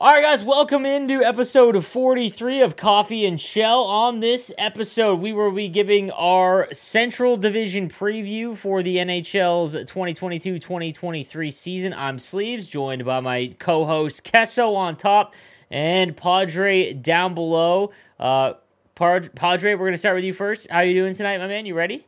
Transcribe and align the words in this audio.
All 0.00 0.12
right, 0.12 0.22
guys, 0.22 0.44
welcome 0.44 0.86
into 0.86 1.24
episode 1.24 1.84
43 1.84 2.60
of 2.60 2.76
Coffee 2.76 3.26
and 3.26 3.40
Chel. 3.40 3.82
On 3.82 4.20
this 4.20 4.52
episode, 4.56 5.18
we 5.18 5.32
will 5.32 5.50
be 5.50 5.68
giving 5.68 6.12
our 6.12 6.72
Central 6.72 7.36
Division 7.36 7.88
preview 7.88 8.56
for 8.56 8.80
the 8.80 8.98
NHL's 8.98 9.72
2022 9.72 10.60
2023 10.60 11.50
season. 11.50 11.92
I'm 11.92 12.20
Sleeves, 12.20 12.68
joined 12.68 13.04
by 13.04 13.18
my 13.18 13.56
co 13.58 13.86
host 13.86 14.22
Kesso 14.22 14.76
on 14.76 14.94
top 14.94 15.34
and 15.68 16.16
Padre 16.16 16.92
down 16.92 17.34
below. 17.34 17.90
Uh, 18.20 18.52
Padre, 18.94 19.74
we're 19.74 19.78
going 19.78 19.92
to 19.94 19.98
start 19.98 20.14
with 20.14 20.22
you 20.22 20.32
first. 20.32 20.70
How 20.70 20.76
are 20.76 20.84
you 20.84 20.94
doing 20.94 21.14
tonight, 21.14 21.38
my 21.38 21.48
man? 21.48 21.66
You 21.66 21.74
ready? 21.74 22.06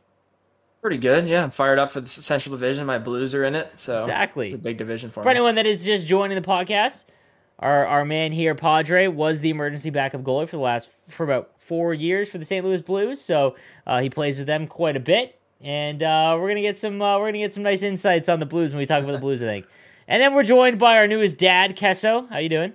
Pretty 0.81 0.97
good, 0.97 1.27
yeah. 1.27 1.43
I'm 1.43 1.51
fired 1.51 1.77
up 1.77 1.91
for 1.91 1.99
the 1.99 2.07
Central 2.07 2.55
Division. 2.55 2.85
My 2.85 2.99
Blues 2.99 3.35
are 3.35 3.43
in 3.43 3.53
it, 3.53 3.77
so 3.77 3.99
exactly, 4.05 4.47
it's 4.47 4.55
a 4.55 4.59
big 4.59 4.77
division 4.77 5.09
for, 5.09 5.23
for 5.23 5.27
me. 5.27 5.31
anyone 5.31 5.55
that 5.55 5.65
is 5.65 5.83
just 5.83 6.07
joining 6.07 6.41
the 6.41 6.47
podcast, 6.47 7.03
our 7.61 7.85
our 7.85 8.05
man 8.05 8.31
here, 8.31 8.55
Padre, 8.55 9.07
was 9.07 9.41
the 9.41 9.49
emergency 9.49 9.89
backup 9.89 10.23
goalie 10.23 10.47
for 10.47 10.57
the 10.57 10.61
last 10.61 10.89
for 11.07 11.23
about 11.23 11.51
four 11.57 11.93
years 11.93 12.29
for 12.29 12.37
the 12.37 12.45
St. 12.45 12.65
Louis 12.65 12.81
Blues. 12.81 13.21
So 13.21 13.55
uh, 13.85 14.01
he 14.01 14.09
plays 14.09 14.37
with 14.37 14.47
them 14.47 14.67
quite 14.67 14.97
a 14.97 14.99
bit, 14.99 15.39
and 15.61 16.01
uh, 16.01 16.37
we're 16.39 16.47
gonna 16.47 16.61
get 16.61 16.77
some 16.77 17.01
uh, 17.01 17.19
we're 17.19 17.27
gonna 17.27 17.37
get 17.37 17.53
some 17.53 17.63
nice 17.63 17.83
insights 17.83 18.27
on 18.29 18.39
the 18.39 18.45
Blues 18.45 18.71
when 18.71 18.79
we 18.79 18.85
talk 18.85 19.03
about 19.03 19.13
the 19.13 19.19
Blues. 19.19 19.41
I 19.43 19.45
think. 19.45 19.65
And 20.07 20.21
then 20.21 20.33
we're 20.33 20.43
joined 20.43 20.79
by 20.79 20.97
our 20.97 21.07
newest 21.07 21.37
dad, 21.37 21.77
Kesso. 21.77 22.29
How 22.29 22.39
you 22.39 22.49
doing? 22.49 22.73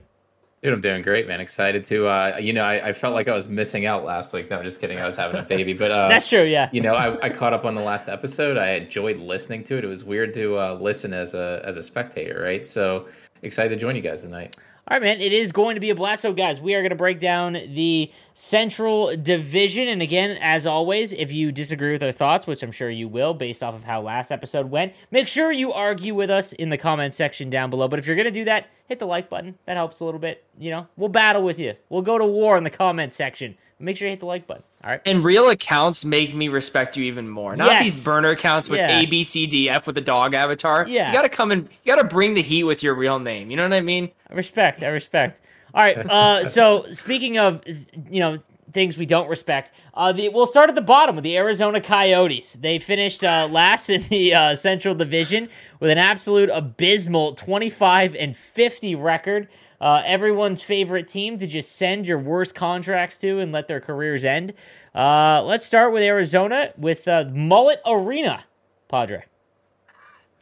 Dude, 0.62 0.72
I'm 0.72 0.80
doing 0.80 1.02
great, 1.02 1.28
man. 1.28 1.40
Excited 1.40 1.84
to, 1.84 2.06
uh, 2.06 2.38
you 2.40 2.52
know, 2.52 2.64
I, 2.64 2.88
I, 2.88 2.92
felt 2.92 3.14
like 3.14 3.28
I 3.28 3.34
was 3.34 3.46
missing 3.46 3.84
out 3.84 4.04
last 4.04 4.32
week. 4.32 4.50
No, 4.50 4.56
I'm 4.58 4.64
just 4.64 4.80
kidding. 4.80 4.98
I 4.98 5.06
was 5.06 5.14
having 5.14 5.38
a 5.38 5.42
baby, 5.42 5.74
but 5.74 5.90
uh, 5.90 6.08
that's 6.08 6.28
true. 6.28 6.44
Yeah. 6.44 6.70
You 6.72 6.80
know, 6.80 6.94
I, 6.94 7.24
I, 7.24 7.28
caught 7.28 7.52
up 7.52 7.66
on 7.66 7.74
the 7.74 7.82
last 7.82 8.08
episode. 8.08 8.56
I 8.56 8.70
enjoyed 8.70 9.18
listening 9.18 9.64
to 9.64 9.76
it. 9.76 9.84
It 9.84 9.86
was 9.86 10.02
weird 10.02 10.32
to 10.34 10.58
uh, 10.58 10.78
listen 10.80 11.12
as 11.12 11.34
a 11.34 11.62
as 11.62 11.76
a 11.76 11.82
spectator, 11.82 12.40
right? 12.42 12.66
So 12.66 13.06
excited 13.42 13.68
to 13.74 13.76
join 13.76 13.94
you 13.96 14.02
guys 14.02 14.22
tonight. 14.22 14.56
All 14.88 14.94
right, 14.94 15.02
man. 15.02 15.20
It 15.20 15.32
is 15.32 15.50
going 15.50 15.74
to 15.74 15.80
be 15.80 15.90
a 15.90 15.96
blast. 15.96 16.22
So, 16.22 16.32
guys, 16.32 16.60
we 16.60 16.76
are 16.76 16.80
going 16.80 16.90
to 16.90 16.96
break 16.96 17.18
down 17.18 17.54
the 17.54 18.08
Central 18.34 19.16
Division. 19.16 19.88
And 19.88 20.00
again, 20.00 20.38
as 20.40 20.64
always, 20.64 21.12
if 21.12 21.32
you 21.32 21.50
disagree 21.50 21.90
with 21.90 22.04
our 22.04 22.12
thoughts, 22.12 22.46
which 22.46 22.62
I'm 22.62 22.70
sure 22.70 22.88
you 22.88 23.08
will 23.08 23.34
based 23.34 23.64
off 23.64 23.74
of 23.74 23.82
how 23.82 24.00
last 24.00 24.30
episode 24.30 24.70
went, 24.70 24.92
make 25.10 25.26
sure 25.26 25.50
you 25.50 25.72
argue 25.72 26.14
with 26.14 26.30
us 26.30 26.52
in 26.52 26.68
the 26.68 26.78
comment 26.78 27.14
section 27.14 27.50
down 27.50 27.68
below. 27.68 27.88
But 27.88 27.98
if 27.98 28.06
you're 28.06 28.14
going 28.14 28.26
to 28.26 28.30
do 28.30 28.44
that, 28.44 28.68
hit 28.86 29.00
the 29.00 29.06
like 29.06 29.28
button. 29.28 29.58
That 29.66 29.76
helps 29.76 29.98
a 29.98 30.04
little 30.04 30.20
bit. 30.20 30.44
You 30.56 30.70
know, 30.70 30.86
we'll 30.96 31.08
battle 31.08 31.42
with 31.42 31.58
you. 31.58 31.74
We'll 31.88 32.02
go 32.02 32.16
to 32.16 32.24
war 32.24 32.56
in 32.56 32.62
the 32.62 32.70
comment 32.70 33.12
section. 33.12 33.56
Make 33.80 33.96
sure 33.96 34.06
you 34.06 34.12
hit 34.12 34.20
the 34.20 34.26
like 34.26 34.46
button. 34.46 34.62
All 34.86 34.92
right. 34.92 35.00
And 35.04 35.24
real 35.24 35.50
accounts 35.50 36.04
make 36.04 36.32
me 36.32 36.46
respect 36.46 36.96
you 36.96 37.02
even 37.06 37.28
more. 37.28 37.56
Not 37.56 37.72
yes. 37.72 37.82
these 37.82 38.04
burner 38.04 38.28
accounts 38.28 38.68
with 38.68 38.78
yeah. 38.78 39.00
A 39.00 39.06
B 39.06 39.24
C 39.24 39.44
D 39.44 39.68
F 39.68 39.84
with 39.88 39.98
a 39.98 40.00
dog 40.00 40.32
avatar. 40.32 40.86
Yeah. 40.86 41.08
You 41.08 41.12
got 41.12 41.22
to 41.22 41.28
come 41.28 41.50
and 41.50 41.68
you 41.82 41.92
got 41.92 42.00
to 42.00 42.06
bring 42.06 42.34
the 42.34 42.42
heat 42.42 42.62
with 42.62 42.84
your 42.84 42.94
real 42.94 43.18
name. 43.18 43.50
You 43.50 43.56
know 43.56 43.64
what 43.64 43.72
I 43.72 43.80
mean? 43.80 44.12
I 44.30 44.34
respect. 44.34 44.84
I 44.84 44.86
respect. 44.86 45.44
All 45.74 45.82
right. 45.82 45.98
Uh, 45.98 46.44
so 46.48 46.86
speaking 46.92 47.36
of, 47.36 47.64
you 47.66 48.20
know, 48.20 48.36
things 48.70 48.96
we 48.96 49.06
don't 49.06 49.28
respect, 49.28 49.72
uh, 49.94 50.12
the, 50.12 50.28
we'll 50.28 50.46
start 50.46 50.68
at 50.68 50.76
the 50.76 50.82
bottom 50.82 51.16
with 51.16 51.24
the 51.24 51.36
Arizona 51.36 51.80
Coyotes. 51.80 52.52
They 52.52 52.78
finished 52.78 53.24
uh, 53.24 53.48
last 53.50 53.90
in 53.90 54.04
the 54.04 54.34
uh, 54.34 54.54
Central 54.54 54.94
Division 54.94 55.48
with 55.80 55.90
an 55.90 55.98
absolute 55.98 56.48
abysmal 56.52 57.34
25 57.34 58.14
and 58.14 58.36
50 58.36 58.94
record 58.94 59.48
uh, 59.80 60.02
everyone's 60.04 60.60
favorite 60.62 61.08
team 61.08 61.38
to 61.38 61.46
just 61.46 61.76
send 61.76 62.06
your 62.06 62.18
worst 62.18 62.54
contracts 62.54 63.16
to 63.18 63.38
and 63.38 63.52
let 63.52 63.68
their 63.68 63.80
careers 63.80 64.24
end. 64.24 64.54
Uh, 64.94 65.42
let's 65.44 65.64
start 65.64 65.92
with 65.92 66.02
Arizona 66.02 66.72
with 66.76 67.06
uh, 67.06 67.24
Mullet 67.32 67.80
Arena, 67.86 68.44
Padre. 68.88 69.24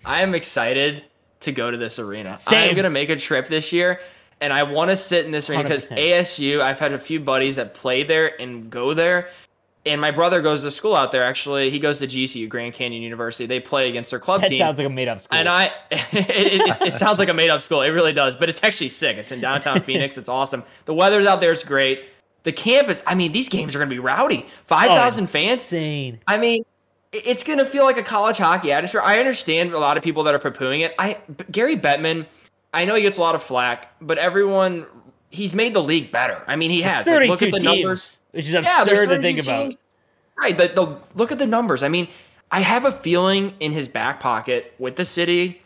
I 0.04 0.22
am 0.22 0.34
excited 0.34 1.04
to 1.40 1.52
go 1.52 1.70
to 1.70 1.76
this 1.76 1.98
arena. 1.98 2.38
Same. 2.38 2.68
I'm 2.68 2.74
going 2.74 2.84
to 2.84 2.90
make 2.90 3.10
a 3.10 3.16
trip 3.16 3.48
this 3.48 3.72
year, 3.72 4.00
and 4.40 4.52
I 4.52 4.62
want 4.62 4.90
to 4.90 4.96
sit 4.96 5.24
in 5.24 5.30
this 5.30 5.48
arena 5.48 5.62
because 5.62 5.86
ASU, 5.86 6.60
I've 6.60 6.78
had 6.78 6.92
a 6.92 6.98
few 6.98 7.20
buddies 7.20 7.56
that 7.56 7.74
play 7.74 8.02
there 8.02 8.40
and 8.40 8.70
go 8.70 8.94
there, 8.94 9.28
and 9.86 10.00
my 10.00 10.10
brother 10.10 10.40
goes 10.40 10.62
to 10.62 10.70
school 10.70 10.96
out 10.96 11.12
there. 11.12 11.24
Actually, 11.24 11.70
he 11.70 11.78
goes 11.78 11.98
to 11.98 12.06
GCU, 12.06 12.48
Grand 12.48 12.72
Canyon 12.72 13.02
University. 13.02 13.46
They 13.46 13.60
play 13.60 13.88
against 13.88 14.10
their 14.10 14.18
club 14.18 14.40
that 14.40 14.48
team. 14.48 14.58
sounds 14.58 14.78
like 14.78 14.86
a 14.86 14.90
made 14.90 15.08
up 15.08 15.20
school. 15.20 15.38
And 15.38 15.48
I, 15.48 15.72
it, 15.90 16.02
it, 16.12 16.80
it, 16.80 16.96
sounds 16.96 17.18
like 17.18 17.28
a 17.28 17.34
made 17.34 17.50
up 17.50 17.60
school. 17.60 17.82
It 17.82 17.90
really 17.90 18.12
does, 18.12 18.34
but 18.34 18.48
it's 18.48 18.64
actually 18.64 18.88
sick. 18.88 19.18
It's 19.18 19.30
in 19.30 19.40
downtown 19.40 19.82
Phoenix. 19.84 20.16
It's 20.16 20.28
awesome. 20.28 20.64
The 20.86 20.94
weather's 20.94 21.26
out 21.26 21.40
there 21.40 21.52
is 21.52 21.62
great. 21.62 22.06
The 22.44 22.52
campus. 22.52 23.02
I 23.06 23.14
mean, 23.14 23.32
these 23.32 23.48
games 23.48 23.74
are 23.74 23.78
going 23.78 23.88
to 23.88 23.94
be 23.94 24.00
rowdy. 24.00 24.46
Five 24.66 24.88
thousand 24.88 25.24
oh, 25.24 25.28
fans. 25.28 25.60
Insane. 25.60 26.20
I 26.26 26.38
mean, 26.38 26.64
it's 27.12 27.44
going 27.44 27.58
to 27.58 27.66
feel 27.66 27.84
like 27.84 27.96
a 27.96 28.02
college 28.02 28.38
hockey 28.38 28.72
atmosphere. 28.72 29.00
I 29.02 29.18
understand 29.18 29.72
a 29.72 29.78
lot 29.78 29.96
of 29.96 30.02
people 30.02 30.24
that 30.24 30.34
are 30.34 30.38
poo-pooing 30.38 30.80
it. 30.80 30.94
I 30.98 31.18
Gary 31.50 31.76
Bettman. 31.76 32.26
I 32.72 32.86
know 32.86 32.96
he 32.96 33.02
gets 33.02 33.18
a 33.18 33.20
lot 33.20 33.34
of 33.34 33.42
flack, 33.42 33.94
but 34.00 34.18
everyone 34.18 34.86
he's 35.30 35.54
made 35.54 35.74
the 35.74 35.82
league 35.82 36.12
better. 36.12 36.42
I 36.46 36.56
mean, 36.56 36.70
he 36.70 36.82
has. 36.82 37.06
Like, 37.06 37.28
look 37.28 37.42
at 37.42 37.50
the 37.50 37.58
teams. 37.58 37.64
numbers 37.64 38.18
which 38.34 38.48
is 38.48 38.54
absurd 38.54 39.08
yeah, 39.08 39.16
to 39.16 39.20
think 39.20 39.38
about. 39.38 39.74
Right. 40.36 40.56
but 40.56 40.74
the, 40.74 40.98
look 41.14 41.32
at 41.32 41.38
the 41.38 41.46
numbers. 41.46 41.82
I 41.82 41.88
mean, 41.88 42.08
I 42.50 42.60
have 42.60 42.84
a 42.84 42.92
feeling 42.92 43.54
in 43.60 43.72
his 43.72 43.88
back 43.88 44.20
pocket 44.20 44.74
with 44.78 44.96
the 44.96 45.04
city, 45.04 45.62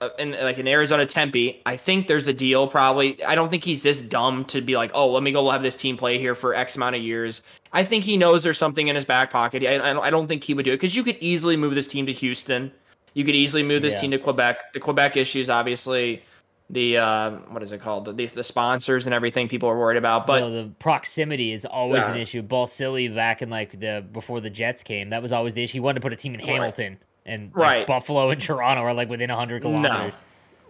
uh, 0.00 0.10
in 0.18 0.32
like 0.32 0.58
in 0.58 0.68
Arizona 0.68 1.06
Tempe. 1.06 1.60
I 1.66 1.76
think 1.76 2.06
there's 2.06 2.28
a 2.28 2.32
deal. 2.32 2.66
Probably. 2.68 3.22
I 3.24 3.34
don't 3.34 3.50
think 3.50 3.64
he's 3.64 3.82
this 3.82 4.00
dumb 4.02 4.44
to 4.46 4.60
be 4.60 4.76
like, 4.76 4.90
oh, 4.94 5.10
let 5.10 5.22
me 5.22 5.32
go 5.32 5.50
have 5.50 5.62
this 5.62 5.76
team 5.76 5.96
play 5.96 6.18
here 6.18 6.34
for 6.34 6.54
X 6.54 6.76
amount 6.76 6.96
of 6.96 7.02
years. 7.02 7.42
I 7.72 7.84
think 7.84 8.04
he 8.04 8.16
knows 8.16 8.42
there's 8.42 8.58
something 8.58 8.88
in 8.88 8.94
his 8.94 9.04
back 9.04 9.30
pocket. 9.30 9.64
I, 9.64 9.98
I 10.00 10.10
don't 10.10 10.28
think 10.28 10.44
he 10.44 10.54
would 10.54 10.64
do 10.64 10.72
it 10.72 10.76
because 10.76 10.94
you 10.94 11.02
could 11.02 11.18
easily 11.20 11.56
move 11.56 11.74
this 11.74 11.88
team 11.88 12.06
to 12.06 12.12
Houston. 12.12 12.70
You 13.14 13.24
could 13.24 13.34
easily 13.34 13.62
move 13.62 13.82
this 13.82 13.94
yeah. 13.94 14.00
team 14.00 14.10
to 14.12 14.18
Quebec. 14.18 14.72
The 14.72 14.80
Quebec 14.80 15.16
issues, 15.16 15.50
obviously 15.50 16.22
the 16.70 16.96
uh, 16.96 17.30
what 17.50 17.62
is 17.62 17.72
it 17.72 17.80
called 17.80 18.16
the, 18.16 18.26
the 18.26 18.44
sponsors 18.44 19.06
and 19.06 19.14
everything 19.14 19.48
people 19.48 19.68
are 19.68 19.78
worried 19.78 19.98
about 19.98 20.26
but 20.26 20.40
no, 20.40 20.50
the 20.50 20.70
proximity 20.78 21.52
is 21.52 21.66
always 21.66 22.02
yeah. 22.02 22.12
an 22.12 22.16
issue 22.18 22.40
Ball 22.42 22.66
Balsillie 22.66 23.14
back 23.14 23.42
in 23.42 23.50
like 23.50 23.78
the 23.78 24.04
before 24.12 24.40
the 24.40 24.50
jets 24.50 24.82
came 24.82 25.10
that 25.10 25.22
was 25.22 25.32
always 25.32 25.54
the 25.54 25.62
issue 25.62 25.74
he 25.74 25.80
wanted 25.80 25.96
to 25.96 26.00
put 26.00 26.12
a 26.12 26.16
team 26.16 26.34
in 26.34 26.40
hamilton 26.40 26.92
right. 26.92 27.00
and 27.26 27.52
like, 27.54 27.56
right 27.56 27.86
buffalo 27.86 28.30
and 28.30 28.40
toronto 28.40 28.82
are 28.82 28.94
like 28.94 29.10
within 29.10 29.28
100 29.28 29.60
kilometers 29.60 30.12
no. 30.12 30.12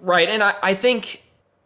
right 0.00 0.28
and 0.28 0.42
I, 0.42 0.54
I 0.62 0.74
think 0.74 1.22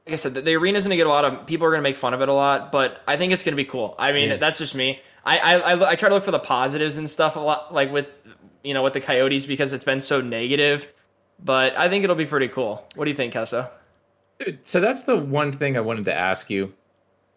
like 0.06 0.12
i 0.12 0.16
said 0.16 0.34
the, 0.34 0.42
the 0.42 0.56
arena's 0.56 0.84
going 0.84 0.90
to 0.90 0.96
get 0.96 1.06
a 1.06 1.10
lot 1.10 1.24
of 1.24 1.46
people 1.46 1.66
are 1.66 1.70
going 1.70 1.80
to 1.80 1.88
make 1.88 1.96
fun 1.96 2.12
of 2.12 2.20
it 2.20 2.28
a 2.28 2.32
lot 2.32 2.70
but 2.70 3.02
i 3.08 3.16
think 3.16 3.32
it's 3.32 3.42
going 3.42 3.54
to 3.54 3.56
be 3.56 3.64
cool 3.64 3.94
i 3.98 4.12
mean 4.12 4.28
yeah. 4.28 4.36
that's 4.36 4.58
just 4.58 4.74
me 4.74 5.00
I, 5.24 5.38
I 5.38 5.90
i 5.90 5.94
try 5.96 6.10
to 6.10 6.14
look 6.14 6.24
for 6.24 6.30
the 6.30 6.38
positives 6.38 6.98
and 6.98 7.08
stuff 7.08 7.36
a 7.36 7.40
lot 7.40 7.72
like 7.72 7.90
with 7.90 8.08
you 8.62 8.74
know 8.74 8.82
with 8.82 8.92
the 8.92 9.00
coyotes 9.00 9.46
because 9.46 9.72
it's 9.72 9.84
been 9.84 10.02
so 10.02 10.20
negative 10.20 10.86
but 11.42 11.78
i 11.78 11.88
think 11.88 12.04
it'll 12.04 12.16
be 12.16 12.26
pretty 12.26 12.48
cool 12.48 12.86
what 12.94 13.06
do 13.06 13.10
you 13.10 13.16
think 13.16 13.32
Kesso? 13.32 13.70
So 14.62 14.80
that's 14.80 15.02
the 15.02 15.16
one 15.16 15.52
thing 15.52 15.76
I 15.76 15.80
wanted 15.80 16.04
to 16.06 16.14
ask 16.14 16.50
you. 16.50 16.72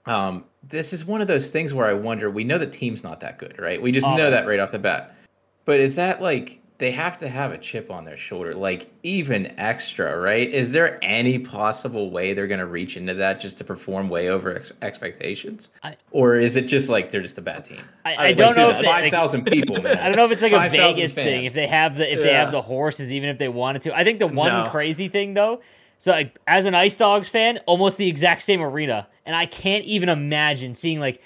Um, 0.06 0.46
this 0.64 0.94
is 0.94 1.06
one 1.06 1.22
of 1.22 1.28
those 1.28 1.50
things 1.50 1.74
where 1.74 1.88
I 1.88 1.94
wonder. 1.94 2.30
We 2.30 2.44
know 2.44 2.58
the 2.58 2.68
team's 2.68 3.04
not 3.04 3.20
that 3.22 3.38
good, 3.38 3.60
right? 3.60 3.82
We 3.82 3.92
just 3.92 4.08
know 4.08 4.30
that 4.30 4.48
right 4.48 4.60
off 4.60 4.72
the 4.72 4.80
bat. 4.80 5.16
But 5.66 5.80
is 5.80 5.96
that 5.96 6.22
like 6.22 6.60
they 6.78 6.90
have 6.90 7.16
to 7.20 7.30
have 7.30 7.52
a 7.52 7.60
chip 7.60 7.92
on 7.92 8.06
their 8.06 8.18
shoulder, 8.18 8.56
like 8.56 8.92
even 9.04 9.54
extra, 9.60 10.20
right? 10.20 10.50
Is 10.50 10.72
there 10.72 10.98
any 11.04 11.38
possible 11.38 12.10
way 12.10 12.34
they're 12.34 12.48
going 12.48 12.60
to 12.60 12.66
reach 12.66 12.98
into 12.98 13.14
that 13.14 13.40
just 13.40 13.60
to 13.60 13.64
perform 13.64 14.10
way 14.10 14.30
over 14.30 14.56
ex- 14.56 14.72
expectations, 14.82 15.70
I, 15.84 15.96
or 16.10 16.38
is 16.38 16.58
it 16.58 16.64
just 16.64 16.90
like 16.90 17.12
they're 17.12 17.22
just 17.22 17.38
a 17.38 17.42
bad 17.42 17.66
team? 17.66 17.84
I, 18.04 18.16
I, 18.16 18.26
I 18.26 18.34
don't 18.34 18.58
know 18.58 18.72
if 18.72 18.84
five 18.84 19.12
thousand 19.12 19.42
like, 19.42 19.54
people. 19.54 19.80
Man. 19.84 20.00
I 20.00 20.08
don't 20.08 20.16
know 20.16 20.26
if 20.26 20.32
it's 20.32 20.42
like 20.42 20.54
5, 20.54 20.74
a 20.74 20.76
Vegas 20.76 21.14
thing. 21.14 21.46
If 21.46 21.54
they 21.54 21.68
have 21.68 21.98
the 21.98 22.12
if 22.12 22.18
yeah. 22.18 22.26
they 22.26 22.34
have 22.34 22.52
the 22.52 22.64
horses, 22.64 23.14
even 23.14 23.30
if 23.30 23.38
they 23.38 23.50
wanted 23.50 23.84
to. 23.84 23.96
I 23.96 24.04
think 24.04 24.18
the 24.18 24.28
one 24.28 24.52
no. 24.52 24.70
crazy 24.72 25.08
thing 25.08 25.36
though 25.36 25.62
so 26.02 26.10
like 26.10 26.40
as 26.48 26.66
an 26.66 26.74
Ice 26.74 26.96
Dogs 26.96 27.30
fan, 27.30 27.60
almost 27.68 27.98
the 27.98 28.08
exact 28.08 28.42
same 28.42 28.60
arena, 28.60 29.08
and 29.24 29.36
I 29.36 29.46
can't 29.46 29.86
even 29.86 30.10
imagine 30.10 30.74
seeing 30.74 31.00
like 31.00 31.22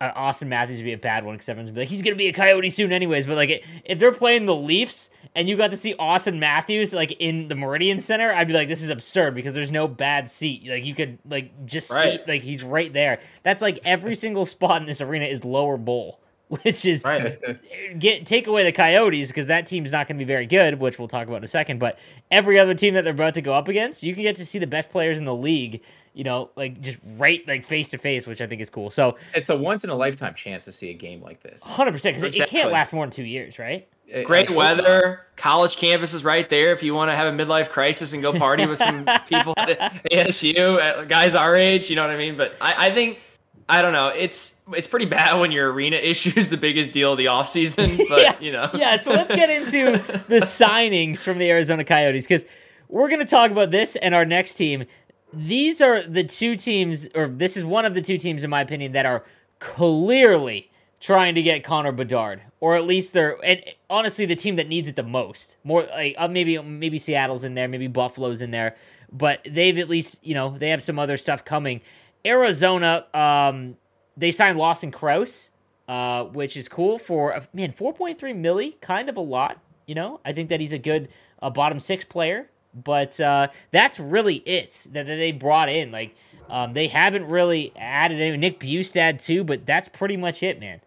uh, 0.00 0.12
Auston 0.12 0.46
Matthews 0.46 0.80
be 0.80 0.94
a 0.94 0.96
bad 0.96 1.26
one 1.26 1.34
because 1.34 1.46
everyone's 1.50 1.72
be 1.72 1.80
like 1.80 1.90
he's 1.90 2.00
gonna 2.00 2.16
be 2.16 2.26
a 2.26 2.32
Coyote 2.32 2.70
soon 2.70 2.90
anyways. 2.90 3.26
But 3.26 3.36
like 3.36 3.62
if 3.84 3.98
they're 3.98 4.10
playing 4.10 4.46
the 4.46 4.54
Leafs 4.54 5.10
and 5.34 5.46
you 5.46 5.58
got 5.58 5.72
to 5.72 5.76
see 5.76 5.94
Auston 5.96 6.38
Matthews 6.38 6.94
like 6.94 7.16
in 7.18 7.48
the 7.48 7.54
Meridian 7.54 8.00
Center, 8.00 8.32
I'd 8.32 8.48
be 8.48 8.54
like 8.54 8.68
this 8.68 8.80
is 8.80 8.88
absurd 8.88 9.34
because 9.34 9.54
there's 9.54 9.70
no 9.70 9.86
bad 9.86 10.30
seat. 10.30 10.66
Like 10.66 10.86
you 10.86 10.94
could 10.94 11.18
like 11.28 11.66
just 11.66 11.90
right. 11.90 12.18
see 12.24 12.32
like 12.32 12.40
he's 12.40 12.64
right 12.64 12.90
there. 12.90 13.20
That's 13.42 13.60
like 13.60 13.78
every 13.84 14.14
single 14.14 14.46
spot 14.46 14.80
in 14.80 14.86
this 14.86 15.02
arena 15.02 15.26
is 15.26 15.44
lower 15.44 15.76
bowl. 15.76 16.18
which 16.62 16.86
is 16.86 17.04
right. 17.04 17.38
get 17.98 18.24
take 18.24 18.46
away 18.46 18.64
the 18.64 18.72
Coyotes 18.72 19.28
because 19.28 19.46
that 19.46 19.66
team's 19.66 19.92
not 19.92 20.08
going 20.08 20.16
to 20.16 20.24
be 20.24 20.26
very 20.26 20.46
good, 20.46 20.80
which 20.80 20.98
we'll 20.98 21.08
talk 21.08 21.26
about 21.26 21.36
in 21.36 21.44
a 21.44 21.48
second. 21.48 21.78
But 21.78 21.98
every 22.30 22.58
other 22.58 22.74
team 22.74 22.94
that 22.94 23.04
they're 23.04 23.12
about 23.12 23.34
to 23.34 23.42
go 23.42 23.52
up 23.52 23.68
against, 23.68 24.02
you 24.02 24.14
can 24.14 24.22
get 24.22 24.36
to 24.36 24.46
see 24.46 24.58
the 24.58 24.66
best 24.66 24.88
players 24.88 25.18
in 25.18 25.26
the 25.26 25.34
league, 25.34 25.82
you 26.14 26.24
know, 26.24 26.50
like 26.56 26.80
just 26.80 26.98
right 27.16 27.46
like 27.46 27.66
face 27.66 27.88
to 27.88 27.98
face, 27.98 28.26
which 28.26 28.40
I 28.40 28.46
think 28.46 28.62
is 28.62 28.70
cool. 28.70 28.88
So 28.88 29.16
it's 29.34 29.50
a 29.50 29.56
once 29.56 29.84
in 29.84 29.90
a 29.90 29.94
lifetime 29.94 30.34
chance 30.34 30.64
to 30.64 30.72
see 30.72 30.88
a 30.88 30.94
game 30.94 31.20
like 31.22 31.42
this. 31.42 31.62
Hundred 31.62 31.92
percent, 31.92 32.16
because 32.16 32.28
exactly. 32.28 32.58
it 32.58 32.62
can't 32.62 32.72
last 32.72 32.94
more 32.94 33.04
than 33.04 33.10
two 33.10 33.24
years, 33.24 33.58
right? 33.58 33.86
Great 34.24 34.48
weather, 34.48 35.26
college 35.36 35.76
campus 35.76 36.14
is 36.14 36.24
right 36.24 36.48
there. 36.48 36.72
If 36.72 36.82
you 36.82 36.94
want 36.94 37.10
to 37.10 37.16
have 37.16 37.26
a 37.26 37.36
midlife 37.36 37.68
crisis 37.68 38.14
and 38.14 38.22
go 38.22 38.32
party 38.32 38.66
with 38.66 38.78
some 38.78 39.04
people 39.28 39.52
at 39.58 40.02
ASU, 40.10 40.80
uh, 40.80 41.04
guys 41.04 41.34
our 41.34 41.54
age, 41.54 41.90
you 41.90 41.96
know 41.96 42.06
what 42.06 42.10
I 42.10 42.16
mean. 42.16 42.34
But 42.34 42.56
I, 42.58 42.86
I 42.86 42.90
think 42.90 43.20
I 43.68 43.82
don't 43.82 43.92
know. 43.92 44.08
It's 44.08 44.58
it's 44.72 44.86
pretty 44.86 45.06
bad 45.06 45.38
when 45.38 45.52
your 45.52 45.72
arena 45.72 45.96
issue 46.02 46.32
is 46.36 46.50
the 46.50 46.56
biggest 46.56 46.92
deal 46.92 47.12
of 47.12 47.18
the 47.18 47.26
offseason, 47.26 47.98
but 48.08 48.22
yeah. 48.22 48.34
you 48.40 48.52
know. 48.52 48.70
yeah, 48.74 48.96
so 48.96 49.12
let's 49.12 49.34
get 49.34 49.50
into 49.50 49.98
the 50.28 50.40
signings 50.40 51.18
from 51.18 51.38
the 51.38 51.50
Arizona 51.50 51.84
Coyotes 51.84 52.24
because 52.24 52.44
we're 52.88 53.08
going 53.08 53.20
to 53.20 53.26
talk 53.26 53.50
about 53.50 53.70
this 53.70 53.96
and 53.96 54.14
our 54.14 54.24
next 54.24 54.54
team. 54.54 54.84
These 55.32 55.82
are 55.82 56.02
the 56.02 56.24
two 56.24 56.56
teams, 56.56 57.08
or 57.14 57.28
this 57.28 57.56
is 57.56 57.64
one 57.64 57.84
of 57.84 57.92
the 57.92 58.00
two 58.00 58.16
teams, 58.16 58.44
in 58.44 58.50
my 58.50 58.62
opinion, 58.62 58.92
that 58.92 59.04
are 59.04 59.24
clearly 59.58 60.70
trying 61.00 61.34
to 61.34 61.42
get 61.42 61.62
Connor 61.62 61.92
Bedard, 61.92 62.42
or 62.60 62.76
at 62.76 62.84
least 62.84 63.12
they're 63.12 63.36
and 63.44 63.62
honestly 63.90 64.24
the 64.24 64.34
team 64.34 64.56
that 64.56 64.68
needs 64.68 64.88
it 64.88 64.96
the 64.96 65.02
most. 65.02 65.56
More 65.64 65.82
like 65.82 66.14
uh, 66.16 66.28
maybe 66.28 66.58
maybe 66.62 66.98
Seattle's 66.98 67.44
in 67.44 67.54
there, 67.54 67.68
maybe 67.68 67.86
Buffalo's 67.86 68.40
in 68.40 68.50
there, 68.50 68.76
but 69.12 69.40
they've 69.48 69.76
at 69.76 69.88
least 69.88 70.24
you 70.24 70.34
know 70.34 70.56
they 70.56 70.70
have 70.70 70.82
some 70.82 70.98
other 70.98 71.16
stuff 71.16 71.44
coming. 71.44 71.82
Arizona, 72.26 73.06
um, 73.14 73.76
they 74.16 74.30
signed 74.30 74.58
Lawson 74.58 74.90
Crouse, 74.90 75.50
uh, 75.86 76.24
which 76.24 76.56
is 76.56 76.68
cool 76.68 76.98
for 76.98 77.34
uh, 77.34 77.44
man 77.52 77.72
four 77.72 77.92
point 77.92 78.18
three 78.18 78.32
milli, 78.32 78.80
kind 78.80 79.08
of 79.08 79.16
a 79.16 79.20
lot. 79.20 79.58
You 79.86 79.94
know, 79.94 80.20
I 80.24 80.32
think 80.32 80.50
that 80.50 80.60
he's 80.60 80.72
a 80.72 80.78
good 80.78 81.08
uh, 81.40 81.50
bottom 81.50 81.80
six 81.80 82.04
player, 82.04 82.50
but 82.74 83.18
uh, 83.20 83.48
that's 83.70 83.98
really 83.98 84.36
it 84.36 84.86
that, 84.92 85.06
that 85.06 85.16
they 85.16 85.32
brought 85.32 85.68
in. 85.68 85.90
Like 85.90 86.14
um, 86.50 86.74
they 86.74 86.88
haven't 86.88 87.26
really 87.26 87.72
added 87.76 88.20
any. 88.20 88.36
Nick 88.36 88.60
Bjugstad 88.60 89.22
too, 89.24 89.44
but 89.44 89.64
that's 89.64 89.88
pretty 89.88 90.16
much 90.16 90.42
it, 90.42 90.60
man. 90.60 90.80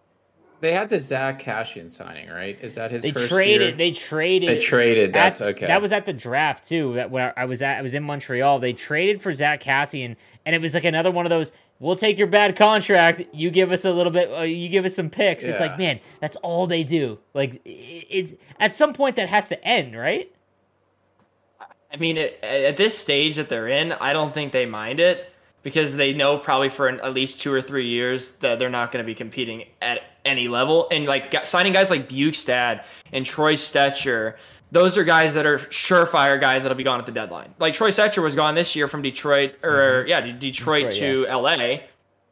They 0.60 0.74
had 0.74 0.89
the 0.89 1.00
Zack 1.00 1.42
Kassian 1.42 1.89
signing, 1.89 2.30
right? 2.30 2.56
Is 2.62 2.75
that 2.75 2.92
his? 2.92 3.01
They 3.01 3.12
traded. 3.12 3.69
Year? 3.69 3.78
They 3.78 3.92
traded. 3.92 4.50
They 4.50 4.60
traded. 4.60 5.12
That's 5.12 5.42
okay. 5.42 5.66
That 5.66 5.81
was 5.81 5.92
at 5.92 6.06
the 6.06 6.13
draft 6.13 6.63
too. 6.66 6.94
That 6.94 7.10
when 7.10 7.33
I 7.36 7.45
was 7.45 7.63
at, 7.63 7.80
I 7.80 7.81
was 7.81 7.95
in 7.95 8.04
Montreal. 8.04 8.60
They 8.60 8.74
traded 8.74 9.24
for 9.24 9.31
Zack 9.31 9.63
Kassian, 9.63 10.18
and 10.46 10.56
it 10.56 10.62
was 10.62 10.74
like 10.74 10.84
another 10.84 11.12
one 11.12 11.26
of 11.26 11.30
those. 11.30 11.52
We'll 11.80 11.96
take 11.96 12.18
your 12.18 12.28
bad 12.28 12.56
contract. 12.56 13.22
You 13.34 13.50
give 13.50 13.72
us 13.72 13.86
a 13.86 13.92
little 13.92 14.12
bit. 14.12 14.32
Uh, 14.32 14.42
you 14.42 14.70
give 14.70 14.86
us 14.86 14.96
some 14.96 15.10
picks. 15.10 15.44
Yeah. 15.44 15.52
It's 15.52 15.60
like, 15.60 15.78
man, 15.78 16.00
that's 16.20 16.38
all 16.38 16.68
they 16.68 16.84
do. 16.84 17.20
Like, 17.34 17.62
it's 17.66 18.34
at 18.60 18.74
some 18.74 18.94
point 18.94 19.16
that 19.16 19.30
has 19.30 19.48
to 19.50 19.64
end, 19.64 19.98
right? 19.98 20.32
I 21.94 21.98
mean, 21.98 22.18
it, 22.18 22.40
at 22.44 22.78
this 22.78 22.98
stage 22.98 23.36
that 23.36 23.50
they're 23.50 23.68
in, 23.68 23.92
I 23.94 24.14
don't 24.14 24.34
think 24.34 24.52
they 24.52 24.66
mind 24.66 25.00
it 25.00 25.32
because 25.64 25.96
they 25.96 26.14
know 26.14 26.38
probably 26.38 26.70
for 26.70 26.88
an, 26.88 27.00
at 27.02 27.14
least 27.14 27.42
two 27.42 27.52
or 27.52 27.62
three 27.62 27.88
years 27.88 28.32
that 28.38 28.60
they're 28.60 28.70
not 28.70 28.92
going 28.92 29.04
to 29.04 29.08
be 29.08 29.16
competing 29.16 29.66
at 29.82 30.02
any 30.31 30.48
level. 30.48 30.88
And 30.92 31.06
like 31.06 31.45
signing 31.45 31.74
guys 31.74 31.89
like 31.89 32.10
Bjugstad 32.10 32.83
and 33.12 33.25
Troy 33.25 33.56
Stecher, 33.56 34.36
those 34.72 34.98
are 34.98 35.04
guys 35.04 35.33
that 35.33 35.45
are 35.45 35.57
surefire 35.57 36.39
guys 36.39 36.63
that'll 36.63 36.78
be 36.78 36.83
gone 36.83 37.00
at 37.00 37.06
the 37.06 37.12
deadline. 37.12 37.54
Like 37.60 37.74
Troy 37.74 37.92
Stecher 37.92 38.24
was 38.24 38.36
gone 38.36 38.56
this 38.56 38.75
year 38.75 38.88
from 38.88 39.01
Detroit, 39.01 39.56
or 39.63 40.06
mm-hmm. 40.06 40.10
yeah, 40.10 40.22
Detroit, 40.22 40.92
Detroit 40.92 40.92
to 40.94 41.22
yeah. 41.28 41.36
LA 41.36 41.80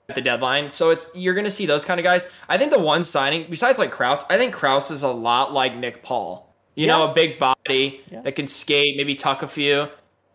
at 0.10 0.16
the 0.16 0.22
deadline. 0.22 0.72
So 0.72 0.90
it's 0.90 1.12
you're 1.14 1.36
to 1.36 1.52
see 1.52 1.66
those 1.66 1.86
kind 1.86 2.00
of 2.00 2.04
guys. 2.04 2.26
I 2.48 2.58
think 2.58 2.72
the 2.72 2.80
one 2.80 3.04
signing 3.04 3.46
besides 3.50 3.78
like 3.78 3.92
Crouse, 3.92 4.24
I 4.30 4.38
think 4.38 4.54
Crouse 4.54 4.90
is 4.90 5.04
a 5.04 5.12
lot 5.12 5.54
like 5.54 5.76
Nick 5.76 6.02
Paul. 6.02 6.48
You 6.76 6.88
yeah. 6.88 6.98
know, 6.98 7.12
a 7.12 7.14
big 7.14 7.38
body 7.40 8.02
yeah. 8.10 8.22
that 8.22 8.36
can 8.36 8.48
skate, 8.48 8.96
maybe 8.96 9.14
tuck 9.14 9.44
a 9.44 9.48
few. 9.48 9.88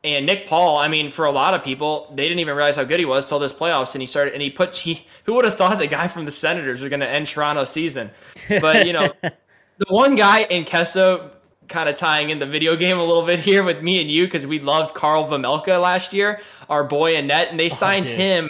And 0.05 0.27
Nick 0.27 0.47
Paul, 0.47 0.77
I 0.77 0.87
mean, 0.87 1.11
for 1.11 1.25
a 1.25 1.33
lot 1.33 1.55
of 1.55 1.65
people, 1.65 2.13
they 2.15 2.25
didn't 2.25 2.41
even 2.41 2.55
realize 2.55 2.77
how 2.77 2.85
good 2.85 3.01
he 3.01 3.07
was 3.07 3.27
till 3.27 3.39
this 3.39 3.55
playoffs. 3.55 3.95
And 3.95 4.03
he 4.03 4.07
started, 4.07 4.35
and 4.35 4.43
he 4.43 4.51
put, 4.51 4.77
he, 4.77 5.07
who 5.25 5.33
would 5.35 5.47
have 5.47 5.57
thought 5.57 5.79
the 5.79 5.87
guy 5.87 6.09
from 6.09 6.27
the 6.27 6.31
Senators 6.31 6.83
was 6.83 6.91
going 6.91 7.01
to 7.01 7.09
end 7.09 7.27
Toronto's 7.27 7.71
season? 7.71 8.11
But, 8.49 8.87
you 8.87 8.93
know, 8.93 9.09
the 9.23 9.87
one 9.89 10.15
guy 10.15 10.43
in 10.43 10.67
Kesso 10.67 11.31
kind 11.69 11.89
of 11.89 11.97
tying 11.97 12.29
in 12.29 12.39
the 12.39 12.47
video 12.47 12.77
game 12.77 12.99
a 12.99 13.05
little 13.05 13.25
bit 13.25 13.39
here 13.39 13.65
with 13.65 13.83
me 13.83 14.01
and 14.01 14.11
you 14.11 14.27
because 14.27 14.47
we 14.47 14.61
loved 14.61 14.95
Karel 14.95 15.25
Vejmelka 15.25 15.81
last 15.81 16.13
year, 16.13 16.43
our 16.69 16.85
boy 16.85 17.17
in 17.17 17.27
net, 17.27 17.49
and 17.49 17.59
they 17.59 17.71
oh, 17.71 17.75
signed 17.75 18.07
him 18.07 18.49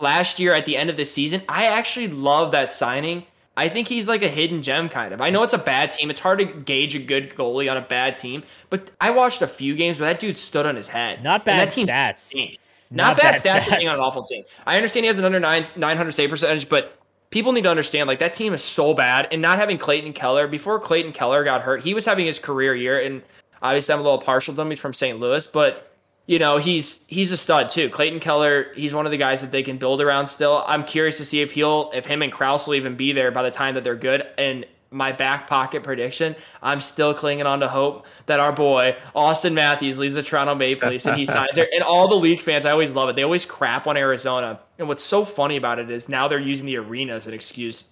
last 0.00 0.40
year 0.40 0.54
at 0.54 0.64
the 0.64 0.76
end 0.76 0.88
of 0.88 0.96
the 0.96 1.04
season. 1.04 1.42
I 1.48 1.66
actually 1.66 2.08
love 2.08 2.52
that 2.52 2.72
signing 2.72 3.26
I 3.56 3.68
think 3.68 3.86
he's 3.86 4.08
like 4.08 4.22
a 4.22 4.28
hidden 4.28 4.62
gem 4.62 4.88
kind 4.88 5.14
of. 5.14 5.20
I 5.20 5.30
know 5.30 5.42
it's 5.42 5.52
a 5.52 5.58
bad 5.58 5.92
team. 5.92 6.10
It's 6.10 6.20
hard 6.20 6.40
to 6.40 6.44
gauge 6.44 6.96
a 6.96 6.98
good 6.98 7.34
goalie 7.36 7.70
on 7.70 7.76
a 7.76 7.80
bad 7.80 8.18
team, 8.18 8.42
but 8.68 8.90
I 9.00 9.10
watched 9.10 9.42
a 9.42 9.46
few 9.46 9.76
games 9.76 10.00
where 10.00 10.12
that 10.12 10.20
dude 10.20 10.36
stood 10.36 10.66
on 10.66 10.74
his 10.74 10.88
head. 10.88 11.22
Not 11.22 11.44
bad 11.44 11.68
that 11.68 11.72
team 11.72 11.86
stats. 11.86 12.18
Stinks. 12.18 12.58
Not, 12.90 13.08
Not 13.08 13.16
bad, 13.16 13.42
bad 13.42 13.62
stats, 13.62 13.64
stats. 13.64 13.78
being 13.78 13.88
on 13.88 13.96
an 13.96 14.00
awful 14.00 14.24
team. 14.24 14.44
I 14.66 14.76
understand 14.76 15.04
he 15.04 15.08
has 15.08 15.18
an 15.18 15.24
under 15.24 15.40
nine 15.40 15.66
900 15.76 16.12
save 16.12 16.30
percentage, 16.30 16.68
but 16.68 16.98
people 17.30 17.52
need 17.52 17.62
to 17.62 17.70
understand 17.70 18.08
like 18.08 18.18
that 18.18 18.34
team 18.34 18.52
is 18.52 18.62
so 18.62 18.92
bad. 18.92 19.28
And 19.30 19.40
not 19.40 19.58
having 19.58 19.78
Clayton 19.78 20.12
Keller 20.12 20.46
before 20.46 20.78
Clayton 20.78 21.12
Keller 21.12 21.44
got 21.44 21.62
hurt, 21.62 21.82
he 21.82 21.94
was 21.94 22.04
having 22.04 22.26
his 22.26 22.38
career 22.38 22.74
year, 22.74 23.00
and 23.00 23.22
obviously 23.62 23.92
I'm 23.92 24.00
a 24.00 24.02
little 24.02 24.18
partial 24.18 24.54
to 24.54 24.60
him. 24.60 24.70
He's 24.70 24.80
from 24.80 24.94
St. 24.94 25.18
Louis, 25.18 25.46
but 25.46 25.93
you 26.26 26.38
know, 26.38 26.56
he's 26.56 27.04
he's 27.06 27.32
a 27.32 27.36
stud 27.36 27.68
too. 27.68 27.90
Clayton 27.90 28.20
Keller, 28.20 28.72
he's 28.74 28.94
one 28.94 29.04
of 29.04 29.12
the 29.12 29.18
guys 29.18 29.42
that 29.42 29.50
they 29.50 29.62
can 29.62 29.76
build 29.76 30.00
around 30.00 30.26
still. 30.26 30.64
I'm 30.66 30.82
curious 30.82 31.18
to 31.18 31.24
see 31.24 31.42
if 31.42 31.52
he'll 31.52 31.90
if 31.92 32.06
him 32.06 32.22
and 32.22 32.32
Crouse 32.32 32.66
will 32.66 32.74
even 32.74 32.96
be 32.96 33.12
there 33.12 33.30
by 33.30 33.42
the 33.42 33.50
time 33.50 33.74
that 33.74 33.84
they're 33.84 33.94
good. 33.94 34.26
And 34.38 34.64
my 34.90 35.12
back 35.12 35.46
pocket 35.46 35.82
prediction, 35.82 36.34
I'm 36.62 36.80
still 36.80 37.12
clinging 37.12 37.46
on 37.46 37.60
to 37.60 37.68
hope 37.68 38.06
that 38.26 38.40
our 38.40 38.52
boy 38.52 38.96
Auston 39.14 39.52
Matthews 39.52 39.98
leaves 39.98 40.14
the 40.14 40.22
Toronto 40.22 40.54
Maple 40.54 40.88
Leafs 40.88 41.04
and 41.04 41.18
he 41.18 41.26
signs 41.26 41.50
there. 41.54 41.68
And 41.74 41.82
all 41.82 42.08
the 42.08 42.14
Leafs 42.14 42.42
fans, 42.42 42.64
I 42.64 42.70
always 42.70 42.94
love 42.94 43.08
it. 43.08 43.16
They 43.16 43.24
always 43.24 43.44
crap 43.44 43.86
on 43.86 43.96
Arizona. 43.96 44.60
And 44.78 44.88
what's 44.88 45.02
so 45.02 45.24
funny 45.24 45.56
about 45.56 45.78
it 45.78 45.90
is 45.90 46.08
now 46.08 46.28
they're 46.28 46.38
using 46.38 46.66
the 46.66 46.76
arena 46.76 47.14
as 47.14 47.26
an 47.26 47.34
excuse 47.34 47.84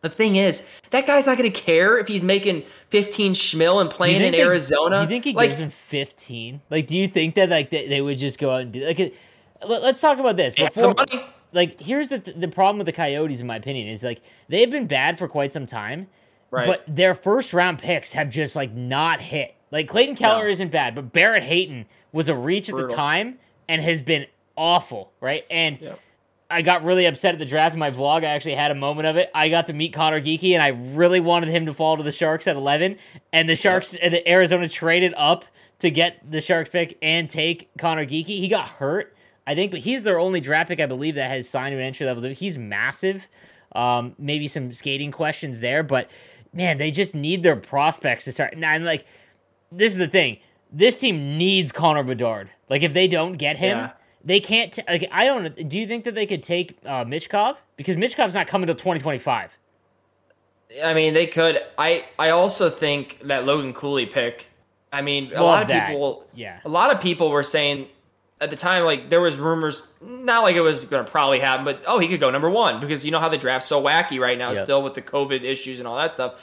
the 0.00 0.08
thing 0.08 0.36
is, 0.36 0.62
that 0.90 1.06
guy's 1.06 1.26
not 1.26 1.38
going 1.38 1.50
to 1.50 1.60
care 1.60 1.98
if 1.98 2.06
he's 2.06 2.22
making 2.22 2.62
15 2.90 3.32
schmil 3.32 3.80
and 3.80 3.90
playing 3.90 4.22
in 4.22 4.32
they, 4.32 4.40
Arizona. 4.40 4.98
Do 4.98 5.02
you 5.02 5.08
think 5.08 5.24
he 5.24 5.32
like, 5.32 5.50
gives 5.50 5.60
him 5.60 5.70
15? 5.70 6.60
Like, 6.70 6.86
do 6.86 6.96
you 6.96 7.08
think 7.08 7.34
that 7.34 7.50
like 7.50 7.70
they, 7.70 7.88
they 7.88 8.00
would 8.00 8.18
just 8.18 8.38
go 8.38 8.50
out 8.50 8.62
and 8.62 8.72
do 8.72 8.84
like? 8.84 9.14
Let, 9.66 9.82
us 9.82 10.00
talk 10.00 10.18
about 10.18 10.36
this 10.36 10.54
before. 10.54 10.94
Like, 11.52 11.80
here's 11.80 12.10
the 12.10 12.18
the 12.18 12.46
problem 12.46 12.78
with 12.78 12.86
the 12.86 12.92
Coyotes, 12.92 13.40
in 13.40 13.46
my 13.46 13.56
opinion, 13.56 13.88
is 13.88 14.04
like 14.04 14.20
they've 14.48 14.70
been 14.70 14.86
bad 14.86 15.18
for 15.18 15.26
quite 15.26 15.52
some 15.52 15.66
time, 15.66 16.06
right? 16.50 16.66
But 16.66 16.84
their 16.86 17.14
first 17.14 17.52
round 17.52 17.78
picks 17.78 18.12
have 18.12 18.30
just 18.30 18.54
like 18.54 18.72
not 18.72 19.20
hit. 19.20 19.54
Like 19.72 19.88
Clayton 19.88 20.14
Keller 20.14 20.44
no. 20.44 20.50
isn't 20.50 20.70
bad, 20.70 20.94
but 20.94 21.12
Barrett 21.12 21.42
Hayton 21.42 21.86
was 22.12 22.28
a 22.28 22.36
reach 22.36 22.68
Brutal. 22.68 22.84
at 22.84 22.90
the 22.90 22.96
time 22.96 23.38
and 23.68 23.82
has 23.82 24.00
been 24.00 24.26
awful, 24.56 25.12
right? 25.20 25.44
And 25.50 25.80
yep 25.80 25.98
I 26.50 26.62
got 26.62 26.82
really 26.82 27.04
upset 27.04 27.34
at 27.34 27.38
the 27.38 27.44
draft 27.44 27.74
in 27.74 27.78
my 27.78 27.90
vlog. 27.90 28.24
I 28.24 28.28
actually 28.28 28.54
had 28.54 28.70
a 28.70 28.74
moment 28.74 29.06
of 29.06 29.16
it. 29.16 29.30
I 29.34 29.50
got 29.50 29.66
to 29.66 29.74
meet 29.74 29.92
Conor 29.92 30.20
Geekie, 30.20 30.52
and 30.52 30.62
I 30.62 30.68
really 30.68 31.20
wanted 31.20 31.50
him 31.50 31.66
to 31.66 31.74
fall 31.74 31.98
to 31.98 32.02
the 32.02 32.12
Sharks 32.12 32.46
at 32.46 32.56
11. 32.56 32.96
And 33.32 33.48
the 33.48 33.56
Sharks, 33.56 33.92
and 33.94 34.14
the 34.14 34.26
Arizona 34.26 34.66
traded 34.66 35.12
up 35.16 35.44
to 35.80 35.90
get 35.90 36.18
the 36.28 36.40
Sharks 36.40 36.70
pick 36.70 36.96
and 37.02 37.28
take 37.28 37.68
Conor 37.76 38.06
Geekie. 38.06 38.26
He 38.26 38.48
got 38.48 38.66
hurt, 38.66 39.14
I 39.46 39.54
think, 39.54 39.70
but 39.70 39.80
he's 39.80 40.04
their 40.04 40.18
only 40.18 40.40
draft 40.40 40.68
pick, 40.68 40.80
I 40.80 40.86
believe, 40.86 41.16
that 41.16 41.28
has 41.28 41.46
signed 41.46 41.74
an 41.74 41.80
entry 41.82 42.06
level. 42.06 42.22
He's 42.30 42.56
massive. 42.56 43.28
Um, 43.72 44.14
maybe 44.18 44.48
some 44.48 44.72
skating 44.72 45.12
questions 45.12 45.60
there, 45.60 45.82
but 45.82 46.10
man, 46.54 46.78
they 46.78 46.90
just 46.90 47.14
need 47.14 47.42
their 47.42 47.56
prospects 47.56 48.24
to 48.24 48.32
start. 48.32 48.54
And 48.54 48.84
like, 48.86 49.04
this 49.70 49.92
is 49.92 49.98
the 49.98 50.08
thing. 50.08 50.38
This 50.72 50.98
team 50.98 51.36
needs 51.36 51.72
Connor 51.72 52.02
Bedard. 52.02 52.48
Like, 52.70 52.82
if 52.82 52.94
they 52.94 53.06
don't 53.06 53.34
get 53.34 53.58
him. 53.58 53.76
Yeah 53.76 53.90
they 54.24 54.40
can't. 54.40 54.72
T- 54.72 54.82
like, 54.88 55.08
I 55.12 55.24
don't. 55.24 55.68
Do 55.68 55.78
you 55.78 55.86
think 55.86 56.04
that 56.04 56.14
they 56.14 56.26
could 56.26 56.42
take 56.42 56.78
uh, 56.84 57.04
Michkov 57.04 57.56
because 57.76 57.96
Michkov's 57.96 58.34
not 58.34 58.46
coming 58.46 58.66
till 58.66 58.76
twenty 58.76 59.00
twenty 59.00 59.18
five? 59.18 59.56
I 60.84 60.94
mean, 60.94 61.14
they 61.14 61.26
could. 61.26 61.60
I 61.76 62.04
I 62.18 62.30
also 62.30 62.70
think 62.70 63.20
that 63.24 63.46
Logan 63.46 63.72
Cooley 63.72 64.06
pick. 64.06 64.50
I 64.92 65.02
mean, 65.02 65.32
a 65.32 65.34
Love 65.34 65.42
lot 65.42 65.62
of 65.62 65.68
that. 65.68 65.88
people. 65.88 66.26
Yeah. 66.34 66.60
A 66.64 66.68
lot 66.68 66.94
of 66.94 67.00
people 67.00 67.30
were 67.30 67.42
saying 67.42 67.88
at 68.40 68.50
the 68.50 68.56
time, 68.56 68.84
like 68.84 69.10
there 69.10 69.20
was 69.20 69.36
rumors, 69.36 69.86
not 70.00 70.42
like 70.42 70.56
it 70.56 70.60
was 70.60 70.84
going 70.84 71.04
to 71.04 71.10
probably 71.10 71.40
happen, 71.40 71.64
but 71.64 71.82
oh, 71.86 71.98
he 71.98 72.08
could 72.08 72.20
go 72.20 72.30
number 72.30 72.50
one 72.50 72.80
because 72.80 73.04
you 73.04 73.10
know 73.10 73.20
how 73.20 73.28
the 73.28 73.38
draft's 73.38 73.68
so 73.68 73.82
wacky 73.82 74.20
right 74.20 74.38
now, 74.38 74.52
yep. 74.52 74.64
still 74.64 74.82
with 74.82 74.94
the 74.94 75.02
COVID 75.02 75.42
issues 75.42 75.78
and 75.78 75.88
all 75.88 75.96
that 75.96 76.12
stuff. 76.12 76.34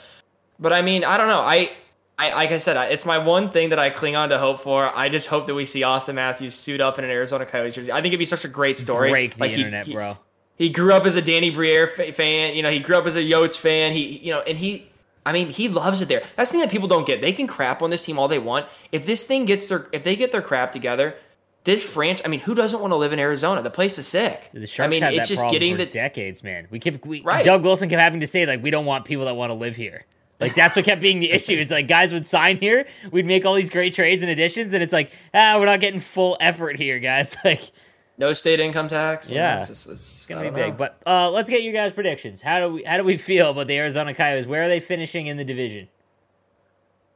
But 0.58 0.72
I 0.72 0.82
mean, 0.82 1.04
I 1.04 1.16
don't 1.16 1.28
know. 1.28 1.40
I 1.40 1.70
I, 2.18 2.32
like 2.32 2.50
I 2.50 2.58
said, 2.58 2.76
it's 2.92 3.04
my 3.04 3.18
one 3.18 3.50
thing 3.50 3.70
that 3.70 3.78
I 3.78 3.90
cling 3.90 4.16
on 4.16 4.30
to 4.30 4.38
hope 4.38 4.60
for. 4.60 4.90
I 4.96 5.08
just 5.10 5.26
hope 5.26 5.46
that 5.48 5.54
we 5.54 5.66
see 5.66 5.82
Auston 5.82 6.14
Matthews 6.14 6.54
suit 6.54 6.80
up 6.80 6.98
in 6.98 7.04
an 7.04 7.10
Arizona 7.10 7.44
Coyotes 7.44 7.74
jersey. 7.74 7.92
I 7.92 7.96
think 7.96 8.06
it'd 8.06 8.18
be 8.18 8.24
such 8.24 8.44
a 8.44 8.48
great 8.48 8.78
story. 8.78 9.10
Break 9.10 9.34
the 9.34 9.40
like 9.40 9.52
internet, 9.52 9.86
he, 9.86 9.92
bro. 9.92 10.16
He 10.56 10.70
grew 10.70 10.94
up 10.94 11.04
as 11.04 11.16
a 11.16 11.22
Danny 11.22 11.50
Briere 11.50 11.86
fan. 11.88 12.54
You 12.54 12.62
know, 12.62 12.70
he 12.70 12.78
grew 12.78 12.96
up 12.96 13.04
as 13.04 13.16
a 13.16 13.22
Yotes 13.22 13.58
fan. 13.58 13.92
He, 13.92 14.18
you 14.18 14.32
know, 14.32 14.40
and 14.40 14.56
he, 14.56 14.86
I 15.26 15.32
mean, 15.32 15.50
he 15.50 15.68
loves 15.68 16.00
it 16.00 16.08
there. 16.08 16.22
That's 16.36 16.50
the 16.50 16.54
thing 16.54 16.60
that 16.62 16.70
people 16.70 16.88
don't 16.88 17.06
get. 17.06 17.20
They 17.20 17.34
can 17.34 17.46
crap 17.46 17.82
on 17.82 17.90
this 17.90 18.00
team 18.00 18.18
all 18.18 18.28
they 18.28 18.38
want. 18.38 18.66
If 18.92 19.04
this 19.04 19.26
thing 19.26 19.44
gets 19.44 19.68
their, 19.68 19.86
if 19.92 20.02
they 20.02 20.16
get 20.16 20.32
their 20.32 20.40
crap 20.40 20.72
together, 20.72 21.16
this 21.64 21.84
franchise. 21.84 22.22
I 22.24 22.28
mean, 22.28 22.40
who 22.40 22.54
doesn't 22.54 22.80
want 22.80 22.92
to 22.92 22.96
live 22.96 23.12
in 23.12 23.18
Arizona? 23.18 23.60
The 23.60 23.70
place 23.70 23.98
is 23.98 24.06
sick. 24.06 24.48
The 24.54 24.66
Sharks 24.66 24.86
I 24.86 24.88
mean, 24.88 25.02
it's 25.02 25.28
just 25.28 25.50
getting 25.50 25.76
the 25.76 25.84
decades, 25.84 26.42
man. 26.42 26.66
We 26.70 26.78
keep 26.78 27.04
we, 27.04 27.20
right. 27.20 27.44
Doug 27.44 27.62
Wilson 27.62 27.90
kept 27.90 28.00
having 28.00 28.20
to 28.20 28.26
say 28.26 28.46
like, 28.46 28.62
we 28.62 28.70
don't 28.70 28.86
want 28.86 29.04
people 29.04 29.26
that 29.26 29.34
want 29.34 29.50
to 29.50 29.54
live 29.54 29.76
here. 29.76 30.06
Like 30.40 30.54
that's 30.54 30.76
what 30.76 30.84
kept 30.84 31.00
being 31.00 31.20
the 31.20 31.30
issue 31.30 31.54
is 31.54 31.70
like 31.70 31.88
guys 31.88 32.12
would 32.12 32.26
sign 32.26 32.58
here, 32.58 32.86
we'd 33.10 33.26
make 33.26 33.46
all 33.46 33.54
these 33.54 33.70
great 33.70 33.94
trades 33.94 34.22
and 34.22 34.30
additions, 34.30 34.72
and 34.72 34.82
it's 34.82 34.92
like 34.92 35.10
ah, 35.32 35.56
we're 35.58 35.66
not 35.66 35.80
getting 35.80 36.00
full 36.00 36.36
effort 36.40 36.76
here, 36.76 36.98
guys. 36.98 37.36
Like 37.44 37.70
No 38.18 38.32
state 38.32 38.60
income 38.60 38.88
tax. 38.88 39.30
Yeah, 39.30 39.60
it's, 39.60 39.68
just, 39.68 39.88
it's, 39.88 40.00
it's 40.00 40.26
gonna 40.26 40.50
be 40.50 40.54
big. 40.54 40.76
But 40.76 41.00
uh, 41.06 41.30
let's 41.30 41.48
get 41.48 41.62
your 41.62 41.72
guys' 41.72 41.92
predictions. 41.92 42.42
How 42.42 42.60
do 42.60 42.74
we 42.74 42.84
how 42.84 42.96
do 42.96 43.04
we 43.04 43.16
feel 43.16 43.50
about 43.50 43.66
the 43.66 43.78
Arizona 43.78 44.12
Coyotes? 44.14 44.46
Where 44.46 44.62
are 44.62 44.68
they 44.68 44.80
finishing 44.80 45.26
in 45.26 45.36
the 45.36 45.44
division? 45.44 45.88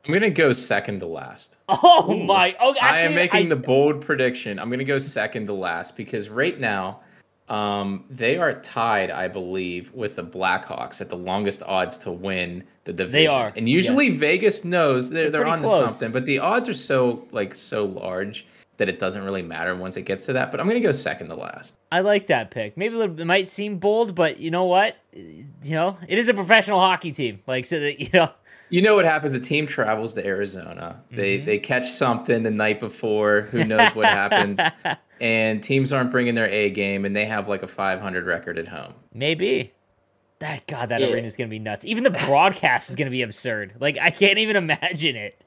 I'm 0.06 0.14
gonna 0.14 0.30
go 0.30 0.52
second 0.52 1.00
to 1.00 1.06
last. 1.06 1.56
Oh 1.68 2.12
Ooh. 2.12 2.24
my! 2.24 2.56
Oh, 2.60 2.74
actually, 2.80 2.88
I 2.88 3.00
am 3.02 3.14
making 3.14 3.46
I... 3.46 3.48
the 3.48 3.56
bold 3.56 4.00
prediction. 4.00 4.58
I'm 4.58 4.70
gonna 4.70 4.84
go 4.84 4.98
second 4.98 5.46
to 5.46 5.52
last 5.52 5.96
because 5.96 6.28
right 6.28 6.58
now, 6.58 7.00
um, 7.50 8.04
they 8.08 8.38
are 8.38 8.54
tied, 8.60 9.10
I 9.10 9.26
believe, 9.28 9.92
with 9.92 10.16
the 10.16 10.22
Blackhawks 10.24 11.00
at 11.00 11.08
the 11.08 11.16
longest 11.16 11.62
odds 11.64 11.98
to 11.98 12.12
win 12.12 12.64
the 12.84 12.92
division. 12.92 13.12
They 13.12 13.26
are, 13.26 13.52
and 13.56 13.68
usually 13.68 14.06
yes. 14.06 14.18
Vegas 14.18 14.64
knows 14.64 15.10
they're, 15.10 15.24
they're, 15.30 15.42
they're 15.42 15.46
on 15.46 15.60
to 15.62 15.68
something, 15.68 16.12
but 16.12 16.26
the 16.26 16.38
odds 16.38 16.68
are 16.68 16.74
so 16.74 17.26
like 17.32 17.54
so 17.54 17.84
large 17.84 18.46
that 18.76 18.88
it 18.88 18.98
doesn't 18.98 19.24
really 19.24 19.42
matter 19.42 19.74
once 19.74 19.96
it 19.96 20.02
gets 20.02 20.24
to 20.26 20.32
that. 20.32 20.50
But 20.52 20.60
I'm 20.60 20.68
gonna 20.68 20.80
go 20.80 20.92
second 20.92 21.28
to 21.28 21.34
last. 21.34 21.76
I 21.90 22.00
like 22.00 22.28
that 22.28 22.52
pick. 22.52 22.76
Maybe 22.76 22.96
it 22.98 23.26
might 23.26 23.50
seem 23.50 23.78
bold, 23.78 24.14
but 24.14 24.38
you 24.38 24.52
know 24.52 24.64
what? 24.64 24.96
You 25.12 25.44
know, 25.64 25.98
it 26.08 26.18
is 26.18 26.28
a 26.28 26.34
professional 26.34 26.78
hockey 26.78 27.10
team. 27.10 27.40
Like 27.48 27.66
so 27.66 27.80
that 27.80 28.00
you 28.00 28.08
know 28.14 28.30
you 28.70 28.80
know 28.80 28.94
what 28.94 29.04
happens? 29.04 29.34
A 29.34 29.40
team 29.40 29.66
travels 29.66 30.14
to 30.14 30.24
Arizona. 30.24 31.02
They 31.10 31.36
mm-hmm. 31.36 31.46
they 31.46 31.58
catch 31.58 31.90
something 31.90 32.44
the 32.44 32.50
night 32.50 32.78
before. 32.78 33.42
Who 33.42 33.64
knows 33.66 33.94
what 33.94 34.06
happens? 34.06 34.60
and 35.20 35.62
teams 35.62 35.92
aren't 35.92 36.10
bringing 36.10 36.34
their 36.34 36.48
A 36.48 36.70
game, 36.70 37.04
and 37.04 37.14
they 37.14 37.26
have 37.26 37.48
like 37.48 37.62
a 37.62 37.68
500 37.68 38.24
record 38.24 38.58
at 38.58 38.68
home. 38.68 38.94
Maybe. 39.12 39.72
That 40.40 40.66
God, 40.66 40.88
that 40.88 41.02
yeah. 41.02 41.08
arena 41.08 41.26
is 41.26 41.36
gonna 41.36 41.50
be 41.50 41.58
nuts. 41.58 41.84
Even 41.84 42.02
the 42.02 42.10
broadcast 42.10 42.88
is 42.88 42.96
gonna 42.96 43.10
be 43.10 43.22
absurd. 43.22 43.74
Like 43.78 43.98
I 44.00 44.10
can't 44.10 44.38
even 44.38 44.56
imagine 44.56 45.14
it. 45.14 45.42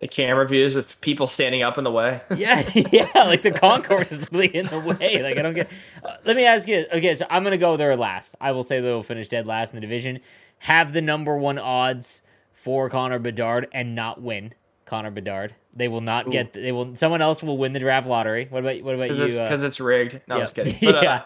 The 0.00 0.06
camera 0.06 0.46
views 0.46 0.76
with 0.76 1.00
people 1.00 1.26
standing 1.26 1.62
up 1.62 1.76
in 1.76 1.82
the 1.82 1.90
way. 1.90 2.20
yeah, 2.36 2.70
yeah. 2.74 3.10
Like 3.14 3.42
the 3.42 3.50
concourse 3.50 4.12
is 4.12 4.20
literally 4.30 4.54
in 4.54 4.66
the 4.66 4.78
way. 4.78 5.22
Like 5.22 5.38
I 5.38 5.42
don't 5.42 5.54
get. 5.54 5.70
Uh, 6.04 6.16
let 6.24 6.36
me 6.36 6.44
ask 6.44 6.68
you. 6.68 6.84
Okay, 6.92 7.14
so 7.14 7.26
I'm 7.30 7.42
gonna 7.42 7.56
go 7.56 7.78
there 7.78 7.96
last. 7.96 8.34
I 8.40 8.52
will 8.52 8.62
say 8.62 8.80
they'll 8.80 9.02
finish 9.02 9.28
dead 9.28 9.46
last 9.46 9.72
in 9.72 9.76
the 9.76 9.80
division. 9.80 10.20
Have 10.58 10.92
the 10.92 11.00
number 11.00 11.36
one 11.38 11.58
odds 11.58 12.20
for 12.52 12.90
Connor 12.90 13.18
Bedard 13.18 13.68
and 13.72 13.94
not 13.94 14.20
win 14.20 14.52
Connor 14.88 15.10
Bedard. 15.10 15.54
They 15.74 15.88
will 15.88 16.00
not 16.00 16.26
Ooh. 16.26 16.30
get. 16.30 16.52
They 16.52 16.72
will. 16.72 16.96
Someone 16.96 17.22
else 17.22 17.42
will 17.42 17.58
win 17.58 17.72
the 17.72 17.80
draft 17.80 18.06
lottery. 18.06 18.46
What 18.50 18.60
about 18.60 18.82
what 18.82 18.94
about 18.94 19.08
Cause 19.08 19.18
you? 19.18 19.26
Because 19.26 19.62
it's, 19.62 19.64
uh, 19.64 19.66
it's, 19.66 19.80
rigged. 19.80 20.20
No, 20.26 20.34
yeah. 20.34 20.34
I'm 20.34 20.42
just 20.42 20.54
kidding. 20.54 20.76
But, 20.80 20.94
uh, 20.96 21.00
yeah. 21.02 21.22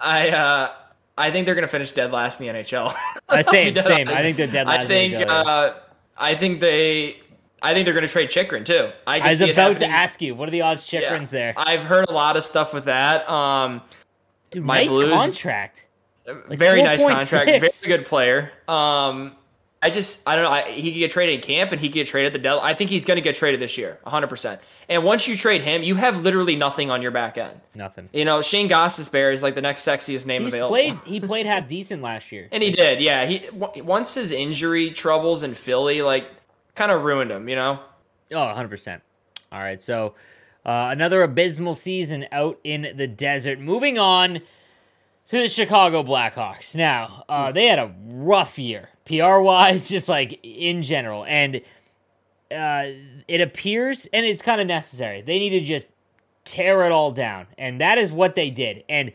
I 0.00 0.30
uh, 0.30 0.72
I 1.16 1.30
think 1.30 1.46
they're 1.46 1.54
gonna 1.54 1.68
finish 1.68 1.92
dead 1.92 2.12
last 2.12 2.40
in 2.40 2.46
the 2.46 2.52
NHL. 2.52 2.96
uh, 3.28 3.42
same, 3.42 3.74
same. 3.74 4.08
I 4.08 4.22
think 4.22 4.36
they're 4.36 4.46
dead 4.46 4.66
last. 4.66 4.80
I 4.80 4.86
think. 4.86 5.14
Uh, 5.28 5.74
I 6.16 6.34
think 6.34 6.60
they. 6.60 7.20
I 7.62 7.72
think 7.72 7.86
they're 7.86 7.94
going 7.94 8.06
to 8.06 8.12
trade 8.12 8.30
Chychrun 8.30 8.64
too. 8.64 8.90
I, 9.06 9.18
I 9.18 9.30
was 9.30 9.40
about 9.40 9.78
to 9.78 9.86
ask 9.86 10.20
you, 10.20 10.34
what 10.34 10.46
are 10.46 10.52
the 10.52 10.60
odds 10.60 10.86
Chychrun's 10.86 11.32
yeah. 11.32 11.38
there? 11.38 11.54
I've 11.56 11.84
heard 11.84 12.08
a 12.08 12.12
lot 12.12 12.36
of 12.36 12.44
stuff 12.44 12.74
with 12.74 12.84
that. 12.84 13.28
Um, 13.28 13.80
Dude, 14.50 14.62
my 14.62 14.80
nice 14.80 14.88
Blues, 14.88 15.10
contract. 15.10 15.86
Like 16.26 16.58
very 16.58 16.82
nice 16.82 17.02
contract. 17.02 17.48
6. 17.48 17.80
Very 17.80 17.96
good 17.96 18.06
player. 18.06 18.52
Um, 18.68 19.36
I 19.86 19.90
just 19.90 20.20
I 20.26 20.34
don't 20.34 20.42
know. 20.42 20.50
I, 20.50 20.68
he 20.68 20.90
could 20.90 20.98
get 20.98 21.10
traded 21.12 21.36
in 21.36 21.40
camp 21.40 21.70
and 21.70 21.80
he 21.80 21.86
could 21.86 21.94
get 21.94 22.08
traded 22.08 22.26
at 22.26 22.32
the 22.32 22.40
Dell. 22.40 22.58
I 22.60 22.74
think 22.74 22.90
he's 22.90 23.04
going 23.04 23.18
to 23.18 23.20
get 23.22 23.36
traded 23.36 23.60
this 23.60 23.78
year, 23.78 24.00
100. 24.02 24.26
percent 24.26 24.60
And 24.88 25.04
once 25.04 25.28
you 25.28 25.36
trade 25.36 25.62
him, 25.62 25.84
you 25.84 25.94
have 25.94 26.24
literally 26.24 26.56
nothing 26.56 26.90
on 26.90 27.02
your 27.02 27.12
back 27.12 27.38
end. 27.38 27.60
Nothing. 27.72 28.08
You 28.12 28.24
know, 28.24 28.42
Shane 28.42 28.68
Gostisbehere 28.68 29.32
is 29.32 29.44
like 29.44 29.54
the 29.54 29.62
next 29.62 29.82
sexiest 29.86 30.26
name 30.26 30.42
he's 30.42 30.52
available. 30.52 30.72
Played, 30.72 30.98
he 31.04 31.20
played 31.20 31.46
half 31.46 31.68
decent 31.68 32.02
last 32.02 32.32
year, 32.32 32.48
and 32.50 32.64
he 32.64 32.72
did. 32.72 33.00
Yeah, 33.00 33.26
he 33.26 33.48
once 33.52 34.14
his 34.14 34.32
injury 34.32 34.90
troubles 34.90 35.44
in 35.44 35.54
Philly 35.54 36.02
like 36.02 36.32
kind 36.74 36.90
of 36.90 37.04
ruined 37.04 37.30
him. 37.30 37.48
You 37.48 37.54
know. 37.54 37.78
Oh, 38.32 38.46
100 38.46 38.68
percent. 38.68 39.02
All 39.52 39.60
right, 39.60 39.80
so 39.80 40.14
uh, 40.64 40.88
another 40.90 41.22
abysmal 41.22 41.76
season 41.76 42.26
out 42.32 42.58
in 42.64 42.92
the 42.96 43.06
desert. 43.06 43.60
Moving 43.60 44.00
on 44.00 44.40
to 45.28 45.38
the 45.42 45.48
Chicago 45.48 46.02
Blackhawks. 46.02 46.74
Now, 46.74 47.24
uh, 47.28 47.52
they 47.52 47.66
had 47.66 47.78
a 47.78 47.94
rough 48.04 48.58
year, 48.58 48.88
PR 49.06 49.38
wise, 49.38 49.88
just 49.88 50.08
like 50.08 50.38
in 50.42 50.82
general. 50.82 51.24
And 51.24 51.62
uh, 52.50 52.86
it 53.26 53.40
appears, 53.40 54.06
and 54.12 54.26
it's 54.26 54.42
kind 54.42 54.60
of 54.60 54.66
necessary, 54.66 55.22
they 55.22 55.38
need 55.38 55.50
to 55.50 55.60
just 55.60 55.86
tear 56.44 56.84
it 56.84 56.92
all 56.92 57.12
down. 57.12 57.46
And 57.58 57.80
that 57.80 57.98
is 57.98 58.12
what 58.12 58.34
they 58.34 58.50
did. 58.50 58.84
And 58.88 59.12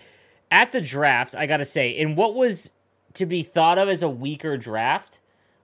at 0.49 0.71
the 0.71 0.81
draft, 0.81 1.35
I 1.35 1.45
got 1.45 1.57
to 1.57 1.65
say, 1.65 1.89
in 1.89 2.15
what 2.15 2.35
was 2.35 2.71
to 3.13 3.25
be 3.25 3.43
thought 3.43 3.77
of 3.77 3.89
as 3.89 4.01
a 4.01 4.09
weaker 4.09 4.57
draft, 4.57 5.19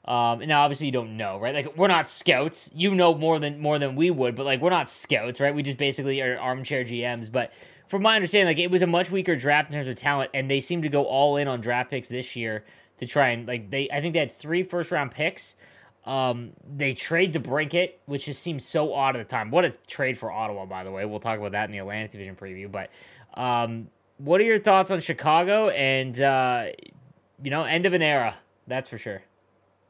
um, 0.05 0.39
now 0.39 0.61
obviously 0.61 0.85
you 0.85 0.93
don't 0.93 1.17
know, 1.17 1.37
right? 1.37 1.53
Like 1.53 1.75
we're 1.75 1.89
not 1.89 2.07
scouts. 2.07 2.69
You 2.73 2.95
know 2.95 3.13
more 3.13 3.39
than 3.39 3.59
more 3.59 3.77
than 3.77 3.95
we 3.95 4.09
would, 4.09 4.35
but 4.35 4.45
like 4.45 4.61
we're 4.61 4.69
not 4.69 4.87
scouts, 4.87 5.41
right? 5.41 5.53
We 5.53 5.63
just 5.63 5.77
basically 5.77 6.21
are 6.21 6.39
armchair 6.39 6.85
GMs. 6.85 7.29
But 7.29 7.51
from 7.89 8.03
my 8.03 8.15
understanding, 8.15 8.47
like 8.47 8.63
it 8.63 8.71
was 8.71 8.81
a 8.81 8.87
much 8.87 9.11
weaker 9.11 9.35
draft 9.35 9.69
in 9.69 9.75
terms 9.75 9.87
of 9.87 9.97
talent, 9.97 10.31
and 10.33 10.49
they 10.49 10.61
seem 10.61 10.81
to 10.83 10.89
go 10.89 11.03
all 11.03 11.35
in 11.35 11.49
on 11.49 11.59
draft 11.59 11.89
picks 11.89 12.07
this 12.07 12.37
year 12.37 12.63
to 12.97 13.05
try 13.05 13.29
and 13.29 13.47
like 13.47 13.69
they. 13.69 13.89
I 13.91 14.01
think 14.01 14.13
they 14.13 14.19
had 14.19 14.31
three 14.31 14.63
first 14.63 14.91
round 14.91 15.11
picks. 15.11 15.55
Um, 16.05 16.53
they 16.75 16.93
trade 16.93 17.33
to 17.33 17.39
break 17.39 17.73
it, 17.73 17.99
which 18.05 18.25
just 18.25 18.41
seems 18.41 18.65
so 18.65 18.93
odd 18.93 19.17
at 19.17 19.19
the 19.19 19.29
time. 19.29 19.51
What 19.51 19.65
a 19.65 19.71
trade 19.87 20.17
for 20.17 20.31
Ottawa, 20.31 20.65
by 20.65 20.85
the 20.85 20.91
way. 20.91 21.05
We'll 21.05 21.19
talk 21.19 21.37
about 21.37 21.51
that 21.51 21.65
in 21.65 21.71
the 21.71 21.79
Atlantic 21.79 22.11
Division 22.11 22.35
preview. 22.35 22.71
But 22.71 22.89
um, 23.33 23.89
what 24.17 24.39
are 24.39 24.45
your 24.45 24.59
thoughts 24.59 24.89
on 24.89 25.01
Chicago 25.01 25.69
and 25.69 26.19
uh, 26.21 26.67
you 27.41 27.51
know 27.51 27.63
end 27.63 27.85
of 27.85 27.93
an 27.93 28.01
era? 28.01 28.35
That's 28.67 28.89
for 28.89 28.97
sure. 28.97 29.21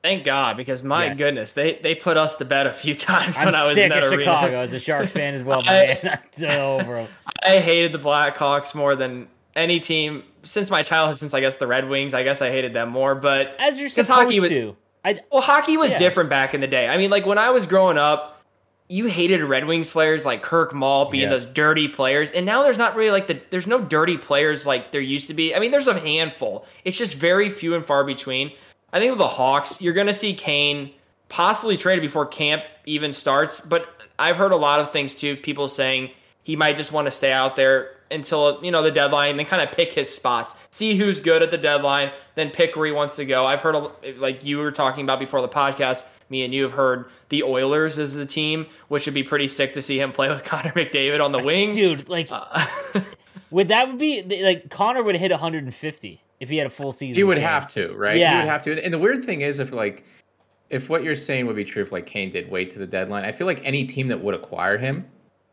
Thank 0.03 0.23
God, 0.23 0.57
because 0.57 0.83
my 0.83 1.05
yes. 1.07 1.17
goodness, 1.17 1.51
they 1.53 1.79
they 1.81 1.95
put 1.95 2.17
us 2.17 2.37
to 2.37 2.45
bed 2.45 2.67
a 2.67 2.73
few 2.73 2.95
times 2.95 3.37
I'm 3.37 3.45
when 3.45 3.55
I 3.55 3.65
was 3.65 3.75
sick 3.75 3.83
in 3.83 3.89
that 3.89 4.03
of 4.03 4.11
arena. 4.11 4.23
Chicago 4.23 4.59
as 4.59 4.73
a 4.73 4.79
Sharks 4.79 5.11
fan 5.11 5.33
as 5.33 5.43
well, 5.43 5.61
I, 5.65 5.99
man. 6.03 6.51
over 6.51 7.07
I 7.43 7.59
hated 7.59 7.91
the 7.91 7.99
Blackhawks 7.99 8.73
more 8.73 8.95
than 8.95 9.27
any 9.55 9.79
team 9.79 10.23
since 10.47 10.69
my 10.69 10.83
childhood. 10.83 11.17
Since 11.17 11.33
I 11.33 11.41
guess 11.41 11.57
the 11.57 11.67
Red 11.67 11.87
Wings, 11.89 12.13
I 12.13 12.23
guess 12.23 12.41
I 12.41 12.49
hated 12.49 12.73
them 12.73 12.89
more. 12.89 13.15
But 13.15 13.55
as 13.59 13.79
you're 13.79 13.89
supposed 13.89 14.09
hockey 14.09 14.39
was, 14.39 14.49
to. 14.49 14.75
I, 15.03 15.21
well, 15.31 15.41
hockey 15.41 15.77
was 15.77 15.91
yeah. 15.91 15.99
different 15.99 16.29
back 16.29 16.53
in 16.53 16.61
the 16.61 16.67
day. 16.67 16.87
I 16.87 16.97
mean, 16.97 17.09
like 17.09 17.25
when 17.25 17.37
I 17.37 17.51
was 17.51 17.67
growing 17.67 17.97
up, 17.97 18.41
you 18.89 19.05
hated 19.05 19.43
Red 19.43 19.65
Wings 19.65 19.89
players 19.89 20.25
like 20.25 20.41
Kirk 20.41 20.73
Maltby 20.73 21.19
yeah. 21.19 21.29
those 21.29 21.45
dirty 21.45 21.87
players, 21.87 22.31
and 22.31 22.45
now 22.45 22.63
there's 22.63 22.77
not 22.77 22.95
really 22.95 23.11
like 23.11 23.27
the 23.27 23.39
there's 23.49 23.67
no 23.67 23.81
dirty 23.81 24.17
players 24.17 24.65
like 24.65 24.91
there 24.91 25.01
used 25.01 25.27
to 25.27 25.33
be. 25.33 25.53
I 25.53 25.59
mean, 25.59 25.71
there's 25.71 25.87
a 25.87 25.99
handful. 25.99 26.65
It's 26.85 26.97
just 26.97 27.15
very 27.15 27.49
few 27.49 27.75
and 27.75 27.85
far 27.85 28.03
between. 28.03 28.51
I 28.93 28.99
think 28.99 29.11
with 29.11 29.19
the 29.19 29.27
Hawks, 29.27 29.81
you're 29.81 29.93
going 29.93 30.07
to 30.07 30.13
see 30.13 30.33
Kane 30.33 30.91
possibly 31.29 31.75
traded 31.75 32.01
before 32.01 32.25
camp 32.25 32.63
even 32.85 33.11
starts. 33.11 33.59
But 33.59 34.07
I've 34.17 34.37
heard 34.37 34.53
a 34.53 34.57
lot 34.57 34.79
of 34.79 34.91
things 34.91 35.15
too. 35.15 35.35
People 35.35 35.67
saying 35.67 36.11
he 36.43 36.55
might 36.55 36.77
just 36.77 36.93
want 36.93 37.05
to 37.07 37.11
stay 37.11 37.33
out 37.33 37.57
there 37.57 37.96
until 38.11 38.59
you 38.63 38.71
know 38.71 38.81
the 38.81 38.91
deadline, 38.91 39.31
and 39.31 39.39
then 39.39 39.45
kind 39.45 39.61
of 39.61 39.71
pick 39.71 39.93
his 39.93 40.13
spots, 40.13 40.55
see 40.71 40.97
who's 40.97 41.19
good 41.19 41.43
at 41.43 41.51
the 41.51 41.57
deadline, 41.57 42.11
then 42.35 42.49
pick 42.49 42.75
where 42.75 42.85
he 42.85 42.91
wants 42.91 43.15
to 43.17 43.25
go. 43.25 43.45
I've 43.45 43.61
heard 43.61 43.75
like 44.17 44.43
you 44.43 44.57
were 44.57 44.71
talking 44.71 45.03
about 45.03 45.19
before 45.19 45.41
the 45.41 45.49
podcast. 45.49 46.05
Me 46.29 46.43
and 46.43 46.53
you 46.53 46.63
have 46.63 46.73
heard 46.73 47.05
the 47.29 47.43
Oilers 47.43 47.97
as 47.99 48.17
a 48.17 48.25
team, 48.25 48.65
which 48.89 49.05
would 49.05 49.13
be 49.13 49.23
pretty 49.23 49.47
sick 49.47 49.73
to 49.73 49.81
see 49.81 49.99
him 49.99 50.11
play 50.11 50.27
with 50.27 50.43
Connor 50.45 50.71
McDavid 50.71 51.23
on 51.23 51.31
the 51.31 51.39
wing, 51.39 51.73
dude. 51.73 52.09
Like, 52.09 52.27
uh, 52.31 52.67
would 53.49 53.69
that 53.69 53.87
would 53.87 53.97
be 53.97 54.23
like 54.43 54.69
Connor 54.69 55.03
would 55.03 55.15
hit 55.15 55.31
150? 55.31 56.21
if 56.39 56.49
he 56.49 56.57
had 56.57 56.67
a 56.67 56.69
full 56.69 56.91
season. 56.91 57.15
He 57.15 57.23
would 57.23 57.37
have 57.37 57.67
to, 57.69 57.93
right? 57.95 58.17
Yeah. 58.17 58.31
He 58.31 58.37
would 58.37 58.49
have 58.49 58.61
to. 58.63 58.83
And 58.83 58.93
the 58.93 58.99
weird 58.99 59.25
thing 59.25 59.41
is, 59.41 59.59
if 59.59 59.71
like, 59.71 60.05
if 60.69 60.89
what 60.89 61.03
you're 61.03 61.15
saying 61.15 61.47
would 61.47 61.55
be 61.55 61.63
true, 61.63 61.81
if 61.81 61.91
like 61.91 62.05
Kane 62.05 62.29
did 62.29 62.51
wait 62.51 62.69
to 62.71 62.79
the 62.79 62.87
deadline, 62.87 63.25
I 63.25 63.31
feel 63.31 63.47
like 63.47 63.61
any 63.63 63.85
team 63.85 64.07
that 64.09 64.21
would 64.21 64.35
acquire 64.35 64.77
him 64.77 65.05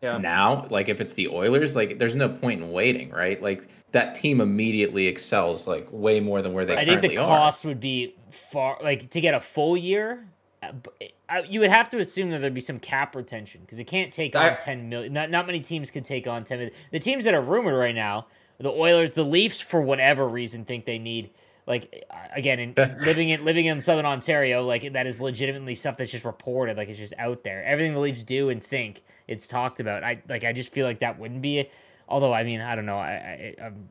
yeah. 0.05 0.19
now, 0.19 0.67
like 0.71 0.89
if 0.89 1.01
it's 1.01 1.15
the 1.15 1.29
Oilers, 1.29 1.75
like 1.75 1.99
there's 1.99 2.17
no 2.17 2.29
point 2.29 2.63
in 2.63 2.73
waiting, 2.73 3.11
right? 3.11 3.43
Like 3.43 3.69
that 3.93 4.15
team 4.15 4.41
immediately 4.41 5.07
excels 5.07 5.67
like 5.67 5.87
way 5.91 6.21
more 6.21 6.43
than 6.43 6.53
where 6.53 6.65
they. 6.65 6.75
Are 6.75 6.79
I 6.79 6.85
think 6.85 7.03
the 7.03 7.17
cost 7.17 7.65
are. 7.65 7.69
would 7.69 7.81
be 7.81 8.15
far 8.53 8.79
like 8.83 9.11
to 9.11 9.21
get 9.21 9.35
a 9.35 9.41
full 9.41 9.77
year. 9.77 10.27
Uh, 10.63 11.43
you 11.47 11.61
would 11.61 11.71
have 11.71 11.91
to 11.91 11.99
assume 11.99 12.31
that 12.31 12.41
there'd 12.41 12.55
be 12.55 12.61
some 12.61 12.79
cap 12.79 13.15
retention 13.15 13.61
because 13.61 13.79
it 13.79 13.85
can't 13.85 14.13
take 14.13 14.35
on 14.35 14.43
I, 14.43 14.55
ten 14.55 14.89
million. 14.89 15.13
Not 15.13 15.31
not 15.31 15.47
many 15.47 15.61
teams 15.61 15.91
could 15.91 16.05
take 16.05 16.27
on 16.27 16.45
ten 16.45 16.59
million. 16.59 16.75
The 16.91 17.01
teams 17.01 17.25
that 17.25 17.35
are 17.35 17.43
rumored 17.43 17.75
right 17.75 17.95
now 17.95 18.27
the 18.59 18.71
Oilers, 18.71 19.11
the 19.11 19.25
Leafs, 19.25 19.61
for 19.61 19.81
whatever 19.83 20.27
reason, 20.29 20.65
think 20.65 20.85
they 20.85 20.99
need 20.99 21.31
like 21.67 22.05
again 22.35 22.59
in 22.59 22.75
living 23.01 23.31
in 23.31 23.43
living 23.43 23.65
in 23.65 23.81
southern 23.81 24.05
ontario 24.05 24.67
like 24.67 24.93
that 24.93 25.07
is 25.07 25.19
legitimately 25.19 25.75
stuff 25.75 25.97
that's 25.97 26.13
just 26.13 26.27
reported 26.27 26.77
like 26.77 26.91
it's 26.91 26.99
just 26.99 27.15
out 27.19 27.43
there 27.43 27.65
everything 27.65 27.95
the 27.95 27.99
leafs 27.99 28.23
do 28.23 28.51
and 28.51 28.63
think 28.63 29.03
it's 29.29 29.47
talked 29.47 29.81
about 29.81 30.05
i 30.05 30.21
like 30.29 30.45
i 30.45 30.53
just 30.53 30.71
feel 30.73 30.87
like 30.87 31.01
that 31.01 31.19
wouldn't 31.19 31.43
be 31.43 31.69
although 32.09 32.33
i 32.33 32.45
mean 32.45 32.61
i 32.61 32.75
don't 32.75 32.87
know 32.87 32.99
i, 32.99 33.55
I 33.59 33.67
um, 33.67 33.89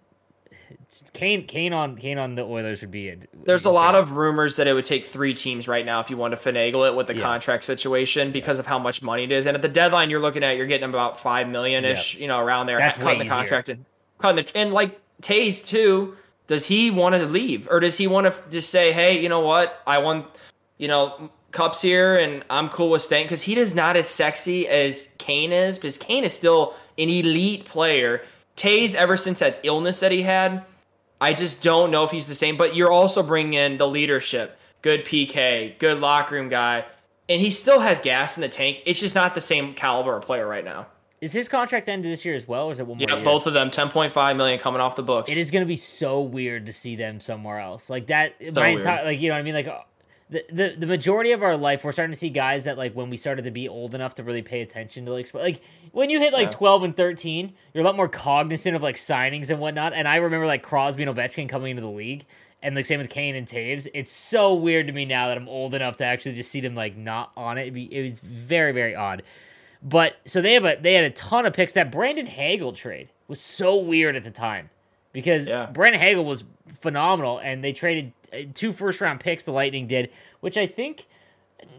Kane, 1.13 1.45
Kane 1.45 1.73
on 1.73 1.95
Kane 1.95 2.17
on 2.17 2.35
the 2.35 2.43
Oilers 2.43 2.81
would 2.81 2.91
be. 2.91 3.09
Would 3.09 3.27
There's 3.45 3.65
a 3.65 3.71
lot 3.71 3.95
of 3.95 4.11
rumors 4.11 4.55
that 4.57 4.67
it 4.67 4.73
would 4.73 4.85
take 4.85 5.05
three 5.05 5.33
teams 5.33 5.67
right 5.67 5.85
now 5.85 5.99
if 5.99 6.09
you 6.09 6.17
want 6.17 6.37
to 6.37 6.37
finagle 6.37 6.87
it 6.87 6.95
with 6.95 7.07
the 7.07 7.15
yeah. 7.15 7.21
contract 7.21 7.63
situation 7.63 8.31
because 8.31 8.57
yeah. 8.57 8.61
of 8.61 8.67
how 8.67 8.79
much 8.79 9.01
money 9.01 9.23
it 9.23 9.31
is. 9.31 9.45
And 9.45 9.55
at 9.55 9.61
the 9.61 9.67
deadline 9.67 10.09
you're 10.09 10.19
looking 10.19 10.43
at, 10.43 10.57
you're 10.57 10.67
getting 10.67 10.89
about 10.89 11.19
five 11.19 11.47
million 11.47 11.83
ish, 11.85 12.15
yeah. 12.15 12.21
you 12.21 12.27
know, 12.27 12.39
around 12.39 12.67
there. 12.67 12.77
That's 12.77 12.97
cutting 12.97 13.19
the 13.19 13.25
contract 13.25 13.69
and 13.69 13.85
cutting 14.19 14.45
the 14.45 14.57
and 14.57 14.73
like 14.73 14.99
Toews 15.21 15.65
too. 15.65 16.17
Does 16.47 16.67
he 16.67 16.91
want 16.91 17.15
to 17.15 17.25
leave, 17.25 17.69
or 17.71 17.79
does 17.79 17.97
he 17.97 18.05
want 18.05 18.27
to 18.27 18.37
just 18.49 18.69
say, 18.69 18.91
"Hey, 18.91 19.21
you 19.21 19.29
know 19.29 19.39
what? 19.39 19.81
I 19.87 19.99
want, 19.99 20.25
you 20.77 20.89
know, 20.89 21.31
cups 21.53 21.81
here, 21.81 22.17
and 22.17 22.43
I'm 22.50 22.67
cool 22.69 22.89
with 22.89 23.01
staying"? 23.01 23.25
Because 23.25 23.41
he 23.41 23.57
is 23.57 23.74
not 23.74 23.95
as 23.95 24.10
sexy 24.10 24.67
as 24.67 25.07
Kane 25.17 25.53
is. 25.53 25.77
Because 25.77 25.98
Kane 25.98 26.25
is 26.25 26.33
still 26.33 26.75
an 26.98 27.07
elite 27.07 27.65
player. 27.65 28.22
Toews, 28.57 28.95
ever 28.95 29.15
since 29.15 29.39
that 29.39 29.60
illness 29.63 30.01
that 30.01 30.12
he 30.12 30.22
had, 30.22 30.63
I 31.22 31.33
just 31.33 31.62
don't 31.62 31.89
know 31.89 32.03
if 32.03 32.12
he's 32.12 32.27
the 32.27 32.36
same. 32.36 32.57
But 32.57 32.75
you're 32.75 32.91
also 32.91 33.24
bringing 33.24 33.53
in 33.53 33.77
the 33.77 33.88
leadership, 33.88 34.60
good 34.81 35.05
PK, 35.05 35.79
good 35.79 36.01
locker 36.01 36.36
room 36.36 36.50
guy, 36.50 36.86
and 37.29 37.41
he 37.41 37.50
still 37.50 37.79
has 37.79 38.01
gas 38.01 38.38
in 38.38 38.41
the 38.41 38.50
tank. 38.50 38.83
It's 38.86 39.00
just 39.00 39.15
not 39.15 39.33
the 39.33 39.41
same 39.41 39.74
caliber 39.74 40.17
of 40.17 40.25
player 40.25 40.45
right 40.45 40.65
now. 40.65 40.88
Is 41.22 41.31
his 41.31 41.48
contract 41.48 41.88
ended 41.88 42.12
this 42.12 42.25
year 42.25 42.36
as 42.36 42.50
well, 42.50 42.67
or 42.67 42.74
is 42.74 42.79
it 42.79 42.86
one 42.86 42.98
more? 42.98 43.07
Yeah, 43.07 43.15
year? 43.15 43.24
both 43.24 43.48
of 43.48 43.53
them, 43.53 43.72
ten 43.72 43.88
point 43.89 44.12
five 44.12 44.36
million 44.36 44.60
coming 44.60 44.81
off 44.81 44.98
the 44.98 45.03
books. 45.03 45.31
It 45.31 45.38
is 45.38 45.51
going 45.51 45.62
to 45.62 45.67
be 45.67 45.77
so 45.77 46.19
weird 46.19 46.65
to 46.65 46.74
see 46.74 46.98
them 46.98 47.22
somewhere 47.22 47.60
else, 47.60 47.89
like 47.89 48.07
that. 48.07 48.33
So 48.43 48.51
my 48.51 48.67
entire, 48.67 49.05
like 49.05 49.22
you 49.22 49.29
know 49.29 49.36
what 49.36 49.39
I 49.39 49.43
mean, 49.43 49.53
like. 49.53 49.69
The, 50.33 50.45
the, 50.51 50.75
the 50.79 50.85
majority 50.87 51.31
of 51.31 51.43
our 51.43 51.55
life, 51.55 51.83
we're 51.83 51.91
starting 51.91 52.11
to 52.11 52.17
see 52.17 52.31
guys 52.31 52.63
that 52.63 52.75
like 52.75 52.93
when 52.95 53.11
we 53.11 53.17
started 53.17 53.45
to 53.45 53.51
be 53.51 53.69
old 53.69 53.93
enough 53.93 54.15
to 54.15 54.23
really 54.23 54.41
pay 54.41 54.61
attention 54.61 55.05
to 55.05 55.13
like 55.13 55.31
like 55.31 55.61
when 55.91 56.09
you 56.09 56.19
hit 56.19 56.33
like 56.33 56.49
yeah. 56.49 56.57
twelve 56.57 56.81
and 56.81 56.97
thirteen, 56.97 57.53
you're 57.71 57.83
a 57.83 57.85
lot 57.85 57.95
more 57.95 58.09
cognizant 58.09 58.75
of 58.75 58.81
like 58.81 58.95
signings 58.95 59.51
and 59.51 59.59
whatnot. 59.59 59.93
And 59.93 60.07
I 60.07 60.15
remember 60.15 60.47
like 60.47 60.63
Crosby 60.63 61.03
and 61.03 61.15
Ovechkin 61.15 61.47
coming 61.47 61.69
into 61.69 61.83
the 61.83 61.87
league, 61.87 62.25
and 62.63 62.75
like 62.75 62.87
same 62.87 62.99
with 62.99 63.11
Kane 63.11 63.35
and 63.35 63.45
Toews 63.45 63.87
It's 63.93 64.11
so 64.11 64.55
weird 64.55 64.87
to 64.87 64.93
me 64.93 65.05
now 65.05 65.27
that 65.27 65.37
I'm 65.37 65.47
old 65.47 65.75
enough 65.75 65.97
to 65.97 66.03
actually 66.05 66.33
just 66.33 66.49
see 66.49 66.61
them 66.61 66.73
like 66.73 66.97
not 66.97 67.31
on 67.37 67.59
it. 67.59 67.63
It'd 67.63 67.75
be, 67.75 67.95
it 67.95 68.09
was 68.09 68.19
very 68.19 68.71
very 68.71 68.95
odd. 68.95 69.21
But 69.83 70.15
so 70.25 70.41
they 70.41 70.53
have 70.55 70.65
a 70.65 70.77
they 70.81 70.95
had 70.95 71.03
a 71.03 71.11
ton 71.11 71.45
of 71.45 71.53
picks. 71.53 71.73
That 71.73 71.91
Brandon 71.91 72.25
Hagel 72.25 72.73
trade 72.73 73.09
was 73.27 73.39
so 73.39 73.75
weird 73.75 74.15
at 74.15 74.23
the 74.23 74.31
time 74.31 74.71
because 75.11 75.45
yeah. 75.45 75.67
Brandon 75.67 76.01
Hagel 76.01 76.25
was 76.25 76.43
phenomenal, 76.81 77.37
and 77.37 77.63
they 77.63 77.71
traded 77.71 78.13
two 78.53 78.71
first 78.71 79.01
round 79.01 79.19
picks. 79.19 79.43
The 79.43 79.51
Lightning 79.51 79.87
did, 79.87 80.09
which 80.39 80.57
I 80.57 80.67
think 80.67 81.05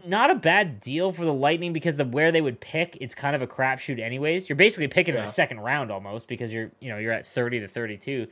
not 0.05 0.31
a 0.31 0.35
bad 0.35 0.79
deal 0.79 1.11
for 1.11 1.25
the 1.25 1.33
Lightning 1.33 1.73
because 1.73 1.97
the 1.97 2.05
where 2.05 2.31
they 2.31 2.41
would 2.41 2.59
pick, 2.59 2.97
it's 3.01 3.13
kind 3.13 3.35
of 3.35 3.41
a 3.41 3.47
crapshoot 3.47 3.99
anyways. 3.99 4.49
You're 4.49 4.55
basically 4.55 4.87
picking 4.87 5.13
yeah. 5.13 5.21
in 5.21 5.25
the 5.25 5.31
second 5.31 5.59
round 5.59 5.91
almost 5.91 6.27
because 6.27 6.51
you're 6.53 6.71
you 6.79 6.89
know 6.89 6.97
you're 6.97 7.11
at 7.11 7.25
thirty 7.25 7.59
to 7.59 7.67
thirty 7.67 7.97
two, 7.97 8.27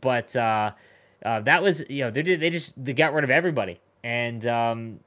but 0.00 0.34
uh, 0.36 0.72
uh, 1.24 1.40
that 1.40 1.62
was 1.62 1.84
you 1.88 2.04
know 2.04 2.10
they 2.10 2.22
did, 2.22 2.40
they 2.40 2.50
just 2.50 2.82
they 2.82 2.92
got 2.92 3.12
rid 3.12 3.24
of 3.24 3.30
everybody 3.30 3.80
and 4.04 4.46
um, 4.46 5.00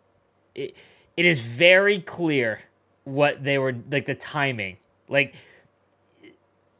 it 0.54 0.76
it 1.18 1.26
is 1.26 1.42
very 1.42 2.00
clear 2.00 2.60
what 3.04 3.44
they 3.44 3.58
were 3.58 3.76
like 3.92 4.06
the 4.06 4.16
timing. 4.16 4.78
Like 5.08 5.36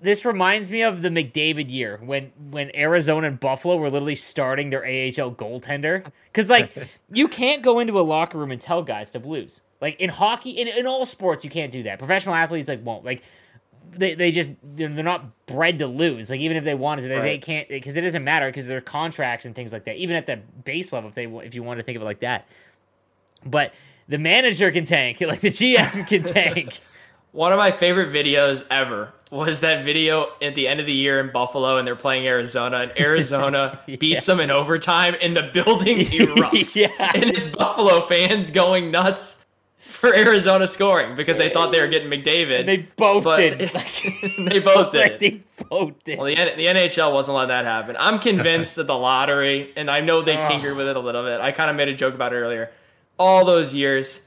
this 0.06 0.24
reminds 0.24 0.70
me 0.70 0.84
of 0.84 1.02
the 1.02 1.10
McDavid 1.10 1.72
year 1.72 2.00
when 2.04 2.32
when 2.52 2.74
Arizona 2.76 3.28
and 3.28 3.40
Buffalo 3.40 3.76
were 3.78 3.90
literally 3.90 4.16
starting 4.16 4.70
their 4.70 4.84
AHL 4.84 5.34
goaltender. 5.34 6.06
Because 6.32 6.50
like 6.50 6.72
you 7.12 7.28
can't 7.28 7.64
go 7.64 7.80
into 7.80 8.00
a 8.00 8.02
locker 8.02 8.38
room 8.38 8.52
and 8.52 8.62
tell 8.62 8.84
guys 8.84 9.10
to 9.12 9.20
lose. 9.20 9.62
Like 9.82 10.00
in 10.00 10.10
hockey, 10.10 10.52
in, 10.52 10.68
in 10.68 10.86
all 10.86 11.06
sports, 11.06 11.44
you 11.44 11.50
can't 11.50 11.72
do 11.72 11.84
that. 11.84 11.98
Professional 12.00 12.36
athletes 12.36 12.68
like 12.68 12.86
won't 12.86 13.04
like. 13.04 13.24
They, 13.98 14.14
they 14.14 14.32
just 14.32 14.50
they're 14.64 14.90
not 14.90 15.46
bred 15.46 15.80
to 15.80 15.88
lose. 15.88 16.30
Like 16.30 16.42
even 16.42 16.58
if 16.58 16.64
they 16.64 16.76
wanted 16.76 17.04
to, 17.04 17.08
they, 17.08 17.16
right. 17.16 17.24
they 17.24 17.38
can't 17.38 17.70
because 17.70 17.96
it 17.96 18.02
doesn't 18.02 18.24
matter 18.24 18.48
because 18.48 18.68
their 18.68 18.82
contracts 18.82 19.46
and 19.46 19.56
things 19.56 19.72
like 19.72 19.86
that. 19.86 19.96
Even 19.96 20.16
at 20.16 20.26
the 20.26 20.38
base 20.66 20.92
level, 20.92 21.10
if 21.10 21.16
they 21.16 21.26
if 21.26 21.56
you 21.56 21.64
want 21.64 21.80
to 21.80 21.84
think 21.84 21.96
of 21.96 22.02
it 22.02 22.06
like 22.06 22.20
that, 22.20 22.48
but 23.46 23.74
the 24.08 24.18
manager 24.18 24.72
can 24.72 24.86
tank, 24.86 25.22
like 25.22 25.42
the 25.42 25.50
GM 25.50 26.08
can 26.08 26.24
tank. 26.34 26.80
One 27.36 27.52
of 27.52 27.58
my 27.58 27.72
favorite 27.72 28.14
videos 28.14 28.66
ever 28.72 29.12
was 29.30 29.60
that 29.60 29.84
video 29.84 30.28
at 30.42 30.56
the 30.56 30.70
end 30.70 30.80
of 30.80 30.86
the 30.86 30.94
year 30.94 31.20
in 31.20 31.34
Buffalo 31.34 31.78
and 31.78 31.86
they're 31.86 31.98
playing 31.98 32.26
Arizona 32.26 32.78
and 32.78 32.98
Arizona 32.98 33.78
yeah. 33.88 33.98
beats 33.98 34.26
them 34.26 34.40
in 34.40 34.52
overtime 34.52 35.18
and 35.22 35.36
the 35.36 35.44
building 35.44 35.98
erupts. 36.00 36.78
yeah. 36.78 37.12
And 37.14 37.26
it's 37.26 37.50
Buffalo 37.50 38.00
fans 38.00 38.52
going 38.52 38.90
nuts 38.90 39.46
for 39.80 40.16
Arizona 40.16 40.66
scoring 40.66 41.16
because 41.16 41.38
they 41.38 41.50
thought 41.50 41.74
they 41.74 41.82
were 41.82 41.90
getting 41.90 42.10
McDavid. 42.10 42.62
And 42.62 42.70
they 42.70 42.88
both 42.96 43.26
did. 43.26 43.60
they 44.50 44.60
both 44.60 44.94
did. 44.94 45.20
They 45.20 45.44
both 45.68 46.02
did. 46.06 46.18
Well, 46.18 46.28
the, 46.28 46.36
the 46.36 46.68
NHL 46.68 47.12
wasn't 47.12 47.36
letting 47.36 47.50
that 47.50 47.66
happen. 47.66 47.98
I'm 48.00 48.20
convinced 48.20 48.78
that 48.78 48.88
the 48.88 48.98
lottery, 48.98 49.74
and 49.76 49.92
I 49.92 50.00
know 50.00 50.22
they've 50.22 50.48
tinkered 50.48 50.78
with 50.78 50.88
it 50.88 50.96
a 50.96 51.02
little 51.02 51.24
bit. 51.24 51.42
I 51.42 51.52
kind 51.52 51.70
of 51.70 51.76
made 51.76 51.90
a 51.90 51.96
joke 51.96 52.14
about 52.16 52.32
it 52.32 52.38
earlier 52.38 52.72
all 53.20 53.44
those 53.44 53.74
years. 53.74 54.22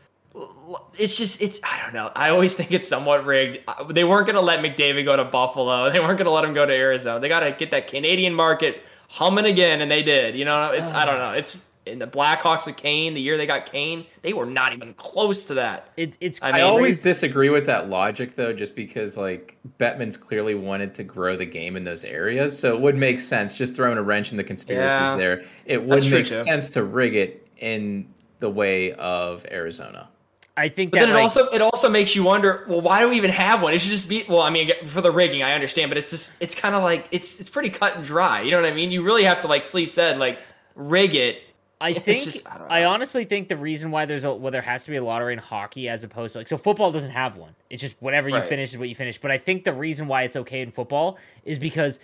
It's 0.98 1.16
just 1.16 1.40
it's 1.40 1.60
I 1.62 1.82
don't 1.82 1.94
know. 1.94 2.10
I 2.14 2.30
always 2.30 2.54
think 2.54 2.72
it's 2.72 2.88
somewhat 2.88 3.24
rigged. 3.24 3.60
Uh, 3.68 3.84
they 3.84 4.04
weren't 4.04 4.26
going 4.26 4.36
to 4.36 4.42
let 4.42 4.60
McDavid 4.60 5.04
go 5.04 5.16
to 5.16 5.24
Buffalo. 5.24 5.90
They 5.98 6.00
weren't 6.00 6.18
going 6.18 6.26
to 6.26 6.32
let 6.32 6.44
him 6.44 6.54
go 6.54 6.66
to 6.66 6.72
Arizona. 6.72 7.20
They 7.20 7.28
got 7.28 7.40
to 7.40 7.52
get 7.52 7.70
that 7.70 7.86
Canadian 7.86 8.34
market 8.34 8.82
humming 9.08 9.46
again, 9.46 9.80
and 9.80 9.90
they 9.90 10.02
did. 10.02 10.36
You 10.36 10.44
know, 10.44 10.70
it's 10.70 10.92
I 10.92 11.04
don't 11.04 11.18
know. 11.18 11.32
It's 11.32 11.66
in 11.88 11.98
the 11.98 12.06
Blackhawks 12.06 12.66
with 12.66 12.76
Kane, 12.76 13.14
the 13.14 13.20
year 13.20 13.36
they 13.36 13.46
got 13.46 13.70
Kane, 13.70 14.06
they 14.22 14.32
were 14.32 14.46
not 14.46 14.72
even 14.72 14.94
close 14.94 15.44
to 15.44 15.54
that. 15.54 15.88
It, 15.96 16.16
it's. 16.20 16.38
I, 16.42 16.52
mean, 16.52 16.60
I 16.60 16.60
always 16.62 17.02
disagree 17.02 17.50
with 17.50 17.66
that 17.66 17.88
logic 17.88 18.34
though, 18.34 18.52
just 18.52 18.76
because 18.76 19.16
like 19.16 19.56
Bettman's 19.78 20.16
clearly 20.16 20.54
wanted 20.54 20.94
to 20.96 21.04
grow 21.04 21.36
the 21.36 21.46
game 21.46 21.76
in 21.76 21.84
those 21.84 22.04
areas, 22.04 22.58
so 22.58 22.74
it 22.74 22.80
would 22.80 22.96
make 22.96 23.20
sense. 23.20 23.52
Just 23.52 23.74
throwing 23.74 23.98
a 23.98 24.02
wrench 24.02 24.30
in 24.30 24.36
the 24.36 24.44
conspiracies 24.44 24.90
yeah, 24.90 25.16
there, 25.16 25.44
it 25.64 25.82
would 25.82 26.08
make 26.10 26.26
sense 26.26 26.70
to 26.70 26.84
rig 26.84 27.16
it 27.16 27.48
in 27.56 28.12
the 28.40 28.50
way 28.50 28.92
of 28.92 29.44
Arizona. 29.50 30.08
I 30.58 30.68
think 30.68 30.90
but 30.90 30.98
that 31.00 31.06
then 31.06 31.14
like, 31.14 31.20
it 31.20 31.22
also 31.22 31.46
it 31.46 31.62
also 31.62 31.88
makes 31.88 32.16
you 32.16 32.24
wonder. 32.24 32.64
Well, 32.68 32.80
why 32.80 33.00
do 33.00 33.08
we 33.08 33.16
even 33.16 33.30
have 33.30 33.62
one? 33.62 33.74
It 33.74 33.80
should 33.80 33.92
just 33.92 34.08
be. 34.08 34.24
Well, 34.28 34.42
I 34.42 34.50
mean, 34.50 34.70
for 34.86 35.00
the 35.00 35.10
rigging, 35.10 35.42
I 35.42 35.52
understand, 35.52 35.88
but 35.88 35.98
it's 35.98 36.10
just 36.10 36.32
it's 36.40 36.54
kind 36.54 36.74
of 36.74 36.82
like 36.82 37.06
it's 37.12 37.38
it's 37.38 37.48
pretty 37.48 37.70
cut 37.70 37.96
and 37.96 38.04
dry. 38.04 38.42
You 38.42 38.50
know 38.50 38.60
what 38.60 38.70
I 38.70 38.74
mean? 38.74 38.90
You 38.90 39.02
really 39.02 39.22
have 39.24 39.40
to 39.42 39.48
like 39.48 39.62
Sleep 39.62 39.88
said 39.88 40.18
like 40.18 40.38
rig 40.74 41.14
it. 41.14 41.42
I 41.80 41.92
think 41.94 42.24
just, 42.24 42.44
I, 42.44 42.80
I, 42.80 42.84
honestly 42.86 43.24
think 43.24 43.48
the 43.48 43.56
reason 43.56 43.92
why 43.92 44.04
there's 44.04 44.24
a 44.24 44.34
well 44.34 44.50
there 44.50 44.62
has 44.62 44.82
to 44.82 44.90
be 44.90 44.96
a 44.96 45.04
lottery 45.04 45.32
in 45.32 45.38
hockey 45.38 45.88
as 45.88 46.02
opposed 46.02 46.32
to 46.32 46.40
like 46.40 46.48
so 46.48 46.58
football 46.58 46.90
doesn't 46.90 47.12
have 47.12 47.36
one. 47.36 47.54
It's 47.70 47.80
just 47.80 47.94
whatever 48.00 48.28
you 48.28 48.34
right. 48.34 48.44
finish 48.44 48.72
is 48.72 48.78
what 48.78 48.88
you 48.88 48.96
finish. 48.96 49.18
But 49.18 49.30
I 49.30 49.38
think 49.38 49.62
the 49.62 49.72
reason 49.72 50.08
why 50.08 50.24
it's 50.24 50.34
okay 50.34 50.60
in 50.60 50.72
football 50.72 51.18
is 51.44 51.60
because 51.60 52.00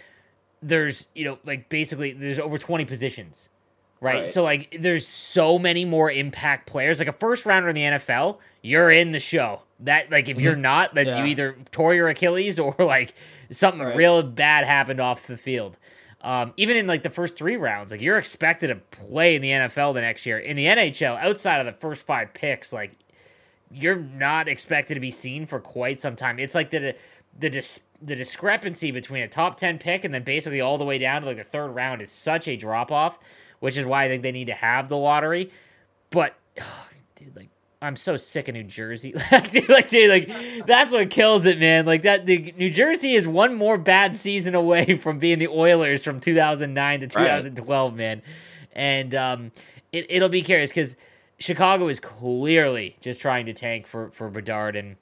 there's 0.62 1.08
you 1.12 1.24
know 1.24 1.38
like 1.44 1.68
basically 1.68 2.12
there's 2.12 2.38
over 2.38 2.56
20 2.56 2.84
positions 2.84 3.48
Right? 4.04 4.20
right? 4.20 4.28
So 4.28 4.42
like 4.42 4.76
there's 4.78 5.08
so 5.08 5.58
many 5.58 5.86
more 5.86 6.10
impact 6.10 6.66
players. 6.66 6.98
Like 6.98 7.08
a 7.08 7.12
first 7.12 7.46
rounder 7.46 7.70
in 7.70 7.74
the 7.74 7.80
NFL, 7.80 8.38
you're 8.60 8.90
in 8.90 9.12
the 9.12 9.20
show. 9.20 9.62
That 9.80 10.10
like 10.10 10.28
if 10.28 10.36
mm-hmm. 10.36 10.44
you're 10.44 10.56
not, 10.56 10.94
then 10.94 11.06
yeah. 11.06 11.20
you 11.20 11.24
either 11.24 11.56
tore 11.70 11.94
your 11.94 12.08
Achilles 12.08 12.58
or 12.58 12.74
like 12.78 13.14
something 13.50 13.80
right. 13.80 13.96
real 13.96 14.22
bad 14.22 14.66
happened 14.66 15.00
off 15.00 15.26
the 15.26 15.38
field. 15.38 15.78
Um, 16.20 16.52
even 16.58 16.76
in 16.76 16.86
like 16.86 17.02
the 17.02 17.08
first 17.10 17.34
three 17.36 17.56
rounds, 17.56 17.92
like 17.92 18.02
you're 18.02 18.18
expected 18.18 18.66
to 18.68 18.76
play 18.76 19.36
in 19.36 19.42
the 19.42 19.48
NFL 19.48 19.94
the 19.94 20.02
next 20.02 20.26
year. 20.26 20.38
In 20.38 20.56
the 20.56 20.66
NHL, 20.66 21.18
outside 21.18 21.60
of 21.60 21.66
the 21.66 21.72
first 21.72 22.04
five 22.04 22.34
picks, 22.34 22.74
like 22.74 22.92
you're 23.70 23.96
not 23.96 24.48
expected 24.48 24.94
to 24.94 25.00
be 25.00 25.10
seen 25.10 25.46
for 25.46 25.60
quite 25.60 25.98
some 25.98 26.14
time. 26.14 26.38
It's 26.38 26.54
like 26.54 26.68
the 26.68 26.94
the 27.38 27.48
dis- 27.48 27.80
the 28.02 28.16
discrepancy 28.16 28.90
between 28.90 29.22
a 29.22 29.28
top 29.28 29.56
ten 29.56 29.78
pick 29.78 30.04
and 30.04 30.12
then 30.12 30.24
basically 30.24 30.60
all 30.60 30.76
the 30.76 30.84
way 30.84 30.98
down 30.98 31.22
to 31.22 31.26
like 31.26 31.38
the 31.38 31.44
third 31.44 31.68
round 31.68 32.02
is 32.02 32.10
such 32.10 32.48
a 32.48 32.56
drop 32.56 32.92
off 32.92 33.18
which 33.64 33.78
is 33.78 33.86
why 33.86 34.04
I 34.04 34.08
think 34.08 34.22
they 34.22 34.30
need 34.30 34.48
to 34.48 34.54
have 34.54 34.90
the 34.90 34.96
lottery. 34.98 35.48
But 36.10 36.34
oh, 36.60 36.88
dude, 37.14 37.34
like 37.34 37.48
I'm 37.80 37.96
so 37.96 38.18
sick 38.18 38.48
of 38.48 38.54
New 38.54 38.62
Jersey. 38.62 39.14
like, 39.32 39.50
dude, 39.50 39.70
like, 39.70 39.88
dude, 39.88 40.10
like 40.10 40.66
that's 40.66 40.92
what 40.92 41.08
kills 41.08 41.46
it, 41.46 41.58
man. 41.58 41.86
Like 41.86 42.02
that, 42.02 42.26
the, 42.26 42.52
New 42.58 42.68
Jersey 42.68 43.14
is 43.14 43.26
one 43.26 43.54
more 43.54 43.78
bad 43.78 44.16
season 44.16 44.54
away 44.54 44.98
from 45.02 45.18
being 45.18 45.38
the 45.38 45.48
Oilers 45.48 46.04
from 46.04 46.20
2009 46.20 47.00
to 47.00 47.06
2012, 47.06 47.92
right. 47.92 47.96
man. 47.96 48.22
And 48.72 49.14
um, 49.14 49.52
it, 49.92 50.04
it'll 50.10 50.28
be 50.28 50.42
curious 50.42 50.68
because 50.68 50.94
Chicago 51.38 51.88
is 51.88 52.00
clearly 52.00 52.96
just 53.00 53.22
trying 53.22 53.46
to 53.46 53.54
tank 53.54 53.86
for 53.86 54.10
for 54.10 54.28
Bedard, 54.28 54.76
and 54.76 54.96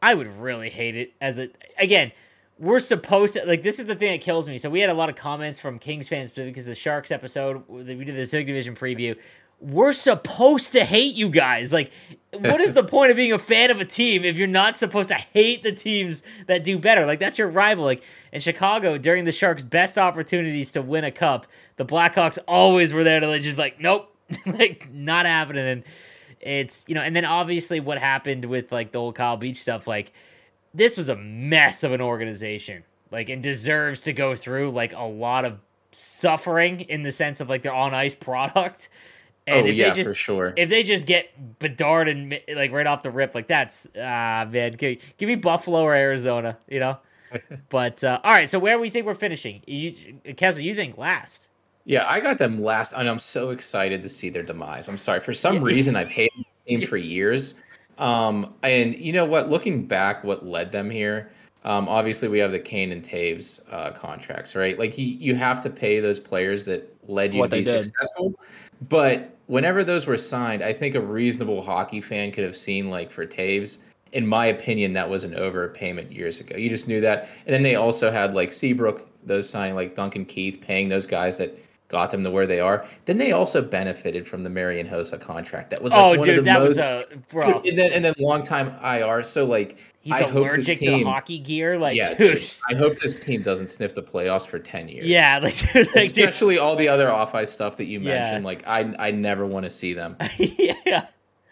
I 0.00 0.14
would 0.14 0.28
really 0.38 0.70
hate 0.70 0.94
it 0.94 1.12
as 1.20 1.40
a 1.40 1.48
again 1.76 2.12
we're 2.58 2.80
supposed 2.80 3.34
to 3.34 3.44
like 3.44 3.62
this 3.62 3.78
is 3.78 3.86
the 3.86 3.94
thing 3.94 4.12
that 4.12 4.20
kills 4.20 4.48
me. 4.48 4.58
So 4.58 4.70
we 4.70 4.80
had 4.80 4.90
a 4.90 4.94
lot 4.94 5.08
of 5.08 5.16
comments 5.16 5.58
from 5.58 5.78
Kings 5.78 6.08
fans 6.08 6.30
because 6.30 6.66
the 6.66 6.74
Sharks 6.74 7.10
episode 7.10 7.68
we 7.68 7.82
did 7.82 8.06
the 8.14 8.20
Pacific 8.20 8.46
Division 8.46 8.74
preview. 8.74 9.16
We're 9.60 9.92
supposed 9.92 10.72
to 10.72 10.84
hate 10.84 11.14
you 11.14 11.28
guys. 11.28 11.72
Like, 11.72 11.92
what 12.32 12.60
is 12.60 12.72
the 12.72 12.82
point 12.84 13.12
of 13.12 13.16
being 13.16 13.32
a 13.32 13.38
fan 13.38 13.70
of 13.70 13.80
a 13.80 13.84
team 13.84 14.24
if 14.24 14.36
you're 14.36 14.48
not 14.48 14.76
supposed 14.76 15.08
to 15.10 15.14
hate 15.14 15.62
the 15.62 15.70
teams 15.70 16.24
that 16.48 16.64
do 16.64 16.80
better? 16.80 17.06
Like, 17.06 17.20
that's 17.20 17.38
your 17.38 17.48
rival. 17.48 17.84
Like 17.84 18.02
in 18.32 18.40
Chicago, 18.40 18.98
during 18.98 19.24
the 19.24 19.30
Sharks' 19.30 19.62
best 19.62 19.98
opportunities 19.98 20.72
to 20.72 20.82
win 20.82 21.04
a 21.04 21.12
cup, 21.12 21.46
the 21.76 21.84
Blackhawks 21.84 22.38
always 22.48 22.92
were 22.92 23.04
there 23.04 23.20
to 23.20 23.38
just 23.38 23.56
like, 23.56 23.80
nope, 23.80 24.12
like 24.46 24.92
not 24.92 25.26
happening. 25.26 25.66
And 25.66 25.84
it's 26.40 26.84
you 26.88 26.94
know, 26.94 27.02
and 27.02 27.14
then 27.14 27.24
obviously 27.24 27.80
what 27.80 27.98
happened 27.98 28.44
with 28.44 28.72
like 28.72 28.92
the 28.92 28.98
old 28.98 29.14
Kyle 29.14 29.36
Beach 29.36 29.58
stuff, 29.60 29.86
like 29.86 30.12
this 30.74 30.96
was 30.96 31.08
a 31.08 31.16
mess 31.16 31.84
of 31.84 31.92
an 31.92 32.00
organization. 32.00 32.84
Like, 33.10 33.28
and 33.28 33.42
deserves 33.42 34.02
to 34.02 34.12
go 34.12 34.34
through 34.34 34.70
like 34.70 34.94
a 34.94 35.02
lot 35.02 35.44
of 35.44 35.58
suffering 35.90 36.80
in 36.80 37.02
the 37.02 37.12
sense 37.12 37.40
of 37.40 37.48
like 37.48 37.62
their 37.62 37.74
on 37.74 37.94
ice 37.94 38.14
product. 38.20 38.88
And 39.46 39.66
oh 39.66 39.68
if 39.68 39.74
yeah, 39.74 39.90
they 39.90 39.96
just, 39.96 40.08
for 40.08 40.14
sure. 40.14 40.54
If 40.56 40.68
they 40.68 40.82
just 40.82 41.06
get 41.06 41.58
Bedard 41.58 42.08
and 42.08 42.40
like 42.54 42.72
right 42.72 42.86
off 42.86 43.02
the 43.02 43.10
rip, 43.10 43.34
like 43.34 43.48
that's 43.48 43.86
ah 43.96 44.46
man, 44.50 44.72
give, 44.72 45.00
give 45.18 45.28
me 45.28 45.34
Buffalo 45.34 45.82
or 45.82 45.94
Arizona, 45.94 46.56
you 46.68 46.80
know. 46.80 46.98
but 47.68 48.04
uh, 48.04 48.20
all 48.22 48.32
right, 48.32 48.48
so 48.48 48.58
where 48.58 48.76
do 48.76 48.80
we 48.80 48.90
think 48.90 49.04
we're 49.04 49.14
finishing? 49.14 49.62
You, 49.66 49.92
Kessel, 50.36 50.62
you 50.62 50.74
think 50.74 50.96
last? 50.96 51.48
Yeah, 51.84 52.06
I 52.08 52.20
got 52.20 52.38
them 52.38 52.62
last, 52.62 52.92
and 52.96 53.08
I'm 53.08 53.18
so 53.18 53.50
excited 53.50 54.02
to 54.02 54.08
see 54.08 54.28
their 54.28 54.44
demise. 54.44 54.88
I'm 54.88 54.98
sorry 54.98 55.20
for 55.20 55.34
some 55.34 55.60
reason 55.62 55.96
I've 55.96 56.08
hated 56.08 56.44
the 56.66 56.76
team 56.78 56.88
for 56.88 56.96
years. 56.96 57.54
Um, 57.98 58.54
and 58.62 58.96
you 58.96 59.12
know 59.12 59.24
what? 59.24 59.50
Looking 59.50 59.86
back, 59.86 60.24
what 60.24 60.46
led 60.46 60.72
them 60.72 60.90
here, 60.90 61.30
Um, 61.64 61.88
obviously, 61.88 62.28
we 62.28 62.38
have 62.40 62.50
the 62.50 62.58
Kane 62.58 62.90
and 62.90 63.02
Toews 63.04 63.60
uh, 63.70 63.92
contracts, 63.92 64.56
right? 64.56 64.78
Like 64.78 64.92
he, 64.92 65.04
you 65.04 65.34
have 65.36 65.60
to 65.62 65.70
pay 65.70 66.00
those 66.00 66.18
players 66.18 66.64
that 66.64 66.92
led 67.08 67.32
you 67.32 67.40
what 67.40 67.50
to 67.50 67.56
be 67.56 67.64
successful. 67.64 68.34
But 68.88 69.36
whenever 69.46 69.84
those 69.84 70.06
were 70.06 70.16
signed, 70.16 70.62
I 70.62 70.72
think 70.72 70.96
a 70.96 71.00
reasonable 71.00 71.62
hockey 71.62 72.00
fan 72.00 72.32
could 72.32 72.42
have 72.42 72.56
seen, 72.56 72.90
like 72.90 73.10
for 73.10 73.24
Toews, 73.24 73.78
in 74.12 74.26
my 74.26 74.46
opinion, 74.46 74.92
that 74.94 75.08
was 75.08 75.22
an 75.22 75.34
overpayment 75.34 76.12
years 76.12 76.40
ago. 76.40 76.56
You 76.56 76.68
just 76.68 76.88
knew 76.88 77.00
that. 77.00 77.28
And 77.46 77.54
then 77.54 77.62
they 77.62 77.76
also 77.76 78.10
had 78.10 78.34
like 78.34 78.52
Seabrook, 78.52 79.08
those 79.24 79.48
signing 79.48 79.76
like 79.76 79.94
Duncan 79.94 80.24
Keith, 80.24 80.60
paying 80.60 80.88
those 80.88 81.06
guys 81.06 81.36
that 81.36 81.56
got 81.92 82.10
them 82.10 82.24
to 82.24 82.30
where 82.30 82.46
they 82.46 82.58
are. 82.58 82.84
Then 83.04 83.18
they 83.18 83.30
also 83.30 83.62
benefited 83.62 84.26
from 84.26 84.42
the 84.42 84.50
Marian 84.50 84.88
Hossa 84.88 85.20
contract. 85.20 85.70
That 85.70 85.82
was 85.82 85.92
like 85.92 86.02
oh, 86.02 86.08
one 86.18 86.26
dude, 86.26 86.38
of 86.38 86.44
the 86.44 86.50
that 86.50 86.60
most, 86.60 86.68
was 86.68 86.78
a 86.78 87.06
bro. 87.30 87.62
And 87.66 87.78
then, 87.78 87.92
and 87.92 88.04
then 88.04 88.14
long 88.18 88.42
time 88.42 88.74
IR. 88.82 89.22
So 89.22 89.44
like 89.44 89.78
he's 90.00 90.14
I 90.14 90.20
allergic 90.20 90.80
team, 90.80 91.00
to 91.00 91.04
hockey 91.04 91.38
gear. 91.38 91.78
Like, 91.78 91.96
yeah, 91.96 92.14
dude. 92.14 92.42
I 92.68 92.74
hope 92.74 92.98
this 92.98 93.16
team 93.16 93.42
doesn't 93.42 93.68
sniff 93.68 93.94
the 93.94 94.02
playoffs 94.02 94.46
for 94.46 94.58
ten 94.58 94.88
years. 94.88 95.06
Yeah, 95.06 95.38
like, 95.42 95.72
dude, 95.72 95.94
like 95.94 96.04
especially 96.06 96.58
all 96.58 96.74
the 96.74 96.88
other 96.88 97.12
off 97.12 97.34
ice 97.34 97.52
stuff 97.52 97.76
that 97.76 97.84
you 97.84 98.00
mentioned. 98.00 98.42
Yeah. 98.42 98.46
Like, 98.46 98.66
I 98.66 98.94
I 98.98 99.10
never 99.12 99.46
want 99.46 99.64
to 99.64 99.70
see 99.70 99.92
them. 99.92 100.16
yeah. 100.38 101.06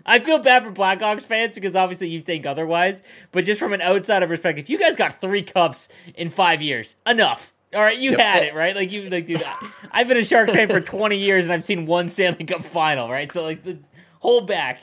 I 0.07 0.18
feel 0.18 0.38
bad 0.38 0.64
for 0.64 0.72
Blackhawks 0.72 1.22
fans 1.22 1.55
because 1.55 1.76
obviously 1.76 2.09
you 2.09 2.22
think 2.22 2.46
otherwise, 2.46 3.03
but 3.33 3.44
just 3.44 3.61
from 3.61 3.74
an 3.74 3.83
outsider 3.83 4.26
perspective, 4.26 4.70
you 4.70 4.79
guys 4.79 4.96
got 4.96 5.20
three 5.20 5.42
cups 5.42 5.88
in 6.14 6.31
five 6.31 6.62
years. 6.62 6.96
Enough. 7.07 7.53
All 7.72 7.80
right, 7.80 7.98
you 7.98 8.12
yep. 8.12 8.20
had 8.20 8.42
it 8.42 8.54
right. 8.54 8.74
Like 8.74 8.90
you, 8.90 9.09
like 9.11 9.26
dude. 9.26 9.44
I've 9.92 10.09
been 10.09 10.16
a 10.16 10.24
Sharks 10.24 10.52
fan 10.52 10.68
for 10.68 10.80
twenty 10.80 11.16
years 11.16 11.44
and 11.44 11.52
I've 11.52 11.62
seen 11.62 11.87
one 11.87 12.09
Stanley 12.09 12.44
Cup 12.44 12.64
final. 12.64 13.09
Right, 13.09 13.30
so 13.30 13.44
like, 13.44 13.62
the, 13.62 13.78
hold 14.18 14.46
back. 14.46 14.80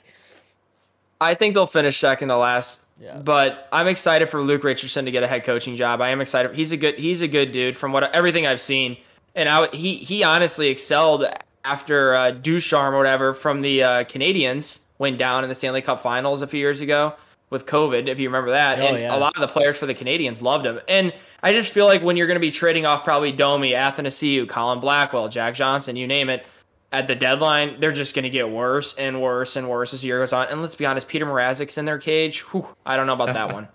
I 1.19 1.33
think 1.33 1.53
they'll 1.53 1.67
finish 1.67 1.97
second 1.97 2.29
to 2.29 2.37
last. 2.37 2.81
Yeah. 2.99 3.17
But 3.17 3.67
I'm 3.71 3.87
excited 3.87 4.29
for 4.29 4.41
Luke 4.41 4.63
Richardson 4.63 5.05
to 5.05 5.11
get 5.11 5.21
a 5.21 5.27
head 5.27 5.43
coaching 5.43 5.75
job. 5.75 6.01
I 6.01 6.09
am 6.09 6.21
excited. 6.21 6.55
He's 6.55 6.71
a 6.71 6.77
good. 6.77 6.95
He's 6.97 7.21
a 7.21 7.27
good 7.27 7.51
dude 7.51 7.75
from 7.75 7.91
what 7.91 8.03
everything 8.15 8.47
I've 8.47 8.61
seen, 8.61 8.97
and 9.35 9.49
I, 9.49 9.67
he 9.67 9.95
he 9.95 10.23
honestly 10.23 10.69
excelled 10.69 11.25
after 11.65 12.15
uh, 12.15 12.31
Ducharme 12.31 12.95
or 12.95 12.97
whatever 12.97 13.33
from 13.33 13.61
the 13.61 13.83
uh, 13.83 14.03
Canadiens 14.05 14.81
went 14.97 15.17
down 15.17 15.43
in 15.43 15.49
the 15.49 15.55
Stanley 15.55 15.81
Cup 15.81 15.99
Finals 15.99 16.41
a 16.41 16.47
few 16.47 16.59
years 16.59 16.81
ago 16.81 17.13
with 17.49 17.65
COVID, 17.65 18.07
if 18.07 18.19
you 18.19 18.27
remember 18.27 18.51
that. 18.51 18.79
Oh, 18.79 18.87
and 18.87 18.99
yeah. 18.99 19.15
a 19.15 19.17
lot 19.17 19.35
of 19.35 19.41
the 19.41 19.47
players 19.47 19.77
for 19.77 19.85
the 19.85 19.95
Canadiens 19.95 20.41
loved 20.41 20.65
him. 20.65 20.79
And 20.87 21.13
I 21.43 21.53
just 21.53 21.73
feel 21.73 21.85
like 21.85 22.01
when 22.01 22.17
you're 22.17 22.27
going 22.27 22.35
to 22.35 22.41
be 22.41 22.51
trading 22.51 22.85
off 22.85 23.03
probably 23.03 23.31
Domi, 23.31 23.71
Athanasiu, 23.71 24.49
Colin 24.49 24.79
Blackwell, 24.79 25.29
Jack 25.29 25.55
Johnson, 25.55 25.95
you 25.95 26.07
name 26.07 26.29
it, 26.29 26.45
at 26.91 27.07
the 27.07 27.15
deadline, 27.15 27.79
they're 27.79 27.91
just 27.91 28.15
going 28.15 28.23
to 28.23 28.29
get 28.29 28.49
worse 28.49 28.93
and 28.93 29.21
worse 29.21 29.55
and 29.55 29.69
worse 29.69 29.93
as 29.93 30.01
the 30.01 30.07
year 30.07 30.19
goes 30.19 30.31
on. 30.31 30.47
And 30.47 30.61
let's 30.61 30.75
be 30.75 30.85
honest, 30.85 31.09
Petr 31.09 31.23
Mrazek's 31.23 31.77
in 31.77 31.85
their 31.85 31.97
cage. 31.97 32.39
Whew, 32.51 32.67
I 32.85 32.95
don't 32.95 33.07
know 33.07 33.13
about 33.13 33.33
that 33.33 33.53
one. 33.53 33.67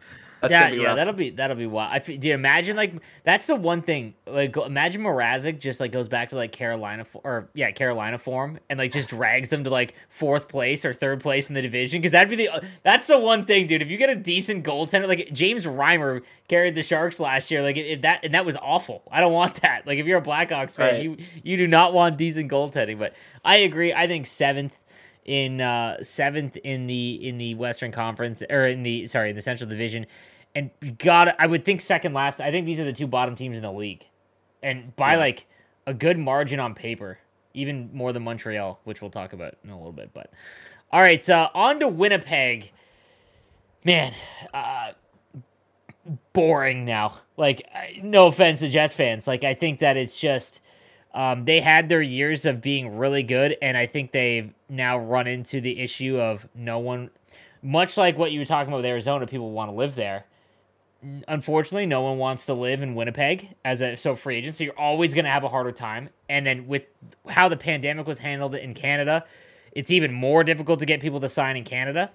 That's 0.43 0.51
yeah, 0.51 0.69
yeah, 0.71 0.87
rough. 0.89 0.97
that'll 0.97 1.13
be 1.13 1.31
that'll 1.31 1.57
be 1.57 1.67
wild. 1.67 1.93
I 1.93 2.01
feel, 2.01 2.19
do 2.19 2.27
you 2.27 2.35
imagine 2.35 2.77
like 2.77 2.95
that's 3.23 3.47
the 3.47 3.55
one 3.55 3.81
thing 3.81 4.15
like 4.27 4.57
imagine 4.57 5.01
Mrazek 5.01 5.61
just 5.61 5.79
like 5.79 5.93
goes 5.93 6.09
back 6.09 6.31
to 6.31 6.37
like 6.37 6.51
Carolina 6.51 7.07
or 7.23 7.49
yeah 7.55 7.71
Carolina 7.71 8.19
form 8.19 8.59
and 8.69 8.77
like 8.77 8.91
just 8.91 9.09
drags 9.09 9.51
them 9.51 9.63
to 9.63 9.71
like 9.71 9.95
fourth 10.09 10.49
place 10.49 10.85
or 10.85 10.93
third 10.93 11.21
place 11.21 11.49
in 11.49 11.55
the 11.55 11.63
division 11.63 12.01
because 12.01 12.11
that'd 12.11 12.29
be 12.29 12.35
the 12.35 12.65
that's 12.83 13.07
the 13.07 13.21
one 13.21 13.45
thing, 13.45 13.69
dude. 13.69 13.83
If 13.83 13.91
you 13.91 13.97
get 13.97 14.11
a 14.11 14.17
decent 14.17 14.65
goaltender 14.65 15.07
like 15.07 15.33
James 15.33 15.65
Reimer 15.65 16.23
carried 16.49 16.75
the 16.75 16.83
Sharks 16.83 17.21
last 17.21 17.53
year, 17.53 17.63
like 17.63 17.77
if 17.77 18.03
that 18.03 18.25
and 18.25 18.35
that 18.35 18.45
was 18.45 18.57
awful. 18.57 19.05
I 19.13 19.21
don't 19.21 19.33
want 19.33 19.63
that. 19.63 19.87
Like 19.87 19.99
if 19.99 20.07
you're 20.07 20.19
a 20.19 20.23
Blackhawks 20.23 20.73
fan, 20.73 20.95
right. 20.95 21.03
you 21.05 21.19
you 21.45 21.57
do 21.57 21.69
not 21.69 21.95
want 21.95 22.17
decent 22.17 22.51
goaltending. 22.51 22.99
But 22.99 23.15
I 23.45 23.59
agree. 23.59 23.95
I 23.95 24.09
think 24.09 24.27
seventh 24.27 24.77
in 25.25 25.61
uh 25.61 26.03
seventh 26.03 26.57
in 26.57 26.87
the 26.87 27.29
in 27.29 27.39
the 27.39 27.55
Western 27.55 27.93
Conference 27.93 28.43
or 28.51 28.67
in 28.67 28.83
the 28.83 29.07
sorry 29.07 29.31
in 29.31 29.37
the 29.37 29.43
Central 29.43 29.69
Division 29.69 30.07
and 30.55 30.71
God, 30.99 31.35
I 31.39 31.47
would 31.47 31.65
think 31.65 31.81
second 31.81 32.13
last. 32.13 32.41
I 32.41 32.51
think 32.51 32.67
these 32.67 32.81
are 32.81 32.85
the 32.85 32.93
two 32.93 33.07
bottom 33.07 33.35
teams 33.35 33.57
in 33.57 33.63
the 33.63 33.73
league, 33.73 34.07
and 34.63 34.95
by 34.97 35.13
yeah. 35.13 35.19
like 35.19 35.47
a 35.87 35.95
good 35.95 36.19
margin 36.19 36.61
on 36.61 36.75
paper, 36.75 37.19
even 37.55 37.91
more 37.93 38.13
than 38.13 38.23
Montreal, 38.23 38.81
which 38.85 39.01
we'll 39.01 39.11
talk 39.11 39.33
about 39.33 39.55
in 39.65 39.71
a 39.71 39.77
little 39.77 39.93
bit. 39.93 40.11
But 40.13 40.31
all 40.91 41.01
right, 41.01 41.29
uh, 41.29 41.49
on 41.55 41.81
to 41.81 41.89
Winnipeg. 41.89 42.73
Man, 43.85 44.13
uh, 44.55 44.93
boring 46.33 46.85
now. 46.85 47.19
Like, 47.37 47.69
no 48.01 48.29
offense 48.29 48.61
to 48.61 48.69
Jets 48.69 48.95
fans. 48.95 49.27
Like, 49.27 49.43
I 49.43 49.55
think 49.55 49.81
that 49.81 49.97
it's 49.97 50.17
just 50.17 50.61
um, 51.15 51.47
they 51.47 51.61
had 51.61 51.89
their 51.89 52.03
years 52.03 52.47
of 52.47 52.61
being 52.61 52.97
really 52.97 53.23
good, 53.23 53.57
and 53.61 53.77
I 53.77 53.87
think 53.87 54.13
they've 54.13 54.53
now 54.69 54.99
run 54.99 55.27
into 55.27 55.61
the 55.61 55.81
issue 55.81 56.21
of 56.21 56.47
no 56.55 56.79
one. 56.79 57.11
Much 57.63 57.97
like 57.97 58.19
what 58.19 58.33
you 58.33 58.41
were 58.41 58.45
talking 58.45 58.69
about 58.69 58.79
with 58.79 58.87
Arizona, 58.87 59.27
people 59.27 59.51
want 59.51 59.71
to 59.71 59.75
live 59.75 59.95
there 59.95 60.27
unfortunately, 61.29 61.87
no 61.87 62.03
one 62.03 62.19
wants 62.19 62.47
to 62.47 62.55
live 62.55 62.83
in 62.83 62.95
Winnipeg 62.95 63.55
as 63.65 63.83
a 63.83 63.97
so 63.97 64.15
free 64.15 64.37
agent. 64.37 64.57
So 64.57 64.65
you're 64.65 64.79
always 64.79 65.15
going 65.15 65.25
to 65.25 65.31
have 65.31 65.45
a 65.45 65.49
harder 65.49 65.73
time. 65.73 66.11
And 66.29 66.47
then 66.47 66.67
with 66.67 66.85
how 67.29 67.49
the 67.49 67.57
pandemic 67.57 68.07
was 68.07 68.19
handled 68.19 68.55
in 68.55 68.75
Canada, 68.75 69.25
it's 69.73 69.91
even 69.91 70.13
more 70.13 70.45
difficult 70.45 70.79
to 70.81 70.87
get 70.87 71.01
people 71.01 71.21
to 71.21 71.29
sign 71.29 71.57
in 71.57 71.65
Canada. 71.65 72.11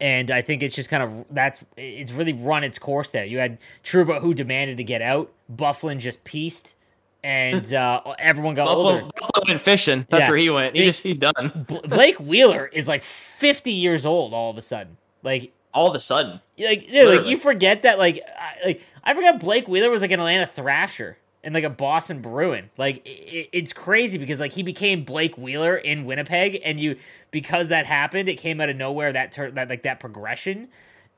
And 0.00 0.30
I 0.30 0.42
think 0.42 0.62
it's 0.62 0.74
just 0.74 0.88
kind 0.88 1.02
of 1.02 1.26
that's 1.30 1.62
it's 1.76 2.10
really 2.10 2.32
run 2.32 2.64
its 2.64 2.78
course 2.78 3.10
there. 3.10 3.24
You 3.24 3.38
had 3.38 3.58
Trouba 3.84 4.20
who 4.20 4.34
demanded 4.34 4.78
to 4.78 4.84
get 4.84 5.00
out. 5.00 5.32
Byfuglien 5.54 5.98
just 5.98 6.24
pieced, 6.24 6.74
and 7.22 7.72
uh, 7.74 8.02
everyone 8.18 8.54
got 8.54 8.66
Buffalo, 8.66 8.94
older. 8.94 9.10
Buffalo 9.20 9.44
went 9.46 9.60
fishing. 9.60 10.06
That's 10.10 10.22
yeah. 10.22 10.28
where 10.28 10.38
he 10.38 10.50
went. 10.50 10.74
He 10.74 10.86
just, 10.86 11.02
he's 11.02 11.18
done. 11.18 11.66
Blake 11.84 12.18
Wheeler 12.18 12.66
is 12.66 12.88
like 12.88 13.04
50 13.04 13.70
years 13.70 14.04
old 14.04 14.34
all 14.34 14.50
of 14.50 14.58
a 14.58 14.62
sudden. 14.62 14.96
Like 15.22 15.52
all 15.74 15.88
of 15.88 15.94
a 15.94 16.00
sudden. 16.00 16.40
Like, 16.58 16.88
dude, 16.90 17.08
like 17.08 17.26
you 17.26 17.38
forget 17.38 17.82
that, 17.82 17.98
like, 17.98 18.22
I, 18.38 18.66
like 18.66 18.86
I 19.04 19.14
forgot 19.14 19.40
Blake 19.40 19.68
Wheeler 19.68 19.90
was 19.90 20.02
like 20.02 20.10
an 20.10 20.20
Atlanta 20.20 20.46
Thrasher 20.46 21.16
and 21.42 21.54
like 21.54 21.64
a 21.64 21.70
Boston 21.70 22.20
Bruin. 22.20 22.70
Like, 22.76 23.06
it, 23.06 23.48
it's 23.52 23.72
crazy 23.72 24.18
because 24.18 24.40
like 24.40 24.52
he 24.52 24.62
became 24.62 25.04
Blake 25.04 25.36
Wheeler 25.36 25.76
in 25.76 26.04
Winnipeg, 26.04 26.60
and 26.64 26.78
you 26.78 26.96
because 27.30 27.68
that 27.68 27.86
happened, 27.86 28.28
it 28.28 28.36
came 28.36 28.60
out 28.60 28.68
of 28.68 28.76
nowhere. 28.76 29.12
That 29.12 29.32
tur- 29.32 29.50
that 29.52 29.68
like 29.68 29.82
that 29.82 30.00
progression, 30.00 30.68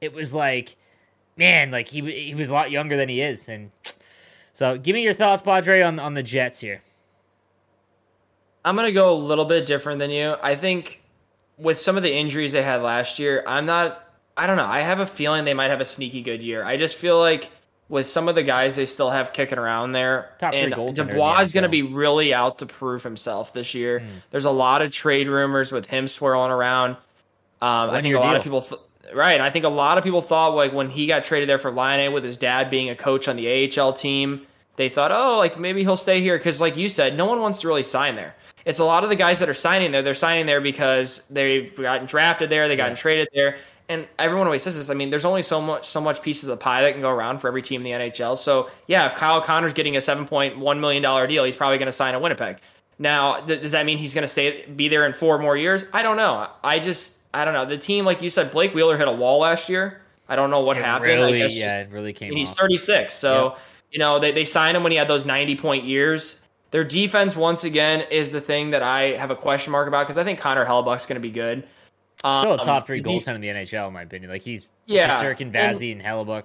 it 0.01 0.13
was 0.13 0.33
like, 0.33 0.77
man, 1.37 1.71
like 1.71 1.89
he 1.89 2.01
he 2.29 2.35
was 2.35 2.51
a 2.51 2.55
lot 2.55 2.71
younger 2.71 2.97
than 2.97 3.09
he 3.09 3.21
is, 3.21 3.49
and 3.49 3.71
so 4.53 4.79
give 4.79 4.95
me 4.95 5.03
your 5.03 5.15
thoughts, 5.15 5.43
Padre, 5.43 5.83
on 5.83 5.99
on 5.99 6.15
the 6.15 6.23
Jets 6.23 6.61
here. 6.61 6.83
I'm 8.65 8.77
gonna 8.77 8.93
go 8.93 9.13
a 9.13 9.19
little 9.19 9.45
bit 9.45 9.67
different 9.67 9.99
than 9.99 10.11
you. 10.11 10.37
I 10.43 10.57
think 10.57 11.03
with 11.59 11.79
some 11.79 11.97
of 11.97 12.03
the 12.03 12.13
injuries 12.13 12.53
they 12.53 12.63
had 12.63 12.83
last 12.83 13.19
year, 13.19 13.45
I'm 13.47 13.67
not 13.67 14.04
I 14.37 14.47
don't 14.47 14.57
know. 14.57 14.67
I 14.67 14.81
have 14.81 15.01
a 15.01 15.07
feeling 15.07 15.45
they 15.45 15.55
might 15.55 15.71
have 15.71 15.81
a 15.81 15.85
sneaky 15.85 16.23
good 16.23 16.43
year. 16.43 16.65
I 16.65 16.77
just 16.77 16.97
feel 16.97 17.19
like 17.19 17.51
with 17.89 18.09
some 18.09 18.29
of 18.29 18.35
the 18.35 18.43
guys 18.43 18.77
they 18.77 18.87
still 18.87 19.11
have 19.11 19.33
kicking 19.33 19.59
around 19.59 19.93
there, 19.93 20.31
Top 20.39 20.55
and 20.55 20.75
Dubois 20.95 21.41
is 21.41 21.53
going 21.53 21.63
to 21.63 21.69
be 21.69 21.83
really 21.83 22.35
out 22.35 22.59
to 22.59 22.67
prove 22.67 23.03
himself 23.03 23.53
this 23.53 23.75
year. 23.75 24.01
Mm. 24.01 24.07
There's 24.31 24.47
a 24.47 24.51
lot 24.51 24.83
of 24.83 24.91
trade 24.91 25.29
rumors 25.29 25.71
with 25.71 25.87
him 25.87 26.09
swirling 26.09 26.51
around. 26.51 26.93
Um, 27.63 27.91
I 27.91 28.01
think 28.01 28.15
a 28.15 28.19
lot 28.19 28.31
deal. 28.31 28.37
of 28.37 28.43
people, 28.43 28.63
th- 28.63 28.81
right? 29.15 29.41
I 29.41 29.51
think 29.51 29.65
a 29.65 29.71
lot 29.71 29.99
of 29.99 30.05
people 30.05 30.23
thought 30.23 30.55
like 30.55 30.73
when 30.73 30.91
he 30.91 31.07
got 31.07 31.25
traded 31.25 31.49
there 31.49 31.59
for 31.59 31.71
Laine 31.71 32.13
with 32.13 32.25
his 32.25 32.37
dad 32.37 32.71
being 32.71 32.91
a 32.91 32.97
coach 32.97 33.29
on 33.29 33.37
the 33.37 33.71
AHL 33.81 33.93
team, 33.93 34.47
they 34.77 34.89
thought, 34.89 35.13
oh, 35.13 35.39
like 35.39 35.59
maybe 35.59 35.83
he'll 35.83 35.97
stay 35.97 36.21
here 36.21 36.37
because, 36.37 36.61
like 36.61 36.77
you 36.77 36.89
said, 36.89 37.17
no 37.17 37.27
one 37.27 37.41
wants 37.41 37.61
to 37.61 37.69
really 37.69 37.85
sign 37.85 38.17
there. 38.17 38.35
It's 38.65 38.81
a 38.81 38.85
lot 38.85 39.05
of 39.05 39.11
the 39.11 39.17
guys 39.17 39.39
that 39.39 39.49
are 39.49 39.55
signing 39.55 39.91
there. 39.91 40.03
They're 40.03 40.15
signing 40.15 40.47
there 40.47 40.61
because 40.61 41.23
they've 41.31 41.75
gotten 41.77 42.07
drafted 42.07 42.51
there, 42.51 42.67
they 42.67 42.77
gotten 42.77 42.93
yeah. 42.93 43.01
traded 43.01 43.29
there, 43.35 43.57
and 43.89 44.09
everyone 44.19 44.47
always 44.47 44.63
says 44.63 44.77
this. 44.77 44.89
I 44.89 44.95
mean, 44.95 45.11
there's 45.11 45.25
only 45.25 45.43
so 45.43 45.61
much 45.61 45.87
so 45.87 46.01
much 46.01 46.23
pieces 46.23 46.45
of 46.45 46.51
the 46.51 46.57
pie 46.57 46.83
that 46.83 46.93
can 46.93 47.03
go 47.03 47.11
around 47.11 47.39
for 47.39 47.49
every 47.49 47.63
team 47.63 47.85
in 47.85 47.85
the 47.85 48.07
NHL. 48.07 48.39
So 48.39 48.71
yeah, 48.87 49.07
if 49.07 49.15
Kyle 49.15 49.41
Connor's 49.41 49.75
getting 49.75 49.97
a 49.97 50.01
seven 50.01 50.27
point 50.27 50.59
one 50.59 50.81
million 50.81 51.03
dollar 51.03 51.27
deal, 51.27 51.45
he's 51.45 51.57
probably 51.57 51.79
going 51.79 51.87
to 51.87 51.93
sign 51.93 52.15
a 52.15 52.19
Winnipeg. 52.19 52.59
Now, 52.99 53.41
th- 53.41 53.61
does 53.61 53.73
that 53.73 53.85
mean 53.87 53.99
he's 53.99 54.15
going 54.15 54.23
to 54.23 54.29
stay 54.29 54.65
be 54.67 54.89
there 54.89 55.05
in 55.07 55.13
four 55.13 55.39
more 55.39 55.57
years? 55.57 55.85
I 55.93 56.03
don't 56.03 56.17
know. 56.17 56.49
I 56.63 56.79
just 56.79 57.15
I 57.35 57.45
don't 57.45 57.55
know. 57.55 57.67
The 57.67 57.79
team, 57.79 58.05
like 58.05 58.23
you 58.23 58.31
said, 58.31 58.51
Blake 58.51 58.75
Wheeler 58.75 58.97
hit 58.97 59.09
a 59.09 59.13
wall 59.13 59.41
last 59.41 59.69
year. 59.69 60.01
I 60.29 60.37
don't 60.37 60.51
know 60.51 60.61
what 60.61 60.77
it 60.79 60.85
happened. 60.85 61.11
Really, 61.11 61.39
yeah, 61.39 61.49
just, 61.49 61.59
it 61.59 61.91
really 61.91 62.13
came. 62.15 62.33
he's 62.33 62.53
36, 62.53 63.13
so 63.13 63.51
yep. 63.51 63.59
you 63.91 63.99
know 63.99 64.19
they 64.19 64.33
they 64.33 64.45
signed 64.45 64.77
him 64.77 64.83
when 64.83 64.93
he 64.93 64.99
had 64.99 65.09
those 65.09 65.25
90 65.25 65.57
point 65.57 65.85
years. 65.85 66.41
Their 66.71 66.85
defense, 66.85 67.37
once 67.37 67.63
again, 67.63 68.01
is 68.11 68.33
the 68.33 68.41
thing 68.41 68.71
that 68.71 68.83
I 68.83 69.13
have 69.13 69.31
a 69.31 69.37
question 69.37 69.71
mark 69.71 69.87
about 69.87 70.07
because 70.07 70.19
I 70.19 70.25
think 70.25 70.41
Connor 70.41 70.65
Hellebuyck's 70.65 71.07
going 71.07 71.15
to 71.15 71.21
be 71.21 71.31
good. 71.31 71.65
Still 72.25 72.53
a 72.53 72.59
um, 72.59 72.65
top 72.65 72.87
three 72.87 73.03
goaltender 73.03 73.35
in 73.35 73.41
the 73.43 73.49
NHL, 73.49 73.89
in 73.89 73.93
my 73.93 74.03
opinion. 74.03 74.31
Like 74.31 74.43
he's 74.43 74.67
yeah, 74.87 75.23
Shesterkin, 75.23 75.53
Vazzy, 75.53 75.93
and, 75.93 76.01
and 76.01 76.09
Hellebuyck. 76.09 76.45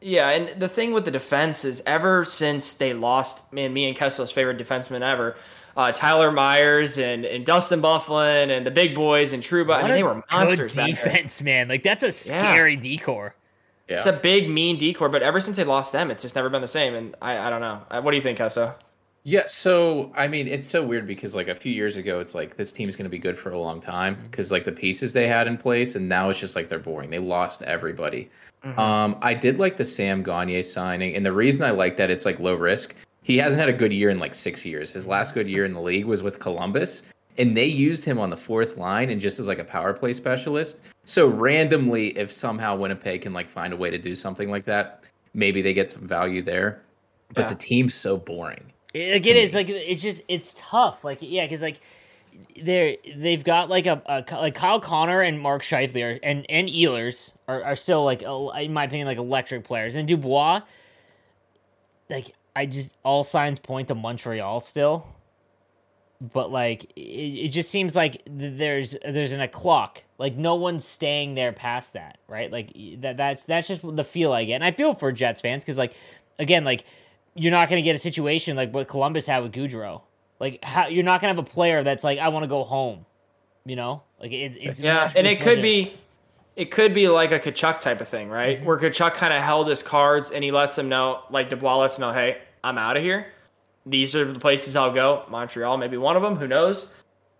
Yeah, 0.00 0.30
and 0.30 0.60
the 0.60 0.68
thing 0.68 0.92
with 0.92 1.04
the 1.04 1.10
defense 1.10 1.64
is 1.64 1.82
ever 1.86 2.24
since 2.24 2.74
they 2.74 2.92
lost, 2.92 3.52
man, 3.52 3.72
me 3.72 3.86
and 3.86 3.96
Kessler's 3.96 4.32
favorite 4.32 4.58
defenseman 4.58 5.00
ever, 5.00 5.36
uh, 5.76 5.92
Tyler 5.92 6.30
Myers 6.30 6.98
and, 6.98 7.24
and 7.24 7.46
Dustin 7.46 7.80
Byfuglien 7.80 8.56
and 8.56 8.66
the 8.66 8.70
big 8.70 8.94
boys 8.94 9.32
and 9.32 9.42
Trouba. 9.42 9.68
What 9.68 9.78
I 9.78 9.82
mean, 9.82 9.92
they 9.92 10.02
were 10.02 10.22
monsters. 10.30 10.74
Good 10.74 10.86
defense, 10.86 11.40
man. 11.42 11.68
Like 11.68 11.82
that's 11.82 12.02
a 12.02 12.12
scary 12.12 12.74
yeah. 12.74 12.80
D-core. 12.80 13.34
Yeah. 13.88 13.98
It's 13.98 14.06
a 14.06 14.12
big, 14.12 14.48
mean 14.48 14.78
D-core, 14.78 15.08
but 15.08 15.22
ever 15.22 15.40
since 15.40 15.56
they 15.56 15.64
lost 15.64 15.92
them, 15.92 16.10
it's 16.10 16.22
just 16.22 16.34
never 16.34 16.48
been 16.48 16.62
the 16.62 16.68
same. 16.68 16.94
And 16.94 17.16
I, 17.20 17.38
I 17.38 17.50
don't 17.50 17.60
know. 17.60 17.82
Uh, 17.90 18.00
what 18.00 18.10
do 18.12 18.16
you 18.16 18.22
think, 18.22 18.38
Kessa? 18.38 18.74
Yeah, 19.24 19.46
so 19.46 20.12
I 20.16 20.26
mean, 20.26 20.48
it's 20.48 20.66
so 20.66 20.84
weird 20.84 21.06
because 21.06 21.34
like 21.34 21.46
a 21.46 21.54
few 21.54 21.72
years 21.72 21.96
ago, 21.96 22.18
it's 22.18 22.34
like 22.34 22.56
this 22.56 22.72
team 22.72 22.88
is 22.88 22.96
going 22.96 23.04
to 23.04 23.10
be 23.10 23.18
good 23.18 23.38
for 23.38 23.50
a 23.50 23.58
long 23.58 23.80
time 23.80 24.18
because 24.24 24.46
mm-hmm. 24.46 24.54
like 24.54 24.64
the 24.64 24.72
pieces 24.72 25.12
they 25.12 25.28
had 25.28 25.46
in 25.46 25.56
place, 25.56 25.94
and 25.94 26.08
now 26.08 26.28
it's 26.28 26.40
just 26.40 26.56
like 26.56 26.68
they're 26.68 26.80
boring. 26.80 27.08
They 27.10 27.20
lost 27.20 27.62
everybody. 27.62 28.28
Mm-hmm. 28.64 28.78
Um, 28.80 29.16
I 29.22 29.34
did 29.34 29.60
like 29.60 29.76
the 29.76 29.84
Sam 29.84 30.24
Gagner 30.24 30.64
signing, 30.64 31.14
and 31.14 31.24
the 31.24 31.32
reason 31.32 31.64
I 31.64 31.70
like 31.70 31.96
that 31.98 32.10
it's 32.10 32.24
like 32.24 32.40
low 32.40 32.54
risk. 32.54 32.96
He 33.22 33.38
hasn't 33.38 33.60
had 33.60 33.68
a 33.68 33.72
good 33.72 33.92
year 33.92 34.08
in 34.10 34.18
like 34.18 34.34
six 34.34 34.64
years. 34.64 34.90
His 34.90 35.06
last 35.06 35.34
good 35.34 35.48
year 35.48 35.64
in 35.64 35.74
the 35.74 35.80
league 35.80 36.06
was 36.06 36.24
with 36.24 36.40
Columbus, 36.40 37.04
and 37.38 37.56
they 37.56 37.66
used 37.66 38.04
him 38.04 38.18
on 38.18 38.28
the 38.28 38.36
fourth 38.36 38.76
line 38.76 39.10
and 39.10 39.20
just 39.20 39.38
as 39.38 39.46
like 39.46 39.60
a 39.60 39.64
power 39.64 39.92
play 39.92 40.14
specialist. 40.14 40.80
So 41.04 41.28
randomly, 41.28 42.08
if 42.18 42.32
somehow 42.32 42.76
Winnipeg 42.76 43.22
can 43.22 43.32
like 43.32 43.48
find 43.48 43.72
a 43.72 43.76
way 43.76 43.90
to 43.90 43.98
do 43.98 44.16
something 44.16 44.50
like 44.50 44.64
that, 44.64 45.04
maybe 45.32 45.62
they 45.62 45.72
get 45.72 45.90
some 45.90 46.08
value 46.08 46.42
there. 46.42 46.82
But 47.34 47.42
yeah. 47.42 47.48
the 47.50 47.54
team's 47.54 47.94
so 47.94 48.16
boring. 48.16 48.72
Like 48.94 49.26
it 49.26 49.36
is 49.36 49.54
like 49.54 49.68
it's 49.70 50.02
just 50.02 50.22
it's 50.28 50.54
tough. 50.56 51.02
Like 51.02 51.18
yeah, 51.20 51.44
because 51.44 51.62
like 51.62 51.80
they're 52.60 52.96
they've 53.16 53.42
got 53.42 53.70
like 53.70 53.86
a, 53.86 54.02
a, 54.06 54.36
like 54.36 54.54
Kyle 54.54 54.80
Connor 54.80 55.22
and 55.22 55.40
Mark 55.40 55.62
Scheifele 55.62 56.18
and 56.22 56.44
and 56.50 56.68
Ehlers 56.68 57.32
are, 57.48 57.62
are 57.62 57.76
still 57.76 58.04
like 58.04 58.22
in 58.22 58.72
my 58.72 58.84
opinion 58.84 59.06
like 59.06 59.18
electric 59.18 59.64
players 59.64 59.96
and 59.96 60.06
Dubois. 60.06 60.60
Like 62.10 62.34
I 62.54 62.66
just 62.66 62.94
all 63.02 63.24
signs 63.24 63.58
point 63.58 63.88
to 63.88 63.94
Montreal 63.94 64.60
still, 64.60 65.06
but 66.20 66.50
like 66.50 66.84
it, 66.96 67.00
it 67.46 67.48
just 67.48 67.70
seems 67.70 67.96
like 67.96 68.22
there's 68.26 68.96
there's 69.06 69.32
an 69.32 69.40
a 69.40 69.48
clock. 69.48 70.04
Like 70.18 70.36
no 70.36 70.54
one's 70.54 70.84
staying 70.84 71.34
there 71.34 71.52
past 71.52 71.94
that, 71.94 72.18
right? 72.28 72.52
Like 72.52 72.76
that 73.00 73.16
that's 73.16 73.44
that's 73.44 73.68
just 73.68 73.82
the 73.82 74.04
feel 74.04 74.32
I 74.32 74.44
get, 74.44 74.56
and 74.56 74.64
I 74.64 74.72
feel 74.72 74.94
for 74.94 75.12
Jets 75.12 75.40
fans 75.40 75.64
because 75.64 75.78
like 75.78 75.94
again 76.38 76.64
like 76.64 76.84
you're 77.34 77.50
not 77.50 77.68
going 77.68 77.82
to 77.82 77.84
get 77.84 77.94
a 77.94 77.98
situation 77.98 78.56
like 78.56 78.72
what 78.72 78.88
Columbus 78.88 79.26
had 79.26 79.42
with 79.42 79.52
Gaudreau. 79.52 80.02
Like 80.38 80.62
how 80.64 80.88
you're 80.88 81.04
not 81.04 81.20
going 81.20 81.34
to 81.34 81.40
have 81.40 81.46
a 81.46 81.50
player 81.50 81.82
that's 81.82 82.04
like 82.04 82.18
I 82.18 82.28
want 82.28 82.44
to 82.44 82.48
go 82.48 82.64
home. 82.64 83.06
You 83.64 83.76
know, 83.76 84.02
like 84.20 84.32
it, 84.32 84.56
it's 84.60 84.80
yeah, 84.80 85.10
and 85.14 85.26
it 85.26 85.40
could 85.40 85.62
be. 85.62 85.94
It 86.54 86.70
could 86.70 86.92
be 86.92 87.08
like 87.08 87.32
a 87.32 87.40
Tkachuk 87.40 87.80
type 87.80 88.02
of 88.02 88.08
thing, 88.08 88.28
right? 88.28 88.58
Mm-hmm. 88.58 88.66
Where 88.66 88.76
Tkachuk 88.76 89.14
kind 89.14 89.32
of 89.32 89.42
held 89.42 89.68
his 89.68 89.82
cards 89.82 90.32
and 90.32 90.44
he 90.44 90.52
lets 90.52 90.76
them 90.76 90.90
know, 90.90 91.22
like 91.30 91.48
Dubois 91.48 91.78
lets 91.78 91.98
know, 91.98 92.12
hey, 92.12 92.42
I'm 92.62 92.76
out 92.76 92.98
of 92.98 93.02
here. 93.02 93.28
These 93.86 94.14
are 94.14 94.30
the 94.30 94.38
places 94.38 94.76
I'll 94.76 94.92
go. 94.92 95.24
Montreal, 95.30 95.78
maybe 95.78 95.96
one 95.96 96.14
of 96.14 96.20
them. 96.20 96.36
Who 96.36 96.46
knows? 96.46 96.92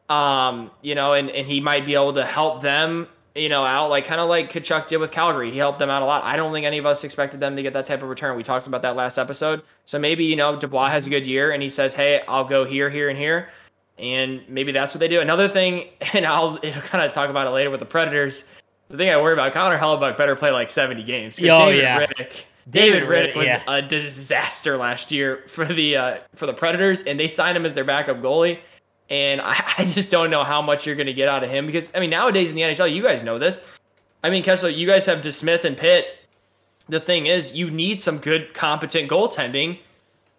Um, 0.09 0.71
you 0.81 0.95
know, 0.95 1.13
and, 1.13 1.29
and 1.29 1.47
he 1.47 1.61
might 1.61 1.85
be 1.85 1.93
able 1.93 2.15
to 2.15 2.25
help 2.25 2.63
them 2.63 3.07
you 3.35 3.49
know, 3.49 3.65
out 3.65 3.89
like 3.89 4.05
kind 4.05 4.21
of 4.21 4.29
like 4.29 4.53
Tkachuk 4.53 4.89
did 4.89 4.99
with 4.99 5.11
Calgary. 5.11 5.51
He 5.51 5.59
helped 5.59 5.79
them 5.79 5.91
out 5.91 6.03
a 6.03 6.05
lot. 6.05 6.25
I 6.25 6.37
don't 6.37 6.53
think 6.53 6.67
any 6.67 6.79
of 6.79 6.87
us 6.87 7.05
expected 7.05 7.41
them 7.41 7.57
to 7.57 7.63
get 7.63 7.73
that 7.73 7.87
type 7.87 8.03
of 8.03 8.09
return. 8.09 8.37
We 8.37 8.43
talked 8.43 8.67
about 8.67 8.83
that 8.83 8.97
last 8.97 9.19
episode. 9.19 9.63
So 9.87 9.99
maybe, 9.99 10.25
you 10.25 10.37
know, 10.37 10.57
Dubois 10.57 10.91
has 10.91 11.07
a 11.07 11.11
good 11.11 11.27
year 11.27 11.53
and 11.53 11.63
he 11.63 11.71
says, 11.71 11.95
Hey, 11.95 12.23
I'll 12.29 12.45
go 12.45 12.65
here, 12.65 12.91
here, 12.91 13.09
and 13.09 13.19
here. 13.19 13.49
And 13.99 14.43
maybe 14.49 14.73
that's 14.73 14.95
what 14.95 15.01
they 15.01 15.09
do. 15.09 15.21
Another 15.21 15.49
thing, 15.49 15.89
and 16.13 16.27
I'll 16.27 16.59
kind 16.59 17.05
of 17.05 17.13
talk 17.13 17.31
about 17.31 17.47
it 17.47 17.51
later 17.51 17.71
with 17.71 17.81
the 17.81 17.87
Predators. 17.87 18.45
The 18.89 18.99
thing 18.99 19.11
I 19.11 19.17
worry 19.17 19.33
about, 19.33 19.53
Connor 19.53 19.79
Hellebuyck 19.79 20.19
better 20.19 20.37
play 20.37 20.51
like 20.51 20.71
70 20.71 21.03
games. 21.05 21.39
Oh, 21.41 21.67
David 21.71 21.83
yeah. 21.83 22.07
Rittich, 22.07 22.43
David, 22.69 23.01
David 23.01 23.03
Rittich 23.05 23.37
was 23.37 23.47
yeah. 23.47 23.63
a 23.67 23.81
disaster 23.81 24.77
last 24.77 25.11
year 25.11 25.45
for 25.49 25.65
the 25.65 25.97
uh, 25.97 26.19
for 26.35 26.45
the 26.45 26.53
Predators, 26.53 27.03
and 27.03 27.19
they 27.19 27.29
signed 27.29 27.57
him 27.57 27.65
as 27.65 27.75
their 27.75 27.85
backup 27.85 28.21
goalie. 28.21 28.59
And 29.13 29.43
I, 29.43 29.63
I 29.79 29.85
just 29.85 30.11
don't 30.11 30.31
know 30.31 30.43
how 30.43 30.63
much 30.63 30.87
you're 30.87 30.97
going 30.97 31.07
to 31.07 31.13
get 31.13 31.29
out 31.29 31.45
of 31.45 31.51
him 31.51 31.67
because, 31.67 31.91
I 31.95 32.01
mean, 32.01 32.11
nowadays 32.11 32.51
in 32.51 32.57
the 32.57 32.63
NHL, 32.63 32.93
you 32.93 33.03
guys 33.03 33.23
know 33.23 33.39
this. 33.39 33.61
I 34.25 34.31
mean, 34.31 34.43
Kessel, 34.43 34.71
you 34.71 34.87
guys 34.87 35.07
have 35.07 35.21
DeSmith 35.21 35.65
and 35.65 35.77
Pitt. 35.77 36.07
The 36.89 37.01
thing 37.01 37.27
is, 37.27 37.55
you 37.55 37.71
need 37.71 38.01
some 38.01 38.19
good, 38.19 38.55
competent 38.55 39.11
goaltending 39.11 39.79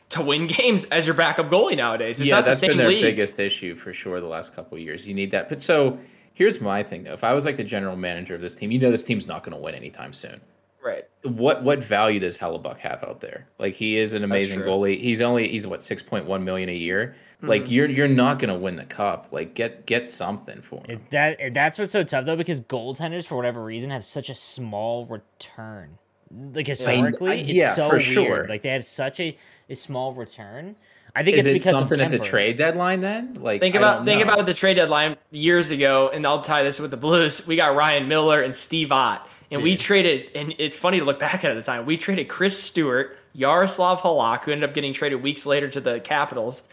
to 0.10 0.22
win 0.22 0.48
games 0.60 0.86
as 0.86 1.06
your 1.06 1.16
backup 1.16 1.50
goalie 1.50 1.78
nowadays. 1.78 2.20
It's 2.20 2.30
yeah, 2.30 2.42
that's 2.42 2.62
been 2.62 2.78
their 2.78 2.88
league. 2.88 3.04
biggest 3.04 3.40
issue 3.40 3.76
for 3.76 3.94
sure 3.94 4.20
the 4.20 4.28
last 4.28 4.56
couple 4.56 4.78
years. 4.78 5.06
You 5.06 5.14
need 5.14 5.32
that. 5.32 5.50
But 5.50 5.62
so 5.62 5.98
here's 6.34 6.60
my 6.60 6.82
thing 6.82 7.04
though. 7.04 7.14
If 7.14 7.24
I 7.24 7.34
was 7.34 7.46
like 7.46 7.58
the 7.58 7.64
general 7.64 7.96
manager 7.96 8.36
of 8.36 8.42
this 8.42 8.56
team, 8.56 8.72
you 8.72 8.80
know 8.80 8.92
this 8.92 9.04
team's 9.04 9.28
not 9.28 9.44
going 9.44 9.56
to 9.56 9.62
win 9.62 9.76
anytime 9.76 10.14
soon. 10.14 10.42
Right. 10.84 11.06
What 11.24 11.64
what 11.64 11.82
value 11.82 12.20
does 12.20 12.38
Hellebuyck 12.38 12.80
have 12.80 13.04
out 13.04 13.22
there? 13.22 13.48
Like 13.58 13.74
he 13.74 13.98
is 13.98 14.14
an 14.14 14.26
amazing 14.26 14.60
goalie. 14.62 15.00
He's 15.00 15.22
only 15.22 15.48
he's 15.48 15.66
what 15.66 15.82
six 15.82 16.02
point 16.02 16.26
one 16.26 16.44
million 16.44 16.68
a 16.68 16.76
year. 16.76 17.16
Mm-hmm. 17.38 17.48
Like 17.48 17.72
you're 17.72 17.90
you're 17.90 18.10
not 18.10 18.38
gonna 18.38 18.58
win 18.58 18.76
the 18.76 18.84
cup. 18.84 19.30
Like 19.32 19.54
get 19.54 19.86
get 19.86 20.08
something 20.08 20.62
for 20.62 20.84
him. 20.86 21.02
That 21.12 21.54
that's 21.54 21.80
what's 21.80 21.94
so 21.94 22.04
tough 22.04 22.26
though 22.26 22.36
because 22.36 22.60
goaltenders 22.60 23.26
for 23.26 23.38
whatever 23.38 23.64
reason 23.64 23.92
have 23.92 24.04
such 24.04 24.30
a 24.30 24.36
small 24.36 25.06
return. 25.06 25.98
Like 26.32 26.68
historically, 26.68 27.32
I, 27.32 27.34
I, 27.36 27.38
yeah, 27.38 27.68
it's 27.68 27.76
so 27.76 27.90
weird. 27.90 28.02
Sure. 28.02 28.48
Like 28.50 28.64
they 28.64 28.70
have 28.70 28.84
such 28.84 29.22
a, 29.22 29.38
a 29.70 29.76
small 29.76 30.14
return. 30.14 30.76
I 31.16 31.24
think 31.24 31.38
is 31.38 31.46
it's 31.46 31.66
it 31.66 31.70
something 31.70 32.02
at 32.02 32.12
the 32.12 32.20
trade 32.20 32.58
deadline 32.58 33.00
then? 33.00 33.36
Like 33.36 33.62
think 33.62 33.76
about 33.76 34.04
think 34.04 34.22
about 34.22 34.46
the 34.46 34.54
trade 34.54 34.74
deadline 34.74 35.16
years 35.32 35.72
ago, 35.72 36.10
and 36.12 36.28
I'll 36.28 36.42
tie 36.42 36.64
this 36.64 36.80
with 36.80 36.92
the 36.92 36.98
Blues. 36.98 37.46
We 37.48 37.56
got 37.56 37.76
Ryan 37.76 38.10
Miller 38.10 38.42
and 38.42 38.54
Steve 38.54 38.92
Ott 38.92 39.30
and 39.54 39.62
Dude. 39.62 39.64
we 39.64 39.76
traded, 39.76 40.32
and 40.36 40.56
it's 40.58 40.78
funny 40.78 41.00
to 41.00 41.06
look 41.06 41.20
back 41.20 41.44
at 41.44 41.52
at 41.52 41.54
the 41.54 41.62
time. 41.62 41.86
We 41.86 41.96
traded 41.96 42.28
Chris 42.28 42.62
Stewart, 42.62 43.18
Yaroslav 43.34 44.02
Halak, 44.02 44.44
who 44.44 44.52
ended 44.52 44.68
up 44.68 44.74
getting 44.74 44.94
traded 44.94 45.22
weeks 45.22 45.46
later 45.46 45.70
to 45.70 45.80
the 45.80 46.00
Capitals, 46.00 46.64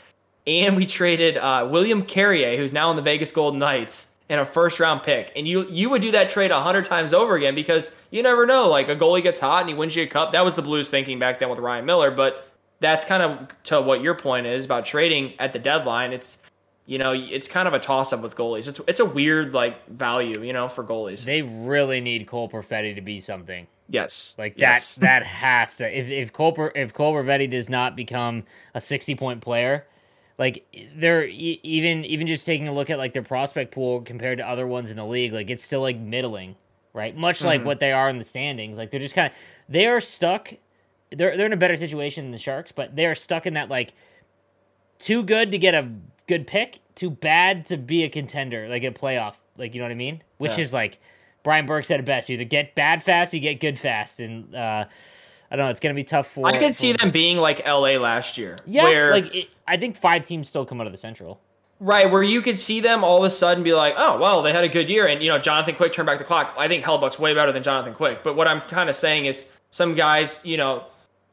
and 0.46 0.76
we 0.76 0.86
traded 0.86 1.36
uh, 1.36 1.68
William 1.70 2.02
Carrier, 2.02 2.56
who's 2.56 2.72
now 2.72 2.90
in 2.90 2.96
the 2.96 3.02
Vegas 3.02 3.32
Golden 3.32 3.58
Knights, 3.58 4.12
and 4.30 4.40
a 4.40 4.44
first 4.44 4.80
round 4.80 5.02
pick. 5.02 5.30
And 5.36 5.46
you 5.46 5.68
you 5.68 5.90
would 5.90 6.00
do 6.00 6.10
that 6.12 6.30
trade 6.30 6.50
a 6.50 6.60
hundred 6.60 6.86
times 6.86 7.12
over 7.12 7.36
again 7.36 7.54
because 7.54 7.92
you 8.10 8.22
never 8.22 8.46
know. 8.46 8.68
Like 8.68 8.88
a 8.88 8.96
goalie 8.96 9.22
gets 9.22 9.40
hot 9.40 9.60
and 9.60 9.68
he 9.68 9.74
wins 9.74 9.94
you 9.94 10.04
a 10.04 10.06
cup. 10.06 10.32
That 10.32 10.44
was 10.44 10.54
the 10.54 10.62
Blues 10.62 10.88
thinking 10.88 11.18
back 11.18 11.38
then 11.38 11.50
with 11.50 11.58
Ryan 11.58 11.84
Miller, 11.84 12.10
but 12.10 12.48
that's 12.78 13.04
kind 13.04 13.22
of 13.22 13.62
to 13.64 13.80
what 13.80 14.00
your 14.00 14.14
point 14.14 14.46
is 14.46 14.64
about 14.64 14.86
trading 14.86 15.34
at 15.38 15.52
the 15.52 15.58
deadline. 15.58 16.12
It's 16.12 16.38
you 16.86 16.98
know, 16.98 17.12
it's 17.12 17.48
kind 17.48 17.68
of 17.68 17.74
a 17.74 17.78
toss 17.78 18.12
up 18.12 18.20
with 18.20 18.34
goalies. 18.34 18.68
It's 18.68 18.80
it's 18.88 19.00
a 19.00 19.04
weird 19.04 19.54
like 19.54 19.86
value, 19.88 20.42
you 20.42 20.52
know, 20.52 20.68
for 20.68 20.82
goalies. 20.82 21.24
They 21.24 21.42
really 21.42 22.00
need 22.00 22.26
Cole 22.26 22.48
Perfetti 22.48 22.94
to 22.94 23.00
be 23.00 23.20
something. 23.20 23.66
Yes, 23.88 24.36
like 24.38 24.54
yes. 24.56 24.96
that. 24.96 25.00
that 25.00 25.26
has 25.26 25.76
to. 25.78 25.98
If 25.98 26.08
if 26.08 26.32
Cole 26.32 26.70
if 26.74 26.92
Cole 26.92 27.14
Perfetti 27.14 27.50
does 27.50 27.68
not 27.68 27.96
become 27.96 28.44
a 28.74 28.80
sixty 28.80 29.14
point 29.14 29.40
player, 29.40 29.86
like 30.38 30.64
they're 30.94 31.26
even 31.26 32.04
even 32.04 32.26
just 32.26 32.46
taking 32.46 32.66
a 32.66 32.72
look 32.72 32.88
at 32.88 32.98
like 32.98 33.12
their 33.12 33.22
prospect 33.22 33.72
pool 33.72 34.00
compared 34.00 34.38
to 34.38 34.48
other 34.48 34.66
ones 34.66 34.90
in 34.90 34.96
the 34.96 35.04
league, 35.04 35.32
like 35.32 35.50
it's 35.50 35.62
still 35.62 35.82
like 35.82 35.98
middling, 35.98 36.56
right? 36.92 37.16
Much 37.16 37.38
mm-hmm. 37.38 37.46
like 37.46 37.64
what 37.64 37.78
they 37.78 37.92
are 37.92 38.08
in 38.08 38.18
the 38.18 38.24
standings. 38.24 38.78
Like 38.78 38.90
they're 38.90 39.00
just 39.00 39.14
kind 39.14 39.30
of 39.30 39.36
they 39.68 39.86
are 39.86 40.00
stuck. 40.00 40.54
They're 41.10 41.36
they're 41.36 41.46
in 41.46 41.52
a 41.52 41.56
better 41.58 41.76
situation 41.76 42.24
than 42.24 42.32
the 42.32 42.38
Sharks, 42.38 42.72
but 42.72 42.96
they 42.96 43.06
are 43.06 43.14
stuck 43.14 43.46
in 43.46 43.54
that 43.54 43.68
like 43.68 43.92
too 44.98 45.22
good 45.24 45.50
to 45.50 45.58
get 45.58 45.74
a 45.74 45.90
good 46.30 46.46
pick, 46.46 46.78
too 46.94 47.10
bad 47.10 47.66
to 47.66 47.76
be 47.76 48.04
a 48.04 48.08
contender, 48.08 48.68
like 48.68 48.84
a 48.84 48.92
playoff. 48.92 49.34
Like 49.56 49.74
you 49.74 49.80
know 49.80 49.86
what 49.86 49.92
I 49.92 49.96
mean? 49.96 50.22
Which 50.38 50.52
yeah. 50.56 50.62
is 50.62 50.72
like 50.72 51.00
Brian 51.42 51.66
Burke 51.66 51.84
said 51.84 51.98
it 51.98 52.06
best: 52.06 52.28
you 52.28 52.34
either 52.34 52.44
get 52.44 52.76
bad 52.76 53.02
fast, 53.02 53.34
or 53.34 53.36
you 53.36 53.42
get 53.42 53.58
good 53.58 53.76
fast, 53.76 54.20
and 54.20 54.54
uh, 54.54 54.84
I 55.50 55.56
don't 55.56 55.66
know. 55.66 55.70
It's 55.70 55.80
gonna 55.80 55.94
be 55.94 56.04
tough 56.04 56.28
for. 56.28 56.46
I 56.46 56.56
can 56.56 56.72
see 56.72 56.92
them 56.92 57.10
being 57.10 57.38
like 57.38 57.66
LA 57.66 57.98
last 57.98 58.38
year. 58.38 58.56
Yeah, 58.64 58.84
where, 58.84 59.10
like 59.10 59.34
it, 59.34 59.48
I 59.66 59.76
think 59.76 59.96
five 59.96 60.24
teams 60.24 60.48
still 60.48 60.64
come 60.64 60.80
out 60.80 60.86
of 60.86 60.92
the 60.92 60.98
Central. 60.98 61.40
Right, 61.80 62.10
where 62.10 62.22
you 62.22 62.42
could 62.42 62.58
see 62.58 62.80
them 62.80 63.02
all 63.02 63.18
of 63.18 63.24
a 63.24 63.30
sudden 63.30 63.64
be 63.64 63.72
like, 63.72 63.94
oh, 63.96 64.18
well, 64.18 64.42
they 64.42 64.52
had 64.52 64.64
a 64.64 64.68
good 64.68 64.90
year. 64.90 65.06
And, 65.06 65.22
you 65.22 65.30
know, 65.30 65.38
Jonathan 65.38 65.74
Quick 65.74 65.94
turned 65.94 66.04
back 66.04 66.18
the 66.18 66.24
clock. 66.24 66.54
I 66.58 66.68
think 66.68 66.84
Hellebuyck's 66.84 67.18
way 67.18 67.32
better 67.32 67.52
than 67.52 67.62
Jonathan 67.62 67.94
Quick. 67.94 68.22
But 68.22 68.36
what 68.36 68.46
I'm 68.46 68.60
kind 68.68 68.90
of 68.90 68.96
saying 68.96 69.24
is 69.24 69.46
some 69.70 69.94
guys, 69.94 70.44
you 70.44 70.58
know, 70.58 70.84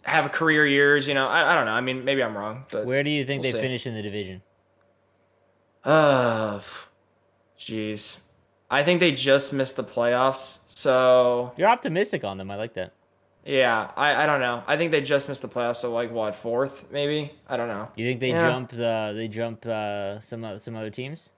have 0.03 0.31
career 0.31 0.65
years. 0.65 1.05
You 1.05 1.15
know, 1.15 1.27
I, 1.27 1.51
I 1.51 1.55
don't 1.55 1.65
know. 1.65 1.73
I 1.73 1.81
mean, 1.81 2.05
maybe 2.05 2.23
I'm 2.23 2.37
wrong. 2.37 2.63
Where 2.71 3.03
do 3.03 3.09
you 3.09 3.25
think 3.25 3.43
we'll 3.43 3.51
they 3.51 3.57
see. 3.57 3.61
finish 3.61 3.85
in 3.85 3.93
the 3.93 4.01
division? 4.01 4.41
Uh, 5.87 6.59
jeez. 7.59 8.17
I 8.69 8.83
think 8.83 8.99
they 8.99 9.11
just 9.11 9.53
missed 9.53 9.77
the 9.77 9.83
playoffs. 9.83 10.59
So 10.67 11.53
you're 11.57 11.69
optimistic 11.69 12.23
on 12.23 12.37
them. 12.37 12.51
I 12.51 12.55
like 12.55 12.73
that. 12.73 12.93
Yeah, 13.45 13.91
I, 13.95 14.23
I 14.23 14.25
don't 14.25 14.41
know. 14.41 14.61
I 14.67 14.75
think 14.75 14.91
they 14.91 14.99
just 14.99 15.29
missed 15.29 15.41
the 15.41 15.47
playoffs. 15.47 15.77
So 15.77 15.91
like 15.93 16.11
what 16.11 16.35
fourth 16.35 16.91
maybe? 16.91 17.31
I 17.47 17.55
don't 17.55 17.69
know. 17.69 17.87
You 17.95 18.05
think 18.05 18.19
they 18.19 18.31
yeah. 18.31 18.49
jump 18.49 18.73
uh, 18.73 19.13
they 19.13 19.29
jump 19.29 19.65
uh, 19.65 20.19
some 20.19 20.59
some 20.59 20.75
other 20.75 20.89
teams? 20.89 21.31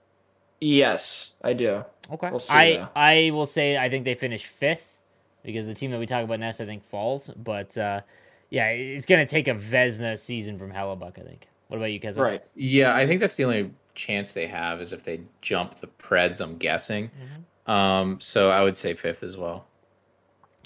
Yes, 0.59 1.35
I 1.43 1.53
do. 1.53 1.85
Okay. 2.11 2.31
We'll 2.31 2.39
see, 2.39 2.53
I 2.53 2.77
though. 2.77 2.89
I 2.95 3.31
will 3.31 3.45
say 3.45 3.77
I 3.77 3.89
think 3.89 4.05
they 4.05 4.15
finish 4.15 4.45
fifth 4.47 4.97
because 5.43 5.67
the 5.67 5.75
team 5.75 5.91
that 5.91 5.99
we 5.99 6.07
talk 6.07 6.23
about 6.23 6.39
next 6.39 6.59
I 6.59 6.65
think 6.65 6.83
falls. 6.83 7.29
But 7.29 7.77
uh, 7.77 8.01
yeah, 8.49 8.69
it's 8.69 9.05
gonna 9.05 9.27
take 9.27 9.47
a 9.47 9.53
Vezina 9.53 10.17
season 10.17 10.57
from 10.57 10.71
Hellebuyck. 10.71 11.19
I 11.19 11.21
think. 11.21 11.47
What 11.67 11.77
about 11.77 11.91
you, 11.91 11.99
guys? 11.99 12.17
Right. 12.17 12.43
Yeah, 12.55 12.95
I 12.95 13.05
think 13.05 13.21
that's 13.21 13.35
the 13.35 13.43
only 13.43 13.71
chance 13.99 14.31
they 14.31 14.47
have 14.47 14.81
is 14.81 14.93
if 14.93 15.03
they 15.03 15.21
jump 15.41 15.75
the 15.75 15.87
Preds. 15.87 16.41
I'm 16.41 16.57
guessing. 16.57 17.09
Mm-hmm. 17.09 17.71
Um, 17.71 18.21
so 18.21 18.49
I 18.49 18.63
would 18.63 18.77
say 18.77 18.93
fifth 18.93 19.23
as 19.23 19.37
well. 19.37 19.65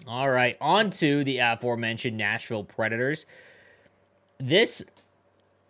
All 0.07 0.29
right, 0.29 0.57
on 0.59 0.89
to 0.91 1.23
the 1.23 1.37
aforementioned 1.39 2.17
Nashville 2.17 2.63
Predators. 2.63 3.25
This, 4.37 4.83